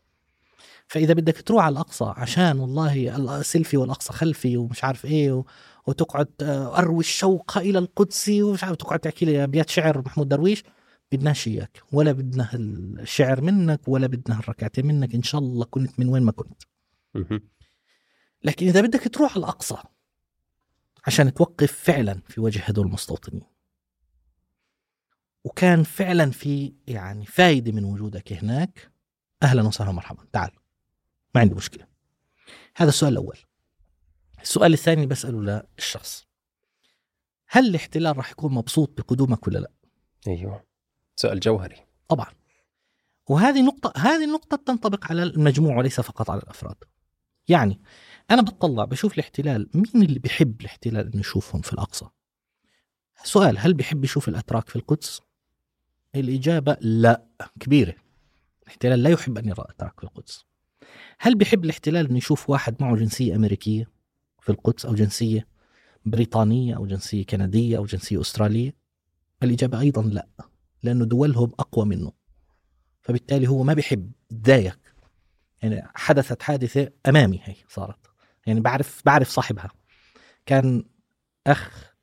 فإذا 0.91 1.13
بدك 1.13 1.41
تروح 1.41 1.63
على 1.63 1.73
الأقصى 1.73 2.13
عشان 2.17 2.59
والله 2.59 3.15
السيلفي 3.39 3.77
والأقصى 3.77 4.13
خلفي 4.13 4.57
ومش 4.57 4.83
عارف 4.83 5.05
إيه 5.05 5.31
و... 5.31 5.45
وتقعد 5.87 6.27
أروي 6.41 6.99
الشوق 6.99 7.57
إلى 7.57 7.79
القدس 7.79 8.29
ومش 8.29 8.63
عارف 8.63 8.77
تقعد 8.77 8.99
تحكي 8.99 9.25
لي 9.25 9.43
أبيات 9.43 9.69
شعر 9.69 10.01
محمود 10.05 10.29
درويش 10.29 10.63
بدناش 11.11 11.47
إياك. 11.47 11.81
ولا 11.91 12.11
بدنا 12.11 12.49
الشعر 12.53 13.41
منك 13.41 13.87
ولا 13.87 14.07
بدنا 14.07 14.39
الركعتين 14.39 14.85
منك. 14.85 15.15
إن 15.15 15.23
شاء 15.23 15.41
الله 15.41 15.65
كنت 15.65 15.99
من 15.99 16.09
وين 16.09 16.23
ما 16.23 16.31
كنت. 16.31 16.63
لكن 18.43 18.67
إذا 18.67 18.81
بدك 18.81 19.07
تروح 19.07 19.35
الأقصى 19.35 19.77
عشان 21.07 21.33
توقف 21.33 21.71
فعلا 21.71 22.21
في 22.27 22.41
وجه 22.41 22.61
هدول 22.63 22.85
المستوطنين. 22.85 23.43
وكان 25.43 25.83
فعلا 25.83 26.31
في 26.31 26.73
يعني 26.87 27.25
فايدة 27.25 27.71
من 27.71 27.83
وجودك 27.83 28.33
هناك. 28.33 28.91
أهلا 29.43 29.67
وسهلا 29.67 29.89
ومرحبا. 29.89 30.23
تعال. 30.33 30.51
ما 31.35 31.41
عندي 31.41 31.55
مشكلة. 31.55 31.87
هذا 32.75 32.89
السؤال 32.89 33.13
الأول. 33.13 33.37
السؤال 34.41 34.73
الثاني 34.73 35.05
بسأله 35.05 35.63
للشخص. 35.77 36.27
هل 37.47 37.65
الاحتلال 37.65 38.17
راح 38.17 38.31
يكون 38.31 38.53
مبسوط 38.53 38.97
بقدومك 38.97 39.47
ولا 39.47 39.59
لا؟ 39.59 39.71
أيوه. 40.27 40.63
سؤال 41.15 41.39
جوهري. 41.39 41.85
طبعا. 42.07 42.27
وهذه 43.29 43.61
نقطة 43.65 43.93
هذه 43.97 44.25
النقطة 44.25 44.57
تنطبق 44.57 45.05
على 45.11 45.23
المجموع 45.23 45.77
وليس 45.77 46.01
فقط 46.01 46.29
على 46.29 46.41
الأفراد. 46.41 46.75
يعني 47.47 47.81
أنا 48.31 48.41
بتطلع 48.41 48.85
بشوف 48.85 49.13
الاحتلال 49.13 49.69
مين 49.73 50.03
اللي 50.03 50.19
بيحب 50.19 50.61
الاحتلال 50.61 51.07
إنه 51.11 51.19
يشوفهم 51.19 51.61
في 51.61 51.73
الأقصى؟ 51.73 52.05
سؤال 53.23 53.57
هل 53.59 53.73
بيحب 53.73 54.03
يشوف 54.03 54.29
الأتراك 54.29 54.69
في 54.69 54.75
القدس؟ 54.75 55.21
الإجابة 56.15 56.77
لا 56.81 57.25
كبيرة. 57.59 57.95
الاحتلال 58.63 59.03
لا 59.03 59.09
يحب 59.09 59.37
أن 59.37 59.47
يرى 59.49 59.61
الأتراك 59.61 59.99
في 59.99 60.03
القدس. 60.03 60.45
هل 61.23 61.35
بيحب 61.35 61.65
الاحتلال 61.65 62.09
أن 62.09 62.17
يشوف 62.17 62.49
واحد 62.49 62.75
معه 62.79 62.95
جنسية 62.95 63.35
أمريكية 63.35 63.89
في 64.39 64.49
القدس 64.49 64.85
أو 64.85 64.95
جنسية 64.95 65.47
بريطانية 66.05 66.75
أو 66.75 66.85
جنسية 66.85 67.25
كندية 67.25 67.77
أو 67.77 67.85
جنسية 67.85 68.21
أسترالية؟ 68.21 68.73
الإجابة 69.43 69.79
أيضا 69.79 70.01
لا 70.01 70.27
لأنه 70.83 71.05
دولهم 71.05 71.51
أقوى 71.59 71.85
منه. 71.85 72.11
فبالتالي 73.01 73.47
هو 73.47 73.63
ما 73.63 73.73
بيحب 73.73 74.11
يتضايق 74.31 74.79
يعني 75.61 75.87
حدثت 75.95 76.43
حادثة 76.43 76.91
أمامي 77.07 77.39
هي 77.43 77.55
صارت. 77.69 77.99
يعني 78.45 78.59
بعرف 78.59 79.01
بعرف 79.05 79.29
صاحبها. 79.29 79.71
كان 80.45 80.83
أخ 81.47 81.93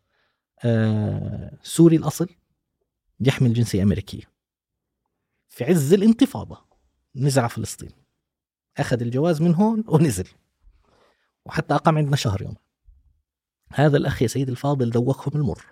آه 0.65 1.59
سوري 1.63 1.97
الأصل 1.97 2.29
يحمل 3.21 3.53
جنسية 3.53 3.83
أمريكية. 3.83 4.25
في 5.49 5.65
عز 5.65 5.93
الانتفاضة 5.93 6.65
نزل 7.17 7.41
على 7.41 7.51
فلسطين. 7.51 8.08
أخذ 8.79 9.01
الجواز 9.01 9.43
من 9.43 9.55
هون 9.55 9.85
ونزل. 9.89 10.29
وحتى 11.47 11.75
أقام 11.75 11.99
عندنا 11.99 12.17
شهر 12.17 12.43
يوم. 12.43 12.55
هذا 13.73 13.97
الأخ 13.97 14.23
يا 14.23 14.27
سيدي 14.27 14.51
الفاضل 14.51 14.91
ذوقهم 14.91 15.41
المر. 15.41 15.65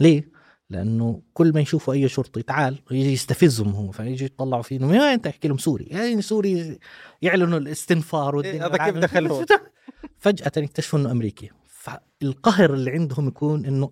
ليه؟ 0.00 0.32
لأنه 0.70 1.22
كل 1.32 1.52
ما 1.52 1.60
يشوفوا 1.60 1.94
أي 1.94 2.08
شرطي 2.08 2.42
تعال 2.42 2.78
يجي 2.90 3.12
يستفزهم 3.12 3.72
هو 3.72 3.90
فيجي 3.90 4.24
يطلعوا 4.24 4.62
فيه 4.62 4.76
إنه 4.76 4.88
وين 4.88 5.00
أنت 5.00 5.26
يحكي 5.26 5.48
لهم 5.48 5.58
سوري. 5.58 5.84
يعني 5.84 6.22
سوري 6.22 6.78
يعلنوا 7.22 7.58
الاستنفار 7.58 8.40
إيه 8.40 8.66
هذا 8.66 8.76
كيف 8.76 8.96
دخلهم 8.96 9.46
فجأة 10.18 10.52
يكتشفوا 10.56 10.98
إنه 10.98 11.10
أمريكي. 11.10 11.50
فالقهر 11.66 12.74
اللي 12.74 12.90
عندهم 12.90 13.28
يكون 13.28 13.66
إنه 13.66 13.90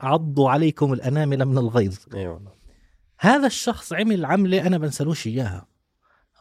عضوا 0.00 0.50
عليكم 0.50 0.92
الانامل 0.92 1.44
من 1.44 1.58
الغيظ. 1.58 1.96
أيوه 2.14 2.58
هذا 3.18 3.46
الشخص 3.46 3.92
عمل 3.92 4.24
عملة 4.24 4.66
أنا 4.66 4.78
بنسلوش 4.78 5.26
إياها. 5.26 5.66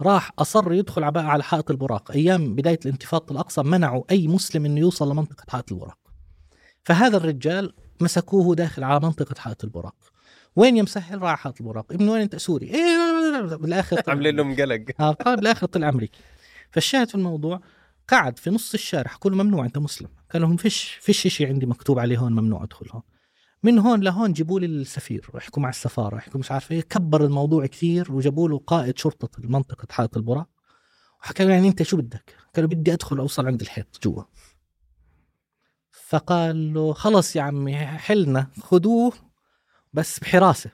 راح 0.01 0.31
أصر 0.39 0.73
يدخل 0.73 1.03
على 1.03 1.43
حائط 1.43 1.71
البراق. 1.71 2.11
أيام 2.11 2.55
بداية 2.55 2.79
الانتفاضة 2.85 3.25
الأقصى 3.31 3.63
منعوا 3.63 4.03
أي 4.11 4.27
مسلم 4.27 4.65
إنه 4.65 4.79
يوصل 4.79 5.11
لمنطقة 5.11 5.43
حائط 5.49 5.71
البراق. 5.71 5.97
فهذا 6.83 7.17
الرجال 7.17 7.73
مسكوه 8.01 8.55
داخل 8.55 8.83
على 8.83 8.99
منطقة 8.99 9.35
حائط 9.39 9.63
البراق. 9.63 9.95
وين 10.55 10.77
يا 10.77 10.83
مسهل 10.83 11.21
راح 11.21 11.39
حائط 11.39 11.61
البراق. 11.61 11.93
ابن 11.93 12.09
وين 12.09 12.21
أنت؟ 12.21 12.35
سوري. 12.35 12.67
إيه 12.67 13.55
بالآخر 13.55 14.01
عاملين 14.07 14.35
لهم 14.35 14.55
قلق 14.55 14.85
آه 14.99 15.35
بالآخر 15.35 15.67
طلع 15.67 15.89
أمريكي. 15.89 16.19
فالشاهد 16.71 17.09
في 17.09 17.15
الموضوع 17.15 17.61
قعد 18.07 18.39
في 18.39 18.49
نص 18.49 18.73
الشارع. 18.73 19.11
حكوا 19.11 19.31
له 19.31 19.43
ممنوع 19.43 19.65
أنت 19.65 19.77
مسلم. 19.77 20.09
قال 20.33 20.41
لهم 20.41 20.57
فيش 20.57 20.97
فيش 21.01 21.27
شيء 21.27 21.47
عندي 21.47 21.65
مكتوب 21.65 21.99
عليه 21.99 22.17
هون 22.17 22.31
ممنوع 22.31 22.63
أدخل 22.63 22.85
هون. 22.91 23.01
من 23.67 23.79
هون 23.79 24.01
لهون 24.01 24.33
جيبوا 24.33 24.59
لي 24.59 24.65
السفير 24.65 25.29
ويحكوا 25.33 25.61
مع 25.61 25.69
السفارة 25.69 26.17
يحكوا 26.17 26.39
مش 26.39 26.51
عارف 26.51 26.71
إيه. 26.71 26.81
كبر 26.81 27.25
الموضوع 27.25 27.65
كثير 27.65 28.11
وجابوا 28.11 28.49
له 28.49 28.57
قائد 28.57 28.97
شرطة 28.97 29.29
منطقه 29.39 29.87
حائط 29.91 30.17
البراق 30.17 30.49
وحكى 31.21 31.45
له 31.45 31.53
يعني 31.53 31.67
أنت 31.67 31.83
شو 31.83 31.97
بدك؟ 31.97 32.35
قال 32.55 32.63
له 32.63 32.69
بدي 32.69 32.93
أدخل 32.93 33.17
أوصل 33.17 33.47
عند 33.47 33.61
الحيط 33.61 34.03
جوا. 34.03 34.23
فقال 35.91 36.73
له 36.73 36.93
خلص 36.93 37.35
يا 37.35 37.41
عمي 37.41 37.77
حلنا 37.77 38.47
خذوه 38.61 39.13
بس 39.93 40.19
بحراسة. 40.19 40.71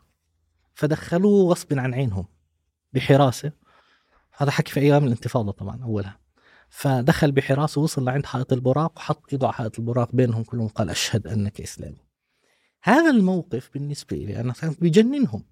فدخلوه 0.73 1.51
غصب 1.51 1.79
عن 1.79 1.93
عينهم 1.93 2.25
بحراسة. 2.93 3.51
هذا 4.37 4.51
حكي 4.51 4.71
في 4.71 4.79
أيام 4.79 5.03
الانتفاضة 5.03 5.51
طبعا 5.51 5.83
أولها. 5.83 6.19
فدخل 6.69 7.31
بحراسة 7.31 7.81
وصل 7.81 8.05
لعند 8.05 8.25
حائط 8.25 8.53
البراق 8.53 8.97
وحط 8.97 9.23
إيده 9.33 9.47
على 9.47 9.53
حائط 9.53 9.79
البراق 9.79 10.09
بينهم 10.15 10.43
كلهم 10.43 10.67
قال 10.67 10.89
أشهد 10.89 11.27
أنك 11.27 11.61
إسلامي. 11.61 12.02
هذا 12.83 13.09
الموقف 13.09 13.69
بالنسبة 13.73 14.17
لي 14.17 14.39
أنا 14.39 14.53
كان 14.53 14.75
بجننهم. 14.81 15.43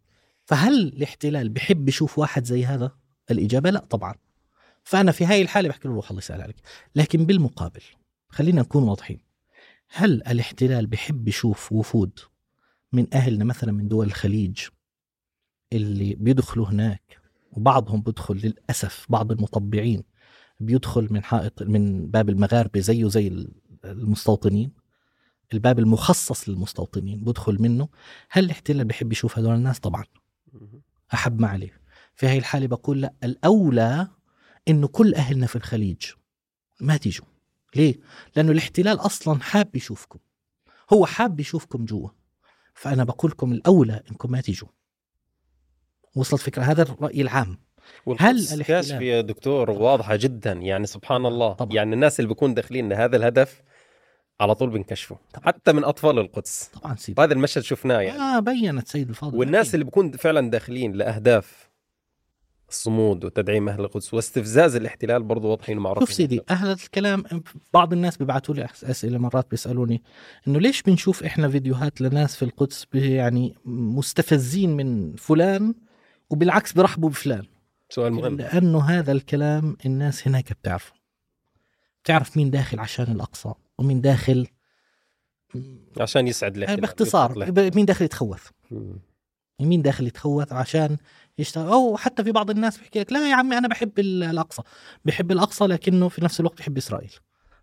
فهل 0.45 0.74
الاحتلال 0.74 1.49
بحب 1.49 1.90
يشوف 1.90 2.20
واحد 2.20 2.45
زي 2.45 2.66
هذا؟ 2.66 2.91
الإجابة 3.32 3.70
لا 3.70 3.80
طبعا. 3.80 4.16
فأنا 4.84 5.12
في 5.12 5.26
هاي 5.26 5.41
الحالة 5.41 5.70
بحكي 5.70 5.88
له 5.88 5.94
روح 5.94 6.10
الله 6.10 6.20
يسأل 6.20 6.41
عليك. 6.41 6.56
لكن 6.95 7.26
بالمقابل 7.26 7.82
خلينا 8.30 8.62
نكون 8.62 8.84
واضحين. 8.84 9.20
هل 9.90 10.24
الاحتلال 10.28 10.88
بحب 10.88 11.28
يشوف 11.28 11.72
وفود 11.72 12.20
من 12.94 13.08
أهلنا 13.14 13.45
مثلا 13.45 13.72
من 13.72 13.88
دول 13.88 14.08
الخليج 14.08 14.60
اللي 15.74 16.16
بيدخلوا 16.16 16.68
هناك 16.68 17.20
وبعضهم 17.52 18.02
بيدخل 18.02 18.36
للأسف 18.36 19.06
بعض 19.10 19.32
المطبعين 19.32 20.03
بيدخل 20.60 21.08
من 21.12 21.24
حائط 21.24 21.64
من 21.64 22.08
باب 22.08 22.30
المغاربة 22.30 22.80
زيه 22.80 23.08
زي 23.08 23.48
المستوطنين؟ 23.86 24.72
الباب 25.53 25.80
المخصص 25.80 26.49
للمستوطنين 26.49 27.23
بدخل 27.23 27.61
منه 27.61 27.90
هل 28.30 28.44
الاحتلال 28.45 28.86
بحب 28.86 29.11
يشوف 29.11 29.38
هذول 29.40 29.56
الناس؟ 29.56 29.80
طبعا. 29.80 30.03
أحب 31.14 31.40
ما 31.40 31.48
عليه. 31.48 31.82
في 32.15 32.28
هاي 32.28 32.38
الحالة 32.38 32.68
بقول 32.68 33.02
لا 33.02 33.14
الأولى 33.23 34.07
إنه 34.68 34.88
كل 34.88 35.15
أهلنا 35.15 35.48
في 35.48 35.56
الخليج 35.56 36.02
ما 36.80 36.98
تيجوا. 36.98 37.26
ليه؟ 37.76 37.95
لأنه 38.36 38.52
الاحتلال 38.52 38.99
أصلا 38.99 39.40
حاب 39.40 39.76
يشوفكم. 39.76 40.19
هو 40.94 41.06
حاب 41.06 41.40
يشوفكم 41.40 41.86
جوا. 41.86 42.10
فأنا 42.73 43.03
بقول 43.03 43.32
لكم 43.32 43.52
الأولى 43.52 44.03
إنكم 44.11 44.32
ما 44.32 44.41
تيجوا. 44.41 44.69
وصلت 46.15 46.41
فكرة؟ 46.41 46.64
هذا 46.64 46.82
الرأي 46.82 47.22
العام. 47.22 47.57
هل 48.19 48.64
كاشف 48.64 49.02
يا 49.02 49.22
دكتور 49.22 49.72
واضحة 49.72 50.15
جدا. 50.15 50.52
يعني 50.52 50.86
سبحان 50.86 51.26
الله. 51.26 51.53
طبعا. 51.53 51.73
يعني 51.73 51.94
الناس 51.94 52.19
اللي 52.19 52.28
بيكون 52.30 52.53
داخلين 52.53 52.90
لهذا 52.90 53.18
الهدف 53.18 53.61
على 54.41 54.55
طول 54.55 54.69
بنكشفه 54.69 55.18
طبعا. 55.34 55.45
حتى 55.45 55.73
من 55.73 55.84
أطفال 55.84 56.19
القدس. 56.19 56.72
طبعا 56.81 56.95
سيدي. 56.95 57.22
هذا 57.22 57.34
المشهد 57.34 57.63
شفناه 57.63 57.99
يعني. 57.99 58.19
آه 58.19 58.39
بينت 58.39 58.88
سيد 58.88 59.09
الفاضل. 59.09 59.38
والناس 59.38 59.61
أكيد. 59.68 59.73
اللي 59.73 59.85
بيكون 59.85 60.11
فعلا 60.11 60.49
داخلين 60.49 60.93
لأهداف 60.93 61.72
الصمود 62.69 63.26
وتدعيم 63.26 63.69
أهل 63.69 63.80
القدس 63.80 64.13
واستفزاز 64.13 64.76
الاحتلال 64.76 65.23
برضه 65.23 65.49
واضحين 65.49 65.77
ومعروفين. 65.77 66.07
شوف 66.07 66.15
سيدي 66.15 66.41
أهل 66.49 66.72
الكلام 66.72 67.23
بعض 67.73 67.93
الناس 67.93 68.18
بيبعثوا 68.18 68.55
لي 68.55 68.68
أسئلة 68.84 69.18
مرات 69.18 69.47
بيسألوني 69.51 70.03
إنه 70.47 70.59
ليش 70.59 70.81
بنشوف 70.81 71.23
إحنا 71.23 71.49
فيديوهات 71.49 72.01
لناس 72.01 72.35
في 72.35 72.45
القدس 72.45 72.88
يعني 72.93 73.55
مستفزين 73.65 74.77
من 74.77 75.15
فلان 75.15 75.76
وبالعكس 76.30 76.73
برحبوا 76.73 77.09
بفلان؟ 77.09 77.43
سؤال 77.89 78.13
مهم. 78.13 78.38
لأنه 78.38 78.81
هذا 78.81 79.11
الكلام 79.11 79.77
الناس 79.85 80.27
هناك 80.27 80.53
بتعرفه. 80.53 80.93
بتعرف 82.03 82.38
مين 82.38 82.49
داخل 82.49 82.80
عشان 82.80 83.11
الأقصى. 83.11 83.53
ومين 83.82 84.02
داخل 84.02 84.48
عشان 85.99 86.28
يسعد 86.28 86.58
الاحتلال 86.58 86.82
باختصار 86.82 87.52
مين 87.76 87.86
داخل 87.86 88.06
يتخوث. 88.06 88.48
مين 89.62 89.82
داخل 89.82 90.08
يتخوث 90.08 90.53
عشان 90.53 90.98
يشتغل. 91.38 91.68
أو 91.68 91.98
حتى 91.98 92.24
في 92.24 92.32
بعض 92.32 92.49
الناس 92.49 92.78
بيحكي 92.78 92.99
لك 92.99 93.12
لا 93.14 93.30
يا 93.30 93.36
عمي 93.36 93.58
أنا 93.58 93.68
بحب 93.68 93.99
ال- 93.99 94.24
الأقصى. 94.24 94.62
بحب 95.06 95.32
الأقصى 95.32 95.66
لكنه 95.66 96.10
في 96.10 96.24
نفس 96.24 96.40
الوقت 96.40 96.58
بحب 96.60 96.78
إسرائيل. 96.78 97.12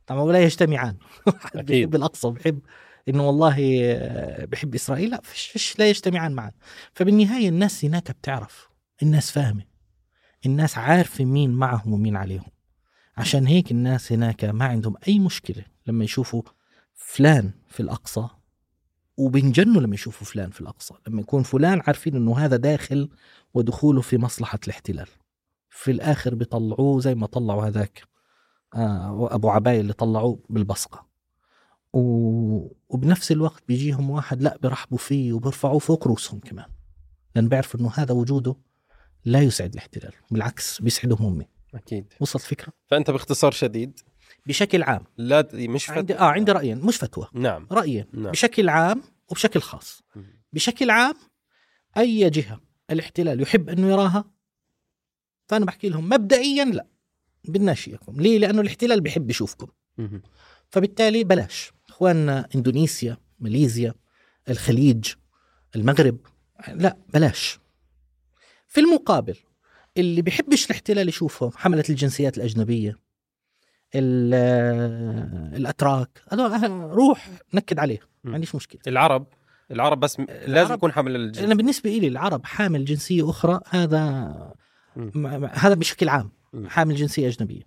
طبعا 0.07 0.21
ولا 0.23 0.39
يجتمعان. 0.43 0.97
واحد. 1.27 1.67
بيحب 1.67 1.95
الأقصى 1.95 2.27
وبحب 2.27 2.61
إنه 3.09 3.27
والله 3.27 3.81
آه، 3.85 4.45
بحب 4.45 4.75
إسرائيل. 4.75 5.11
لا 5.11 5.21
فيش, 5.23 5.47
فيش 5.47 5.79
لا 5.79 5.89
يجتمعان 5.89 6.33
معا 6.33 6.53
فبالنهاية 6.95 7.49
الناس 7.49 7.85
هناك 7.85 8.11
بتعرف. 8.11 8.69
الناس 9.03 9.31
فاهمة. 9.31 9.63
الناس 10.47 10.79
عارفة 10.79 11.25
مين 11.25 11.51
معهم 11.51 11.93
ومين 11.93 12.17
عليهم. 12.17 12.51
عشان 13.17 13.47
هيك 13.47 13.71
الناس 13.71 14.13
هناك 14.13 14.45
ما 14.45 14.65
عندهم 14.65 14.95
أي 15.09 15.19
مشكلة. 15.19 15.65
لما 15.89 16.05
يشوفوا 16.05 16.43
فلان 16.95 17.53
في 17.69 17.81
الأقصى 17.81 18.29
وبينجنوا 19.17 19.81
لما 19.81 19.95
يشوفوا 19.95 20.27
فلان 20.27 20.51
في 20.51 20.61
الأقصى 20.61 20.95
لما 21.09 21.21
يكون 21.21 21.43
فلان 21.43 21.83
عارفين 21.87 22.17
إنه 22.17 22.39
هذا 22.39 22.57
داخل 22.57 23.09
ودخوله 23.55 24.01
في 24.01 24.19
مصلحة 24.19 24.59
الاحتلال. 24.65 25.09
في 25.71 25.91
الآخر 25.91 26.35
بيطلعوه 26.35 27.01
زي 27.01 27.15
ما 27.15 27.27
طلعوا 27.27 27.67
هذاك 27.67 28.03
آه 28.75 29.35
أبو 29.35 29.51
عباية 29.51 29.81
اللي 29.81 29.93
طلعوه 29.93 30.43
بالبصقة. 30.51 31.07
و... 31.93 32.01
وبنفس 32.89 33.33
الوقت 33.33 33.63
بيجيهم 33.69 34.11
واحد 34.11 34.43
لا 34.43 34.59
بيرحبوا 34.63 34.99
فيه 34.99 35.33
وبيرفعوه 35.33 35.79
فوق 35.79 36.07
رؤوسهم 36.07 36.41
كمان. 36.41 36.67
لأن 37.35 37.49
بيعرفوا 37.49 37.81
إنه 37.81 37.91
هذا 37.95 38.15
وجوده 38.15 38.57
لا 39.25 39.41
يسعد 39.41 39.73
الاحتلال 39.73 40.13
بالعكس 40.31 40.83
بيسعدهم 40.83 41.27
هم. 41.27 41.45
أكيد. 41.75 42.13
وصلت 42.21 42.43
فكرة؟ 42.43 42.73
فأنت 42.87 43.11
باختصار 43.11 43.53
شديد 43.53 44.01
بشكل 44.47 44.83
عام. 44.83 45.05
لا 45.17 45.49
مش 45.53 45.85
فت... 45.87 45.91
عندي 45.91 46.15
آه 46.15 46.25
عندي 46.25 46.53
رأيين 46.53 46.79
مش 46.79 46.97
فتوى. 46.97 47.29
نعم. 47.33 47.67
رأيين 47.73 48.05
نعم. 48.13 48.31
بشكل 48.31 48.69
عام 48.69 49.03
وبشكل 49.29 49.61
خاص. 49.61 50.03
بشكل 50.53 50.91
عام 50.91 51.15
أي 51.97 52.31
جهة 52.31 52.61
الاحتلال 52.91 53.41
يحب 53.43 53.69
أنه 53.69 53.91
يراها؟ 53.91 54.25
فأنا 55.47 55.65
بحكي 55.65 55.89
لهم 55.89 56.09
مبدئيا 56.09 56.65
لا 56.65 56.87
بدناش 57.45 57.89
اياكم 57.89 58.21
ليه؟ 58.21 58.39
لأنه 58.39 58.61
الاحتلال 58.61 59.01
بيحب 59.01 59.31
يشوفكم. 59.31 59.67
فبالتالي 60.71 61.25
بلاش. 61.25 61.73
إخواننا 61.89 62.49
إندونيسيا 62.55 63.17
ماليزيا 63.39 63.95
الخليج 64.49 65.13
المغرب 65.77 66.19
لا 66.69 66.97
بلاش. 67.15 67.59
في 68.67 68.81
المقابل 68.81 69.37
اللي 69.97 70.23
بيحبش 70.23 70.67
الاحتلال 70.67 71.09
يشوفهم 71.09 71.51
حملة 71.51 71.85
الجنسيات 71.91 72.37
الأجنبية. 72.37 72.99
ال- 73.95 75.55
الأتراك. 75.57 76.09
هذول 76.33 76.81
روح 76.81 77.29
نكد 77.55 77.79
عليه 77.79 77.99
ما 78.25 78.35
عنديش 78.35 78.55
مشكلة. 78.55 78.81
العرب 78.87 79.27
العرب 79.71 80.01
بس. 80.01 80.21
لازم 80.47 80.75
يكون 80.75 80.93
حمل 80.93 81.17
الجنس. 81.17 81.45
أنا 81.45 81.55
بالنسبة 81.55 81.91
لي 81.91 82.09
العرب 82.09 82.45
حامل 82.45 82.85
جنسية 82.85 83.31
أخرى 83.31 83.61
هذا. 83.71 84.35
م- 84.97 85.45
هذا 85.53 85.75
بشكل 85.75 86.09
عام. 86.09 86.31
حامل 86.67 86.95
جنسية 86.95 87.29
أجنبية. 87.29 87.63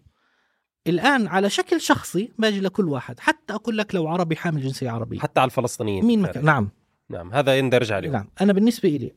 الآن 0.87 1.27
على 1.27 1.49
شكل 1.49 1.81
شخصي 1.81 2.31
باجي 2.39 2.59
لكل 2.59 2.89
واحد 2.89 3.19
حتى 3.19 3.53
أقول 3.53 3.77
لك 3.77 3.95
لو 3.95 4.07
عربي 4.07 4.35
حامل 4.35 4.61
جنسية 4.61 4.89
عربية. 4.89 5.19
حتى 5.19 5.39
على 5.39 5.47
الفلسطينيين 5.47 6.05
مين 6.05 6.21
مكان 6.21 6.45
نعم. 6.45 6.69
نعم 7.09 7.33
هذا 7.33 7.57
يندرج 7.57 7.91
عليهم. 7.91 8.11
نعم. 8.11 8.27
أنا 8.41 8.53
بالنسبة 8.53 8.89
لي 8.89 9.11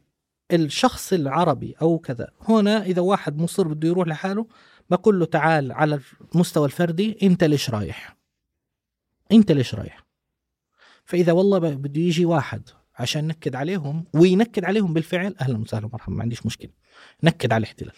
الشخص 0.52 1.12
العربي 1.12 1.74
أو 1.82 1.98
كذا 1.98 2.31
هنا 2.48 2.82
إذا 2.82 3.02
واحد 3.02 3.39
مصر 3.39 3.68
بده 3.68 3.89
يروح 3.89 4.09
لحاله 4.09 4.47
بقول 4.90 5.20
له 5.20 5.27
تعال 5.27 5.73
على 5.73 6.01
المستوى 6.35 6.66
الفردي 6.66 7.19
أنت 7.23 7.44
ليش 7.44 7.70
رايح؟ 7.70 8.16
أنت 9.32 9.52
ليش 9.52 9.74
رايح؟ 9.74 10.05
فإذا 11.05 11.32
والله 11.32 11.59
بده 11.59 12.01
يجي 12.01 12.24
واحد 12.24 12.69
عشان 12.94 13.27
نكد 13.27 13.55
عليهم 13.55 14.05
وينكد 14.15 14.65
عليهم 14.65 14.94
بالفعل 14.94 15.35
أهلا 15.40 15.59
وسهلا 15.59 15.86
مرحبا 15.93 16.15
ما 16.15 16.23
عنديش 16.23 16.47
مشكلة. 16.47 16.70
نكد 17.23 17.52
على 17.52 17.61
الاحتلال. 17.61 17.94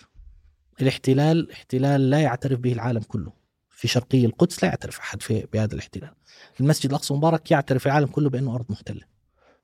الاحتلال 0.80 1.52
احتلال 1.52 2.10
لا 2.10 2.20
يعترف 2.20 2.58
به 2.58 2.72
العالم 2.72 3.00
كله. 3.00 3.32
في 3.70 3.88
شرقي 3.88 4.24
القدس 4.24 4.64
لا 4.64 4.68
يعترف 4.68 4.98
أحد 4.98 5.22
في 5.22 5.46
بهذا 5.52 5.74
الاحتلال. 5.74 6.14
المسجد 6.60 6.90
الأقصى 6.90 7.14
المبارك 7.14 7.50
يعترف 7.50 7.86
العالم 7.86 8.06
كله 8.06 8.30
بأنه 8.30 8.54
أرض 8.54 8.66
محتلة 8.68 9.15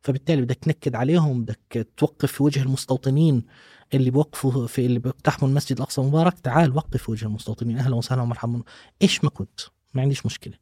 فبالتالي 0.03 0.43
بدك 0.43 0.57
تنكد 0.57 0.95
عليهم 0.95 1.45
بدك 1.45 1.89
توقف 1.97 2.33
في 2.33 2.43
وجه 2.43 2.63
المستوطنين 2.63 3.43
اللي 3.95 4.11
بوقفوا 4.11 4.67
في 4.67 4.87
اللي 4.87 4.99
بيقتحموا 4.99 5.51
المسجد 5.51 5.77
الأقصى 5.77 6.01
المبارك. 6.01 6.39
تعال 6.39 6.77
وقف 6.77 7.03
في 7.03 7.11
وجه 7.11 7.27
المستوطنين. 7.27 7.79
أهلا 7.79 7.95
وسهلا 7.95 8.23
ومرحبا. 8.23 8.63
إيش 9.03 9.25
ما 9.25 9.31
كنت 9.31 9.61
ما 9.95 10.03
عنديش 10.03 10.27
مشكلة. 10.27 10.55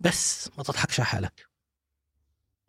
بس 0.00 0.50
ما 0.58 0.64
تضحكش 0.64 1.00
على 1.00 1.06
حالك. 1.06 1.48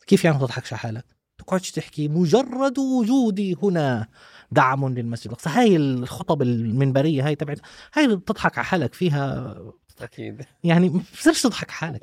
كيف 0.07 0.25
يعني 0.25 0.37
ما 0.37 0.45
تضحكش 0.45 0.73
على 0.73 0.79
حالك؟ 0.79 1.19
تقعدش 1.49 1.71
تحكي 1.71 2.07
مجرد 2.07 2.79
وجودي 2.79 3.57
هنا 3.63 4.07
دعم 4.51 4.89
للمسجد 4.93 5.27
الأقصى. 5.27 5.49
هاي 5.49 5.75
الخطب 5.75 6.41
المنبرية 6.41 7.27
هاي 7.27 7.35
تبعت 7.35 7.59
هاي 7.93 8.15
بتضحك 8.15 8.57
على 8.57 8.65
حالك 8.65 8.93
فيها. 8.93 9.55
أكيد. 10.01 10.45
يعني 10.63 10.89
ما 10.89 11.01
بتصيرش 11.13 11.41
تضحك 11.41 11.71
على 11.71 11.99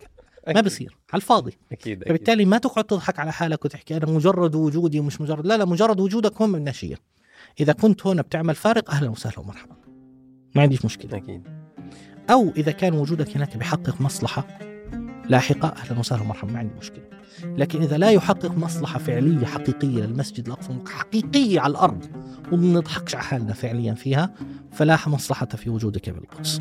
حالك 0.46 0.56
ما 0.56 0.60
بصير 0.60 0.96
على 1.12 1.20
الفاضي. 1.20 1.58
أكيد 1.72 2.02
أكيد. 2.02 2.08
فبالتالي 2.08 2.44
ما 2.44 2.58
تقعد 2.58 2.84
تضحك 2.84 3.18
على 3.18 3.32
حالك 3.32 3.64
وتحكي 3.64 3.96
أنا 3.96 4.06
مجرد 4.06 4.54
وجودي 4.54 5.00
ومش 5.00 5.20
مجرد 5.20 5.46
لا 5.46 5.56
لا 5.56 5.64
مجرد 5.64 6.00
وجودك 6.00 6.42
هون 6.42 6.50
من 6.50 6.72
شيء 6.72 6.96
إذا 7.60 7.72
كنت 7.72 8.06
هنا 8.06 8.22
بتعمل 8.22 8.54
فارق 8.54 8.90
أهلا 8.90 9.08
وسهلا 9.08 9.38
ومرحبا. 9.38 9.76
ما 10.54 10.62
عنديش 10.62 10.84
مشكلة. 10.84 11.16
أكيد. 11.16 11.42
أو 12.30 12.52
إذا 12.56 12.72
كان 12.72 12.94
وجودك 12.94 13.36
هناك 13.36 13.56
بيحقق 13.56 14.00
مصلحة 14.00 14.58
لاحقة 15.28 15.68
أهلا 15.68 15.98
وسهلا 15.98 16.22
ومرحبا 16.22 16.52
ما 16.52 16.58
عندي 16.58 16.74
مشكلة. 16.74 17.04
لكن 17.44 17.82
إذا 17.82 17.98
لا 17.98 18.10
يحقق 18.10 18.50
مصلحة 18.50 18.98
فعلية 18.98 19.46
حقيقية 19.46 20.02
للمسجد 20.02 20.46
الأقصى 20.46 20.78
حقيقية 20.88 21.60
على 21.60 21.70
الأرض 21.70 22.06
وما 22.52 22.78
نضحكش 22.78 23.14
على 23.14 23.24
حالنا 23.24 23.52
فعليا 23.52 23.94
فيها 23.94 24.34
فلا 24.72 24.98
مصلحة 25.06 25.46
في 25.46 25.70
وجودك 25.70 26.10
بالقدس. 26.10 26.60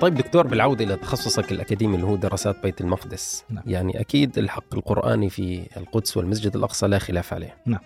طيب 0.00 0.14
دكتور 0.14 0.46
بالعودة 0.46 0.84
إلى 0.84 0.96
تخصصك 0.96 1.52
الأكاديمي 1.52 1.94
اللي 1.94 2.06
هو 2.06 2.16
دراسات 2.16 2.62
بيت 2.62 2.80
المقدس 2.80 3.44
نعم. 3.50 3.64
يعني 3.66 4.00
أكيد 4.00 4.38
الحق 4.38 4.74
القرآني 4.74 5.30
في 5.30 5.66
القدس 5.76 6.16
والمسجد 6.16 6.56
الأقصى 6.56 6.86
لا 6.86 6.98
خلاف 6.98 7.32
عليه 7.32 7.56
نعم. 7.66 7.80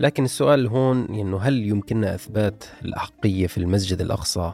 لكن 0.00 0.24
السؤال 0.24 0.66
هون 0.66 1.04
إنه 1.04 1.38
هل 1.38 1.66
يمكننا 1.66 2.14
إثبات 2.14 2.64
الأحقية 2.84 3.46
في 3.46 3.58
المسجد 3.58 4.00
الأقصى 4.00 4.52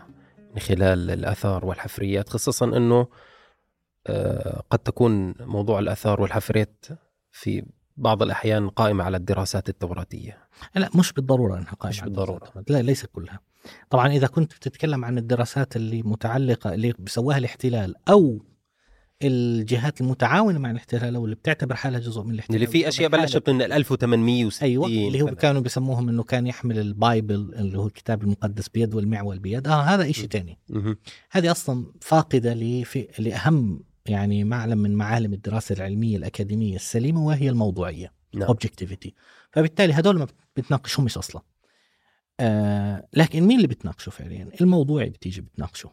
من 0.54 0.60
خلال 0.60 1.10
الآثار 1.10 1.66
والحفريات 1.66 2.28
خصوصا 2.28 2.66
أنه 2.66 3.06
آه، 4.06 4.62
قد 4.70 4.78
تكون 4.78 5.34
موضوع 5.40 5.78
الآثار 5.78 6.20
والحفريات 6.20 6.84
في 7.32 7.64
بعض 7.96 8.22
الأحيان 8.22 8.68
قائمة 8.68 9.04
على 9.04 9.16
الدراسات 9.16 9.68
التوراتية 9.68 10.38
لا 10.74 10.90
مش 10.94 11.12
بالضرورة 11.12 11.58
إنها 11.58 11.72
قائمة 11.72 11.96
مش 11.96 12.02
بالضرورة. 12.02 12.52
لا 12.68 12.82
ليس 12.82 13.06
كلها 13.06 13.40
طبعا 13.90 14.08
إذا 14.08 14.26
كنت 14.26 14.54
بتتكلم 14.54 15.04
عن 15.04 15.18
الدراسات 15.18 15.76
اللي 15.76 16.02
متعلقة 16.02 16.74
اللي 16.74 16.94
بسواها 16.98 17.38
الاحتلال 17.38 17.94
أو 18.08 18.42
الجهات 19.22 20.00
المتعاونة 20.00 20.58
مع 20.58 20.70
الاحتلال 20.70 21.16
أو 21.16 21.24
اللي 21.24 21.36
بتعتبر 21.36 21.74
حالها 21.74 22.00
جزء 22.00 22.22
من 22.22 22.34
الاحتلال 22.34 22.56
اللي 22.56 22.66
في 22.66 22.88
أشياء 22.88 23.08
بتعتبر 23.08 23.26
بلشت 23.26 23.50
من 23.50 23.62
1860 23.62 24.68
أيوه 24.68 24.86
اللي 24.86 25.22
هو. 25.22 25.26
كانوا 25.26 25.60
بيسموهم 25.60 26.08
إنه 26.08 26.22
كان 26.22 26.46
يحمل 26.46 26.78
البايبل 26.78 27.34
اللي 27.34 27.78
هو 27.78 27.86
الكتاب 27.86 28.22
المقدس 28.22 28.68
بيد 28.68 28.94
والمعول 28.94 29.38
بيد 29.38 29.68
آه 29.68 29.80
هذا 29.82 30.12
شيء. 30.12 30.26
ثاني. 30.28 30.58
هذه 31.30 31.50
أصلا 31.50 31.86
فاقدة 32.00 32.54
لفي 32.54 33.08
لأهم 33.18 33.80
يعني 34.06 34.44
معلم 34.44 34.78
من 34.78 34.94
معالم 34.94 35.32
الدراسة 35.32 35.74
العلمية 35.74 36.16
الأكاديمية 36.16 36.76
السليمة 36.76 37.26
وهي 37.26 37.48
الموضوعية 37.48 38.12
نعم 38.34 38.48
اوبجكتيفيتي 38.48 39.14
فبالتالي 39.52 39.92
هدول 39.92 40.18
ما 40.18 40.26
بتناقشهمش 40.56 41.18
أصلا 41.18 41.42
آه 42.40 43.08
لكن 43.12 43.42
مين 43.42 43.56
اللي 43.56 43.68
بتناقشه 43.68 44.10
فعليا؟ 44.10 44.50
الموضوعي 44.60 45.10
بتيجي 45.10 45.40
بتناقشه. 45.40 45.92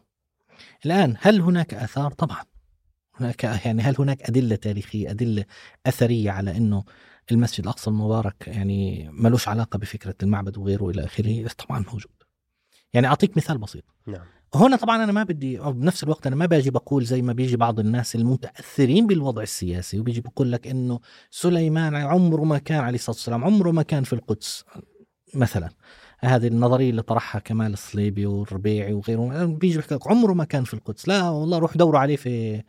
الآن 0.86 1.16
هل 1.20 1.40
هناك 1.40 1.74
آثار؟ 1.74 2.12
طبعا. 2.12 2.42
هناك 3.14 3.44
يعني 3.44 3.82
هل 3.82 3.94
هناك 3.98 4.22
أدلة 4.22 4.56
تاريخية 4.56 5.10
أدلة 5.10 5.44
أثرية 5.86 6.30
على 6.30 6.56
إنه 6.56 6.84
المسجد 7.32 7.60
الأقصى 7.64 7.90
المبارك 7.90 8.48
يعني 8.48 9.08
ملوش 9.12 9.48
علاقة 9.48 9.78
بفكرة 9.78 10.14
المعبد 10.22 10.58
وغيره 10.58 10.90
إلى 10.90 11.04
آخره؟ 11.04 11.48
طبعا 11.48 11.84
موجود. 11.92 12.12
يعني 12.94 13.06
أعطيك 13.06 13.36
مثال 13.36 13.58
بسيط. 13.58 13.84
نعم. 14.06 14.26
هنا 14.54 14.76
طبعا 14.76 15.04
أنا 15.04 15.12
ما 15.12 15.22
بدي 15.22 15.60
أو 15.60 15.72
بنفس 15.72 16.04
الوقت 16.04 16.26
أنا 16.26 16.36
ما 16.36 16.46
باجي 16.46 16.70
بقول 16.70 17.04
زي 17.04 17.22
ما 17.22 17.32
بيجي 17.32 17.56
بعض 17.56 17.80
الناس 17.80 18.16
المتأثرين 18.16 19.06
بالوضع 19.06 19.42
السياسي 19.42 20.00
وبيجي 20.00 20.20
بقول 20.20 20.52
لك 20.52 20.66
إنه 20.66 21.00
سليمان 21.30 21.94
عمره 21.94 22.44
ما 22.44 22.58
كان 22.58 22.80
عليه 22.80 22.94
الصلاة 22.94 23.16
والسلام 23.16 23.44
عمره 23.44 23.70
ما 23.70 23.82
كان 23.82 24.04
في 24.04 24.12
القدس 24.12 24.64
مثلا. 25.34 25.70
هذه 26.20 26.46
النظريه 26.46 26.90
اللي 26.90 27.02
طرحها 27.02 27.38
كمال 27.38 27.72
الصليبي 27.72 28.26
والربيعي 28.26 28.92
وغيره. 28.92 29.44
بيجي 29.44 29.76
بيحكي 29.76 29.94
لك 29.94 30.06
عمره 30.06 30.32
ما 30.32 30.44
كان 30.44 30.64
في 30.64 30.74
القدس. 30.74 31.08
لا 31.08 31.28
والله 31.28 31.58
روح 31.58 31.76
دوروا 31.76 32.00
عليه 32.00 32.16
في 32.16 32.62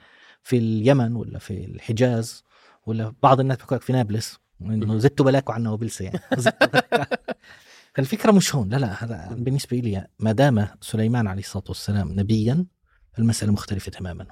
في 0.43 0.57
اليمن 0.57 1.15
ولا 1.15 1.39
في 1.39 1.65
الحجاز 1.65 2.43
ولا 2.85 3.13
بعض 3.23 3.39
الناس 3.39 3.57
بيحكوا 3.57 3.77
لك 3.77 3.83
في 3.83 3.93
نابلس. 3.93 4.39
إنه 4.61 4.97
زدتوا 4.97 5.25
بلاكوا 5.25 5.53
عنا 5.53 5.71
وبلسه 5.71 6.05
يعني. 6.05 6.19
زدتوا 6.37 6.67
بلاكوا. 6.67 7.17
الفكرة 7.99 8.31
مش 8.31 8.55
هون. 8.55 8.69
لا 8.69 8.77
لا 8.77 9.03
هذا 9.03 9.35
بالنسبة 9.35 9.77
لي 9.77 10.07
ما 10.19 10.31
دام 10.31 10.67
سليمان 10.81 11.27
عليه 11.27 11.41
الصلاة 11.41 11.65
والسلام 11.67 12.11
نبيا 12.19 12.65
المسألة 13.19 13.51
مختلفة 13.51 13.91
تماما. 13.91 14.25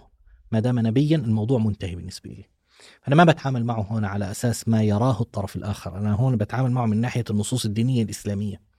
ما 0.52 0.60
دام 0.60 0.80
نبيا 0.80 1.18
الموضوع 1.18 1.60
منتهي 1.60 1.96
بالنسبة 1.96 2.30
لي 2.30 2.46
أنا 3.08 3.16
ما 3.16 3.24
بتعامل 3.24 3.66
معه 3.66 3.88
هنا 3.92 4.08
على 4.08 4.32
أساس 4.32 4.68
ما 4.68 4.84
يراه 4.84 5.22
الطرف 5.22 5.56
الآخر. 5.56 5.98
أنا 5.98 6.14
هون 6.14 6.36
بتعامل 6.36 6.72
معه 6.72 6.86
من 6.86 7.02
ناحية 7.02 7.24
النصوص 7.30 7.66
الدينية 7.66 8.04
الإسلامية. 8.04 8.75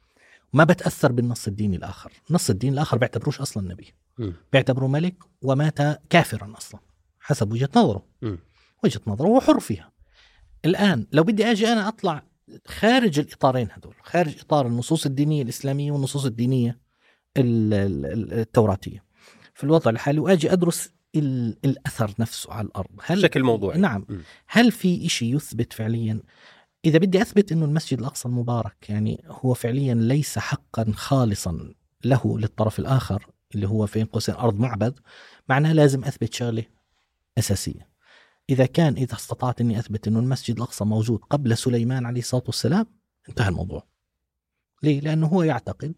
ما 0.52 0.64
بتأثر 0.64 1.12
بالنص 1.12 1.46
الديني 1.46 1.76
الآخر. 1.76 2.12
النص 2.30 2.50
الديني 2.50 2.74
الآخر 2.74 2.98
بيعتبروش 2.98 3.40
أصلا 3.40 3.68
نبي. 3.72 3.94
مم. 4.18 4.32
بيعتبره 4.52 4.86
ملك 4.86 5.14
ومات 5.42 5.78
كافرا 6.10 6.52
أصلا 6.58 6.80
حسب 7.20 7.52
وجهة 7.52 7.68
نظره. 7.76 8.06
وجهة 8.84 9.00
نظره 9.06 9.26
وهو 9.26 9.40
حر 9.40 9.60
فيها. 9.60 9.92
الآن 10.64 11.06
لو 11.12 11.22
بدي 11.22 11.44
آجي 11.50 11.68
أنا 11.68 11.88
أطلع 11.88 12.22
خارج 12.66 13.18
الإطارين 13.18 13.68
هذول 13.72 13.94
خارج 14.02 14.38
إطار 14.40 14.66
النصوص 14.66 15.06
الدينية 15.06 15.42
الإسلامية 15.42 15.92
والنصوص 15.92 16.24
الدينية 16.24 16.78
ال- 17.36 17.74
ال- 17.74 18.06
ال- 18.06 18.32
التوراتية. 18.32 19.04
في 19.54 19.64
الوضع 19.64 19.90
الحالي 19.90 20.18
واجي 20.20 20.52
أدرس 20.52 20.90
ال- 21.16 21.56
الأثر 21.64 22.10
نفسه 22.18 22.52
على 22.52 22.66
الأرض. 22.66 22.90
هل 23.04 23.16
بشكل 23.18 23.42
موضوعي. 23.42 23.78
نعم. 23.78 24.06
مم. 24.08 24.20
هل 24.46 24.72
في 24.72 25.06
إشي 25.06 25.30
يثبت 25.30 25.72
فعليا 25.72 26.20
إذا 26.84 26.98
بدي 26.98 27.22
أثبت 27.22 27.52
أنه 27.52 27.64
المسجد 27.64 27.98
الأقصى 27.98 28.28
المبارك 28.28 28.90
يعني 28.90 29.24
هو 29.26 29.54
فعليا 29.54 29.94
ليس 29.94 30.38
حقا 30.38 30.92
خالصا 30.94 31.74
له 32.04 32.38
للطرف 32.38 32.78
الآخر 32.78 33.26
اللي 33.54 33.68
هو 33.68 33.86
في 33.86 34.04
قوسين 34.04 34.34
أرض 34.34 34.54
معبد 34.54 35.00
معناه 35.48 35.72
لازم 35.72 36.04
أثبت 36.04 36.34
شغلة 36.34 36.64
أساسية. 37.38 37.88
إذا 38.50 38.66
كان 38.66 38.94
إذا 38.96 39.14
استطعت 39.14 39.60
أني 39.60 39.78
أثبت 39.78 40.08
أنه 40.08 40.18
المسجد 40.18 40.56
الأقصى 40.56 40.84
موجود 40.84 41.20
قبل 41.30 41.56
سليمان 41.56 42.06
عليه 42.06 42.20
الصلاة 42.20 42.42
والسلام 42.46 42.86
انتهى 43.28 43.48
الموضوع. 43.48 43.86
ليه؟ 44.82 45.00
لأنه 45.00 45.26
هو 45.26 45.42
يعتقد 45.42 45.94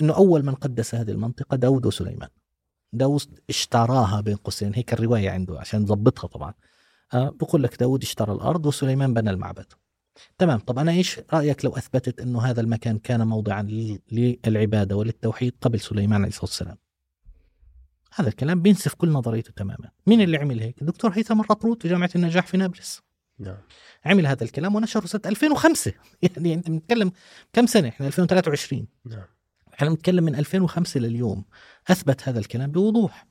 أنه 0.00 0.16
أول 0.16 0.44
من 0.44 0.54
قدس 0.54 0.94
هذه 0.94 1.10
المنطقة 1.10 1.56
داود 1.56 1.86
وسليمان. 1.86 2.28
داود 2.92 3.40
اشتراها 3.48 4.20
بين 4.20 4.36
قوسين 4.36 4.74
هيك 4.74 4.92
الرواية 4.92 5.30
عنده 5.30 5.60
عشان 5.60 5.82
نضبطها 5.82 6.28
طبعا. 6.28 6.54
آه، 7.14 7.30
بقول 7.30 7.62
لك 7.62 7.80
داود 7.80 8.02
اشترى 8.02 8.32
الأرض 8.32 8.66
وسليمان 8.66 9.14
بنى 9.14 9.30
المعبد. 9.30 9.72
تمام. 10.38 10.58
طب 10.58 10.78
أنا 10.78 10.90
إيش 10.92 11.20
رأيك 11.32 11.64
لو 11.64 11.70
أثبتت 11.76 12.20
أنه 12.20 12.42
هذا 12.42 12.60
المكان 12.60 12.98
كان 12.98 13.26
موضعا 13.26 13.62
لل- 13.62 14.38
للعبادة 14.46 14.96
وللتوحيد 14.96 15.52
قبل 15.60 15.80
سليمان 15.80 16.20
عليه 16.20 16.28
الصلاة 16.28 16.44
والسلام؟ 16.44 16.76
هذا 18.14 18.28
الكلام 18.28 18.62
بينسف 18.62 18.94
كل 18.94 19.08
نظريته 19.10 19.52
تماما. 19.56 19.90
مين 20.06 20.20
اللي 20.20 20.36
عمل 20.36 20.60
هيك؟ 20.60 20.82
الدكتور 20.82 21.10
هيثم 21.10 21.40
الرطروط 21.40 21.82
في 21.82 21.88
جامعة 21.88 22.10
النجاح 22.16 22.46
في 22.46 22.56
نابلس. 22.56 23.02
نعم. 23.38 23.56
عمل 24.04 24.26
هذا 24.26 24.44
الكلام 24.44 24.74
ونشره 24.74 25.06
سنة 25.06 25.20
2005 25.26 25.92
يعني 26.22 26.54
أنت 26.54 26.70
بنتكلم 26.70 27.12
كم 27.52 27.66
سنة؟ 27.66 27.88
إحنا 27.88 28.06
2023 28.06 28.86
نعم. 29.04 29.24
إحنا 29.74 29.88
بنتكلم 29.88 30.24
من 30.24 30.34
2005 30.34 31.00
لليوم. 31.00 31.44
أثبت 31.90 32.28
هذا 32.28 32.38
الكلام 32.38 32.70
بوضوح. 32.70 33.26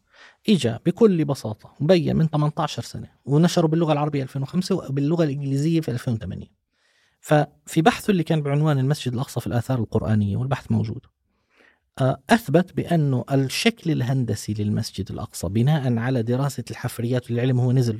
اجى 0.49 0.77
بكل 0.85 1.25
بساطة 1.25 1.73
مبين 1.79 2.15
من 2.15 2.27
18 2.27 2.81
سنة 2.83 3.09
ونشره 3.25 3.67
باللغة 3.67 3.93
العربية 3.93 4.23
2005 4.23 4.75
وباللغة 4.75 5.23
الإنجليزية 5.23 5.81
في 5.81 5.91
2008 5.91 6.62
ففي 7.23 7.81
بحثه 7.81 8.11
اللي 8.11 8.23
كان 8.23 8.41
بعنوان 8.41 8.79
المسجد 8.79 9.13
الأقصى 9.13 9.39
في 9.39 9.47
الآثار 9.47 9.79
القرآنية 9.79 10.37
والبحث 10.37 10.71
موجود. 10.71 11.05
آه، 12.01 12.21
أثبت 12.29 12.73
بانه 12.73 13.25
الشكل 13.31 13.91
الهندسي 13.91 14.53
للمسجد 14.53 15.11
الأقصى 15.11 15.47
بناء 15.47 15.97
على 15.97 16.23
دراسة 16.23 16.63
الحفريات 16.71 17.31
والعلم 17.31 17.59
هو 17.59 17.71
نزل 17.71 17.99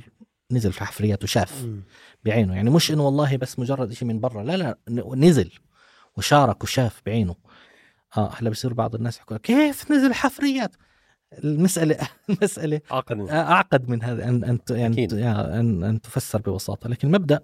نزل 0.50 0.72
في 0.72 0.84
حفريات 0.84 1.24
وشاف. 1.24 1.66
بعينه. 2.24 2.54
يعني 2.54 2.70
مش 2.70 2.90
إنه 2.90 3.02
والله 3.02 3.36
بس 3.36 3.58
مجرد 3.58 3.92
شيء 3.92 4.08
من 4.08 4.20
برا 4.20 4.42
لا 4.42 4.56
لا 4.56 4.78
نزل 5.16 5.50
وشارك 6.16 6.62
وشاف 6.64 7.02
بعينه. 7.06 7.34
آه 8.16 8.30
هلا 8.36 8.50
بصير 8.50 8.72
بعض 8.72 8.94
الناس 8.94 9.16
يحكوا 9.16 9.36
كيف 9.36 9.90
نزل 9.90 10.14
حفريات؟ 10.14 10.76
المسألة 11.44 11.96
المسألة 12.30 12.80
عقد 12.90 13.20
أعقد 13.28 13.88
من 13.88 14.02
هذا 14.02 14.24
أن 14.28 14.44
أن 14.44 14.58
يعني 14.70 14.92
أكيد. 14.94 15.12
أن 15.12 15.84
أن 15.84 16.00
تفسر 16.00 16.40
ببساطة 16.40 16.88
لكن 16.88 17.08
المبدأ 17.08 17.40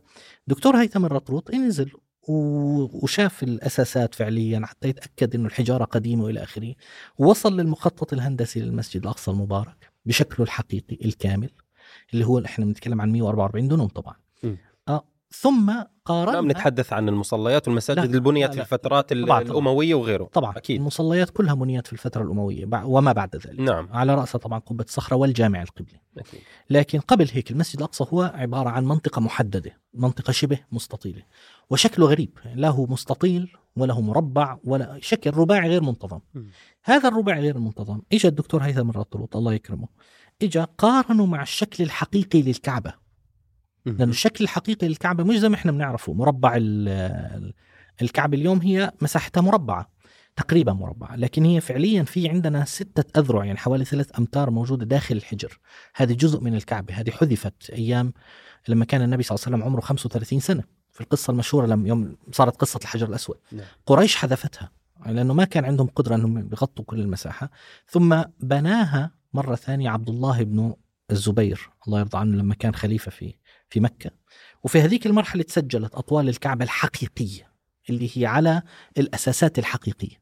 دكتور 0.46 0.76
هيثم 0.76 1.04
الرطروط 1.04 1.50
نزل 1.54 1.90
و- 2.28 3.04
وشاف 3.04 3.42
الأساسات 3.42 4.14
فعليا 4.14 4.60
حتى 4.66 4.88
يتأكد 4.88 5.34
أنه 5.34 5.46
الحجارة 5.46 5.84
قديمة 5.84 6.24
وإلى 6.24 6.42
آخره 6.42 6.74
ووصل 7.18 7.56
للمخطط 7.60 8.12
الهندسي 8.12 8.60
للمسجد 8.60 9.02
الأقصى 9.02 9.30
المبارك 9.30 9.90
بشكله 10.06 10.44
الحقيقي 10.46 10.98
الكامل 11.04 11.50
اللي 12.14 12.26
هو 12.26 12.38
إحنا 12.38 12.64
بنتكلم 12.64 13.00
عن 13.00 13.12
144 13.12 13.68
دونم 13.68 13.86
طبعا 13.86 14.14
م. 14.42 14.54
آه 14.88 15.04
ثم 15.30 15.72
قارنا 16.10 16.40
بنتحدث 16.40 16.92
عن 16.92 17.08
المصليات 17.08 17.68
والمساجد 17.68 17.98
اللي 17.98 18.20
بنيت 18.20 18.54
في. 18.54 18.60
الفترات 18.60 19.12
ال- 19.12 19.26
طبعاً،. 19.26 19.42
الأموية 19.42 19.94
وغيره. 19.94 20.24
طبعا. 20.24 20.56
أكيد. 20.56 20.76
المصليات 20.80 21.30
كلها 21.30 21.54
بنيت 21.54 21.86
في 21.86 21.92
الفترة 21.92 22.22
الأموية 22.22 22.66
بع- 22.66 22.84
وما 22.84 23.12
بعد 23.12 23.36
ذلك. 23.36 23.60
نعم. 23.60 23.88
على 23.92 24.14
رأسها 24.14 24.38
طبعا 24.38 24.58
قبة 24.58 24.84
الصخرة 24.84 25.16
والجامع 25.16 25.62
القبلي. 25.62 26.00
أكيد. 26.18 26.40
لكن 26.70 26.98
قبل 27.00 27.28
هيك 27.32 27.50
المسجد 27.50 27.76
الأقصى 27.78 28.04
هو 28.12 28.32
عبارة 28.34 28.68
عن 28.68 28.84
منطقة 28.84 29.20
محددة 29.20 29.78
منطقة 29.94 30.30
شبه 30.30 30.58
مستطيلة 30.72 31.22
وشكله 31.70 32.06
غريب. 32.06 32.38
لا 32.54 32.68
هو 32.68 32.86
مستطيل 32.86 33.52
ولا 33.76 33.94
هو 33.94 34.00
مربع 34.00 34.58
ولا 34.64 34.98
شكل 35.02 35.30
رباعي 35.30 35.68
غير 35.68 35.82
منتظم. 35.82 36.20
مم. 36.34 36.50
هذا 36.84 37.08
الرباعي 37.08 37.40
غير 37.40 37.56
المنتظم 37.56 38.00
اجى 38.12 38.28
الدكتور 38.28 38.62
هيثم 38.62 38.90
الرطروط 38.90 39.36
الله 39.36 39.54
يكرمه 39.54 39.88
اجى 40.42 40.64
قارنه 40.78 41.26
مع 41.26 41.42
الشكل 41.42 41.84
الحقيقي 41.84 42.42
للكعبة. 42.42 42.94
لأنه 43.86 44.10
الشكل 44.10 44.44
الحقيقي 44.44 44.88
للكعبة 44.88 45.24
مش 45.24 45.38
زي 45.38 45.48
ما 45.48 45.54
إحنا 45.54 45.72
بنعرفه. 45.72 46.12
مربع 46.12 46.56
ال- 46.56 46.88
ال- 46.88 47.52
الكعبة 48.02 48.38
اليوم 48.38 48.58
هي 48.60 48.92
مساحتها 49.02 49.40
مربعة 49.40 49.90
تقريبا 50.36 50.72
مربعة. 50.72 51.16
لكن 51.16 51.44
هي 51.44 51.60
فعليا 51.60 52.02
في 52.02 52.28
عندنا 52.28 52.64
ستة 52.64 53.20
أذرع 53.20 53.44
يعني 53.44 53.58
حوالي 53.58 53.84
ثلاث 53.84 54.18
أمتار 54.18 54.50
موجودة 54.50 54.84
داخل 54.86 55.16
الحجر. 55.16 55.58
هذه 55.94 56.12
جزء 56.12 56.40
من 56.40 56.54
الكعبة 56.54 56.94
هذه 56.94 57.10
حذفت 57.10 57.70
أيام 57.70 58.12
لما 58.68 58.84
كان 58.84 59.02
النبي 59.02 59.22
صلى 59.22 59.34
الله 59.36 59.44
عليه 59.46 59.56
وسلم 59.56 59.68
عمره 59.68 59.80
35 59.80 60.40
سنة. 60.40 60.64
في 60.92 61.00
القصة 61.00 61.30
المشهورة 61.30 61.66
لما 61.66 61.88
يوم 61.88 62.16
صارت 62.32 62.56
قصة 62.56 62.80
الحجر 62.82 63.08
الأسود. 63.08 63.36
نعم. 63.52 63.64
قريش 63.86 64.16
حذفتها 64.16 64.70
لأنه 65.06 65.34
ما 65.34 65.44
كان 65.44 65.64
عندهم 65.64 65.86
قدرة 65.86 66.14
أنهم 66.14 66.38
يغطوا 66.52 66.84
كل 66.84 67.00
المساحة. 67.00 67.50
ثم 67.88 68.22
بناها 68.40 69.10
مرة 69.34 69.54
ثانية 69.54 69.90
عبد 69.90 70.08
الله 70.08 70.42
بن 70.42 70.74
الزبير 71.10 71.70
الله 71.86 71.98
يرضى 72.00 72.18
عنه 72.18 72.36
لما 72.36 72.54
كان 72.54 72.74
خليفة 72.74 73.10
في 73.10 73.34
في 73.70 73.80
مكة. 73.80 74.10
وفي 74.62 74.80
هذيك 74.80 75.06
المرحلة 75.06 75.42
تسجلت 75.42 75.94
أطوال 75.94 76.28
الكعبة 76.28 76.64
الحقيقية 76.64 77.50
اللي 77.90 78.10
هي 78.14 78.26
على 78.26 78.62
الأساسات 78.98 79.58
الحقيقية. 79.58 80.20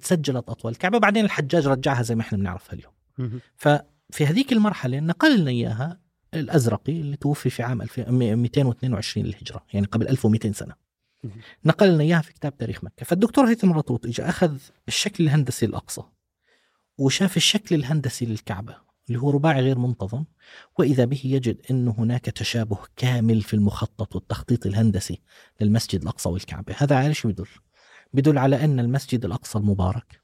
تسجلت 0.00 0.48
أطوال 0.48 0.72
الكعبة 0.72 0.98
بعدين 0.98 1.24
الحجاج 1.24 1.66
رجعها 1.66 2.02
زي 2.02 2.14
ما 2.14 2.22
إحنا 2.22 2.38
بنعرفها 2.38 2.72
اليوم. 2.72 2.92
ففي 3.56 4.26
هذيك 4.26 4.52
المرحلة 4.52 5.00
نقل 5.00 5.40
لنا 5.40 5.50
إياها 5.50 6.00
الأزرقي 6.34 6.92
اللي 6.92 7.16
توفي 7.16 7.50
في 7.50 7.62
عام 7.62 7.82
2000 7.82 8.10
222 8.10 9.26
للهجرة 9.26 9.64
يعني 9.72 9.86
قبل 9.86 10.08
1200 10.08 10.52
سنة. 10.52 10.74
نقل 11.64 11.92
لنا 11.94 12.02
إياها 12.02 12.20
في 12.20 12.32
كتاب 12.32 12.56
تاريخ 12.56 12.84
مكة. 12.84 13.04
فالدكتور 13.04 13.48
هيثم 13.48 13.70
الرطوط 13.70 14.06
إجا 14.06 14.28
أخذ 14.28 14.58
الشكل 14.88 15.24
الهندسي 15.24 15.66
الأقصى 15.66 16.02
وشاف 16.98 17.36
الشكل 17.36 17.74
الهندسي 17.74 18.26
للكعبة. 18.26 18.85
اللي 19.08 19.18
هو 19.20 19.30
رباعي 19.30 19.60
غير 19.60 19.78
منتظم 19.78 20.24
وإذا 20.78 21.04
به 21.04 21.20
يجد 21.24 21.60
أن 21.70 21.88
هناك 21.88 22.24
تشابه 22.24 22.78
كامل 22.96 23.42
في 23.42 23.54
المخطط 23.54 24.14
والتخطيط 24.14 24.66
الهندسي 24.66 25.20
للمسجد 25.60 26.02
الأقصى 26.02 26.28
والكعبة. 26.28 26.74
هذا 26.78 26.96
على 26.96 27.14
شو 27.14 27.28
يدل؟ 27.28 27.46
بدل 28.12 28.38
على 28.38 28.64
أن 28.64 28.80
المسجد 28.80 29.24
الأقصى 29.24 29.58
المبارك 29.58 30.22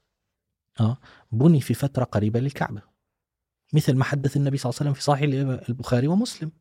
آه 0.79 0.97
بني 1.31 1.61
في 1.61 1.73
فترة 1.73 2.03
قريبة 2.03 2.39
للكعبة 2.39 2.81
مثل 3.73 3.93
ما 3.95 4.03
حدث 4.03 4.37
النبي 4.37 4.57
صلى 4.57 4.69
الله 4.69 4.77
عليه 4.79 4.89
وسلم 4.91 4.93
في 4.93 5.03
صحيح 5.03 5.23
البخاري 5.69 6.07
ومسلم. 6.07 6.51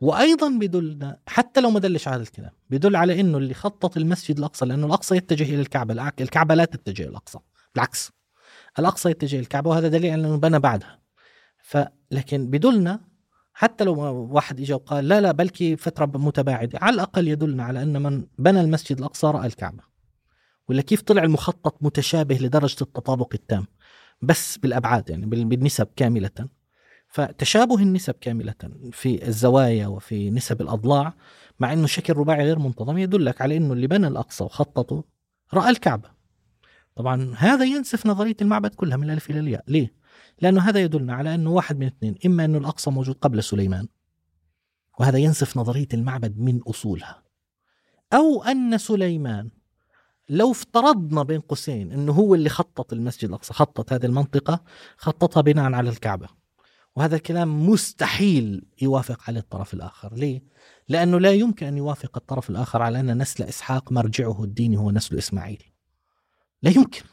وأيضا 0.00 0.48
بدلنا 0.58 1.18
حتى 1.26 1.60
لو 1.60 1.70
ما 1.70 1.80
دلش 1.80 2.08
على 2.08 2.16
هذا 2.16 2.22
الكلام 2.22 2.50
بدل 2.70 2.96
على 2.96 3.20
أنه 3.20 3.38
اللي 3.38 3.54
خطط 3.54 3.96
المسجد 3.96 4.38
الأقصى 4.38 4.66
لأنه 4.66 4.86
الأقصى 4.86 5.16
يتجه 5.16 5.44
إلى 5.44 5.60
الكعبة 5.60 5.94
الع- 5.94 6.12
الكعبة 6.20 6.54
لا 6.54 6.64
تتجه 6.64 7.02
إلى 7.02 7.10
الأقصى 7.10 7.38
بالعكس 7.74 8.10
الأقصى 8.78 9.10
يتجه 9.10 9.34
إلى 9.36 9.42
الكعبة 9.42 9.70
وهذا 9.70 9.88
دليل 9.88 10.12
أنه 10.12 10.36
بنى 10.36 10.58
بعدها. 10.58 11.01
فلكن 11.72 12.50
بدلنا 12.50 13.00
حتى 13.54 13.84
لو 13.84 13.94
واحد 14.32 14.60
اجى 14.60 14.74
وقال 14.74 15.08
لا 15.08 15.20
لا 15.20 15.32
بلكي 15.32 15.76
فترة 15.76 16.06
متباعدة 16.06 16.78
على 16.82 16.94
الأقل 16.94 17.28
يدلنا 17.28 17.64
على 17.64 17.82
أن 17.82 18.02
من 18.02 18.26
بنى 18.38 18.60
المسجد 18.60 18.98
الأقصى 18.98 19.26
رأى 19.26 19.46
الكعبة. 19.46 19.82
ولا 20.68 20.82
كيف 20.82 21.02
طلع 21.02 21.22
المخطط 21.22 21.76
متشابه 21.80 22.34
لدرجة 22.34 22.82
التطابق 22.82 23.30
التام؟ 23.34 23.66
بس 24.22 24.58
بالأبعاد 24.58 25.10
يعني 25.10 25.26
بال- 25.26 25.44
بالنسب 25.44 25.88
كاملة. 25.96 26.48
فتشابه 27.08 27.76
النسب 27.76 28.14
كاملة 28.20 28.54
في 28.92 29.28
الزوايا 29.28 29.86
وفي 29.86 30.30
نسب 30.30 30.60
الأضلاع 30.60 31.14
مع 31.60 31.72
إنه 31.72 31.86
شكل 31.86 32.12
رباعي 32.12 32.44
غير 32.44 32.58
منتظم 32.58 32.98
يدلك 32.98 33.40
على 33.42 33.56
إنه 33.56 33.72
اللي 33.72 33.86
بنى 33.86 34.06
الأقصى 34.08 34.44
وخططه 34.44 35.04
رأى 35.54 35.70
الكعبة. 35.70 36.10
طبعا 36.96 37.34
هذا 37.38 37.64
ينسف 37.64 38.06
نظرية 38.06 38.36
المعبد 38.42 38.74
كلها 38.74 38.96
من 38.96 39.04
الألف 39.04 39.30
إلى 39.30 39.40
الياء. 39.40 39.64
ليه؟ 39.68 40.01
لأنه 40.40 40.60
هذا 40.60 40.80
يدلنا 40.80 41.14
على 41.14 41.34
أنه 41.34 41.50
واحد 41.50 41.78
من 41.78 41.86
اثنين 41.86 42.14
إما 42.26 42.44
انه 42.44 42.58
الأقصى 42.58 42.90
موجود 42.90 43.16
قبل 43.16 43.42
سليمان 43.42 43.88
وهذا 45.00 45.18
ينسف 45.18 45.56
نظرية 45.56 45.88
المعبد 45.94 46.38
من 46.38 46.60
أصولها 46.66 47.22
أو 48.12 48.42
أن 48.42 48.78
سليمان 48.78 49.50
لو 50.28 50.50
افترضنا 50.50 51.22
بين 51.22 51.40
قوسين 51.40 51.92
أنه 51.92 52.12
هو 52.12 52.34
اللي 52.34 52.48
خطط 52.48 52.92
المسجد 52.92 53.28
الأقصى 53.28 53.54
خطط 53.54 53.92
هذه 53.92 54.06
المنطقة 54.06 54.64
خططها 54.96 55.40
بناء 55.40 55.72
على 55.72 55.90
الكعبة 55.90 56.28
وهذا 56.96 57.16
الكلام 57.16 57.68
مستحيل 57.68 58.64
يوافق 58.82 59.20
عليه 59.28 59.40
الطرف 59.40 59.74
الآخر. 59.74 60.14
ليه؟ 60.14 60.42
لأنه 60.88 61.20
لا 61.20 61.32
يمكن 61.32 61.66
أن 61.66 61.76
يوافق 61.76 62.16
الطرف 62.16 62.50
الآخر 62.50 62.82
على 62.82 63.00
أن 63.00 63.18
نسل 63.18 63.44
إسحاق 63.44 63.92
مرجعه 63.92 64.44
الديني 64.44 64.76
هو 64.76 64.90
نسل 64.90 65.18
إسماعيل. 65.18 65.64
لا 66.62 66.70
يمكن. 66.70 67.04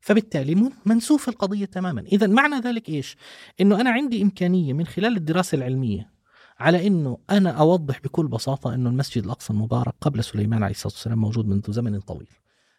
فبالتالي 0.00 0.54
من- 0.54 0.70
منسوف 0.86 1.28
القضية 1.28 1.64
تماما. 1.64 2.00
إذا 2.00 2.26
معنى 2.26 2.56
ذلك 2.60 2.88
إيش؟ 2.88 3.16
أنه 3.60 3.80
أنا 3.80 3.90
عندي 3.90 4.22
إمكانية 4.22 4.72
من 4.72 4.86
خلال 4.86 5.16
الدراسة 5.16 5.56
العلمية 5.56 6.12
على 6.58 6.86
أنه 6.86 7.18
أنا 7.30 7.50
أوضح 7.50 8.00
بكل 8.00 8.26
بساطة 8.28 8.74
أنه 8.74 8.90
المسجد 8.90 9.24
الأقصى 9.24 9.52
المبارك 9.52 9.94
قبل 10.00 10.24
سليمان 10.24 10.62
عليه 10.62 10.74
الصلاة 10.74 10.92
والسلام 10.92 11.18
موجود 11.18 11.46
منذ 11.46 11.72
زمن 11.72 12.00
طويل. 12.00 12.28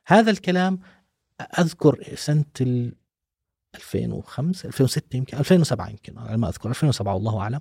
هذا 0.08 0.32
الكلام 0.32 0.80
أذكر 1.60 2.04
سنة 2.16 2.46
ال 2.62 2.94
2005 3.76 4.68
2006 4.68 5.16
يمكن 5.18 5.38
2007 5.38 5.90
يمكن 5.90 6.18
على 6.18 6.38
ما 6.38 6.50
أذكر 6.50 6.70
2007 6.70 7.14
والله 7.14 7.40
أعلم. 7.40 7.60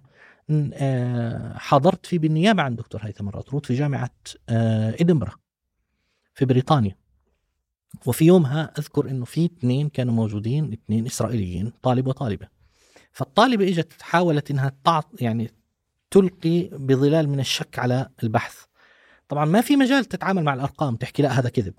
ن- 0.48 0.70
آه، 0.74 1.59
حضرت 1.59 2.06
فيه 2.06 2.18
بالنيابة 2.18 2.62
عن 2.62 2.76
دكتور 2.76 3.01
هيثم 3.05 3.28
الرطروط 3.28 3.66
في 3.66 3.74
جامعة 3.74 4.10
آه، 4.48 4.90
إدنبرا 5.01 5.32
في 6.34 6.44
بريطانيا. 6.44 6.97
وفي 8.06 8.24
يومها 8.24 8.73
أذكر 8.78 9.10
إنه 9.10 9.24
في 9.24 9.44
اثنين 9.44 9.89
كانوا 9.89 10.14
موجودين 10.14 10.73
اثنين 10.73 11.06
إسرائيليين 11.06 11.73
طالب 11.82 12.06
وطالبة. 12.06 12.48
فالطالبة 13.12 13.69
إجت 13.69 14.02
حاولت 14.02 14.51
إنها 14.51 14.73
تعط 14.85 15.23
يعني 15.23 15.51
تلقي 16.10 16.69
بظلال 16.73 17.28
من 17.28 17.40
الشك 17.40 17.78
على 17.78 18.09
البحث. 18.23 18.55
طبعا 19.28 19.44
ما 19.44 19.60
في 19.60 19.77
مجال 19.77 20.05
تتعامل 20.05 20.44
مع 20.44 20.55
الأرقام 20.55 20.97
تحكي 20.97 21.23
لا 21.23 21.39
هذا 21.39 21.48
كذب. 21.48 21.74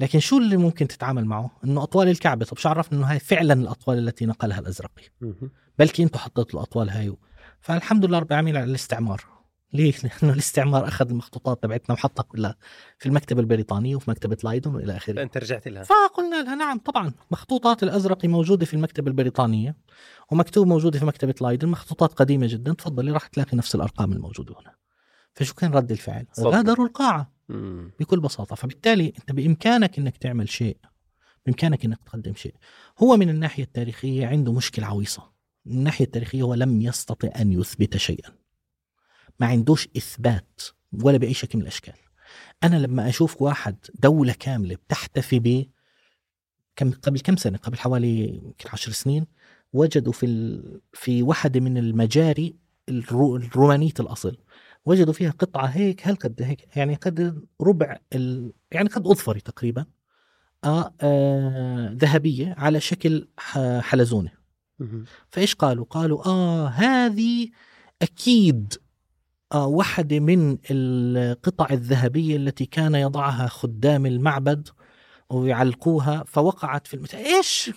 لكن 0.00 0.20
شو 0.20 0.38
اللي 0.38 0.56
ممكن 0.56 0.88
تتعامل 0.88 1.24
معه؟ 1.24 1.50
إنه 1.64 1.82
أطوال 1.82 2.08
الكعبة. 2.08 2.44
طب 2.44 2.56
شو 2.56 2.68
عرفنا 2.68 2.98
إنه 2.98 3.06
هاي 3.06 3.18
فعلا 3.18 3.54
الأطوال 3.54 3.98
التي 3.98 4.26
نقلها 4.26 4.58
الازرقي. 4.58 5.02
بلكي 5.78 6.02
أنتم 6.02 6.18
حطيتوا 6.18 6.60
الأطوال 6.60 6.90
هاي 6.90 7.16
فالحمد 7.60 8.04
لله 8.04 8.18
رب 8.18 8.32
العالمين 8.32 8.56
على 8.56 8.64
الاستعمار. 8.64 9.37
ليه؟ 9.72 9.92
لأنه 10.04 10.32
الاستعمار 10.32 10.88
أخذ 10.88 11.08
المخطوطات 11.08 11.62
تبعتنا 11.62 11.94
وحطها 11.94 12.22
كلها 12.22 12.56
في 12.98 13.06
المكتبه 13.06 13.40
البريطانيه 13.40 13.96
وفي 13.96 14.10
مكتبة 14.10 14.36
لايدون 14.44 14.74
وإلى 14.74 14.96
آخره. 14.96 15.14
فأنت 15.14 15.36
رجعت 15.36 15.68
لها. 15.68 15.82
فقلنا 15.82 16.42
لها 16.42 16.54
نعم 16.54 16.78
طبعا 16.78 17.12
مخطوطات 17.30 17.82
الازرقي 17.82 18.28
موجودة 18.28 18.66
في 18.66 18.74
المكتبه 18.74 19.08
البريطانيه 19.08 19.76
ومكتوب 20.32 20.66
موجودة 20.66 20.98
في 20.98 21.04
مكتبة 21.04 21.34
لايدن 21.40 21.68
مخطوطات 21.68 22.12
قديمة 22.12 22.46
جدا 22.46 22.72
تفضلي 22.72 23.12
راح 23.12 23.26
تلاقي 23.26 23.56
نفس 23.56 23.74
الأرقام 23.74 24.12
الموجودة 24.12 24.54
هنا. 24.60 24.74
فشو 25.34 25.54
كان 25.54 25.72
رد 25.72 25.90
الفعل؟ 25.90 26.26
غادروا 26.40 26.86
القاعة 26.86 27.32
مم. 27.48 27.90
بكل 28.00 28.20
بساطة. 28.20 28.56
فبالتالي 28.56 29.12
أنت 29.18 29.32
بإمكانك 29.32 29.98
إنك 29.98 30.16
تعمل 30.16 30.48
شيء 30.48 30.76
بإمكانك 31.46 31.84
إنك 31.84 31.98
تقدم 32.06 32.34
شيء. 32.34 32.54
هو 33.02 33.16
من 33.16 33.28
الناحية 33.28 33.62
التاريخية 33.62 34.26
عنده 34.26 34.52
مشكلة 34.52 34.86
عويصة. 34.86 35.30
من 35.66 35.72
الناحية 35.72 36.04
التاريخية 36.04 36.42
هو 36.42 36.54
لم 36.54 36.80
يستطع 36.80 37.28
أن 37.40 37.52
يثبت 37.52 37.96
شيئا. 37.96 38.30
ما 39.40 39.46
عندوش 39.46 39.88
إثبات 39.96 40.60
ولا 41.02 41.18
بأي 41.18 41.34
شكل 41.34 41.58
من 41.58 41.62
الأشكال 41.62 41.94
أنا 42.64 42.76
لما 42.76 43.08
أشوف 43.08 43.42
واحد 43.42 43.76
دولة 43.94 44.32
كاملة 44.38 44.74
بتحتفي 44.74 45.38
ب 45.38 45.66
كم 46.76 46.90
قبل 46.90 47.20
كم 47.20 47.36
سنة 47.36 47.58
قبل 47.58 47.78
حوالي 47.78 48.28
يمكن 48.28 48.68
عشر 48.72 48.92
سنين 48.92 49.26
وجدوا 49.72 50.12
في 50.12 50.26
ال... 50.26 50.80
في 50.92 51.22
واحدة 51.22 51.60
من 51.60 51.78
المجاري 51.78 52.56
الرو... 52.88 53.36
الرومانية 53.36 53.92
الأصل 54.00 54.36
وجدوا 54.84 55.12
فيها 55.12 55.30
قطعة 55.30 55.66
هيك 55.66 56.08
هل 56.08 56.16
قد 56.16 56.42
هيك 56.42 56.76
يعني 56.76 56.94
قد 56.94 57.44
ربع 57.60 57.98
ال... 58.12 58.52
يعني 58.72 58.88
قد 58.88 59.06
أظفري 59.06 59.40
تقريبا 59.40 59.86
آه 60.64 60.94
آه 61.00 61.90
ذهبية 61.92 62.54
على 62.58 62.80
شكل 62.80 63.28
ح- 63.38 63.78
حلزونة. 63.80 64.30
فإيش 65.30 65.54
قالوا؟ 65.54 65.84
قالوا 65.84 66.26
آه 66.26 66.68
هذه 66.68 67.48
أكيد 68.02 68.74
آه 69.52 69.66
واحدة 69.66 70.20
من 70.20 70.58
القطع 70.70 71.66
الذهبية 71.70 72.36
التي 72.36 72.66
كان 72.66 72.94
يضعها 72.94 73.46
خدام 73.46 74.06
المعبد 74.06 74.68
ويعلقوها 75.30 76.24
فوقعت 76.26 76.86
في 76.86 76.94
المت... 76.94 77.14
إيش؟ 77.14 77.70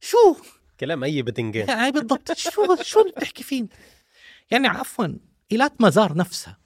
شو؟ 0.00 0.36
كلام 0.80 1.04
أي 1.04 1.22
بدنجان 1.22 1.68
يعني 1.68 1.90
بالضبط 1.90 2.32
شو 2.32 2.76
شو 2.82 3.00
اللي 3.00 3.12
بتحكي 3.16 3.42
فيه؟ 3.42 3.66
يعني 4.50 4.68
عفوا 4.68 5.06
إيلات 5.52 5.80
مزار 5.80 6.16
نفسها 6.16 6.58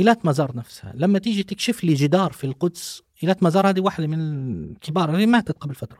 إيلات 0.00 0.26
مزار 0.26 0.56
نفسها 0.56 0.92
لما 0.96 1.18
تيجي 1.18 1.42
تكشف 1.42 1.84
لي 1.84 1.94
جدار 1.94 2.32
في 2.32 2.44
القدس 2.44 3.02
إيلات 3.22 3.42
مزار 3.42 3.68
هذه 3.68 3.80
واحدة 3.80 4.06
من 4.06 4.20
الكبار 4.70 5.14
اللي 5.14 5.26
ماتت 5.26 5.58
قبل 5.58 5.74
فترة 5.74 5.98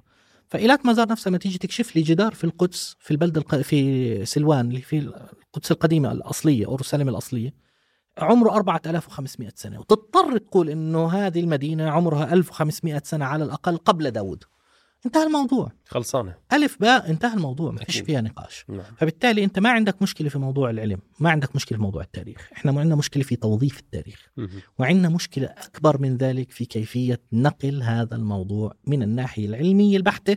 فإيلات 0.48 0.86
مزار 0.86 1.08
نفسها 1.08 1.30
لما 1.30 1.38
تيجي 1.38 1.58
تكشف 1.58 1.96
لي 1.96 2.02
جدار 2.02 2.34
في 2.34 2.44
القدس 2.44 2.96
في 3.00 3.10
البلدة 3.10 3.40
الق... 3.40 3.56
في 3.56 4.24
سلوان 4.24 4.68
اللي 4.68 4.80
في 4.80 5.12
القدس 5.56 5.72
القديمة 5.72 6.12
الأصلية 6.12 6.66
أورشليم 6.66 7.08
الأصلية 7.08 7.54
عمره 8.18 8.56
4500 8.56 9.52
سنة 9.54 9.80
وتضطر 9.80 10.38
تقول 10.38 10.70
إنه 10.70 11.08
هذه 11.08 11.40
المدينة 11.40 11.90
عمرها 11.90 12.32
1500 12.32 13.02
سنة 13.04 13.24
على 13.24 13.44
الأقل 13.44 13.76
قبل 13.76 14.10
داود. 14.10 14.44
انتهى 15.06 15.22
الموضوع. 15.26 15.72
خلصانة. 15.86 16.34
ألف 16.52 16.76
باء 16.80 17.10
انتهى 17.10 17.34
الموضوع 17.34 17.70
ما 17.70 17.78
فيش. 17.78 17.98
فيها 17.98 18.20
نقاش. 18.20 18.64
نعم. 18.68 18.94
فبالتالي 18.96 19.44
أنت 19.44 19.58
ما 19.58 19.70
عندك 19.70 20.02
مشكلة 20.02 20.28
في 20.28 20.38
موضوع 20.38 20.70
العلم 20.70 20.98
ما 21.20 21.30
عندك 21.30 21.56
مشكلة 21.56 21.78
في 21.78 21.82
موضوع 21.82 22.02
التاريخ. 22.02 22.48
إحنا 22.52 22.72
ما 22.72 22.80
عندنا 22.80 22.96
مشكلة 22.96 23.22
في 23.22 23.36
توظيف 23.36 23.78
التاريخ. 23.78 24.30
وعندنا 24.78 25.08
مشكلة 25.08 25.46
أكبر 25.46 26.00
من 26.00 26.16
ذلك 26.16 26.50
في 26.50 26.64
كيفية 26.64 27.22
نقل 27.32 27.82
هذا 27.82 28.16
الموضوع 28.16 28.74
من 28.86 29.02
الناحية 29.02 29.46
العلمية 29.46 29.96
البحتة 29.96 30.36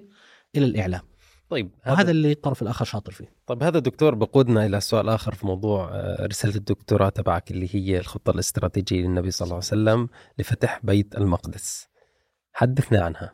إلى 0.56 0.66
الإعلام. 0.66 1.02
طيب 1.50 1.72
وهذا 1.88 2.12
اللي 2.12 2.32
الطرف 2.32 2.62
الآخر 2.62 2.86
شاطر 2.86 3.12
فيه. 3.12 3.34
طيب 3.48 3.64
هذا 3.64 3.80
دكتور 3.80 4.16
بقودنا 4.16 4.66
إلى 4.66 4.82
سؤال 4.82 5.10
آخر 5.10 5.36
في 5.36 5.46
موضوع 5.48 5.90
آه، 5.94 6.26
رسالة 6.26 6.56
الدكتوراه 6.56 7.10
تبعك 7.10 7.52
اللي 7.52 7.70
هي 7.72 7.98
الخطة 8.00 8.30
الاستراتيجية 8.32 9.02
للنبي 9.02 9.32
صلى 9.32 9.46
الله 9.46 9.56
عليه 9.56 9.66
وسلم 9.66 10.10
لفتح 10.38 10.80
بيت 10.84 11.16
المقدس. 11.18 11.88
حدثنا 12.54 13.02
عنها. 13.04 13.34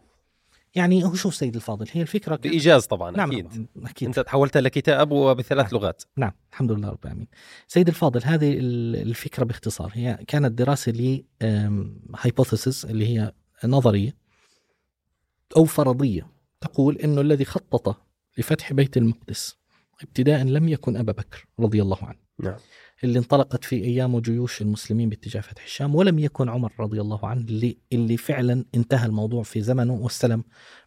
يعني 0.75 1.03
هو 1.03 1.13
شوف 1.13 1.35
سيد 1.35 1.55
الفاضل 1.55 1.85
هي 1.91 2.01
الفكرة 2.01 2.35
بإيجاز 2.35 2.85
طبعا 2.85 3.11
نعم 3.11 3.31
أكيد. 3.31 3.47
طبعاً، 3.47 3.89
أكيد. 3.89 4.07
أنت 4.07 4.19
تحولتها 4.19 4.61
لكتاب 4.61 5.11
وبثلاث 5.11 5.73
لغات. 5.73 6.03
نعم 6.17 6.31
الحمد 6.51 6.71
لله 6.71 6.89
رب 6.89 6.99
العالمين. 7.03 7.27
سيد 7.67 7.87
الفاضل 7.87 8.21
هذه 8.23 8.53
ال- 8.59 8.95
الفكرة 8.95 9.43
باختصار. 9.43 9.91
هي 9.93 10.19
كانت 10.27 10.51
دراسة 10.51 10.91
ل 10.91 11.23
هايبوثيسيس 12.19 12.85
اللي 12.85 13.07
هي 13.07 13.33
نظرية 13.65 14.15
أو 15.57 15.65
فرضية 15.65 16.27
تقول 16.61 16.95
أنه 16.97 17.21
الذي 17.21 17.45
خطط 17.45 18.05
لفتح 18.38 18.74
بيت 18.74 18.98
المقدس 18.98 19.56
ابتداء 20.02 20.44
لم 20.44 20.70
يكن 20.70 20.98
أبا 20.98 21.12
بكر 21.12 21.45
رضي 21.60 21.82
الله 21.82 21.98
عنه. 22.02 22.26
نعم. 22.40 22.57
اللي 23.03 23.20
انطلقت 23.20 23.64
في 23.64 23.76
أيامه 23.76 24.22
جيوش 24.22 24.62
المسلمين 24.62 25.10
باتجاه 25.10 25.41
فتح 25.41 25.64
الشام 25.64 25.95
ولم 25.95 26.20
يكن 26.20 26.49
عمر 26.49 26.74
رضي 26.80 27.02
الله 27.02 27.28
عنه 27.28 27.41
اللي, 27.41 27.78
اللي 27.94 28.18
فعلا 28.18 28.66
انتهى 28.76 29.06
الموضوع 29.06 29.44
في 29.44 29.62
زمنه 29.62 29.94
واستلم 29.94 30.44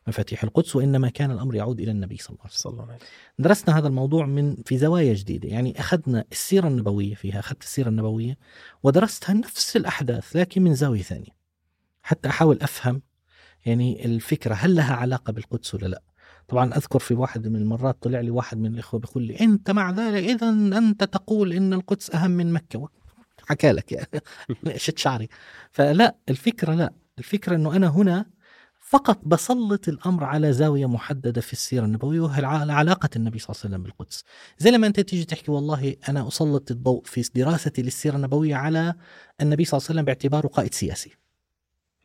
مفاتيح 0.06 0.44
القدس 0.44 0.76
وإنما 0.76 1.08
كان 1.08 1.30
الأمر 1.30 1.54
يعود 1.54 1.80
إلى 1.80 1.90
النبي 1.90 2.16
صلى 2.16 2.28
الله 2.30 2.40
عليه 2.40 2.52
وسلم. 2.52 2.62
صلى 2.62 2.72
الله 2.72 2.82
عليه 2.82 2.94
وسلم. 2.94 3.08
درسنا 3.38 3.78
هذا 3.78 3.88
الموضوع 3.88 4.26
من 4.26 4.56
في 4.66 4.78
زوايا 4.78 5.14
جديدة 5.14 5.48
يعني 5.48 5.80
أخذنا 5.80 6.24
السيرة 6.32 6.68
النبوية 6.68 7.14
فيها 7.14 7.38
أخذت 7.38 7.62
السيرة 7.62 7.88
النبوية 7.88 8.38
ودرستها 8.82 9.32
نفس 9.32 9.76
الأحداث 9.76 10.36
لكن 10.36 10.62
من 10.62 10.74
زاوية 10.74 11.02
ثانية 11.02 11.38
حتى 12.02 12.28
أحاول 12.28 12.58
أفهم 12.62 13.02
يعني 13.66 14.04
الفكرة 14.04 14.54
هل 14.54 14.74
لها 14.74 14.94
علاقة 14.94 15.32
بالقدس 15.32 15.74
ولا 15.74 15.86
لا. 15.86 16.02
طبعا 16.48 16.74
أذكر 16.74 16.98
في 16.98 17.14
واحد 17.14 17.48
من 17.48 17.56
المرات 17.56 18.02
طلع 18.02 18.20
لي 18.20 18.30
واحد 18.30 18.58
من 18.58 18.74
الإخوة 18.74 19.00
بيقول 19.00 19.22
لي 19.22 19.40
أنت 19.40 19.70
مع 19.70 19.90
ذلك 19.90 20.24
إذا 20.24 20.48
أنت 20.48 21.04
تقول 21.04 21.52
إن 21.52 21.72
القدس 21.72 22.10
أهم 22.14 22.30
من 22.30 22.52
مكة. 22.52 22.88
حكى 23.46 23.72
لك 23.72 23.92
يعني. 23.92 24.08
شت 24.76 24.98
شعري. 24.98 25.28
فلا 25.70 26.16
الفكرة 26.28 26.74
لا. 26.74 26.92
الفكرة 27.18 27.56
أنه 27.56 27.76
أنا 27.76 27.88
هنا 27.88 28.26
فقط 28.80 29.20
بسلط 29.24 29.88
الأمر 29.88 30.24
على 30.24 30.52
زاوية 30.52 30.86
محددة 30.86 31.40
في 31.40 31.52
السيرة 31.52 31.84
النبوية 31.84 32.20
وهي 32.20 32.44
علاقة 32.44 33.08
النبي 33.16 33.38
صلى 33.38 33.50
الله 33.50 33.60
عليه 33.64 33.74
وسلم 33.74 33.82
بالقدس. 33.82 34.24
زي 34.58 34.70
لما 34.70 34.86
أنت 34.86 35.00
تيجي 35.00 35.24
تحكي 35.24 35.50
والله 35.50 35.96
أنا 36.08 36.28
أسلط 36.28 36.70
الضوء 36.70 37.02
في 37.04 37.30
دراستي 37.34 37.82
للسيرة 37.82 38.16
النبوية 38.16 38.54
على 38.54 38.94
النبي 39.40 39.64
صلى 39.64 39.78
الله 39.78 39.86
عليه 39.88 39.94
وسلم 39.94 40.04
باعتباره 40.04 40.46
قائد 40.46 40.74
سياسي. 40.74 41.16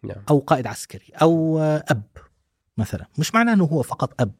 نعم. 0.03 0.24
أو 0.30 0.40
قائد 0.40 0.68
عسكري 0.68 1.06
أو 1.22 1.60
أب. 1.60 2.03
مثلا، 2.77 3.07
مش 3.19 3.35
معناه 3.35 3.53
إنه 3.53 3.63
هو 3.63 3.81
فقط 3.81 4.21
أب 4.21 4.33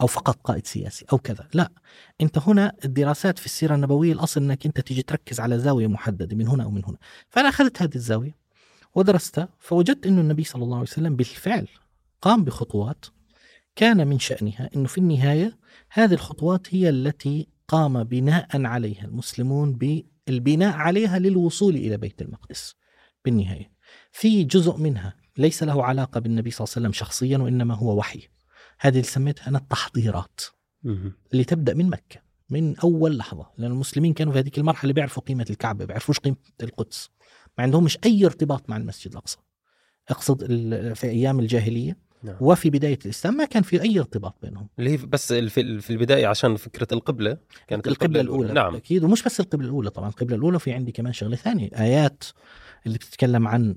أو 0.00 0.06
فقط 0.06 0.38
قائد 0.44 0.66
سياسي 0.66 1.06
أو 1.12 1.18
كذا، 1.18 1.48
لا. 1.54 1.72
أنت 2.20 2.38
هنا 2.38 2.72
الدراسات 2.84 3.38
في 3.38 3.46
السيرة 3.46 3.74
النبوية 3.74 4.12
الأصل 4.12 4.42
إنك 4.42 4.66
أنت 4.66 4.80
تيجي 4.80 5.02
تركز 5.02 5.40
على 5.40 5.58
زاوية 5.58 5.86
محددة 5.86 6.36
من 6.36 6.48
هنا 6.48 6.64
أو 6.64 6.70
من 6.70 6.84
هنا. 6.84 6.96
فأنا 7.28 7.48
أخذت 7.48 7.82
هذه 7.82 7.94
الزاوية 7.94 8.36
ودرستها 8.94 9.48
فوجدت 9.58 10.06
إنه 10.06 10.20
النبي 10.20 10.44
صلى 10.44 10.64
الله 10.64 10.76
عليه 10.76 10.88
وسلم 10.88 11.16
بالفعل 11.16 11.68
قام 12.22 12.44
بخطوات 12.44 13.06
كان 13.76 14.06
من 14.06 14.18
شأنها 14.18 14.70
أنه 14.76 14.88
في 14.88 14.98
النهاية 14.98 15.58
هذه 15.90 16.14
الخطوات 16.14 16.74
هي 16.74 16.88
التي 16.88 17.48
قام 17.68 18.04
بناء 18.04 18.46
عليها 18.66 19.04
المسلمون 19.04 19.72
بالبناء 19.72 20.76
عليها 20.76 21.18
للوصول 21.18 21.76
إلى 21.76 21.96
بيت 21.96 22.22
المقدس 22.22 22.74
بالنهاية. 23.24 23.70
في 24.12 24.44
جزء 24.44 24.76
منها 24.76 25.25
ليس 25.38 25.62
له 25.62 25.84
علاقة 25.84 26.20
بالنبي 26.20 26.50
صلى 26.50 26.64
الله 26.64 26.72
عليه 26.76 26.86
وسلم 26.86 26.92
شخصيا 26.92 27.38
وإنما 27.38 27.74
هو 27.74 27.98
وحي. 27.98 28.28
هذه 28.80 28.92
اللي 28.94 29.02
سميتها 29.02 29.48
أنا 29.48 29.58
التحضيرات. 29.58 30.40
اللي 31.32 31.44
تبدأ 31.44 31.74
من 31.74 31.90
مكة 31.90 32.20
من 32.50 32.76
أول 32.76 33.16
لحظة 33.16 33.46
لأن 33.58 33.70
المسلمين 33.70 34.12
كانوا 34.12 34.32
في 34.32 34.38
هذه 34.38 34.50
المرحلة 34.58 34.92
بيعرفوا 34.92 35.22
قيمة 35.22 35.46
الكعبة 35.50 35.84
بيعرفوش 35.84 36.18
قيمة 36.18 36.36
القدس. 36.62 37.10
ما 37.58 37.64
عندهمش 37.64 37.98
أي 38.06 38.26
ارتباط 38.26 38.70
مع 38.70 38.76
المسجد 38.76 39.12
الأقصى. 39.12 39.38
أقصد 40.08 40.44
في 40.94 41.06
أيام 41.06 41.40
الجاهلية 41.40 42.06
نعم. 42.22 42.36
وفي 42.40 42.70
بداية 42.70 42.98
الإسلام 43.04 43.34
ما 43.34 43.44
كان 43.44 43.62
في 43.62 43.82
أي 43.82 43.98
ارتباط 43.98 44.36
بينهم. 44.42 44.68
اللي 44.78 44.90
هي 44.90 44.96
بس 44.96 45.32
في 45.32 45.90
البداية 45.90 46.26
عشان 46.26 46.56
فكرة 46.56 46.88
القبلة 46.92 47.38
كانت 47.68 47.88
القبلة 47.88 48.20
الأولى 48.20 48.52
نعم. 48.52 48.74
أكيد. 48.74 49.04
ومش 49.04 49.22
بس 49.22 49.40
القبلة 49.40 49.66
الأولى 49.66 49.90
طبعا 49.90 50.08
القبلة 50.08 50.36
الأولى 50.36 50.58
في 50.58 50.72
عندي 50.72 50.92
كمان 50.92 51.12
شغلة 51.12 51.36
ثانية 51.36 51.70
آيات 51.78 52.24
اللي 52.86 52.98
بتتكلم 52.98 53.48
عن 53.48 53.76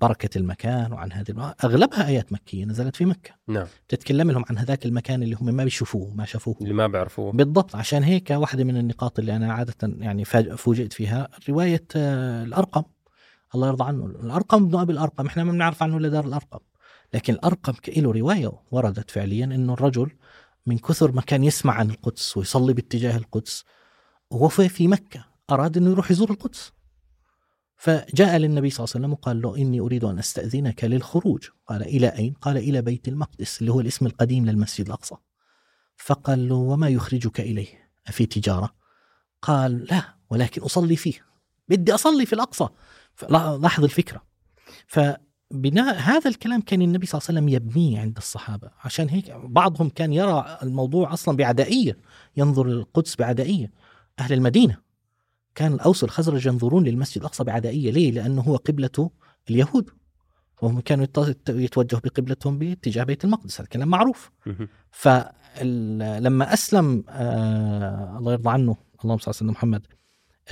بركة 0.00 0.38
المكان 0.38 0.92
وعن 0.92 1.12
هذه 1.12 1.54
أغلبها 1.64 2.06
آيات 2.06 2.32
مكية 2.32 2.64
نزلت 2.64 2.96
في 2.96 3.04
مكة. 3.04 3.30
نعم. 3.48 3.66
بتتكلم 3.88 4.30
لهم 4.30 4.44
عن 4.50 4.58
هذاك 4.58 4.86
المكان 4.86 5.22
اللي 5.22 5.36
هم 5.40 5.54
ما 5.54 5.64
بيشوفوه 5.64 6.14
ما 6.14 6.24
شافوه. 6.24 6.56
اللي 6.62 6.74
ما 6.74 6.86
بيعرفوه. 6.86 7.32
بالضبط. 7.32 7.76
عشان 7.76 8.02
هيك 8.02 8.30
واحدة 8.30 8.64
من 8.64 8.76
النقاط 8.76 9.18
اللي 9.18 9.36
أنا 9.36 9.52
عادة 9.52 9.74
يعني 9.82 10.24
فوجئت 10.56 10.92
فيها 10.92 11.28
رواية 11.48 11.84
آه، 11.96 12.44
الأرقم. 12.44 12.82
الله 13.54 13.68
يرضى 13.68 13.84
عنه. 13.84 14.06
الأرقم 14.06 14.68
بن 14.68 14.78
أبي 14.78 14.92
الأرقم. 14.92 15.26
إحنا 15.26 15.44
ما 15.44 15.52
بنعرف 15.52 15.82
عنه 15.82 15.96
إلا 15.96 16.08
دار 16.08 16.24
الأرقم. 16.26 16.58
لكن 17.14 17.32
الأرقم 17.32 17.72
ك- 17.72 17.98
له 17.98 18.12
رواية 18.12 18.52
وردت 18.70 19.10
فعليا 19.10 19.44
إنه 19.44 19.72
الرجل 19.72 20.10
من 20.66 20.78
كثر 20.78 21.12
ما 21.12 21.20
كان 21.22 21.44
يسمع 21.44 21.74
عن 21.74 21.90
القدس 21.90 22.36
ويصلي 22.36 22.72
باتجاه 22.72 23.16
القدس 23.16 23.64
وهو 24.30 24.48
في 24.48 24.68
في 24.68 24.88
مكة 24.88 25.24
أراد 25.50 25.76
إنه 25.76 25.90
يروح 25.90 26.10
يزور 26.10 26.30
القدس. 26.30 26.72
فجاء 27.78 28.36
للنبي 28.36 28.70
صلى 28.70 28.84
الله 28.84 28.92
عليه 28.94 29.04
وسلم 29.04 29.12
وقال 29.12 29.42
له 29.42 29.56
إني 29.56 29.80
أريد 29.80 30.04
أن 30.04 30.18
أستأذنك 30.18 30.84
للخروج. 30.84 31.48
قال 31.66 31.82
إلى 31.82 32.08
أين؟ 32.08 32.32
قال 32.32 32.56
إلى 32.56 32.82
بيت 32.82 33.08
المقدس 33.08 33.60
اللي 33.60 33.72
هو 33.72 33.80
الاسم 33.80 34.06
القديم 34.06 34.46
للمسجد 34.46 34.86
الأقصى. 34.86 35.14
فقال 35.96 36.48
له 36.48 36.54
وما 36.54 36.88
يخرجك 36.88 37.40
إليه؟ 37.40 37.90
أفي 38.06 38.26
تجارة. 38.26 38.74
قال 39.42 39.84
لا 39.90 40.14
ولكن 40.30 40.62
أصلي 40.62 40.96
فيه. 40.96 41.24
بدي 41.68 41.94
أصلي 41.94 42.26
في 42.26 42.32
الأقصى. 42.32 42.68
لاحظ 43.30 43.84
الفكرة. 43.84 44.22
فبناء 44.86 45.96
هذا 45.96 46.30
الكلام 46.30 46.60
كان 46.60 46.82
النبي 46.82 47.06
صلى 47.06 47.18
الله 47.18 47.28
عليه 47.28 47.38
وسلم 47.38 47.48
يبنيه 47.48 48.00
عند 48.00 48.16
الصحابة. 48.16 48.70
عشان 48.84 49.08
هيك 49.08 49.30
بعضهم 49.30 49.88
كان 49.88 50.12
يرى 50.12 50.58
الموضوع 50.62 51.12
أصلا 51.12 51.36
بعدائية. 51.36 51.98
ينظر 52.36 52.66
للقدس 52.66 53.16
بعدائية. 53.16 53.72
أهل 54.18 54.32
المدينة. 54.32 54.87
كان 55.58 55.72
الأوس 55.72 56.02
والخزرج 56.02 56.46
ينظرون 56.46 56.84
للمسجد 56.84 57.18
الأقصى 57.18 57.44
بعدائية. 57.44 57.90
ليه؟ 57.90 58.10
لأنه 58.10 58.42
هو 58.42 58.56
قبلة 58.56 59.10
اليهود. 59.50 59.90
وهم 60.62 60.80
كانوا 60.80 61.04
يت- 61.04 61.48
يتوجهوا 61.48 62.00
بقبلتهم 62.04 62.58
باتجاه 62.58 63.04
بيت 63.04 63.24
المقدس. 63.24 63.60
هذا 63.60 63.68
كلام 63.68 63.88
معروف. 63.88 64.30
فلما 64.90 66.52
أسلم 66.52 67.04
آه 67.08 68.18
الله 68.18 68.32
يرضى 68.32 68.50
عنه 68.50 68.76
اللهم 69.04 69.18
صل 69.18 69.24
على 69.26 69.32
سيدنا 69.32 69.52
محمد 69.52 69.86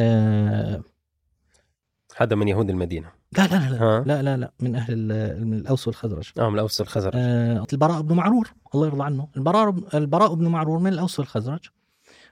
آه 0.01 0.83
هذا 2.16 2.37
من 2.37 2.49
يهود 2.49 2.70
المدينة. 2.70 3.11
لا 3.39 3.47
لا 3.47 3.57
لا 3.57 3.70
لا, 3.70 3.83
ها؟ 3.83 4.05
لا 4.07 4.23
لا 4.23 4.37
لا. 4.37 4.53
من 4.61 4.77
أهل 4.77 4.93
ال- 5.12 5.47
من 5.47 5.55
الأوس 5.59 5.87
والخزرج. 5.87 6.31
آه 6.39 6.49
من 6.49 6.55
الأوس 6.55 6.81
والخزرج. 6.81 7.12
آه 7.15 7.66
البراء 7.73 8.03
بن 8.03 8.15
معرور 8.16 8.51
الله 8.74 8.87
يرضى 8.87 9.05
عنه. 9.05 9.28
البراء 9.37 9.74
البراء 9.95 10.35
بن 10.35 10.49
معرور 10.49 10.78
من 10.78 10.93
الأوس 10.93 11.19
والخزرج. 11.19 11.61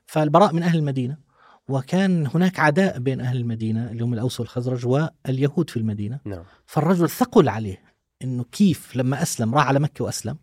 فالبراء 0.06 0.52
من 0.54 0.62
أهل 0.62 0.78
المدينة. 0.78 1.33
وكان 1.68 2.26
هناك 2.26 2.60
عداء 2.60 2.98
بين 2.98 3.20
أهل 3.20 3.36
المدينة 3.36 3.90
اللي 3.90 4.04
هم 4.04 4.14
الأوس 4.14 4.40
والخزرج 4.40 4.86
واليهود 4.86 5.70
في 5.70 5.76
المدينة. 5.76 6.20
نعم. 6.24 6.44
فالرجل 6.66 7.10
ثقل 7.10 7.48
عليه 7.48 7.82
إنه 8.22 8.44
كيف 8.44 8.96
لما 8.96 9.22
أسلم 9.22 9.54
راح 9.54 9.66
على 9.66 9.80
مكة 9.80 10.04
وأسلم 10.04 10.36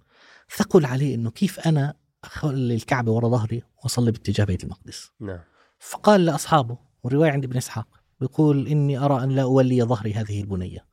ثقل 0.57 0.85
عليه 0.85 1.15
إنه 1.15 1.31
كيف 1.31 1.60
أنا 1.60 1.93
أخلي 2.23 2.76
الكعبة 2.76 3.11
ورا 3.11 3.30
ظهري 3.30 3.64
وأصلي 3.84 4.11
باتجاه 4.11 4.45
بيت 4.45 4.64
المقدس. 4.64 5.11
نعم. 5.19 5.39
فقال 5.80 6.26
لأصحابه 6.26 6.77
والرواية 7.03 7.31
عند 7.31 7.43
ابن 7.43 7.57
إسحاق 7.57 7.88
بيقول 8.19 8.68
إني 8.68 8.98
أرى 8.98 9.23
أن 9.23 9.30
لا 9.30 9.41
أولي 9.41 9.84
ظهري 9.84 10.14
هذه 10.14 10.41
البنية. 10.41 10.85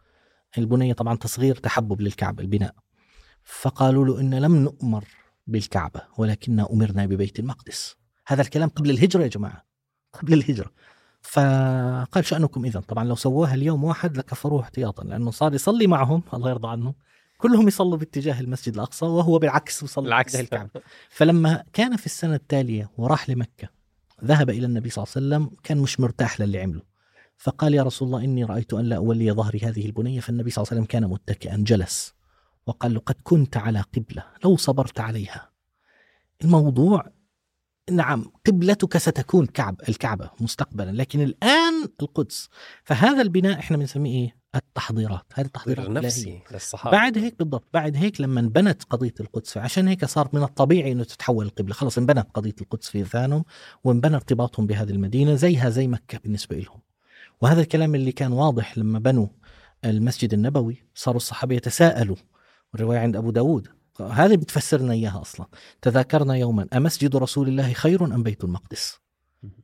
البنية 0.59 0.93
طبعا 0.93 1.17
تصغير 1.17 1.57
تحبب 1.57 2.01
للكعبة 2.01 2.43
البناء. 2.43 2.75
فقالوا 3.45 4.07
له 4.07 4.21
إن 4.21 4.35
لم 4.35 4.57
نؤمر 4.57 5.05
بالكعبة 5.47 6.03
ولكننا 6.19 6.73
أمرنا 6.73 7.07
ببيت 7.07 7.39
المقدس. 7.39 7.97
هذا 8.27 8.43
الكلام 8.43 8.69
قبل 8.69 8.91
الهجرة 8.91 9.23
يا 9.23 9.29
جماعة. 9.29 9.68
قبل 10.13 10.33
الهجرة. 10.33 10.71
فقال 11.23 12.25
شأنكم 12.25 12.65
إذا 12.65 12.81
طبعا 12.81 13.05
لو 13.05 13.15
سووها 13.15 13.55
اليوم 13.55 13.85
واحد 13.85 14.17
لكفروه 14.17 14.61
احتياطا 14.61 15.05
لأنه 15.05 15.31
صار 15.31 15.55
يصلي 15.55 15.87
معهم 15.87 16.23
الله 16.35 16.51
يرضى 16.51 16.69
عنه 16.69 16.95
كلهم 17.39 17.69
يصلوا 17.69 17.97
باتجاه 17.97 18.41
المسجد 18.41 18.75
الأقصى 18.75 19.05
وهو 19.07 19.39
بالعكس 19.39 19.83
يصلي 19.83 20.09
العكس. 20.09 20.37
الكعبة. 20.37 20.71
فلما 21.11 21.65
كان 21.73 21.97
في 21.97 22.07
السنة 22.07 22.35
التالية 22.35 22.91
وراح 22.99 23.31
لمكة 23.31 23.69
ذهب 24.25 24.51
إلى 24.51 24.67
النبي 24.67 24.91
صلى 24.91 25.05
الله 25.05 25.15
عليه 25.17 25.47
وسلم 25.47 25.57
كان 25.63 25.79
مش 25.79 26.01
مرتاح 26.01 26.41
للي 26.41 26.61
عمله. 26.61 26.83
فقال 27.37 27.75
يا 27.75 27.83
رسول 27.83 28.09
الله 28.09 28.25
إني 28.25 28.45
رأيت 28.45 28.75
أن 28.75 28.85
لا 28.85 28.97
أولي 28.97 29.33
ظهري 29.33 29.59
هذه 29.59 29.87
البنية. 29.87 30.21
فالنبي 30.21 30.51
صلى 30.51 30.63
الله 30.63 30.71
عليه 30.71 30.81
وسلم 30.83 31.01
كان 31.01 31.11
متكئا 31.11 31.57
جلس 31.57 32.15
وقال 32.67 32.95
له 32.95 33.01
قد 33.01 33.17
كنت 33.23 33.57
على 33.57 33.81
قبلة 33.81 34.25
لو 34.45 34.57
صبرت 34.57 35.01
عليها. 35.01 35.51
الموضوع 36.45 37.07
نعم 37.91 38.33
قبلتك 38.47 38.99
ستكون 38.99 39.47
كعب 39.47 39.81
الكعبة 39.89 40.31
مستقبلا 40.41 40.91
لكن 40.91 41.21
الآن 41.21 41.89
القدس. 42.03 42.49
فهذا 42.85 43.23
البناء 43.23 43.59
إحنا 43.59 43.77
بنسميه 43.77 44.23
إيه؟ 44.23 44.37
التحضيرات. 44.55 45.25
هذه 45.35 45.47
التحضيرات. 45.47 45.89
نفسي 45.89 46.43
للصحابة. 46.53 46.97
بعد 46.97 47.19
هيك 47.19 47.39
بالضبط 47.39 47.69
بعد 47.75 47.97
هيك 47.97 48.21
لما 48.21 48.41
انبنت 48.41 48.83
قضية 48.83 49.15
القدس 49.21 49.53
فعشان 49.53 49.89
هيك 49.89 50.05
صار 50.05 50.29
من 50.33 50.43
الطبيعي 50.43 50.93
إنه 50.93 51.05
تتحول 51.05 51.47
القبلة. 51.47 51.75
خلص 51.75 51.99
انبنت 51.99 52.27
قضية 52.35 52.55
القدس 52.61 52.89
في 52.89 53.03
ذهنهم 53.03 53.45
وانبنى 53.85 54.15
ارتباطهم 54.17 54.67
بهذه 54.67 54.91
المدينة 54.91 55.35
زيها 55.35 55.71
زي 55.71 55.87
مكة 55.87 56.19
بالنسبة 56.19 56.57
لهم. 56.57 56.81
وهذا 57.41 57.61
الكلام 57.61 57.95
اللي 57.95 58.13
كان 58.13 58.33
واضح 58.33 58.79
لما 58.79 58.99
بنوا 58.99 59.27
المسجد 59.85 60.35
النبوي 60.35 60.85
صاروا 60.95 61.17
الصحابة 61.17 61.55
يتساءلوا. 61.55 62.17
الرواية 62.75 62.99
عند 62.99 63.17
أبو 63.17 63.31
داود 63.31 63.69
هذه 64.01 64.37
بتفسر 64.37 64.81
لنا 64.81 64.93
إياها 64.93 65.21
أصلا. 65.21 65.47
تذاكرنا 65.83 66.35
يوما. 66.35 66.67
أمسجد 66.77 67.17
رسول 67.17 67.49
الله 67.49 67.73
خير 67.73 68.05
أم 68.05 68.23
بيت 68.23 68.45
المقدس؟ 68.45 68.99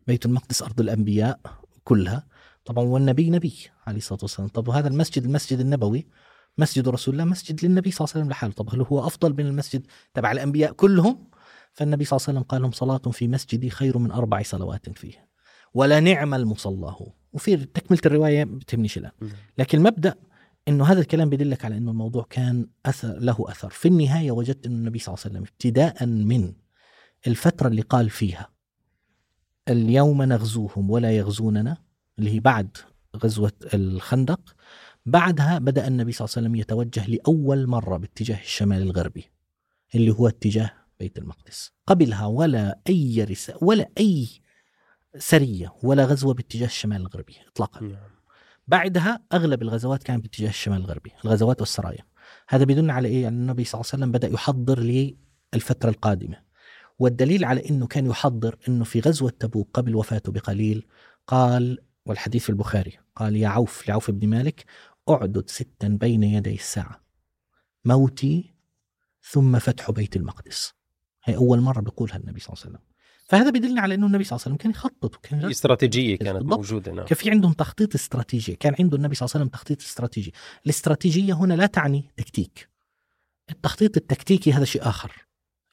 بيت 0.07 0.27
المقدس 0.27 0.63
أرض 0.63 0.81
الأنبياء 0.81 1.41
كلها. 1.85 2.27
طبعا 2.65 2.85
والنبي 2.85 3.31
نبي 3.31 3.55
عليه 3.87 3.99
الصلاة 3.99 4.19
والسلام. 4.23 4.49
طب 4.49 4.69
وهذا 4.69 4.89
المسجد 4.89 5.25
المسجد 5.25 5.61
النبوي 5.61 6.07
مسجد 6.59 6.89
رسول 6.89 7.15
الله 7.15 7.25
مسجد 7.25 7.65
للنبي 7.65 7.91
صلى 7.91 8.05
الله 8.05 8.13
عليه 8.15 8.21
وسلم 8.25 8.31
لحاله. 8.31 8.53
طب 8.53 8.75
هل 8.75 8.81
هو 8.81 9.07
أفضل 9.07 9.33
من 9.33 9.47
المسجد 9.47 9.87
تبع 10.15 10.33
الأنبياء 10.33 10.73
كلهم؟ 10.73 11.29
فالنبي 11.73 12.05
صلى 12.05 12.17
الله 12.17 12.29
عليه 12.29 12.39
وسلم 12.39 12.49
قال 12.49 12.63
لهم 12.63 12.73
صلاة 12.73 13.11
في 13.13 13.29
مسجدي 13.29 13.71
خير 13.71 13.99
من 13.99 14.11
أربع 14.11 14.43
صلوات 14.43 14.99
فيه. 14.99 15.29
ولا 15.75 16.01
نعم 16.01 16.35
المصلى 16.35 16.95
وفي 17.33 17.57
تكملة 17.57 18.01
الرواية 18.07 18.45
بتهمنيش 18.45 18.99
الآن 18.99 19.13
مم. 19.21 19.31
لكن 19.59 19.79
المبدأ 19.79 20.15
إنه 20.69 20.85
هذا 20.85 21.01
الكلام 21.01 21.31
بيدلك 21.31 21.65
على 21.65 21.77
إنه 21.77 21.91
الموضوع 21.91 22.27
كان 22.31 22.67
أثر 22.87 23.19
له 23.19 23.37
أثر. 23.49 23.71
في 23.71 23.89
النهاية 23.89 24.31
وجدت 24.31 24.67
إنه 24.67 24.77
النبي 24.77 24.99
صلى 24.99 25.15
الله 25.15 25.25
عليه 25.25 25.35
وسلم 25.35 25.49
ابتداء 25.53 26.07
من 26.07 26.53
الفترة 27.27 27.69
اللي 27.69 27.83
قال 27.83 28.11
فيها 28.11 28.49
اليوم 29.69 30.23
نغزوهم 30.23 30.91
ولا 30.91 31.17
يغزوننا 31.17 31.77
اللي 32.19 32.31
هي 32.31 32.41
بعد 32.41 32.77
غزوة 33.17 33.53
الخندق. 33.75 34.57
بعدها 35.07 35.59
بدأ 35.59 35.87
النبي 35.87 36.13
صلى 36.13 36.25
الله 36.25 36.35
عليه 36.37 36.47
وسلم 36.47 36.55
يتوجه 36.55 37.07
لأول 37.07 37.67
مرة 37.67 37.97
باتجاه 37.97 38.41
الشمال 38.41 38.83
الغربي 38.83 39.25
اللي 39.95 40.11
هو 40.11 40.29
اتجاه 40.29 40.71
بيت 41.01 41.19
المقدس. 41.19 41.73
قبلها 41.87 42.27
ولا 42.27 42.81
أي 42.89 43.25
رسالة 43.25 43.59
ولا 43.63 43.91
أي 43.99 44.29
سرية 45.19 45.75
ولا 45.83 46.05
غزوة 46.05 46.35
باتجاه 46.35 46.67
الشمال 46.67 47.01
الغربي 47.01 47.37
اطلاقا. 47.49 47.81
نعم. 47.81 48.14
بعدها 48.67 49.21
أغلب 49.33 49.63
الغزوات 49.63 50.03
كانت 50.03 50.23
باتجاه 50.23 50.49
الشمال 50.49 50.79
الغربي، 50.79 51.13
الغزوات 51.25 51.61
والسرايا. 51.61 52.05
هذا 52.49 52.65
بيدل 52.65 52.91
على 52.91 53.09
إيه؟ 53.09 53.23
يعني 53.23 53.37
النبي 53.37 53.65
صلى 53.65 53.81
الله 53.81 53.91
عليه 53.93 54.03
وسلم 54.03 54.13
بدأ 54.13 54.29
يحضر 54.29 54.81
للفترة 55.55 55.91
القادمة. 55.91 56.45
والدليل 56.99 57.45
على 57.45 57.71
إنه 57.71 57.87
كان 57.87 58.07
يحضر 58.07 58.59
إنه 58.69 58.85
في 58.85 59.01
غزوة 59.01 59.31
تبوك 59.31 59.69
قبل 59.75 59.97
وفاته 59.97 60.33
بقليل 60.33 60.87
قال 61.27 61.79
والحديث 62.07 62.43
في 62.43 62.51
البخاري 62.51 62.99
قال 63.17 63.37
يا 63.37 63.49
عوف 63.49 63.89
لعوف 63.89 64.11
بن 64.11 64.29
مالك 64.29 64.65
أعدد 65.09 65.51
ستا 65.51 65.89
بين 65.89 66.23
يدي 66.23 66.55
الساعة 66.55 67.01
موتي 67.85 68.55
ثم 69.23 69.59
فتح 69.59 69.91
بيت 69.91 70.17
المقدس. 70.17 70.75
هي 71.25 71.37
أول 71.37 71.61
مرة 71.61 71.81
بيقولها 71.81 72.17
النبي 72.17 72.41
صلى 72.41 72.53
الله 72.53 72.65
عليه 72.65 72.77
وسلم. 72.77 72.94
فهذا 73.25 73.51
بيدلنا 73.51 73.81
على 73.81 73.95
إنه 73.95 74.07
النبي 74.07 74.25
صلى 74.25 74.37
الله 74.37 74.45
عليه 74.47 74.55
وسلم 74.55 74.57
كان 74.57 74.71
يخطط 74.71 75.17
وكان 75.17 75.41
في 75.41 75.51
استراتيجية 75.51 76.17
كانت 76.17 76.37
بالضبط. 76.37 76.57
موجودة 76.59 76.93
نعم. 76.93 77.07
كان 77.07 77.17
في 77.19 77.31
عندهم 77.31 77.53
تخطيط 77.53 77.95
استراتيجي. 77.95 78.57
كان 78.57 78.75
عنده 78.81 78.97
النبي 78.97 79.15
صلى 79.15 79.27
الله 79.27 79.33
عليه 79.35 79.45
وسلم 79.45 79.49
تخطيط 79.49 79.83
استراتيجي. 79.83 80.33
الاستراتيجية 80.65 81.33
هنا 81.35 81.55
لا 81.55 81.67
تعني 81.67 82.05
تكتيك. 82.17 82.69
التخطيط 83.51 83.97
التكتيكي 83.97 84.53
هذا 84.53 84.65
شيء 84.65 84.89
آخر 84.89 85.13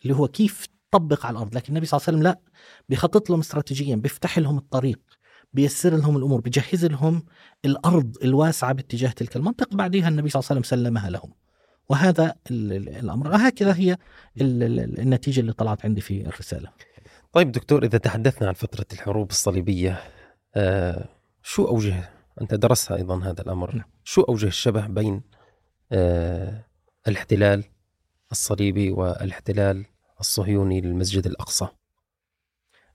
اللي 0.03 0.15
هو 0.15 0.27
كيف 0.27 0.67
تطبق 0.91 1.25
على 1.25 1.33
الأرض. 1.33 1.55
لكن 1.55 1.69
النبي 1.69 1.85
صلى 1.85 1.97
الله 1.97 2.07
عليه 2.07 2.17
وسلم 2.17 2.23
لا 2.31 2.39
بيخطط 2.89 3.29
لهم 3.29 3.39
استراتيجيا 3.39 3.95
بيفتح 3.95 4.39
لهم 4.39 4.57
الطريق 4.57 4.99
بيسر 5.53 5.95
لهم 5.97 6.17
الأمور 6.17 6.41
بيجهز 6.41 6.85
لهم 6.85 7.23
الأرض 7.65 8.17
الواسعة 8.23 8.73
باتجاه 8.73 9.09
تلك 9.09 9.35
المنطقة. 9.35 9.75
بعدها 9.75 10.07
النبي 10.07 10.29
صلى 10.29 10.39
الله 10.39 10.47
عليه 10.51 10.59
وسلم 10.61 10.79
سلمها 10.83 11.09
لهم. 11.09 11.31
وهذا 11.89 12.35
ال- 12.51 12.73
ال- 12.73 12.89
الأمر. 12.89 13.35
هكذا 13.47 13.75
هي 13.75 13.97
ال- 14.41 14.63
ال- 14.63 14.99
النتيجة 14.99 15.39
اللي 15.39 15.53
طلعت 15.53 15.85
عندي 15.85 16.01
في 16.01 16.21
الرسالة. 16.27 16.69
طيب 17.31 17.51
دكتور 17.51 17.83
إذا 17.85 17.97
تحدثنا 17.97 18.47
عن 18.47 18.53
فترة 18.53 18.85
الحروب 18.93 19.29
الصليبية 19.29 20.03
آه 20.55 21.09
شو 21.43 21.67
أوجه 21.67 22.09
أنت 22.41 22.53
درست 22.53 22.91
أيضا 22.91 23.23
هذا 23.23 23.41
الأمر 23.41 23.75
نعم. 23.75 23.85
شو 24.03 24.21
أوجه 24.21 24.47
الشبه 24.47 24.87
بين 24.87 25.21
آه 25.91 26.65
الاحتلال 27.07 27.63
الصليبي 28.31 28.91
والاحتلال 28.91 29.85
الصهيوني 30.19 30.81
للمسجد 30.81 31.25
الأقصى 31.27 31.67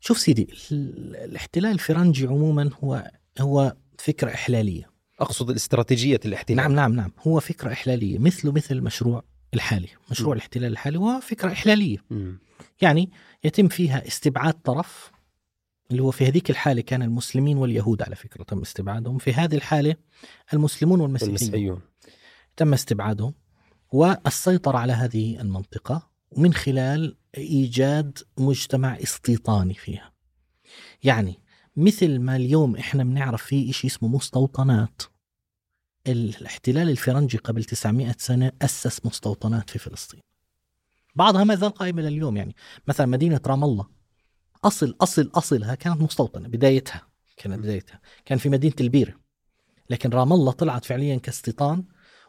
شوف 0.00 0.18
سيدي 0.18 0.48
ال- 0.72 1.16
الاحتلال 1.16 1.70
الفرنجي 1.72 2.26
عموما 2.26 2.70
هو 2.84 3.10
هو 3.40 3.76
فكرة 3.98 4.30
إحلالية 4.34 4.90
أقصد 5.20 5.50
الاستراتيجية 5.50 6.20
الاحتلال 6.24 6.56
نعم 6.56 6.72
نعم 6.72 6.92
نعم 6.92 7.12
هو 7.26 7.40
فكرة 7.40 7.72
إحلالية 7.72 8.18
مثله 8.18 8.52
مثل 8.52 8.74
المشروع 8.74 9.22
الحالي 9.54 9.88
مشروع 10.10 10.30
م. 10.30 10.32
الاحتلال 10.32 10.72
الحالي 10.72 10.98
هو 10.98 11.20
فكرة 11.20 11.52
إحلالية 11.52 11.98
مم. 12.10 12.38
يعني 12.80 13.10
يتم 13.44 13.68
فيها 13.68 14.06
استبعاد 14.06 14.54
طرف 14.54 15.12
اللي 15.90 16.02
هو 16.02 16.10
في 16.10 16.26
هذيك 16.26 16.50
الحالة 16.50 16.82
كان 16.82 17.02
المسلمين 17.02 17.56
واليهود 17.56 18.02
على 18.02 18.16
فكرة 18.16 18.42
تم 18.42 18.60
استبعادهم 18.60 19.18
في 19.18 19.32
هذه 19.32 19.54
الحالة 19.54 19.96
المسلمون 20.52 21.00
والمسيحيون 21.00 21.36
المسيحيون 21.36 21.80
تم 22.56 22.72
استبعادهم 22.72 23.34
والسيطرة 23.92 24.78
على 24.78 24.92
هذه 24.92 25.40
المنطقة 25.40 26.10
من 26.36 26.54
خلال 26.54 27.16
إيجاد 27.36 28.18
مجتمع 28.38 28.96
استيطاني 28.96 29.74
فيها. 29.74 30.12
يعني 31.02 31.40
مثل 31.76 32.18
ما 32.18 32.36
اليوم 32.36 32.76
إحنا 32.76 33.04
بنعرف 33.04 33.42
في 33.42 33.70
إشي 33.70 33.86
اسمه 33.86 34.08
مستوطنات. 34.08 35.02
الاحتلال 36.06 36.90
الفرنجي 36.90 37.38
قبل 37.38 37.64
900 37.64 38.14
سنة 38.18 38.52
أسس 38.62 39.06
مستوطنات 39.06 39.70
في 39.70 39.78
فلسطين. 39.78 40.20
بعضها 41.16 41.44
ما 41.44 41.54
زال 41.54 41.70
قائمة 41.70 42.02
لليوم 42.02 42.36
يعني 42.36 42.56
مثلا 42.88 43.06
مدينة 43.06 43.40
رام 43.46 43.64
الله 43.64 43.86
أصل 44.64 44.96
أصل 45.00 45.30
أصلها 45.34 45.74
كانت 45.74 46.02
مستوطنة 46.02 46.48
بدايتها 46.48 47.02
كانت. 47.36 47.58
بدايتها. 47.58 48.00
كان 48.24 48.38
في 48.38 48.48
مدينة 48.48 48.74
البيرة 48.80 49.14
لكن 49.90 50.10
رام 50.10 50.32
الله 50.32 50.52
طلعت 50.52 50.84
فعليا 50.84 51.16
كاستيطان 51.16 51.84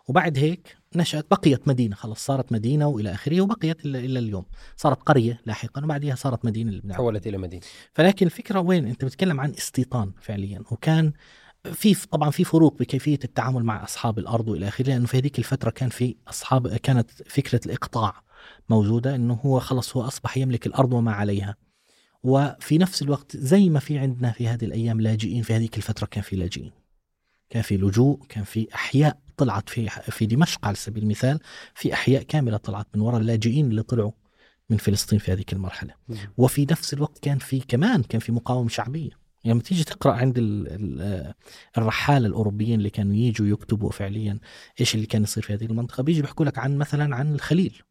وبعد 0.08 0.38
هيك 0.38 0.78
نشأت 0.96 1.26
بقيت 1.32 1.68
مدينة 1.68 1.96
خلص 1.96 2.26
صارت 2.26 2.52
مدينة 2.52 2.88
وإلى 2.88 3.14
آخره 3.14 3.42
وبقيت 3.42 3.86
إلا, 3.86 4.00
إلا 4.00 4.20
اليوم. 4.20 4.46
صارت 4.78 5.02
قرية 5.02 5.42
لاحقا 5.46 5.84
وبعدها 5.84 6.16
صارت 6.16 6.46
مدينة 6.46 6.72
بنعرفها. 6.72 6.94
تحولت 6.94 7.28
إلى 7.28 7.38
مدينة. 7.38 7.62
فلكن 7.94 8.26
الفكرة 8.26 8.60
وين؟ 8.60 8.88
أنت 8.88 9.06
بتتكلم 9.06 9.40
عن 9.40 9.52
استيطان 9.52 10.12
فعليا 10.22 10.64
وكان 10.72 11.14
في 11.74 12.08
طبعا 12.08 12.30
في 12.30 12.44
فروق 12.44 12.80
بكيفية 12.80 13.20
التعامل 13.24 13.64
مع 13.64 13.84
أصحاب 13.84 14.20
الأرض 14.20 14.48
وإلى 14.48 14.68
آخره 14.68 14.88
لأنه 14.88 15.06
في 15.06 15.18
هذيك 15.18 15.40
الفترة 15.40 15.70
كان 15.70 15.90
في 15.90 16.16
أصحاب 16.28 16.68
كانت 16.68 17.12
فكرة 17.12 17.62
الإقطاع. 17.66 18.27
موجودة 18.70 19.16
إنه 19.16 19.34
هو 19.34 19.60
خلص 19.60 19.98
هو 19.98 20.08
أصبح 20.08 20.38
يملك 20.38 20.68
الأرض 20.68 20.94
وما 20.94 21.12
عليها. 21.12 21.56
وفي 22.24 22.78
نفس 22.78 23.02
الوقت 23.02 23.38
زي 23.38 23.70
ما 23.70 23.80
في 23.80 23.98
عندنا 23.98 24.32
في 24.32 24.48
هذه 24.48 24.66
الأيام 24.66 25.02
لاجئين 25.02 25.44
في 25.44 25.54
هذيك 25.54 25.78
الفترة 25.78 26.06
كان 26.06 26.24
في 26.24 26.36
لاجئين. 26.36 26.72
كان 27.50 27.62
في 27.62 27.78
لجوء 27.78 28.26
كان 28.30 28.44
في 28.44 28.68
أحياء 28.76 29.20
طلعت 29.38 29.70
في 29.70 29.90
في 29.90 30.26
دمشق 30.26 30.66
على 30.66 30.76
سبيل 30.76 31.04
المثال 31.04 31.40
في 31.76 31.94
أحياء 31.94 32.24
كاملة 32.24 32.58
طلعت 32.58 32.88
من 32.96 33.02
وراء 33.02 33.22
اللاجئين 33.22 33.70
اللي 33.70 33.84
طلعوا 33.84 34.12
من 34.70 34.78
فلسطين 34.78 35.20
في 35.20 35.32
هذيك 35.32 35.54
المرحلة. 35.54 35.94
مم. 36.08 36.18
وفي 36.38 36.68
نفس 36.72 36.94
الوقت 36.94 37.20
كان 37.20 37.38
في 37.38 37.60
كمان 37.60 38.04
كان 38.04 38.20
في 38.20 38.32
مقاومة 38.32 38.70
شعبية. 38.70 39.10
يعني 39.44 39.54
لما 39.54 39.62
تيجي 39.62 39.84
تقرأ 39.84 40.14
عند 40.14 40.38
ال 40.38 40.68
ال 40.68 41.34
الرحاله 41.78 42.28
الأوروبيين 42.28 42.80
اللي 42.80 42.90
كانوا 42.90 43.16
يجوا 43.16 43.48
يكتبوا 43.48 43.92
فعليا 43.92 44.40
إيش 44.80 44.96
اللي 44.96 45.06
كان 45.06 45.24
يصير 45.24 45.44
في 45.44 45.54
هذه 45.54 45.66
المنطقة 45.66 46.04
بيجي 46.04 46.22
بيحكوا 46.22 46.46
لك 46.46 46.58
عن 46.58 46.78
مثلا 46.78 47.16
عن 47.16 47.36
الخليل. 47.36 47.82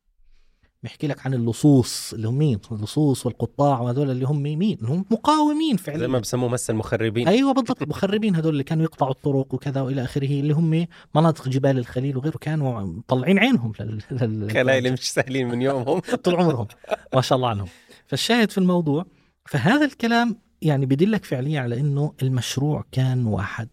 بيحكي 0.83 1.07
لك 1.07 1.27
عن 1.27 1.35
اللصوص 1.35 2.15
اللي 2.15 2.29
هم 2.29 2.39
مين؟ 2.39 2.59
اللصوص 2.73 3.27
والقطاع 3.27 3.81
وهذول 3.81 4.11
اللي 4.11 4.27
هم 4.27 4.43
مين؟ 4.43 4.79
هم 4.83 5.05
مقاومين 5.11 5.77
فعليا. 5.77 6.01
زي 6.01 6.09
ما 6.09 6.19
بسموه 6.19 6.49
مس 6.49 6.71
المخربين. 6.71 7.29
أيوه 7.29 7.53
بالضبط 7.53 7.83
المخربين 7.83 8.37
هذول 8.37 8.53
اللي 8.53 8.65
كانوا 8.65 8.85
يقطعوا 8.85 9.11
الطرق 9.11 9.55
وكذا 9.55 9.81
وإلى 9.81 10.05
آخره 10.05 10.27
اللي 10.27 10.55
هم 10.55 10.87
مناطق 11.15 11.49
جبال 11.49 11.79
الخليل 11.79 12.17
وغيره 12.17 12.39
كانوا 12.39 12.81
مطلعين 12.81 13.39
عينهم 13.39 13.73
لل... 13.81 14.03
لل... 14.11 14.51
خلايل 14.51 14.93
مش 14.93 15.13
سهلين 15.13 15.49
من 15.49 15.63
يومهم. 15.63 16.01
طول 16.25 16.35
عمرهم 16.37 16.67
ما 17.15 17.21
شاء 17.21 17.37
الله 17.37 17.49
عنهم. 17.49 17.69
فالشاهد 18.07 18.51
في 18.51 18.59
الموضوع 18.59 19.07
فهذا 19.47 19.85
الكلام 19.85 20.37
يعني 20.63 20.87
بدلك 20.87 21.25
فعليا 21.25 21.61
على 21.61 21.81
إنه 21.81 22.13
المشروع 22.23 22.85
كان 22.93 23.27
واحد. 23.27 23.69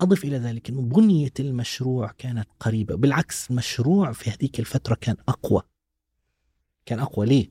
أضف 0.00 0.24
إلى 0.24 0.36
ذلك 0.38 0.68
إنه 0.68 0.82
بنية 0.82 1.32
المشروع 1.40 2.12
كانت 2.18 2.48
قريبة 2.60 2.94
بالعكس 2.94 3.50
المشروع 3.50 4.12
في 4.12 4.30
هذيك 4.30 4.60
الفترة 4.60 4.96
كان 5.00 5.16
أقوى. 5.28 5.62
كان 6.88 6.98
أقوى 6.98 7.26
ليه؟ 7.26 7.50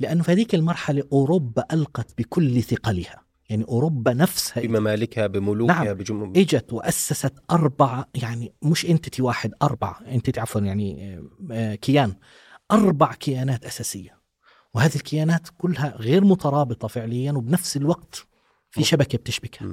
لأنه 0.00 0.22
في 0.22 0.32
هذيك 0.32 0.54
المرحلة 0.54 1.02
أوروبا 1.12 1.64
ألقت 1.72 2.18
بكل 2.18 2.62
ثقلها. 2.62 3.26
يعني 3.48 3.64
أوروبا 3.64 4.12
نفسها 4.12 4.62
بممالكها 4.62 5.26
بملوكها 5.26 5.84
نعم. 5.84 5.94
بجم... 5.94 6.32
إجت 6.36 6.72
وأسست 6.72 7.32
أربع 7.50 8.04
يعني 8.14 8.52
مش 8.62 8.86
انتتي 8.86 9.22
واحد 9.22 9.52
أربع. 9.62 9.96
انتتي 10.06 10.40
عفوا 10.40 10.60
يعني 10.60 11.14
آه، 11.14 11.22
آه، 11.52 11.74
كيان. 11.74 12.14
أربع 12.72 13.12
كيانات 13.12 13.64
أساسية. 13.64 14.20
وهذه 14.74 14.96
الكيانات 14.96 15.48
كلها 15.58 15.96
غير 15.96 16.24
مترابطة 16.24 16.88
فعليا 16.88 17.32
وبنفس 17.32 17.76
الوقت 17.76 18.26
في 18.70 18.84
شبكة 18.84 19.18
بتشبكها. 19.18 19.68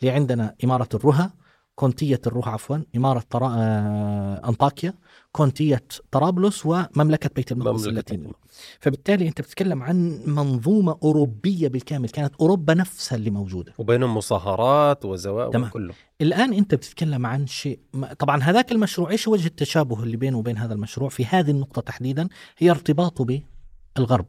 اللي 0.00 0.10
عندنا 0.10 0.54
إمارة 0.64 0.88
الرها 0.94 1.34
كونتية 1.76 2.20
الرها 2.26 2.48
عفوا 2.48 2.78
إمارة 2.96 3.22
طرا... 3.30 3.54
آه، 3.58 4.48
أنطاكيا 4.48 4.94
كونتية 5.32 5.82
طرابلس 6.10 6.66
ومملكة 6.66 7.30
بيت 7.36 7.52
المقدس 7.52 7.86
اللاتينية. 7.86 8.32
فبالتالي 8.80 9.28
أنت 9.28 9.40
بتتكلم 9.40 9.82
عن 9.82 10.22
منظومة 10.26 10.98
أوروبية 11.02 11.68
بالكامل 11.68 12.08
كانت 12.08 12.34
أوروبا 12.34 12.74
نفسها 12.74 13.16
اللي 13.16 13.30
موجودة. 13.30 13.72
وبينهم 13.78 14.16
مصاهرات 14.16 15.04
وزواج. 15.04 15.56
وكله. 15.56 15.94
الآن 16.20 16.52
أنت 16.52 16.74
بتتكلم 16.74 17.26
عن 17.26 17.46
شيء 17.46 17.78
طبعا 18.18 18.42
هذاك 18.42 18.72
المشروع 18.72 19.10
إيش 19.10 19.28
وجه 19.28 19.46
التشابه 19.46 20.02
اللي 20.02 20.16
بينه 20.16 20.38
وبين 20.38 20.58
هذا 20.58 20.74
المشروع 20.74 21.08
في 21.08 21.24
هذه 21.26 21.50
النقطة 21.50 21.82
تحديدا؟ 21.82 22.28
هي 22.58 22.70
ارتباطه 22.70 23.40
بالغرب. 23.96 24.26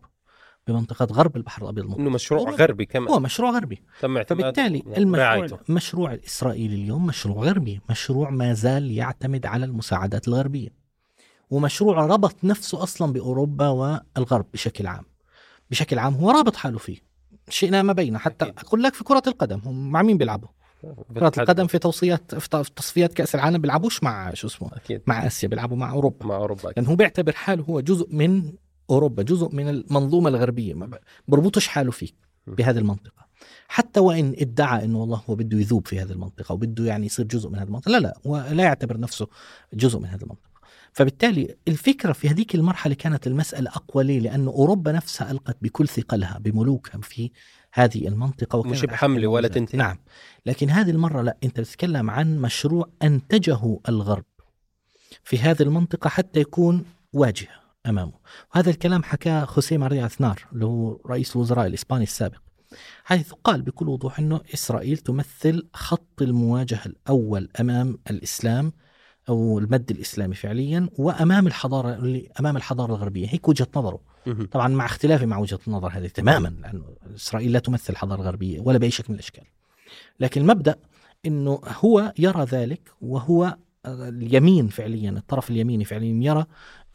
بمنطقة 0.67 1.05
غرب 1.05 1.37
البحر 1.37 1.63
الأبيض 1.63 1.83
المتوسط. 1.83 2.01
إنه 2.01 2.09
مشروع 2.09 2.39
أوروبا. 2.41 2.63
غربي 2.63 2.85
كمان. 2.85 3.09
هو 3.09 3.19
مشروع 3.19 3.51
غربي. 3.51 3.81
تم 4.01 4.23
فبالتالي. 4.23 4.83
المشروع 4.97 5.59
المشروع 5.69 6.13
الإسرائيلي 6.13 6.75
اليوم 6.75 7.05
مشروع 7.05 7.43
غربي 7.43 7.81
مشروع 7.89 8.29
ما 8.29 8.53
زال 8.53 8.91
يعتمد 8.91 9.45
على 9.45 9.65
المساعدات 9.65 10.27
الغربية. 10.27 10.69
ومشروع 11.49 12.05
ربط 12.05 12.35
نفسه 12.43 12.83
أصلا 12.83 13.13
بأوروبا 13.13 13.67
والغرب 13.67 14.45
بشكل 14.53 14.87
عام. 14.87 15.03
بشكل 15.71 15.99
عام 15.99 16.13
هو 16.13 16.31
رابط 16.31 16.55
حاله 16.55 16.77
فيه. 16.77 16.97
شئنا 17.49 17.81
ما 17.81 17.93
بين 17.93 18.17
حتى 18.17 18.45
أكيد. 18.45 18.59
أقول 18.59 18.83
لك 18.83 18.93
في 18.93 19.03
كرة 19.03 19.23
القدم 19.27 19.61
هم 19.65 19.91
مع 19.91 20.01
مين 20.01 20.17
بيلعبوا؟ 20.17 20.47
كرة 21.15 21.31
القدم 21.37 21.67
في 21.67 21.79
توصيات 21.79 22.35
في 22.35 22.71
تصفيات 22.75 23.13
كأس 23.13 23.35
العالم 23.35 23.61
بيلعبوش 23.61 24.03
مع 24.03 24.33
شو 24.33 24.47
اسمه 24.47 24.69
أكيد. 24.73 25.01
مع 25.07 25.27
آسيا 25.27 25.49
بيلعبوا 25.49 25.77
مع 25.77 25.91
أوروبا. 25.91 26.25
مع 26.25 26.35
أوروبا 26.35 26.67
لأنه 26.77 26.89
هو 26.89 26.95
بيعتبر 26.95 27.31
حاله 27.31 27.63
هو 27.63 27.79
جزء 27.79 28.07
من 28.11 28.53
أوروبا 28.89 29.23
جزء 29.23 29.49
من 29.55 29.69
المنظومة 29.69 30.29
الغربية 30.29 30.73
ما 30.73 30.99
بربطش 31.27 31.67
حاله 31.67 31.91
فيه 31.91 32.09
بهذه 32.47 32.77
المنطقة 32.77 33.27
حتى 33.67 33.99
وإن 33.99 34.35
ادعى 34.37 34.85
إنه 34.85 34.99
والله 34.99 35.23
هو 35.29 35.35
بده 35.35 35.57
يذوب 35.57 35.87
في 35.87 35.99
هذه 35.99 36.11
المنطقة 36.11 36.53
وبده 36.53 36.85
يعني 36.85 37.05
يصير 37.05 37.25
جزء 37.25 37.49
من 37.49 37.59
هذه 37.59 37.67
المنطقة 37.67 37.91
لا 37.91 37.97
لا 37.97 38.17
هو 38.27 38.47
لا 38.51 38.63
يعتبر 38.63 38.99
نفسه 38.99 39.27
جزء 39.73 39.99
من 39.99 40.05
هذه 40.05 40.21
المنطقة 40.21 40.47
فبالتالي 40.93 41.55
الفكرة 41.67 42.11
في 42.11 42.29
هذيك 42.29 42.55
المرحلة 42.55 42.93
كانت 42.93 43.27
المسألة 43.27 43.69
أقوى 43.69 44.03
ليه؟ 44.03 44.19
لأنه 44.19 44.51
أوروبا 44.51 44.91
نفسها 44.91 45.31
ألقت 45.31 45.57
بكل 45.61 45.87
ثقلها 45.87 46.37
بملوكها 46.37 47.01
في 47.01 47.31
هذه 47.73 48.07
المنطقة 48.07 48.57
وكانت 48.57 48.73
مش 48.75 48.85
بحمله 48.85 49.27
ولا. 49.27 49.47
تنتهي. 49.47 49.77
نعم 49.77 49.97
لكن 50.45 50.69
هذه 50.69 50.89
المرة 50.89 51.21
لا 51.21 51.37
أنت 51.43 51.59
بتتكلم 51.59 52.09
عن 52.09 52.37
مشروع 52.37 52.89
أنتجه 53.03 53.79
الغرب 53.89 54.25
في 55.23 55.39
هذه 55.39 55.61
المنطقة 55.61 56.09
حتى 56.09 56.39
يكون 56.39 56.85
واجهة 57.13 57.66
أمامه. 57.87 58.13
وهذا 58.55 58.69
الكلام 58.69 59.03
حكاه 59.03 59.45
خوسيه 59.45 59.77
ماريا 59.77 60.05
أثنار 60.05 60.45
اللي 60.53 60.65
هو 60.65 60.99
رئيس 61.05 61.35
الوزراء 61.35 61.67
الإسباني 61.67 62.03
السابق 62.03 62.37
حيث 63.03 63.31
قال 63.43 63.61
بكل 63.61 63.89
وضوح 63.89 64.19
إنه 64.19 64.41
إسرائيل 64.53 64.97
تمثل 64.97 65.67
خط 65.73 66.21
المواجهة 66.21 66.85
الأول 66.85 67.49
أمام 67.59 67.97
الإسلام 68.09 68.71
أو 69.29 69.59
المد 69.59 69.91
الإسلامي 69.91 70.35
فعليا 70.35 70.89
وأمام 70.97 71.47
الحضارة 71.47 71.93
اللي 71.95 72.29
أمام 72.39 72.57
الحضارة 72.57 72.95
الغربية. 72.95 73.27
هيك 73.27 73.49
وجهة 73.49 73.67
نظره. 73.75 73.99
طبعا 74.51 74.67
مع 74.67 74.85
اختلافي 74.85 75.25
مع 75.25 75.37
وجهة 75.37 75.59
النظر 75.67 75.87
هذه 75.87 76.07
تماما 76.07 76.47
لأنه 76.47 76.85
إسرائيل 77.15 77.51
لا 77.51 77.59
تمثل 77.59 77.93
الحضاره 77.93 78.21
الغربيه 78.21 78.59
ولا 78.59 78.77
بأي 78.77 78.91
شكل 78.91 79.05
من 79.09 79.15
الأشكال. 79.15 79.43
لكن 80.19 80.41
المبدأ 80.41 80.75
إنه 81.25 81.61
هو 81.79 82.13
يرى 82.19 82.43
ذلك 82.43 82.91
وهو 83.01 83.57
اليمين 83.85 84.67
فعليا 84.67 85.09
الطرف 85.09 85.49
اليميني 85.49 85.85
فعليا 85.85 86.23
يرى 86.23 86.45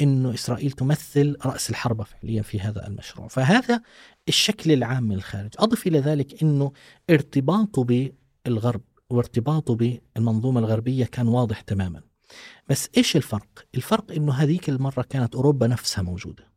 إنه 0.00 0.34
إسرائيل 0.34 0.70
تمثل 0.70 1.36
رأس 1.46 1.70
الحربه 1.70 2.04
فعليا 2.04 2.42
في 2.42 2.60
هذا 2.60 2.86
المشروع، 2.86 3.28
فهذا 3.28 3.82
الشكل 4.28 4.72
العام 4.72 5.02
من 5.02 5.14
الخارج، 5.14 5.50
أضف 5.58 5.86
إلى 5.86 5.98
ذلك 5.98 6.42
إنه 6.42 6.72
ارتباطه 7.10 7.84
بالغرب 7.84 8.82
وارتباطه 9.10 9.74
بالمنظومة 9.74 10.60
الغربية 10.60 11.04
كان 11.04 11.28
واضح 11.28 11.60
تماما. 11.60 12.02
بس 12.68 12.88
إيش 12.96 13.16
الفرق؟ 13.16 13.64
الفرق 13.74 14.12
إنه 14.12 14.32
هذيك 14.32 14.68
المرة 14.68 15.02
كانت 15.02 15.34
أوروبا 15.34 15.66
نفسها 15.66 16.02
موجودة. 16.02 16.52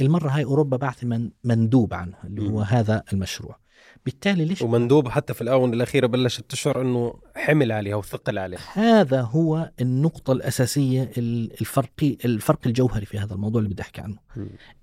المرة 0.00 0.28
هاي 0.28 0.44
أوروبا 0.44 0.76
بعث 0.76 1.04
من 1.04 1.30
مندوب 1.44 1.94
عنها 1.94 2.24
اللي 2.24 2.48
هو. 2.50 2.60
هذا 2.60 3.02
المشروع. 3.12 3.58
بالتالي 4.04 4.44
ليش؟ 4.44 4.62
ومندوب 4.62 5.08
حتى 5.08 5.34
في 5.34 5.42
الآونة 5.42 5.72
الأخيرة 5.72 6.06
بلشت 6.06 6.50
تشعر 6.50 6.80
إنه 6.80 7.14
حمل 7.36 7.72
عليها 7.72 7.96
وثقل 7.96 8.38
عليها. 8.38 8.60
هذا 8.72 9.20
هو 9.20 9.70
النقطة 9.80 10.32
الأساسية 10.32 11.10
الفرقي 11.18 12.16
الفرق 12.24 12.58
الجوهري 12.66 13.06
في 13.06 13.18
هذا 13.18 13.34
الموضوع 13.34 13.58
اللي 13.58 13.72
بدي 13.72 13.82
أحكي 13.82 14.00
عنه. 14.00 14.16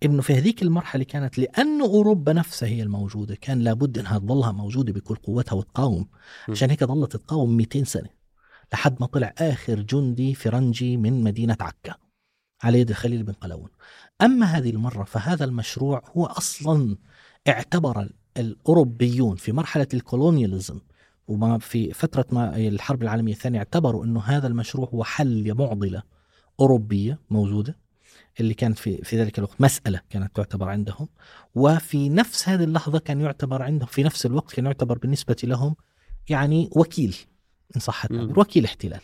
إنه 0.04 0.22
في 0.22 0.34
هذيك 0.34 0.64
المرحلة 0.64 1.04
كانت 1.04 1.38
لأنه 1.38 1.86
أوروبا 1.86 2.34
نفسها 2.34 2.70
هي 2.70 2.84
الموجودة 2.84 3.36
كان 3.42 3.60
لابد 3.60 3.98
إنها 3.98 4.20
تظلها 4.20 4.52
موجودة 4.52 4.94
بكل 4.94 5.16
قوتها 5.16 5.56
وتقاوم. 5.56 6.08
م. 6.48 6.52
عشان 6.52 6.70
هيك 6.70 6.84
ظلت 6.84 7.16
تقاوم 7.16 7.58
200 7.58 7.84
سنة 7.84 8.10
لحد 8.74 8.98
ما 9.00 9.08
طلع 9.08 9.34
آخر 9.38 9.80
جندي 9.80 10.34
فرنجي 10.34 10.98
من 10.98 11.24
مدينة 11.24 11.58
عكا 11.60 11.96
على 12.64 12.80
يد 12.80 12.90
الخليل 12.90 13.24
بن 13.24 13.34
قلاوون 13.34 13.70
أما 14.22 14.46
هذه 14.46 14.70
المرة 14.70 15.04
فهذا 15.04 15.46
المشروع 15.46 16.04
هو 16.18 16.26
أصلا 16.26 16.98
اعتبر 17.48 18.10
الأوروبيون 18.38 19.36
في 19.36 19.52
مرحلة 19.52 19.88
الكولونياليزم 19.94 20.80
وما 21.28 21.58
في 21.58 21.94
فترة 21.94 22.26
ما 22.32 22.58
الحرب 22.58 23.04
العالمية 23.04 23.34
الثانية 23.34 23.60
اعتبروا 23.60 24.06
أنه 24.06 24.20
هذا 24.20 24.48
المشروع 24.48 24.90
هو 24.90 25.04
حل 25.04 25.54
معضلة 25.54 26.04
أوروبية 26.60 27.20
موجودة 27.30 27.78
اللي 28.40 28.54
كانت 28.54 28.80
في 28.80 28.98
في 28.98 29.22
ذلك 29.22 29.38
الوقت 29.38 29.62
مسألة 29.62 30.02
كانت 30.10 30.36
تعتبر 30.36 30.70
عندهم 30.70 31.08
وفي 31.56 32.10
نفس 32.10 32.50
هذه 32.50 32.64
اللحظة 32.64 33.00
كان 33.00 33.22
يعتبر 33.22 33.62
عندهم 33.62 33.88
في 33.88 34.04
نفس 34.04 34.26
الوقت 34.26 34.54
كان 34.54 34.66
يعتبر 34.66 34.98
بالنسبة 34.98 35.36
لهم 35.44 35.76
يعني 36.30 36.70
وكيل 36.76 37.16
إن 37.76 37.82
صح 37.82 38.04
التعبير. 38.06 38.40
وكيل 38.40 38.66
احتلال 38.66 39.02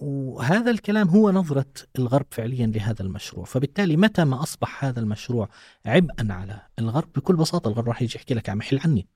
فهذا 0.00 0.70
الكلام 0.70 1.08
هو 1.08 1.30
نظرة 1.30 1.66
الغرب 1.98 2.26
فعليا 2.30 2.66
لهذا 2.66 3.02
المشروع. 3.02 3.44
فبالتالي 3.44 3.96
متى 3.96 4.24
ما 4.24 4.42
أصبح 4.42 4.84
هذا 4.84 5.00
المشروع 5.00 5.48
عبئا 5.86 6.32
على 6.32 6.60
الغرب 6.78 7.08
بكل 7.16 7.36
بساطة 7.36 7.68
الغرب 7.68 7.88
راح 7.88 8.02
يجي 8.02 8.16
يحكي 8.16 8.34
لك 8.34 8.48
عم 8.48 8.62
حل 8.62 8.80
عني. 8.84 9.08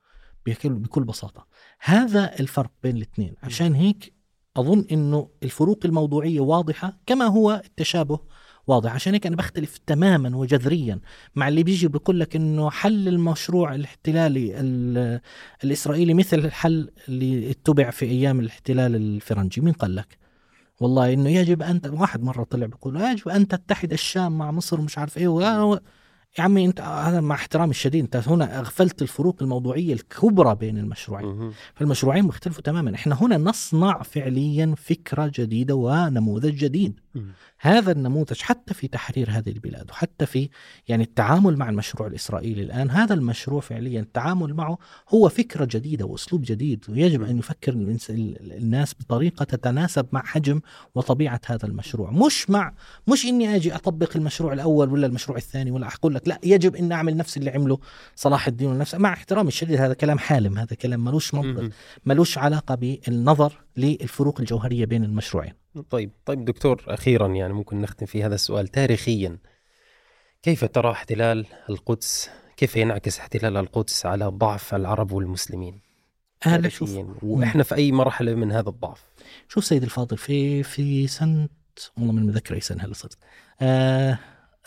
بكل, 0.47 1.05
بساطة. 1.05 1.47
هذا 1.81 2.41
الفرق 2.41 2.71
بين 2.83 2.97
الاثنين. 2.97 3.35
عشان 3.43 3.75
هيك 3.75 4.15
أظن 4.57 4.85
أنه 4.93 5.29
الفروق 5.43 5.79
الموضوعية 5.85 6.41
واضحة 6.41 7.01
كما 7.07 7.25
هو 7.25 7.63
التشابه 7.65 8.21
واضح. 8.67 8.95
عشان 8.95 9.13
هيك 9.13 9.27
أنا 9.27 9.37
بختلف 9.37 9.79
تماما 9.87 10.37
وجذريا 10.37 11.01
مع 11.35 11.49
اللي 11.49 11.63
بيجي 11.63 11.89
بيقول 11.89 12.21
لك 12.21 12.37
أنه 12.37 12.71
حل 12.71 13.09
المشروع 13.09 13.75
الاحتلالي 13.75 14.61
ال- 14.61 15.21
الإسرائيلي 15.65 16.15
مثل 16.15 16.39
الحل 16.39 16.91
اللي 17.09 17.51
اتبع 17.51 17.91
في 17.91 18.07
أيام 18.07 18.41
الاحتلال 18.41 18.97
الفرنجي. 18.97 19.61
مين 19.61 19.73
قال 19.73 19.95
لك؟ 19.97 20.19
والله 20.81 21.13
إنه 21.13 21.31
يجب 21.31 21.63
أن 21.63 21.81
واحد 21.87 22.23
مرة 22.23 22.45
طلع 22.45 22.67
بيقول 22.67 23.01
يجب 23.01 23.29
أن 23.29 23.49
تتحد 23.49 23.93
الشام 23.93 24.39
مع 24.39 24.51
مصر 24.51 24.81
ومش 24.81 24.99
عارف 24.99 25.19
إيه 25.19 25.29
و... 25.29 25.81
يا 26.39 26.45
عمي 26.45 26.65
أنت 26.65 26.81
هذا 26.81 27.21
مع 27.21 27.35
احترامي 27.35 27.71
الشديد 27.71 28.05
أنت 28.05 28.29
هنا 28.29 28.59
أغفلت 28.59 29.03
الفروق 29.03 29.37
الموضوعية 29.43 29.93
الكبرى 29.93 30.55
بين 30.55 30.79
المشروعين. 30.79 31.27
فالمشروعين 31.75 32.25
مختلفوا 32.25 32.63
تماما 32.63 32.95
إحنا 32.95 33.23
هنا 33.23 33.37
نصنع 33.37 34.03
فعليا 34.03 34.75
فكرة 34.77 35.33
جديدة 35.35 35.75
ونموذج 35.75 36.55
جديد. 36.55 37.01
هذا 37.63 37.93
النموذج 37.93 38.41
حتى 38.41 38.75
في 38.75 38.89
تحرير 38.89 39.31
هذه 39.31 39.49
البلاد 39.49 39.91
وحتى 39.91 40.27
في 40.27 40.49
يعني 40.89 41.05
التعامل 41.05 41.57
مع 41.57 41.69
المشروع 41.69 42.09
الإسرائيلي 42.09 42.63
الآن 42.63 42.91
هذا 42.91 43.15
المشروع 43.15 43.61
فعليا 43.61 44.01
التعامل 44.01 44.55
معه 44.55 44.79
هو 45.09 45.29
فكرة 45.29 45.69
جديدة 45.71 46.07
وأسلوب 46.07 46.43
جديد 46.43 46.85
ويجب 46.89 47.23
أن 47.23 47.39
يفكر 47.39 47.73
الناس 48.41 48.95
بطريقة 49.01 49.45
تتناسب 49.45 50.07
مع 50.13 50.23
حجم 50.23 50.61
وطبيعة 50.95 51.41
هذا 51.47 51.67
المشروع 51.67 52.11
مش 52.11 52.51
مع 52.51 52.75
مش 53.09 53.27
إني 53.27 53.57
أجي 53.57 53.75
أطبق 53.75 54.17
المشروع 54.17 54.53
الأول 54.53 54.93
ولا 54.93 55.07
المشروع 55.07 55.39
الثاني 55.39 55.71
ولا 55.71 55.87
أقول 55.87 56.15
لك 56.15 56.29
لا 56.29 56.39
يجب 56.45 56.77
ان 56.77 56.93
أعمل 56.93 57.17
نفس 57.17 57.37
اللي 57.37 57.51
عمله 57.51 57.79
صلاح 58.17 58.47
الدين 58.47 58.69
ونفسه 58.69 58.99
مع 58.99 59.13
احترامي 59.13 59.49
الشديد 59.49 59.81
هذا 59.81 59.95
كلام 59.95 60.19
حالم 60.19 60.59
هذا 60.59 60.77
كلام 60.77 61.05
ملوش 61.05 61.35
منطق. 61.35 61.71
ملوش 62.05 62.39
علاقة 62.39 62.75
بالنظر 62.75 63.53
للفروق 63.77 64.41
الجوهرية 64.41 64.85
بين 64.85 65.05
المشروعين 65.05 65.60
طيب 65.91 66.11
طيب 66.25 66.45
دكتور 66.45 66.85
أخيرا 66.89 67.29
يعني 67.29 67.53
ممكن 67.53 67.81
نختم 67.81 68.07
في 68.07 68.25
هذا 68.25 68.35
السؤال 68.35 68.69
تاريخيا. 68.69 69.39
كيف 70.43 70.65
ترى 70.65 70.91
احتلال 70.91 71.47
القدس؟ 71.71 72.31
كيف 72.57 72.77
ينعكس 72.77 73.19
احتلال 73.19 73.57
القدس 73.57 74.07
على 74.07 74.25
ضعف 74.25 74.75
العرب 74.75 75.13
والمسلمين؟ 75.13 75.81
هلا 76.43 76.69
شوف؟ 76.69 76.99
وإحنا 77.23 77.63
في 77.63 77.75
أي 77.75 77.93
مرحلة 77.93 78.35
من 78.35 78.53
هذا 78.53 78.69
الضعف؟ 78.69 79.05
شوف 79.49 79.65
سيدي 79.65 79.85
الفاضل 79.85 80.17
في 80.17 80.63
في 80.63 81.07
سنة 81.07 81.49
والله 81.97 82.13
من 82.13 82.27
متذكر 82.27 82.55
أي 82.55 82.61
سنة 82.61 82.85
هلا 82.85 82.95
صرت 82.95 83.19
آه 83.61 84.19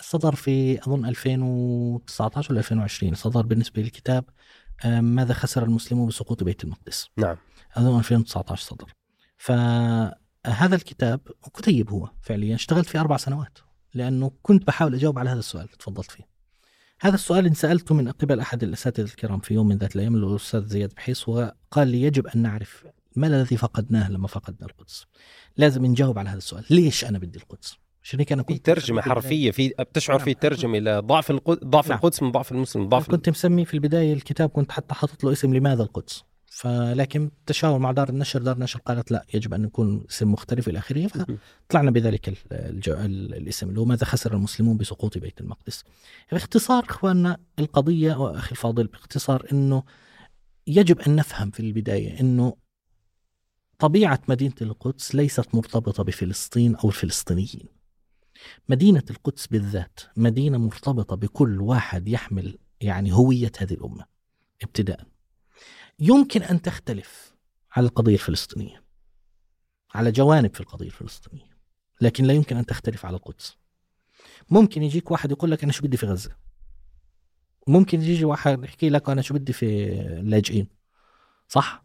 صدر 0.02 0.36
في 0.36 0.80
أظن 0.80 1.06
2019 1.06 2.52
ولا 2.52 2.60
2020 2.60 3.14
صدر 3.14 3.42
بالنسبة 3.42 3.82
للكتاب 3.82 4.26
آه 4.86 5.02
ماذا 5.02 5.34
خسر 5.34 5.64
المسلمون 5.64 6.08
بسقوط 6.08 6.44
بيت 6.44 6.64
المقدس؟ 6.64 7.10
نعم. 7.18 7.38
أظن 7.78 8.00
2019 8.00 8.64
صدر. 8.64 8.94
فهذا 10.44 10.76
الكتاب 10.76 11.20
كتيب 11.54 11.90
هو 11.90 12.10
فعليا 12.22 12.56
اشتغلت 12.56 12.88
فيه 12.88 13.00
أربع 13.00 13.18
سنوات 13.18 13.58
لأنه 13.94 14.32
كنت 14.42 14.68
بحاول 14.68 14.96
أجاوب 14.96 15.20
على 15.20 15.30
هذا 15.30 15.40
السؤال 15.40 15.66
اللي 15.66 15.78
تفضلت 15.78 16.12
فيه. 16.12 16.24
هذا 17.02 17.16
السؤال 17.16 17.46
انسالته 17.46 17.96
من 17.96 18.12
قبل 18.12 18.40
أحد 18.40 18.64
الأساتذة 18.64 19.06
الكرام 19.06 19.40
في 19.40 19.54
يوم 19.54 19.68
من 19.68 19.78
ذات 19.78 19.96
الأيام 19.96 20.16
الأستاذ 20.16 20.66
زياد 20.66 20.94
بحيص 20.94 21.30
وقال 21.30 21.88
لي 21.88 22.02
يجب 22.02 22.28
أن 22.28 22.42
نعرف 22.42 22.86
ما 23.16 23.28
الذي 23.28 23.58
فقدناه 23.58 24.12
لما 24.12 24.28
فقدنا 24.28 24.68
القدس. 24.68 25.06
لازم 25.58 25.86
نجاوب 25.86 26.20
على 26.20 26.30
هذا 26.30 26.38
السؤال. 26.38 26.66
ليش 26.70 27.06
أنا 27.06 27.20
بدي 27.20 27.40
القدس؟ 27.40 27.78
عشان 28.04 28.20
هيك 28.20 28.32
أنا 28.32 28.44
في 28.44 28.54
كنت 28.54 28.66
ترجمة 28.66 29.02
حرفية 29.02 29.52
في 29.52 29.74
بتشعر 29.80 30.18
نعم. 30.18 30.26
في 30.26 30.34
ترجمة 30.34 30.78
إلى 30.78 31.00
ضعف 31.00 31.32
القدس 31.32 31.64
ضعف 31.64 31.88
نعم. 31.88 31.98
القدس 31.98 32.24
من 32.24 32.32
ضعف 32.32 32.52
المسلم 32.52 32.90
ضعف 32.90 33.10
كنت 33.10 33.30
مسمي 33.30 33.66
في 33.66 33.74
البداية 33.74 34.14
الكتاب 34.14 34.50
كنت 34.50 34.72
حتى 34.72 34.96
حاطط 34.96 35.24
له 35.24 35.32
اسم 35.32 35.54
لماذا 35.54 35.84
القدس؟ 35.84 36.24
فلكن 36.56 37.32
تشاور 37.46 37.80
مع 37.80 37.92
دار 37.92 38.10
النشر 38.10 38.42
دار 38.42 38.56
النشر 38.56 38.80
قالت 38.80 39.12
لا 39.12 39.26
يجب 39.34 39.54
أن 39.54 39.64
يكون 39.64 40.06
اسم 40.10 40.32
مختلف 40.32 40.68
إلى 40.68 40.80
آخره. 40.80 41.08
فطلعنا 41.08 41.92
بذلك 41.92 42.30
ال- 42.30 42.36
الجو... 42.52 42.94
ال- 42.94 43.34
الاسم 43.36 43.70
اللي 43.70 43.80
هو 43.80 43.86
ماذا 43.86 44.06
خسر 44.06 44.34
المسلمون 44.34 44.78
بسقوط 44.78 45.18
بيت 45.18 45.42
المقدس. 45.42 45.84
باختصار 46.32 46.84
إخواننا 46.90 47.38
القضية 47.60 48.16
واخي 48.16 48.52
الفاضل 48.52 48.88
باختصار 48.88 49.48
إنه 49.52 49.84
يجب 50.68 51.00
أن 51.00 51.16
نفهم 51.16 51.52
في 51.52 51.60
البداية 51.60 52.20
إنه 52.20 52.54
طبيعة 53.80 54.20
مدينة 54.28 54.56
القدس 54.62 55.16
ليست 55.16 55.56
مرتبطة 55.56 56.04
بفلسطين 56.04 56.76
أو 56.76 56.90
الفلسطينيين. 56.90 57.68
مدينة 58.70 59.04
القدس 59.10 59.48
بالذات 59.48 60.00
مدينة 60.18 60.58
مرتبطة 60.58 61.16
بكل 61.16 61.62
واحد 61.62 62.08
يحمل 62.08 62.58
يعني 62.82 63.14
هوية 63.14 63.52
هذه 63.60 63.74
الأمة 63.74 64.06
ابتداء 64.64 65.13
يمكن 66.00 66.44
أن 66.44 66.62
تختلف 66.62 67.34
على 67.72 67.88
القضية 67.88 68.14
الفلسطينية 68.14 68.84
على 69.96 70.12
جوانب 70.12 70.54
في 70.54 70.62
القضية 70.62 70.86
الفلسطينية 70.86 71.58
لكن 72.02 72.24
لا 72.24 72.34
يمكن 72.34 72.58
أن 72.58 72.66
تختلف 72.66 73.06
على 73.06 73.18
القدس. 73.18 73.58
ممكن 74.50 74.84
يجيك 74.84 75.12
واحد 75.12 75.32
يقول 75.32 75.52
لك 75.52 75.64
أنا 75.64 75.72
شو 75.72 75.84
بدي 75.84 75.98
في 75.98 76.06
غزة؟ 76.06 76.36
ممكن 77.68 78.02
يجي 78.02 78.26
واحد 78.26 78.64
يحكي 78.64 78.90
لك 78.90 79.10
أنا 79.10 79.22
شو 79.22 79.34
بدي 79.34 79.54
في 79.54 79.92
اللاجئين؟ 80.20 80.68
صح؟ 81.48 81.84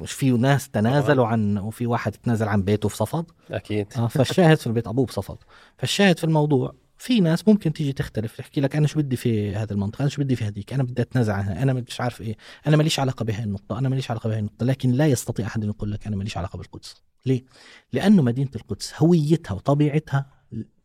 مش 0.00 0.12
في 0.12 0.30
ناس 0.30 0.70
تنازلوا 0.70 1.26
عن 1.26 1.58
وفي 1.58 1.86
واحد 1.86 2.12
تنازل 2.12 2.48
عن 2.48 2.62
بيته 2.62 2.88
في 2.88 2.96
صفد؟ 2.96 3.26
أكيد. 3.50 3.92
آه، 3.96 4.06
فالشاهد 4.06 4.56
في 4.56 4.66
البيت 4.66 4.86
أبوه 4.86 5.06
بصفد 5.06 5.36
فالشاهد 5.78 6.18
في 6.18 6.24
الموضوع 6.24 6.74
في 7.04 7.20
ناس 7.20 7.48
ممكن 7.48 7.72
تيجي 7.72 7.92
تختلف 7.92 8.36
تحكي 8.36 8.60
لك 8.60 8.76
أنا 8.76 8.86
شو 8.86 8.98
بدي 8.98 9.16
في 9.16 9.56
هذه 9.56 9.70
المنطقة 9.70 10.00
أنا 10.02 10.08
شو 10.08 10.22
بدي 10.22 10.36
في 10.36 10.44
هذيك 10.44 10.72
أنا 10.72 10.82
بدي 10.82 11.02
اتنازل 11.02 11.32
عنها 11.32 11.62
أنا 11.62 11.72
مش 11.72 12.00
عارف 12.00 12.20
إيه 12.20 12.36
أنا 12.66 12.76
ماليش 12.76 13.00
علاقة 13.00 13.24
بهي 13.24 13.44
النقطة 13.44 13.78
أنا 13.78 13.88
ماليش 13.88 14.10
علاقة 14.10 14.28
بهي 14.28 14.38
النقطة 14.38 14.66
لكن 14.66 14.92
لا 14.92 15.06
يستطيع 15.06 15.46
أحد 15.46 15.62
أن 15.62 15.68
يقول 15.70 15.92
لك 15.92 16.06
أنا 16.06 16.16
ماليش 16.16 16.36
علاقة 16.36 16.56
بالقدس. 16.56 17.02
ليه؟ 17.26 17.44
لأنه 17.92 18.22
مدينة 18.22 18.50
القدس 18.56 18.92
هويتها 18.96 19.54
وطبيعتها 19.54 20.30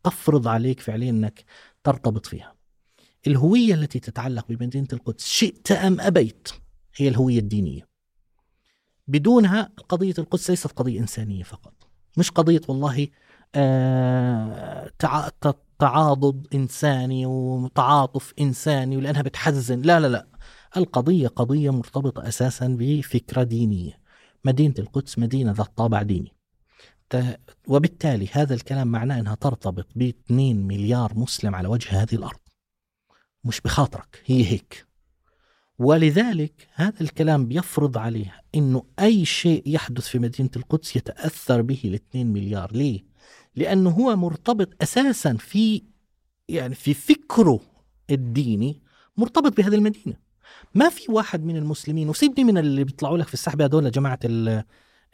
تفرض 0.04 0.48
عليك 0.48 0.80
فعليا 0.80 1.10
إنك 1.10 1.44
ترتبط 1.84 2.26
فيها. 2.26 2.54
الهوية 3.26 3.74
التي 3.74 4.00
تتعلق 4.00 4.46
بمدينة 4.48 4.88
القدس 4.92 5.26
شئت 5.26 5.72
أم 5.72 6.00
أبيت 6.00 6.48
هي 6.96 7.08
الهوية 7.08 7.38
الدينية. 7.38 7.88
بدونها 9.08 9.70
قضية 9.88 10.14
القدس 10.18 10.50
ليست 10.50 10.66
قضية 10.66 11.00
إنسانية 11.00 11.42
فقط. 11.42 11.74
مش 12.16 12.30
قضية 12.30 12.60
والله 12.68 13.08
آه، 13.54 14.90
تعاضد 15.80 16.46
إنساني 16.54 17.26
وتعاطف 17.26 18.34
إنساني 18.40 18.96
ولأنها 18.96 19.22
بتحزن. 19.22 19.82
لا 19.82 20.00
لا 20.00 20.06
لا. 20.06 20.26
القضية 20.76 21.28
قضية 21.28 21.70
مرتبطة 21.70 22.28
أساسا 22.28 22.76
بفكرة 22.78 23.42
دينية. 23.42 24.00
مدينة 24.44 24.74
القدس 24.78 25.18
مدينة 25.18 25.52
ذات 25.52 25.76
طابع 25.76 26.02
ديني. 26.02 26.32
وبالتالي 27.68 28.28
هذا 28.32 28.54
الكلام 28.54 28.88
معناه 28.88 29.20
أنها 29.20 29.34
ترتبط 29.34 29.86
ب 29.96 30.02
2 30.02 30.66
مليار 30.66 31.12
مسلم 31.18 31.54
على 31.54 31.68
وجه 31.68 32.02
هذه 32.02 32.14
الأرض. 32.14 32.40
مش 33.44 33.60
بخاطرك 33.60 34.22
هي 34.26 34.44
هيك. 34.46 34.86
ولذلك 35.78 36.68
هذا 36.74 37.00
الكلام 37.00 37.46
بيفرض 37.46 37.98
عليه 37.98 38.42
إنه 38.54 38.84
أي 39.00 39.24
شيء 39.24 39.62
يحدث 39.66 40.08
في 40.08 40.18
مدينة 40.18 40.50
القدس 40.56 40.96
يتأثر 40.96 41.62
به 41.62 41.80
ال 41.84 41.94
2 41.94 42.32
مليار. 42.32 42.72
ليه؟ 42.72 43.09
لأنه 43.56 43.90
هو 43.90 44.16
مرتبط 44.16 44.68
أساسا 44.82 45.34
في 45.34 45.82
يعني 46.48 46.74
في 46.74 46.94
فكره 46.94 47.60
الديني 48.10 48.80
مرتبط 49.16 49.56
بهذه 49.56 49.74
المدينة. 49.74 50.16
ما 50.74 50.88
في 50.88 51.12
واحد 51.12 51.44
من 51.44 51.56
المسلمين 51.56 52.08
وسيبني 52.08 52.44
من 52.44 52.58
اللي 52.58 52.84
بيطلعوا 52.84 53.18
لك 53.18 53.26
في 53.26 53.34
السحب 53.34 53.62
هذول 53.62 53.86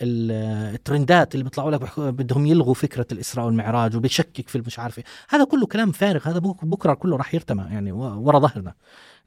ال- 0.03 0.31
الترندات 0.75 1.35
اللي 1.35 1.45
بيطلعوا 1.45 1.71
لك 1.71 2.01
بدهم 2.01 2.47
يلغوا 2.47 2.75
فكرة 2.75 3.07
الإسراء 3.13 3.47
والمعراج 3.47 3.97
وبيشكك 3.97 4.49
في 4.49 4.59
المش 4.59 4.79
عارف 4.79 4.99
إيه. 4.99 5.05
هذا 5.29 5.45
كله 5.45 5.67
كلام 5.67 5.93
فارغ 5.93 6.29
هذا 6.29 6.39
بك- 6.39 6.65
بكرة 6.65 6.95
كله 6.95 7.17
راح 7.17 7.35
يرتمى 7.35 7.63
يعني 7.71 7.93
ورا 7.93 8.39
ظهرنا. 8.39 8.75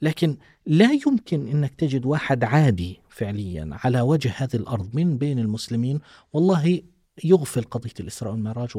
لكن 0.02 0.38
لا 0.65 0.91
يمكن 1.07 1.48
إنك 1.48 1.76
تجد 1.76 2.06
واحد 2.06 2.44
عادي 2.44 2.99
فعليا 3.10 3.69
على 3.72 4.02
وجه 4.02 4.34
هذه 4.38 4.56
الأرض 4.56 4.90
من 4.94 5.18
بين 5.18 5.40
المسلمين. 5.40 5.99
والله 6.34 6.81
يغفل 7.23 7.63
قضية 7.63 7.93
الإسراء 7.99 8.31
والمعراج 8.31 8.69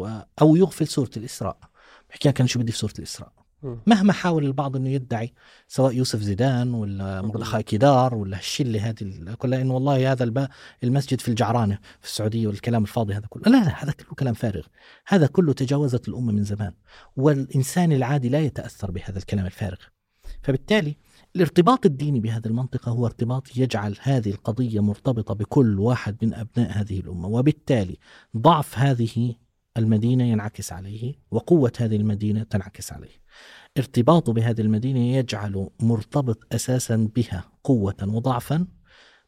أو 0.41 0.57
يغفل 0.57 0.87
سورة 0.87 1.11
الإسراء. 1.17 1.59
بحكي 2.11 2.29
لك 2.29 2.41
أنا 2.41 2.49
شو 2.49 2.59
بدي 2.59 2.73
في 2.73 2.79
سورة 2.79 2.95
الإسراء. 2.99 3.33
مهما 3.87 4.13
حاول 4.13 4.45
البعض 4.45 4.77
إنه 4.77 4.89
يدعي 4.89 5.33
سواء 5.69 5.93
يوسف 5.95 6.21
زيدان 6.21 6.75
ولا 6.75 7.23
مردخاي 7.23 7.63
كيدار 7.63 8.15
ولا 8.15 8.39
الشله 8.39 8.89
هذه 8.89 9.35
كلها 9.39 9.63
إنه 9.63 9.75
والله 9.75 10.13
هذا 10.13 10.49
المسجد 10.85 11.21
في 11.21 11.29
الجعرانة 11.29 11.79
في 12.01 12.07
السعودية 12.09 12.47
والكلام 12.47 12.83
الفاضي 12.83 13.15
هذا 13.15 13.27
كله. 13.29 13.43
لا 13.47 13.65
لا 13.65 13.85
هذا 13.85 13.93
كله 13.93 14.15
كلام 14.15 14.35
فارغ. 14.35 14.67
هذا 15.07 15.27
كله 15.27 15.53
تجاوزت 15.53 16.09
الأمة 16.09 16.33
من 16.33 16.45
زمان. 16.45 16.73
والإنسان 17.17 17.93
العادي 17.93 18.29
لا 18.29 18.41
يتأثر 18.41 18.91
بهذا 18.91 19.19
الكلام 19.19 19.47
الفارغ. 19.47 19.79
فبالتالي 20.43 20.97
الارتباط 21.37 21.87
الديني 21.87 22.21
بهذه 22.21 22.47
المنطقة 22.47 22.91
هو 22.91 23.07
ارتباط 23.07 23.57
يجعل 23.57 23.97
هذه 24.01 24.31
القضية 24.31 24.81
مرتبطة 24.81 25.35
بكل 25.35 25.81
واحد 25.81 26.17
من 26.23 26.35
أبناء 26.35 26.71
هذه 26.71 27.01
الأمة 27.01 27.29
وبالتالي 27.29 27.99
ضعف 28.37 28.79
هذه 28.79 29.35
المدينة 29.77 30.25
ينعكس 30.25 30.73
عليه 30.73 31.15
وقوة 31.31 31.73
هذه 31.79 31.97
المدينة 31.97 32.43
تنعكس 32.43 32.93
عليه. 32.93 33.21
ارتباطه 33.79 34.33
بهذه 34.33 34.61
المدينة 34.61 35.01
يجعله 35.01 35.71
مرتبط 35.81 36.55
أساسا 36.55 37.09
بها 37.17 37.53
قوة 37.65 37.97
وضعفا 38.03 38.67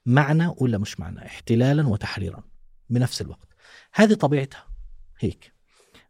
معنى 0.06 0.54
ولا 0.58 0.78
مش 0.78 1.00
معنى 1.00 1.26
احتلالا 1.26 1.88
وتحريرا 1.88 2.44
بنفس 2.90 3.22
الوقت. 3.22 3.48
هذه 3.94 4.14
طبيعتها. 4.14 4.64
هيك. 5.18 5.52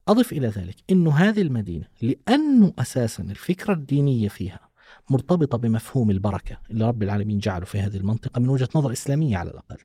أضف 0.08 0.32
إلى 0.32 0.48
ذلك 0.48 0.76
أنه 0.90 1.14
هذه 1.14 1.42
المدينة 1.42 1.86
لأنه 2.02 2.72
أساسا 2.78 3.22
الفكرة 3.22 3.72
الدينية 3.72 4.28
فيها 4.28 4.71
مرتبطة 5.10 5.58
بمفهوم 5.58 6.10
البركة 6.10 6.58
اللي 6.70 6.88
رب 6.88 7.02
العالمين 7.02 7.38
جعله 7.38 7.64
في 7.64 7.80
هذه 7.80 7.96
المنطقة 7.96 8.40
من 8.40 8.48
وجهة 8.48 8.68
نظر 8.74 8.92
إسلامية 8.92 9.36
على 9.36 9.50
الأقل. 9.50 9.76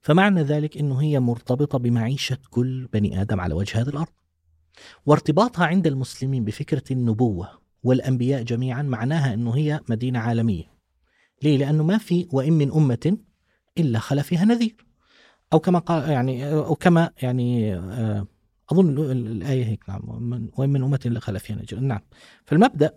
فمعنى 0.00 0.42
ذلك 0.42 0.76
أنه 0.76 1.02
هي 1.02 1.20
مرتبطة 1.20 1.78
بمعيشة 1.78 2.38
كل 2.50 2.88
بني 2.92 3.22
آدم 3.22 3.40
على 3.40 3.54
وجه 3.54 3.80
هذه 3.80 3.88
الأرض. 3.88 4.12
وارتباطها 5.06 5.66
عند 5.66 5.86
المسلمين 5.86 6.44
بفكرة 6.44 6.82
النبوة 6.90 7.48
والأنبياء 7.82 8.42
جميعا 8.42 8.82
معناها 8.82 9.34
أنه 9.34 9.56
هي 9.56 9.80
مدينة 9.88 10.18
عالمية. 10.18 10.64
ليه؟ 11.42 11.58
لأنه 11.58 11.84
ما 11.84 11.98
في 11.98 12.28
وإن 12.32 12.52
من 12.52 12.72
أمة 12.72 13.18
إلا 13.78 13.98
خلا 13.98 14.22
فيها 14.22 14.44
نذير. 14.44 14.86
أو 15.52 15.58
كما 15.58 15.78
قال 15.78 16.10
يعني 16.10 16.52
أو 16.52 16.74
كما 16.74 17.10
يعني 17.22 17.74
آه، 17.74 18.26
أظن 18.72 18.88
ال- 18.88 19.10
ال- 19.10 19.26
الآية 19.26 19.64
هيك 19.64 19.88
نعم 19.88 20.00
وإن 20.56 20.70
من 20.70 20.82
أمة 20.82 21.00
إلا 21.06 21.20
خلا 21.20 21.38
فيها 21.38 21.56
نذير. 21.56 21.80
نعم. 21.80 22.00
فالمبدأ 22.44 22.94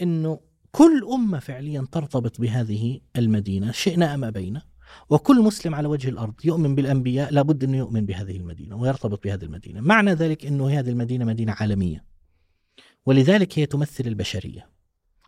أنه 0.00 0.40
كل 0.72 1.08
أمة 1.12 1.38
فعليا 1.38 1.86
ترتبط 1.92 2.40
بهذه 2.40 3.00
المدينة 3.16 3.72
شئنا 3.72 4.14
أم 4.14 4.24
أبينا 4.24 4.62
وكل 5.10 5.42
مسلم 5.42 5.74
على 5.74 5.88
وجه 5.88 6.08
الأرض 6.08 6.34
يؤمن 6.44 6.74
بالأنبياء 6.74 7.32
لابد 7.32 7.64
أنه 7.64 7.76
يؤمن 7.76 8.06
بهذه 8.06 8.36
المدينة 8.36 8.76
ويرتبط 8.76 9.24
بهذه 9.24 9.44
المدينة. 9.44 9.80
معنى 9.80 10.12
ذلك 10.12 10.46
أنه 10.46 10.68
هذه 10.70 10.90
المدينة 10.90 11.24
مدينة 11.24 11.52
عالمية 11.52 12.04
ولذلك 13.06 13.58
هي 13.58 13.66
تمثل 13.66 14.06
البشرية. 14.06 14.70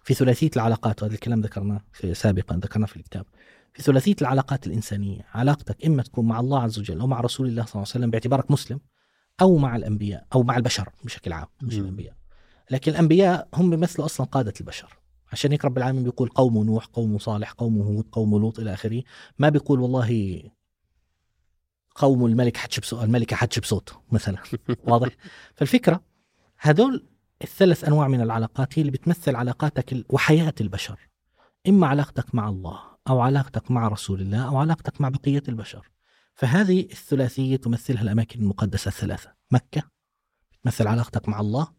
في 0.04 0.14
ثلاثية 0.14 0.50
العلاقات 0.56 1.02
وهذا 1.02 1.14
الكلام 1.14 1.40
ذكرناه 1.40 1.80
سابقا 2.12 2.56
ذكرناه 2.56 2.86
في 2.86 2.96
الكتاب. 2.96 3.26
في 3.74 3.82
ثلاثية 3.82 4.16
العلاقات 4.20 4.66
الإنسانية 4.66 5.26
علاقتك 5.34 5.86
إما 5.86 6.02
تكون 6.02 6.28
مع 6.28 6.40
الله 6.40 6.62
عز 6.62 6.78
وجل 6.78 7.00
أو 7.00 7.06
مع 7.06 7.20
رسول 7.20 7.46
الله 7.46 7.62
صلى 7.62 7.72
الله 7.72 7.80
عليه 7.80 7.90
وسلم 7.90 8.10
باعتبارك 8.10 8.50
مسلم 8.50 8.80
أو 9.40 9.56
مع 9.56 9.76
الأنبياء 9.76 10.26
أو 10.34 10.42
مع 10.42 10.56
البشر 10.56 10.88
بشكل 11.04 11.32
عام 11.32 11.46
مش 11.62 11.74
مم. 11.74 12.17
لكن 12.70 12.92
الأنبياء 12.92 13.48
هم 13.54 13.70
بيمثلوا 13.70 14.06
أصلا 14.06 14.26
قادة 14.26 14.52
البشر. 14.60 14.98
عشان 15.32 15.52
هيك 15.52 15.64
رب 15.64 15.78
العالمين 15.78 16.04
بيقول 16.04 16.28
قوم 16.28 16.64
نوح 16.64 16.86
قوم 16.86 17.18
صالح 17.18 17.52
قوم 17.52 17.82
هود 17.82 18.08
قوم 18.12 18.38
لوط 18.38 18.58
إلى 18.58 18.72
آخره. 18.72 19.02
ما 19.38 19.48
بيقول 19.48 19.80
والله 19.80 20.42
قوم 21.94 22.26
الملك 22.26 22.56
حتشبسوت 22.56 23.04
الملكة 23.04 23.36
حتشبسوت 23.36 23.92
مثلا. 24.12 24.38
واضح؟ 24.88 25.08
فالفكرة 25.54 26.04
هدول 26.58 27.08
الثلاث 27.42 27.84
أنواع 27.84 28.08
من 28.08 28.20
العلاقات 28.20 28.78
هي 28.78 28.80
اللي 28.80 28.92
بتمثل 28.92 29.36
علاقاتك 29.36 30.04
وحياة 30.08 30.54
البشر. 30.60 31.08
إما 31.68 31.86
علاقتك 31.86 32.34
مع 32.34 32.48
الله 32.48 32.80
أو 33.08 33.20
علاقتك 33.20 33.70
مع 33.70 33.88
رسول 33.88 34.20
الله 34.20 34.48
أو 34.48 34.56
علاقتك 34.56 35.00
مع 35.00 35.08
بقية 35.08 35.42
البشر. 35.48 35.90
فهذه 36.34 36.80
الثلاثية 36.80 37.56
تمثلها 37.56 38.02
الأماكن 38.02 38.40
المقدسة 38.40 38.88
الثلاثة. 38.88 39.32
مكة 39.50 39.82
بتمثل 40.52 40.86
علاقتك 40.86 41.28
مع 41.28 41.40
الله 41.40 41.77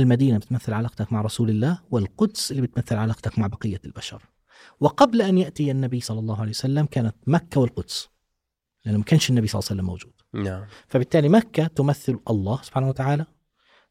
المدينة 0.00 0.38
بتمثل 0.38 0.72
علاقتك 0.72 1.12
مع 1.12 1.22
رسول 1.22 1.50
الله 1.50 1.80
والقدس 1.90 2.50
اللي 2.50 2.62
بتمثل 2.62 2.96
علاقتك 2.96 3.38
مع 3.38 3.46
بقية 3.46 3.80
البشر. 3.84 4.22
وقبل 4.80 5.22
أن 5.22 5.38
يأتي 5.38 5.70
النبي 5.70 6.00
صلى 6.00 6.18
الله 6.18 6.40
عليه 6.40 6.50
وسلم 6.50 6.86
كانت 6.86 7.16
مكة 7.26 7.60
والقدس 7.60 8.08
لأنه 8.84 8.98
ما 8.98 9.04
كانش 9.04 9.30
النبي 9.30 9.46
صلى 9.46 9.58
الله 9.58 9.68
عليه 9.70 9.80
وسلم 9.80 9.86
موجود. 9.86 10.12
نعم. 10.32 10.66
فبالتالي 10.88 11.28
مكة 11.28 11.66
تمثل 11.66 12.20
الله 12.30 12.62
سبحانه 12.62 12.88
وتعالى 12.88 13.26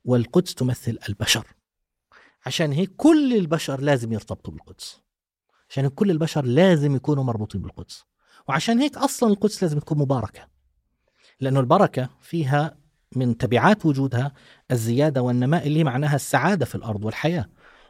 والقدس 0.06 0.56
تمثل 0.56 0.98
البشر. 1.10 1.48
عشان 2.45 2.72
هيك 2.72 2.91
كل 2.98 3.34
البشر 3.34 3.81
لازم 3.81 4.14
يرتبطوا 4.14 4.53
بالقدس. 4.53 5.02
عشان 5.69 5.84
هيك 5.84 5.94
كل 5.94 6.11
البشر 6.11 6.45
لازم 6.45 6.95
يكونوا 6.95 7.23
مربوطين 7.23 7.61
بالقدس. 7.61 8.03
وعشان 8.48 8.80
هيك 8.80 8.98
أصلا 8.98 9.30
القدس 9.30 9.64
لازم 9.64 9.80
تكون 9.80 9.98
مباركة. 9.98 10.48
لأنه 11.40 11.60
البركة 11.60 12.10
فيها 12.22 12.77
من 13.15 13.38
تبعات 13.38 13.86
وجودها 13.86 14.31
الزيادة 14.72 15.22
والنماء 15.22 15.68
اللي 15.68 15.84
معناها 15.84 16.15
السعادة 16.15 16.65
في 16.65 16.76
الأرض 16.76 17.06
والحياة. 17.06 17.45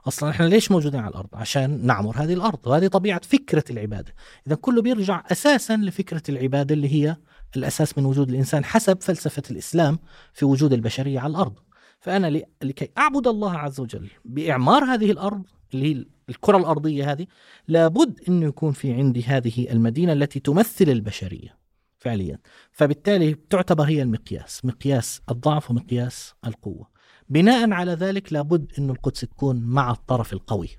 أصلا 0.07 0.29
إحنا 0.29 0.45
ليش 0.45 0.71
موجودين 0.71 0.99
على 0.99 1.09
الأرض؟ 1.09 1.29
عشان 1.33 1.85
نعمر 1.85 2.17
هذه 2.17 2.33
الأرض 2.33 2.67
وهذه 2.67 2.87
طبيعة 2.87 3.21
فكرة 3.23 3.63
العبادة. 3.69 4.13
إذا 4.47 4.55
كله 4.55 4.81
بيرجع 4.81 5.23
أساسا 5.31 5.77
لفكرة 5.77 6.21
العبادة 6.29 6.75
اللي 6.75 6.93
هي 6.93 7.17
الأساس 7.55 7.97
من 7.97 8.05
وجود 8.05 8.29
الإنسان 8.29 8.65
حسب 8.65 9.01
فلسفة 9.01 9.43
الإسلام 9.51 9.99
في 10.33 10.45
وجود 10.45 10.73
البشرية 10.73 11.19
على 11.19 11.31
الأرض. 11.31 11.53
فأنا 11.99 12.41
لكي 12.61 12.89
أعبد 12.97 13.27
الله 13.27 13.57
عز 13.57 13.79
وجل 13.79 14.09
بإعمار 14.25 14.83
هذه 14.83 15.11
الأرض 15.11 15.43
اللي 15.73 15.95
هي 15.95 16.05
الكرة 16.29 16.57
الأرضية 16.57 17.11
هذه 17.11 17.27
لابد 17.67 18.19
أنه 18.27 18.45
يكون 18.45 18.71
في 18.71 18.93
عندي 18.93 19.23
هذه 19.23 19.71
المدينة 19.71 20.13
التي 20.13 20.39
تمثل 20.39 20.89
البشرية. 20.89 21.58
فعليا. 21.99 22.39
فبالتالي 22.71 23.33
تعتبر 23.33 23.83
هي 23.83 24.01
المقياس 24.01 24.65
مقياس 24.65 25.21
الضعف 25.29 25.71
ومقياس 25.71 26.33
القوة. 26.45 26.89
بناء 27.29 27.71
على 27.71 27.91
ذلك 27.91 28.33
لابد 28.33 28.71
أن 28.79 28.89
القدس 28.89 29.21
تكون 29.21 29.61
مع 29.61 29.91
الطرف 29.91 30.33
القوي. 30.33 30.69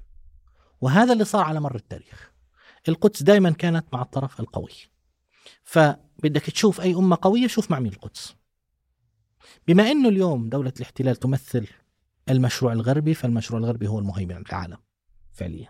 وهذا 0.80 1.12
اللي 1.12 1.24
صار 1.24 1.44
على 1.44 1.60
مر 1.60 1.74
التاريخ. 1.74 2.32
القدس 2.88 3.22
دائما 3.22 3.50
كانت 3.50 3.86
مع 3.92 4.02
الطرف 4.02 4.40
القوي. 4.40 4.72
فبدك 5.64 6.50
تشوف 6.50 6.80
أي 6.80 6.94
أمة 6.94 7.18
قوية 7.22 7.46
شوف 7.46 7.70
مع 7.70 7.80
مين 7.80 7.92
القدس. 7.92 8.34
بما 9.68 9.90
أنه 9.90 10.08
اليوم 10.08 10.48
دولة 10.48 10.72
الاحتلال 10.76 11.16
تمثل 11.16 11.66
المشروع 12.30 12.72
الغربي 12.72 13.14
فالمشروع 13.14 13.60
الغربي 13.60 13.88
هو 13.88 13.98
المهيمن 13.98 14.34
على 14.34 14.44
العالم 14.48 14.78
فعليا. 15.32 15.68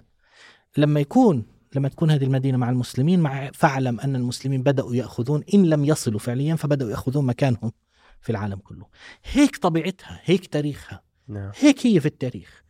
لما 0.76 1.00
يكون 1.00 1.59
لما 1.74 1.88
تكون 1.88 2.10
هذه 2.10 2.24
المدينة 2.24 2.58
مع 2.58 2.70
المسلمين 2.70 3.20
مع 3.20 3.50
فاعلم 3.54 4.00
أن 4.00 4.16
المسلمين 4.16 4.62
بدأوا 4.62 4.94
يأخذون 4.94 5.44
إن 5.54 5.66
لم 5.66 5.84
يصلوا 5.84 6.18
فعليا 6.18 6.56
فبدأوا 6.56 6.90
يأخذون 6.90 7.26
مكانهم 7.26 7.72
في 8.20 8.30
العالم 8.30 8.56
كله. 8.56 8.86
هيك 9.24 9.56
طبيعتها 9.56 10.20
هيك 10.24 10.46
تاريخها 10.46 11.02
نعم. 11.28 11.52
هيك 11.58 11.86
هي 11.86 12.00
في 12.00 12.06
التاريخ. 12.06 12.62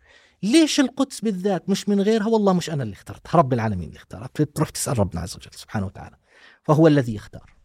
ليش 0.42 0.80
القدس 0.80 1.20
بالذات 1.20 1.70
مش 1.70 1.88
من 1.88 2.00
غيرها؟ 2.00 2.26
والله 2.26 2.52
مش 2.52 2.70
أنا 2.70 2.82
اللي 2.82 2.92
اخترتها 2.92 3.38
رب 3.38 3.52
العالمين 3.52 3.88
اللي 3.88 3.98
اختارها 3.98 4.26
تروح 4.26 4.70
تسأل 4.70 4.98
ربنا 4.98 5.20
عز 5.20 5.36
وجل 5.36 5.50
سبحانه 5.54 5.86
وتعالى. 5.86 6.16
فهو 6.62 6.86
الذي 6.86 7.14
يختار. 7.14 7.59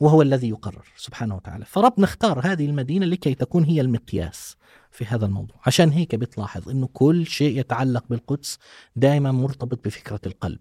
وهو 0.00 0.22
الذي 0.22 0.48
يقرر 0.48 0.92
سبحانه 0.96 1.36
وتعالى. 1.36 1.64
فربنا 1.64 2.04
اختار 2.04 2.40
هذه 2.44 2.66
المدينة 2.66 3.06
لكي 3.06 3.34
تكون 3.34 3.64
هي 3.64 3.80
المقياس 3.80 4.56
في 4.90 5.04
هذا 5.04 5.26
الموضوع. 5.26 5.56
عشان 5.66 5.90
هيك 5.90 6.14
بتلاحظ 6.14 6.68
إنه 6.68 6.88
كل 6.92 7.26
شيء 7.26 7.58
يتعلق 7.58 8.04
بالقدس 8.10 8.58
دائما 8.96 9.32
مرتبط 9.32 9.84
بفكرة 9.84 10.20
القلب 10.26 10.60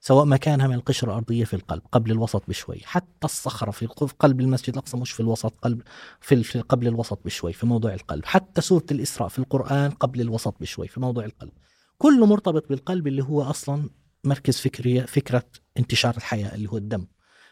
سواء 0.00 0.24
مكانها 0.24 0.66
من 0.66 0.74
القشرة 0.74 1.08
الأرضية 1.08 1.44
في 1.44 1.54
القلب 1.54 1.82
قبل 1.92 2.10
الوسط 2.10 2.42
بشوي. 2.48 2.80
حتى 2.84 3.24
الصخرة 3.24 3.70
في 3.70 3.86
قلب 4.18 4.40
المسجد 4.40 4.70
الأقصى 4.70 4.96
مش 4.96 5.12
في 5.12 5.20
الوسط 5.20 5.54
قلب 5.62 5.82
في 6.20 6.60
قبل 6.60 6.86
الوسط 6.88 7.20
بشوي 7.24 7.52
في 7.52 7.66
موضوع 7.66 7.94
القلب. 7.94 8.24
حتى 8.24 8.60
سورة 8.60 8.86
الإسراء 8.90 9.28
في 9.28 9.38
القرآن 9.38 9.90
قبل 9.90 10.20
الوسط 10.20 10.54
بشوي 10.60 10.88
في 10.88 11.00
موضوع 11.00 11.24
القلب. 11.24 11.52
كله 11.98 12.26
مرتبط 12.26 12.68
بالقلب 12.68 13.06
اللي 13.06 13.22
هو 13.22 13.42
أصلا 13.42 13.90
مركز 14.24 14.58
فكري 14.58 15.06
فكرة 15.06 15.44
انتشار 15.78 16.16
الحياة 16.16 16.54
اللي 16.54 16.68
هو 16.68 16.76
الدم. 16.76 17.06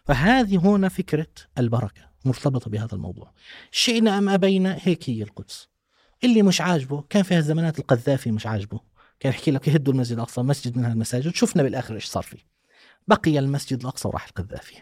فهذه 0.06 0.56
هنا 0.56 0.88
فكرة 0.88 1.26
البركة 1.58 2.02
مرتبطة 2.24 2.70
بهذا 2.70 2.94
الموضوع. 2.94 3.32
شئنا 3.70 4.18
أم 4.18 4.28
أبينا؟ 4.28 4.78
هيك 4.82 5.10
هي 5.10 5.22
القدس. 5.22 5.68
اللي 6.24 6.42
مش 6.42 6.60
عاجبه 6.60 7.04
كان 7.10 7.22
في 7.22 7.34
هالزمانات 7.34 7.78
القذافي 7.78 8.30
مش 8.30 8.46
عاجبه. 8.46 8.80
كان 9.20 9.30
يحكي 9.32 9.50
لك 9.50 9.68
يهدوا 9.68 9.92
المسجد 9.92 10.12
الأقصى 10.12 10.42
مسجد 10.42 10.76
من 10.76 10.84
هالمساجد 10.84 11.34
شفنا 11.34 11.62
بالآخر 11.62 11.94
إيش 11.94 12.04
صار 12.04 12.22
فيه. 12.22 12.38
بقي 13.08 13.38
المسجد 13.38 13.80
الأقصى 13.80 14.08
وراح 14.08 14.26
القذافي. 14.26 14.74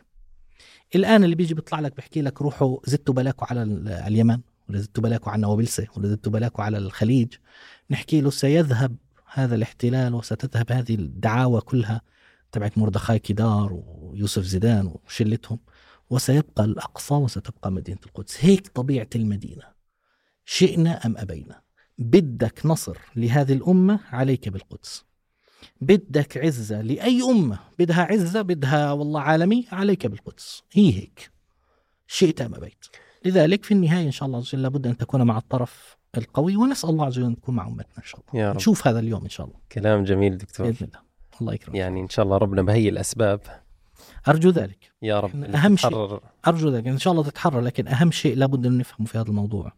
الآن 0.94 1.24
اللي 1.24 1.34
بيجي 1.34 1.54
بيطلع 1.54 1.80
لك 1.80 1.96
بيحكي 1.96 2.22
لك 2.22 2.42
روحوا 2.42 2.78
زتوا 2.84 3.14
بلاكوا 3.14 3.46
على 3.50 3.62
ال- 3.62 3.88
على 3.88 4.06
اليمن 4.06 4.40
ولا 4.68 4.78
زتوا 4.78 5.02
بلاكوا 5.02 5.32
على 5.32 5.42
نوابلسة 5.42 5.86
ولا 5.96 6.08
زتوا 6.08 6.32
بلاكوا 6.32 6.64
على 6.64 6.78
الخليج. 6.78 7.34
نحكي 7.90 8.20
له 8.20 8.30
سيذهب 8.30 8.96
هذا 9.32 9.54
الاحتلال 9.54 10.14
وستذهب 10.14 10.72
هذه 10.72 10.94
الدعاوى 10.94 11.60
كلها. 11.60 12.00
تبعت 12.54 12.78
مردخاي 12.78 13.18
كدار 13.18 13.82
ويوسف 13.86 14.42
زيدان 14.42 14.94
وشلتهم 15.06 15.58
وسيبقى 16.10 16.64
الأقصى 16.64 17.14
وستبقى 17.14 17.72
مدينة 17.72 17.98
القدس. 18.06 18.44
هيك 18.44 18.68
طبيعة 18.68 19.08
المدينة. 19.14 19.62
شئنا 20.44 21.06
أم 21.06 21.16
أبينا؟ 21.16 21.60
بدك 21.98 22.66
نصر 22.66 22.98
لهذه 23.16 23.52
الأمة 23.52 24.00
عليك 24.10 24.48
بالقدس. 24.48 25.04
بدك 25.80 26.36
عزة 26.36 26.80
لأي 26.80 27.22
أمة؟ 27.22 27.58
بدها 27.78 28.02
عزة 28.02 28.42
بدها 28.42 28.92
والله 28.92 29.20
عالمي 29.20 29.66
عليك 29.72 30.06
بالقدس. 30.06 30.62
هي 30.72 30.92
هيك. 30.92 31.30
شئت 32.06 32.40
أم 32.40 32.54
أبيت؟ 32.54 32.84
لذلك 33.24 33.64
في 33.64 33.74
النهاية 33.74 34.06
إن 34.06 34.10
شاء 34.10 34.26
الله 34.26 34.38
عز 34.38 34.48
وجل 34.48 34.62
لابد 34.62 34.86
أن 34.86 34.96
تكون 34.96 35.22
مع 35.22 35.38
الطرف 35.38 35.96
القوي 36.16 36.56
ونسأل 36.56 36.90
الله 36.90 37.06
عز 37.06 37.18
وجل 37.18 37.26
أن 37.26 37.36
تكون 37.36 37.54
مع 37.54 37.66
أمتنا 37.66 37.98
إن 37.98 38.04
شاء 38.04 38.20
الله. 38.20 38.42
يا 38.42 38.50
رب. 38.50 38.56
نشوف 38.56 38.86
هذا 38.86 38.98
اليوم 38.98 39.22
إن 39.22 39.28
شاء 39.28 39.46
الله. 39.46 39.58
كلام 39.72 40.04
جميل 40.04 40.38
دكتور. 40.38 40.66
بإذن 40.66 40.86
الله. 40.86 41.13
الله 41.40 41.54
يكرمك. 41.54 41.76
يعني 41.76 42.00
إن 42.00 42.08
شاء 42.08 42.24
الله 42.24 42.36
ربنا 42.36 42.62
بهي 42.62 42.88
الأسباب. 42.88 43.40
أرجو 44.28 44.50
ذلك. 44.50 44.92
يا 45.02 45.20
رب 45.20 45.44
أهم 45.44 45.76
شيء-. 45.76 46.20
أرجو 46.46 46.68
ذلك. 46.68 46.86
إن 46.86 46.98
شاء 46.98 47.12
الله 47.12 47.24
تتحرر 47.24 47.60
لكن 47.60 47.88
أهم 47.88 48.10
شيء 48.10 48.36
لابد 48.36 48.66
أن 48.66 48.78
نفهمه 48.78 49.06
في 49.06 49.18
هذا 49.18 49.28
الموضوع. 49.28 49.72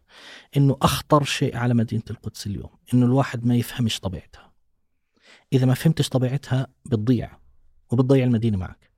إنه 0.57 0.77
أخطر 0.81 1.23
شيء 1.23 1.57
على 1.57 1.73
مدينة 1.73 2.03
القدس 2.09 2.47
اليوم 2.47 2.69
إنه 2.93 3.05
الواحد 3.05 3.45
ما 3.45 3.55
يفهمش 3.55 3.99
طبيعتها. 3.99 4.51
إذا 5.53 5.65
ما 5.65 5.73
فهمتش 5.73 6.09
طبيعتها 6.09 6.67
بتضيع 6.85 7.37
وبتضيع 7.91 8.23
المدينة 8.23 8.57
معك. 8.57 8.91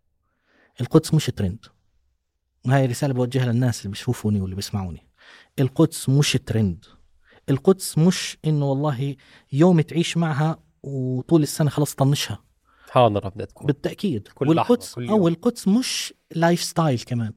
القدس 0.82 1.14
مش 1.14 1.26
ترند 1.26 1.66
وهي 2.66 2.86
رسالة 2.86 3.14
بوجهها 3.14 3.46
للناس 3.46 3.82
اللي 3.82 3.90
بيشوفوني 3.90 4.42
واللي 4.42 4.56
بيسمعوني. 4.56 5.08
القدس 5.60 6.10
مش 6.10 6.38
ترند 6.46 6.86
القدس 7.50 7.98
مش 7.98 8.38
إنه 8.46 8.66
والله 8.66 9.16
يوم 9.52 9.82
تعيش 9.82 10.18
معها 10.18 10.60
وطول 10.84 11.44
السنة 11.44 11.70
خلاص 11.70 11.96
طنشها. 11.96 12.49
حاضرة 12.90 13.30
بدها 13.30 13.46
تكون. 13.46 13.68
بالتأكيد. 13.68 14.28
كل 14.28 14.48
والقدس 14.50 14.96
كل. 14.96 15.10
أو 15.10 15.28
القدس 15.28 15.68
مش 15.68 16.14
lifestyle 16.36 17.00
كمان. 17.00 17.34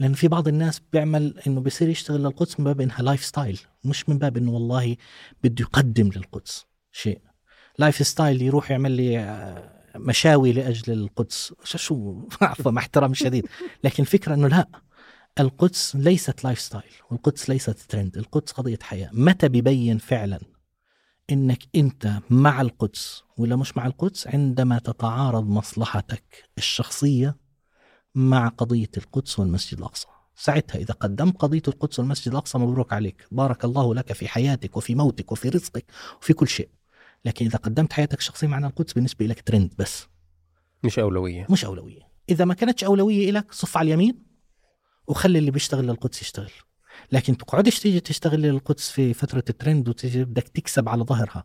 لأن 0.00 0.12
في 0.12 0.28
بعض 0.28 0.48
الناس 0.48 0.80
بيعمل 0.92 1.40
إنه 1.46 1.60
بيصير 1.60 1.88
يشتغل 1.88 2.20
للقدس 2.20 2.60
من 2.60 2.64
باب 2.64 2.80
إنها 2.80 3.02
lifestyle 3.02 3.60
مش 3.84 4.08
من 4.08 4.18
باب 4.18 4.36
إنه 4.36 4.50
والله 4.50 4.96
بده 5.44 5.62
يقدم 5.62 6.10
للقدس 6.16 6.64
شيء. 6.92 7.20
lifestyle 7.78 8.42
يروح 8.42 8.70
يعمل 8.70 8.90
لي 8.92 9.18
آه، 9.18 9.82
مشاوي 9.96 10.52
لأجل 10.52 10.92
القدس. 10.92 11.54
شو- 11.64 11.78
شو 11.78 12.20
عفوا 12.42 12.70
مع 12.72 12.80
احترامي 12.82 13.12
الشديد. 13.12 13.46
لكن 13.84 14.02
الفكرة 14.02 14.34
إنه 14.34 14.48
لا 14.48 14.68
القدس 15.40 15.96
ليست 15.96 16.44
lifestyle 16.44 16.92
والقدس 17.10 17.50
ليست 17.50 17.78
ترند 17.90 18.16
القدس 18.16 18.52
قضية 18.52 18.78
حياة. 18.82 19.10
متى 19.12 19.48
ببين 19.48 19.98
فعلا 19.98 20.40
إنك 21.30 21.62
أنت 21.76 22.20
مع 22.30 22.60
القدس 22.60 23.22
ولا 23.36 23.56
مش 23.56 23.76
مع 23.76 23.86
القدس 23.86 24.26
عندما 24.26 24.78
تتعارض 24.78 25.48
مصلحتك 25.48 26.50
الشخصية 26.58 27.36
مع 28.14 28.48
قضية 28.48 28.90
القدس 28.96 29.38
والمسجد 29.38 29.78
الأقصى. 29.78 30.06
ساعتها 30.36 30.78
إذا 30.78 30.94
قدمت 30.94 31.36
قضية 31.36 31.62
القدس 31.68 31.98
والمسجد 31.98 32.28
الأقصى 32.28 32.58
مبروك 32.58 32.92
عليك. 32.92 33.26
بارك 33.30 33.64
الله 33.64 33.94
لك 33.94 34.12
في 34.12 34.28
حياتك 34.28 34.76
وفي 34.76 34.94
موتك 34.94 35.32
وفي 35.32 35.48
رزقك 35.48 35.84
وفي 36.20 36.32
كل 36.32 36.48
شيء. 36.48 36.68
لكن 37.24 37.46
إذا 37.46 37.58
قدمت 37.58 37.92
حياتك 37.92 38.18
الشخصية 38.18 38.46
مع 38.46 38.58
القدس 38.58 38.92
بالنسبة 38.92 39.26
لك 39.26 39.42
ترند 39.42 39.74
بس. 39.78 40.06
مش 40.84 40.98
أولوية. 40.98 41.46
مش 41.50 41.64
أولوية. 41.64 42.08
إذا 42.28 42.44
ما 42.44 42.54
كانتش 42.54 42.84
أولوية 42.84 43.30
لك 43.30 43.52
صف 43.52 43.76
على 43.76 43.86
اليمين 43.86 44.22
وخلي 45.06 45.38
اللي 45.38 45.50
بيشتغل 45.50 45.84
للقدس 45.86 46.22
يشتغل. 46.22 46.50
لكن 47.12 47.36
تقعدش 47.36 47.80
تيجي 47.80 48.00
تشتغل 48.00 48.42
للقدس 48.42 48.90
في 48.90 49.14
فترة 49.14 49.44
الترند 49.50 49.88
وتيجي 49.88 50.24
بدك 50.24 50.48
تكسب 50.48 50.88
على 50.88 51.04
ظهرها. 51.04 51.44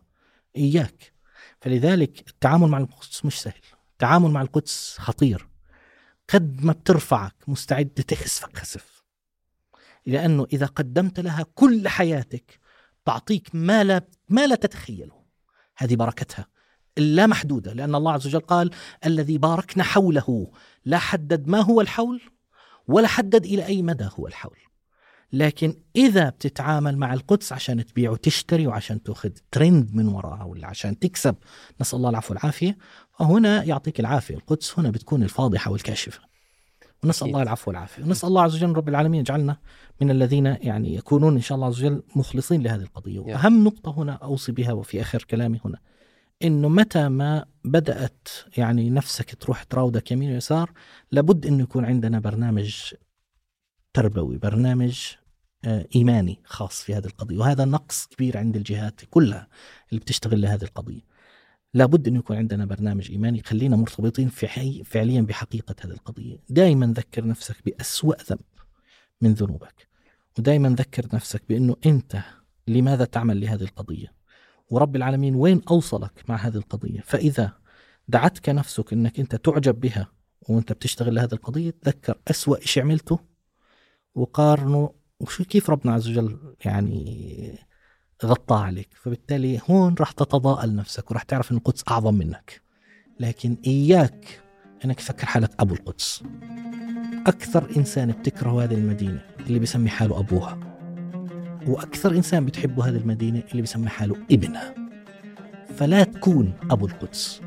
إياك. 0.56 1.12
فلذلك 1.60 2.28
التعامل 2.28 2.68
مع 2.68 2.78
القدس 2.78 3.24
مش 3.24 3.40
سهل. 3.40 3.60
التعامل 3.92 4.30
مع 4.30 4.42
القدس 4.42 4.96
خطير. 4.98 5.48
قد 6.34 6.64
ما 6.64 6.72
بترفعك 6.72 7.34
مستعد 7.48 7.88
تخسفك 7.88 8.56
خسف. 8.56 9.02
لأنه 10.06 10.46
إذا 10.52 10.66
قدمت 10.66 11.20
لها 11.20 11.46
كل 11.54 11.88
حياتك 11.88 12.58
تعطيك 13.04 13.48
ما 13.54 13.84
لا 13.84 14.02
ما 14.28 14.46
لا 14.46 14.54
تتخيله. 14.54 15.24
هذه 15.76 15.96
بركتها. 15.96 16.46
اللا 16.98 17.26
محدودة. 17.26 17.72
لأن 17.72 17.94
الله 17.94 18.12
عز 18.12 18.26
وجل 18.26 18.40
قال 18.40 18.70
الذي 19.06 19.38
باركنا 19.38 19.84
حوله 19.84 20.52
لا 20.84 20.98
حدد 20.98 21.48
ما 21.48 21.60
هو 21.60 21.80
الحول 21.80 22.20
ولا 22.86 23.08
حدد 23.08 23.44
إلى 23.44 23.66
أي 23.66 23.82
مدى 23.82 24.08
هو 24.18 24.26
الحول. 24.26 24.69
لكن 25.32 25.74
إذا 25.96 26.28
بتتعامل 26.28 26.98
مع 26.98 27.14
القدس 27.14 27.52
عشان 27.52 27.86
تبيع 27.86 28.10
وتشتري 28.10 28.66
وعشان 28.66 29.02
تأخذ 29.02 29.30
ترند 29.52 29.94
من 29.94 30.08
وراها 30.08 30.44
ولا 30.44 30.66
عشان 30.66 30.98
تكسب 30.98 31.34
نسأل 31.80 31.96
الله 31.96 32.10
العفو 32.10 32.34
والعافية. 32.34 32.78
فهنا 33.18 33.64
يعطيك 33.64 34.00
العافية 34.00 34.34
القدس 34.34 34.78
هنا 34.78 34.90
بتكون 34.90 35.22
الفاضحة 35.22 35.70
والكاشفة. 35.70 36.20
ونسأل 37.04 37.22
أكيد. 37.22 37.34
الله 37.34 37.42
العفو 37.42 37.70
والعافية. 37.70 38.02
ونسأل 38.02 38.28
الله 38.28 38.42
عز 38.42 38.54
وجل 38.54 38.72
رب 38.72 38.88
العالمين 38.88 39.20
يجعلنا 39.20 39.56
من 40.00 40.10
الذين 40.10 40.46
يعني 40.46 40.94
يكونون 40.94 41.34
إن 41.34 41.40
شاء 41.40 41.56
الله 41.56 41.66
عز 41.66 41.78
وجل 41.84 42.02
مخلصين 42.16 42.62
لهذه 42.62 42.82
القضية. 42.82 43.20
يا. 43.26 43.34
وأهم 43.34 43.64
نقطة 43.64 44.02
هنا 44.02 44.12
أوصي 44.12 44.52
بها 44.52 44.72
وفي 44.72 45.00
آخر 45.00 45.22
كلامي 45.30 45.60
هنا 45.64 45.78
إنه 46.42 46.68
متى 46.68 47.08
ما 47.08 47.44
بدأت 47.64 48.28
يعني 48.56 48.90
نفسك 48.90 49.34
تروح 49.34 49.62
تراودك 49.62 50.12
يمين 50.12 50.32
ويسار 50.32 50.72
لابد 51.12 51.46
إنه 51.46 51.62
يكون 51.62 51.84
عندنا 51.84 52.18
برنامج 52.18 52.94
تربوي 53.92 54.38
برنامج 54.38 55.14
آه، 55.64 55.86
إيماني 55.96 56.40
خاص 56.44 56.82
في 56.82 56.94
هذه 56.94 57.06
القضية. 57.06 57.38
وهذا 57.38 57.64
نقص 57.64 58.06
كبير 58.06 58.38
عند 58.38 58.56
الجهات 58.56 59.00
كلها 59.10 59.48
اللي 59.90 60.00
بتشتغل 60.00 60.40
لهذه 60.40 60.62
القضية. 60.62 61.00
لابد 61.74 62.08
انه 62.08 62.18
يكون 62.18 62.36
عندنا 62.36 62.64
برنامج 62.64 63.10
إيماني 63.10 63.38
يخلينا 63.38 63.76
مرتبطين 63.76 64.28
في 64.28 64.48
حي 64.48 64.84
فعليا 64.84 65.20
بحقيقة 65.20 65.74
هذه 65.84 65.90
القضية. 65.90 66.36
دائما 66.48 66.86
ذكر 66.96 67.26
نفسك 67.26 67.56
بأسوأ 67.66 68.14
ذنب 68.30 68.40
من 69.20 69.34
ذنوبك. 69.34 69.88
ودائما 70.38 70.68
ذكر 70.68 71.06
نفسك 71.12 71.42
بأنه 71.48 71.76
أنت 71.86 72.22
لماذا 72.68 73.04
تعمل 73.04 73.40
لهذه 73.40 73.62
القضية؟ 73.62 74.12
ورب 74.70 74.96
العالمين 74.96 75.34
وين 75.34 75.62
أوصلك 75.70 76.24
مع 76.28 76.36
هذه 76.36 76.56
القضية؟ 76.56 77.00
فإذا 77.00 77.52
دعتك 78.08 78.48
نفسك 78.48 78.92
أنك 78.92 79.20
أنت 79.20 79.36
تعجب 79.36 79.80
بها 79.80 80.08
وأنت 80.48 80.72
بتشتغل 80.72 81.14
لهذه 81.14 81.32
القضية 81.32 81.70
تذكر 81.82 82.18
أسوأ 82.28 82.60
شيء 82.60 82.82
عملته 82.82 83.29
وقارنه 84.14 84.90
وشو 85.20 85.44
كيف 85.44 85.70
ربنا 85.70 85.92
عز 85.92 86.08
وجل 86.08 86.38
يعني 86.64 87.58
غطاه 88.24 88.58
عليك؟ 88.58 88.88
فبالتالي 88.94 89.60
هون 89.70 89.94
راح 90.00 90.12
تتضاءل 90.12 90.76
نفسك 90.76 91.10
وراح 91.10 91.22
تعرف 91.22 91.52
إن 91.52 91.56
القدس 91.56 91.84
أعظم 91.90 92.14
منك. 92.14 92.60
لكن 93.20 93.56
إياك 93.66 94.42
إنك 94.84 94.96
تفكر 94.96 95.26
حالك 95.26 95.50
أبو 95.60 95.74
القدس. 95.74 96.22
أكثر 97.26 97.76
إنسان 97.76 98.12
بتكره 98.12 98.64
هذه 98.64 98.74
المدينة 98.74 99.22
اللي 99.40 99.58
بيسمي 99.58 99.90
حاله 99.90 100.18
أبوها. 100.18 100.58
وأكثر 101.66 102.16
إنسان 102.16 102.46
بتحب 102.46 102.80
هذه 102.80 102.96
المدينة 102.96 103.42
اللي 103.50 103.60
بيسمي 103.62 103.88
حاله 103.88 104.16
ابنها. 104.30 104.74
فلا 105.76 106.04
تكون 106.04 106.52
أبو 106.70 106.86
القدس 106.86 107.40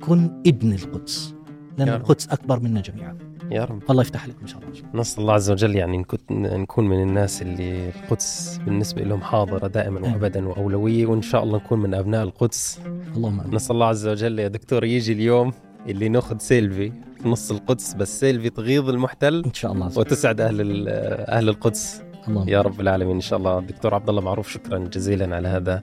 كن 0.00 0.42
ابن 0.46 0.72
القدس 0.72 1.34
لأن. 1.78 1.88
القدس 1.88 2.28
أكبر 2.28 2.60
منا 2.60 2.80
جميعا. 2.80 3.35
يا 3.50 3.64
رب. 3.64 3.82
الله 3.90 4.02
يفتح 4.02 4.28
لك 4.28 4.34
إن 4.42 4.46
شاء 4.46 4.60
الله. 4.60 5.00
نسأل 5.00 5.22
الله 5.22 5.34
عز 5.34 5.50
وجل 5.50 5.76
يعني 5.76 6.04
نكون 6.30 6.88
من 6.88 7.02
الناس 7.02 7.42
اللي 7.42 7.88
القدس 7.88 8.60
بالنسبة 8.64 9.02
لهم 9.02 9.20
حاضرة 9.20 9.66
دائما 9.66 9.98
آمين. 9.98 10.12
وأبدا 10.12 10.48
وأولوية 10.48 11.06
وإن 11.06 11.22
شاء 11.22 11.42
الله 11.42 11.56
نكون 11.58 11.78
من 11.78 11.94
أبناء 11.94 12.22
القدس. 12.22 12.80
اللهم 13.16 13.40
آمين. 13.40 13.54
نسأل 13.54 13.74
الله 13.74 13.86
عز 13.86 14.06
وجل 14.08 14.38
يا 14.38 14.48
دكتور 14.48 14.84
يجي 14.84 15.12
اليوم 15.12 15.52
اللي 15.88 16.08
ناخذ 16.08 16.38
سيلفي 16.38 16.92
في 17.22 17.28
نص 17.28 17.50
القدس 17.50 17.94
بس 17.94 18.20
سيلفي 18.20 18.50
تغيظ 18.50 18.88
المحتل 18.88 19.42
إن 19.46 19.54
شاء 19.54 19.72
الله. 19.72 19.86
وتسعد 19.98 20.40
أهل 20.40 20.60
ال- 20.60 20.88
أهل 21.30 21.48
القدس. 21.48 22.02
اللهم 22.28 22.48
يا 22.48 22.60
رب 22.62 22.80
العالمين 22.80 23.14
إن 23.14 23.20
شاء 23.20 23.38
الله. 23.38 23.60
دكتور 23.60 23.94
عبد 23.94 24.08
الله 24.08 24.20
معروف 24.22 24.48
شكرا 24.48 24.78
جزيلا 24.78 25.36
على 25.36 25.48
هذا 25.48 25.80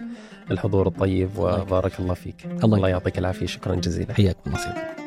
الحضور 0.52 0.88
الطيب. 0.88 1.30
وبارك 1.38 1.99
الله 1.99 2.14
فيك. 2.14 2.45
الله 2.64 2.77
الله. 2.77 2.90
يعطيك 2.90 3.18
العافية. 3.19 3.45
شكرا 3.45 3.76
جزيلا. 3.76 4.14
حياكم 4.14 4.40
الله. 4.52 5.03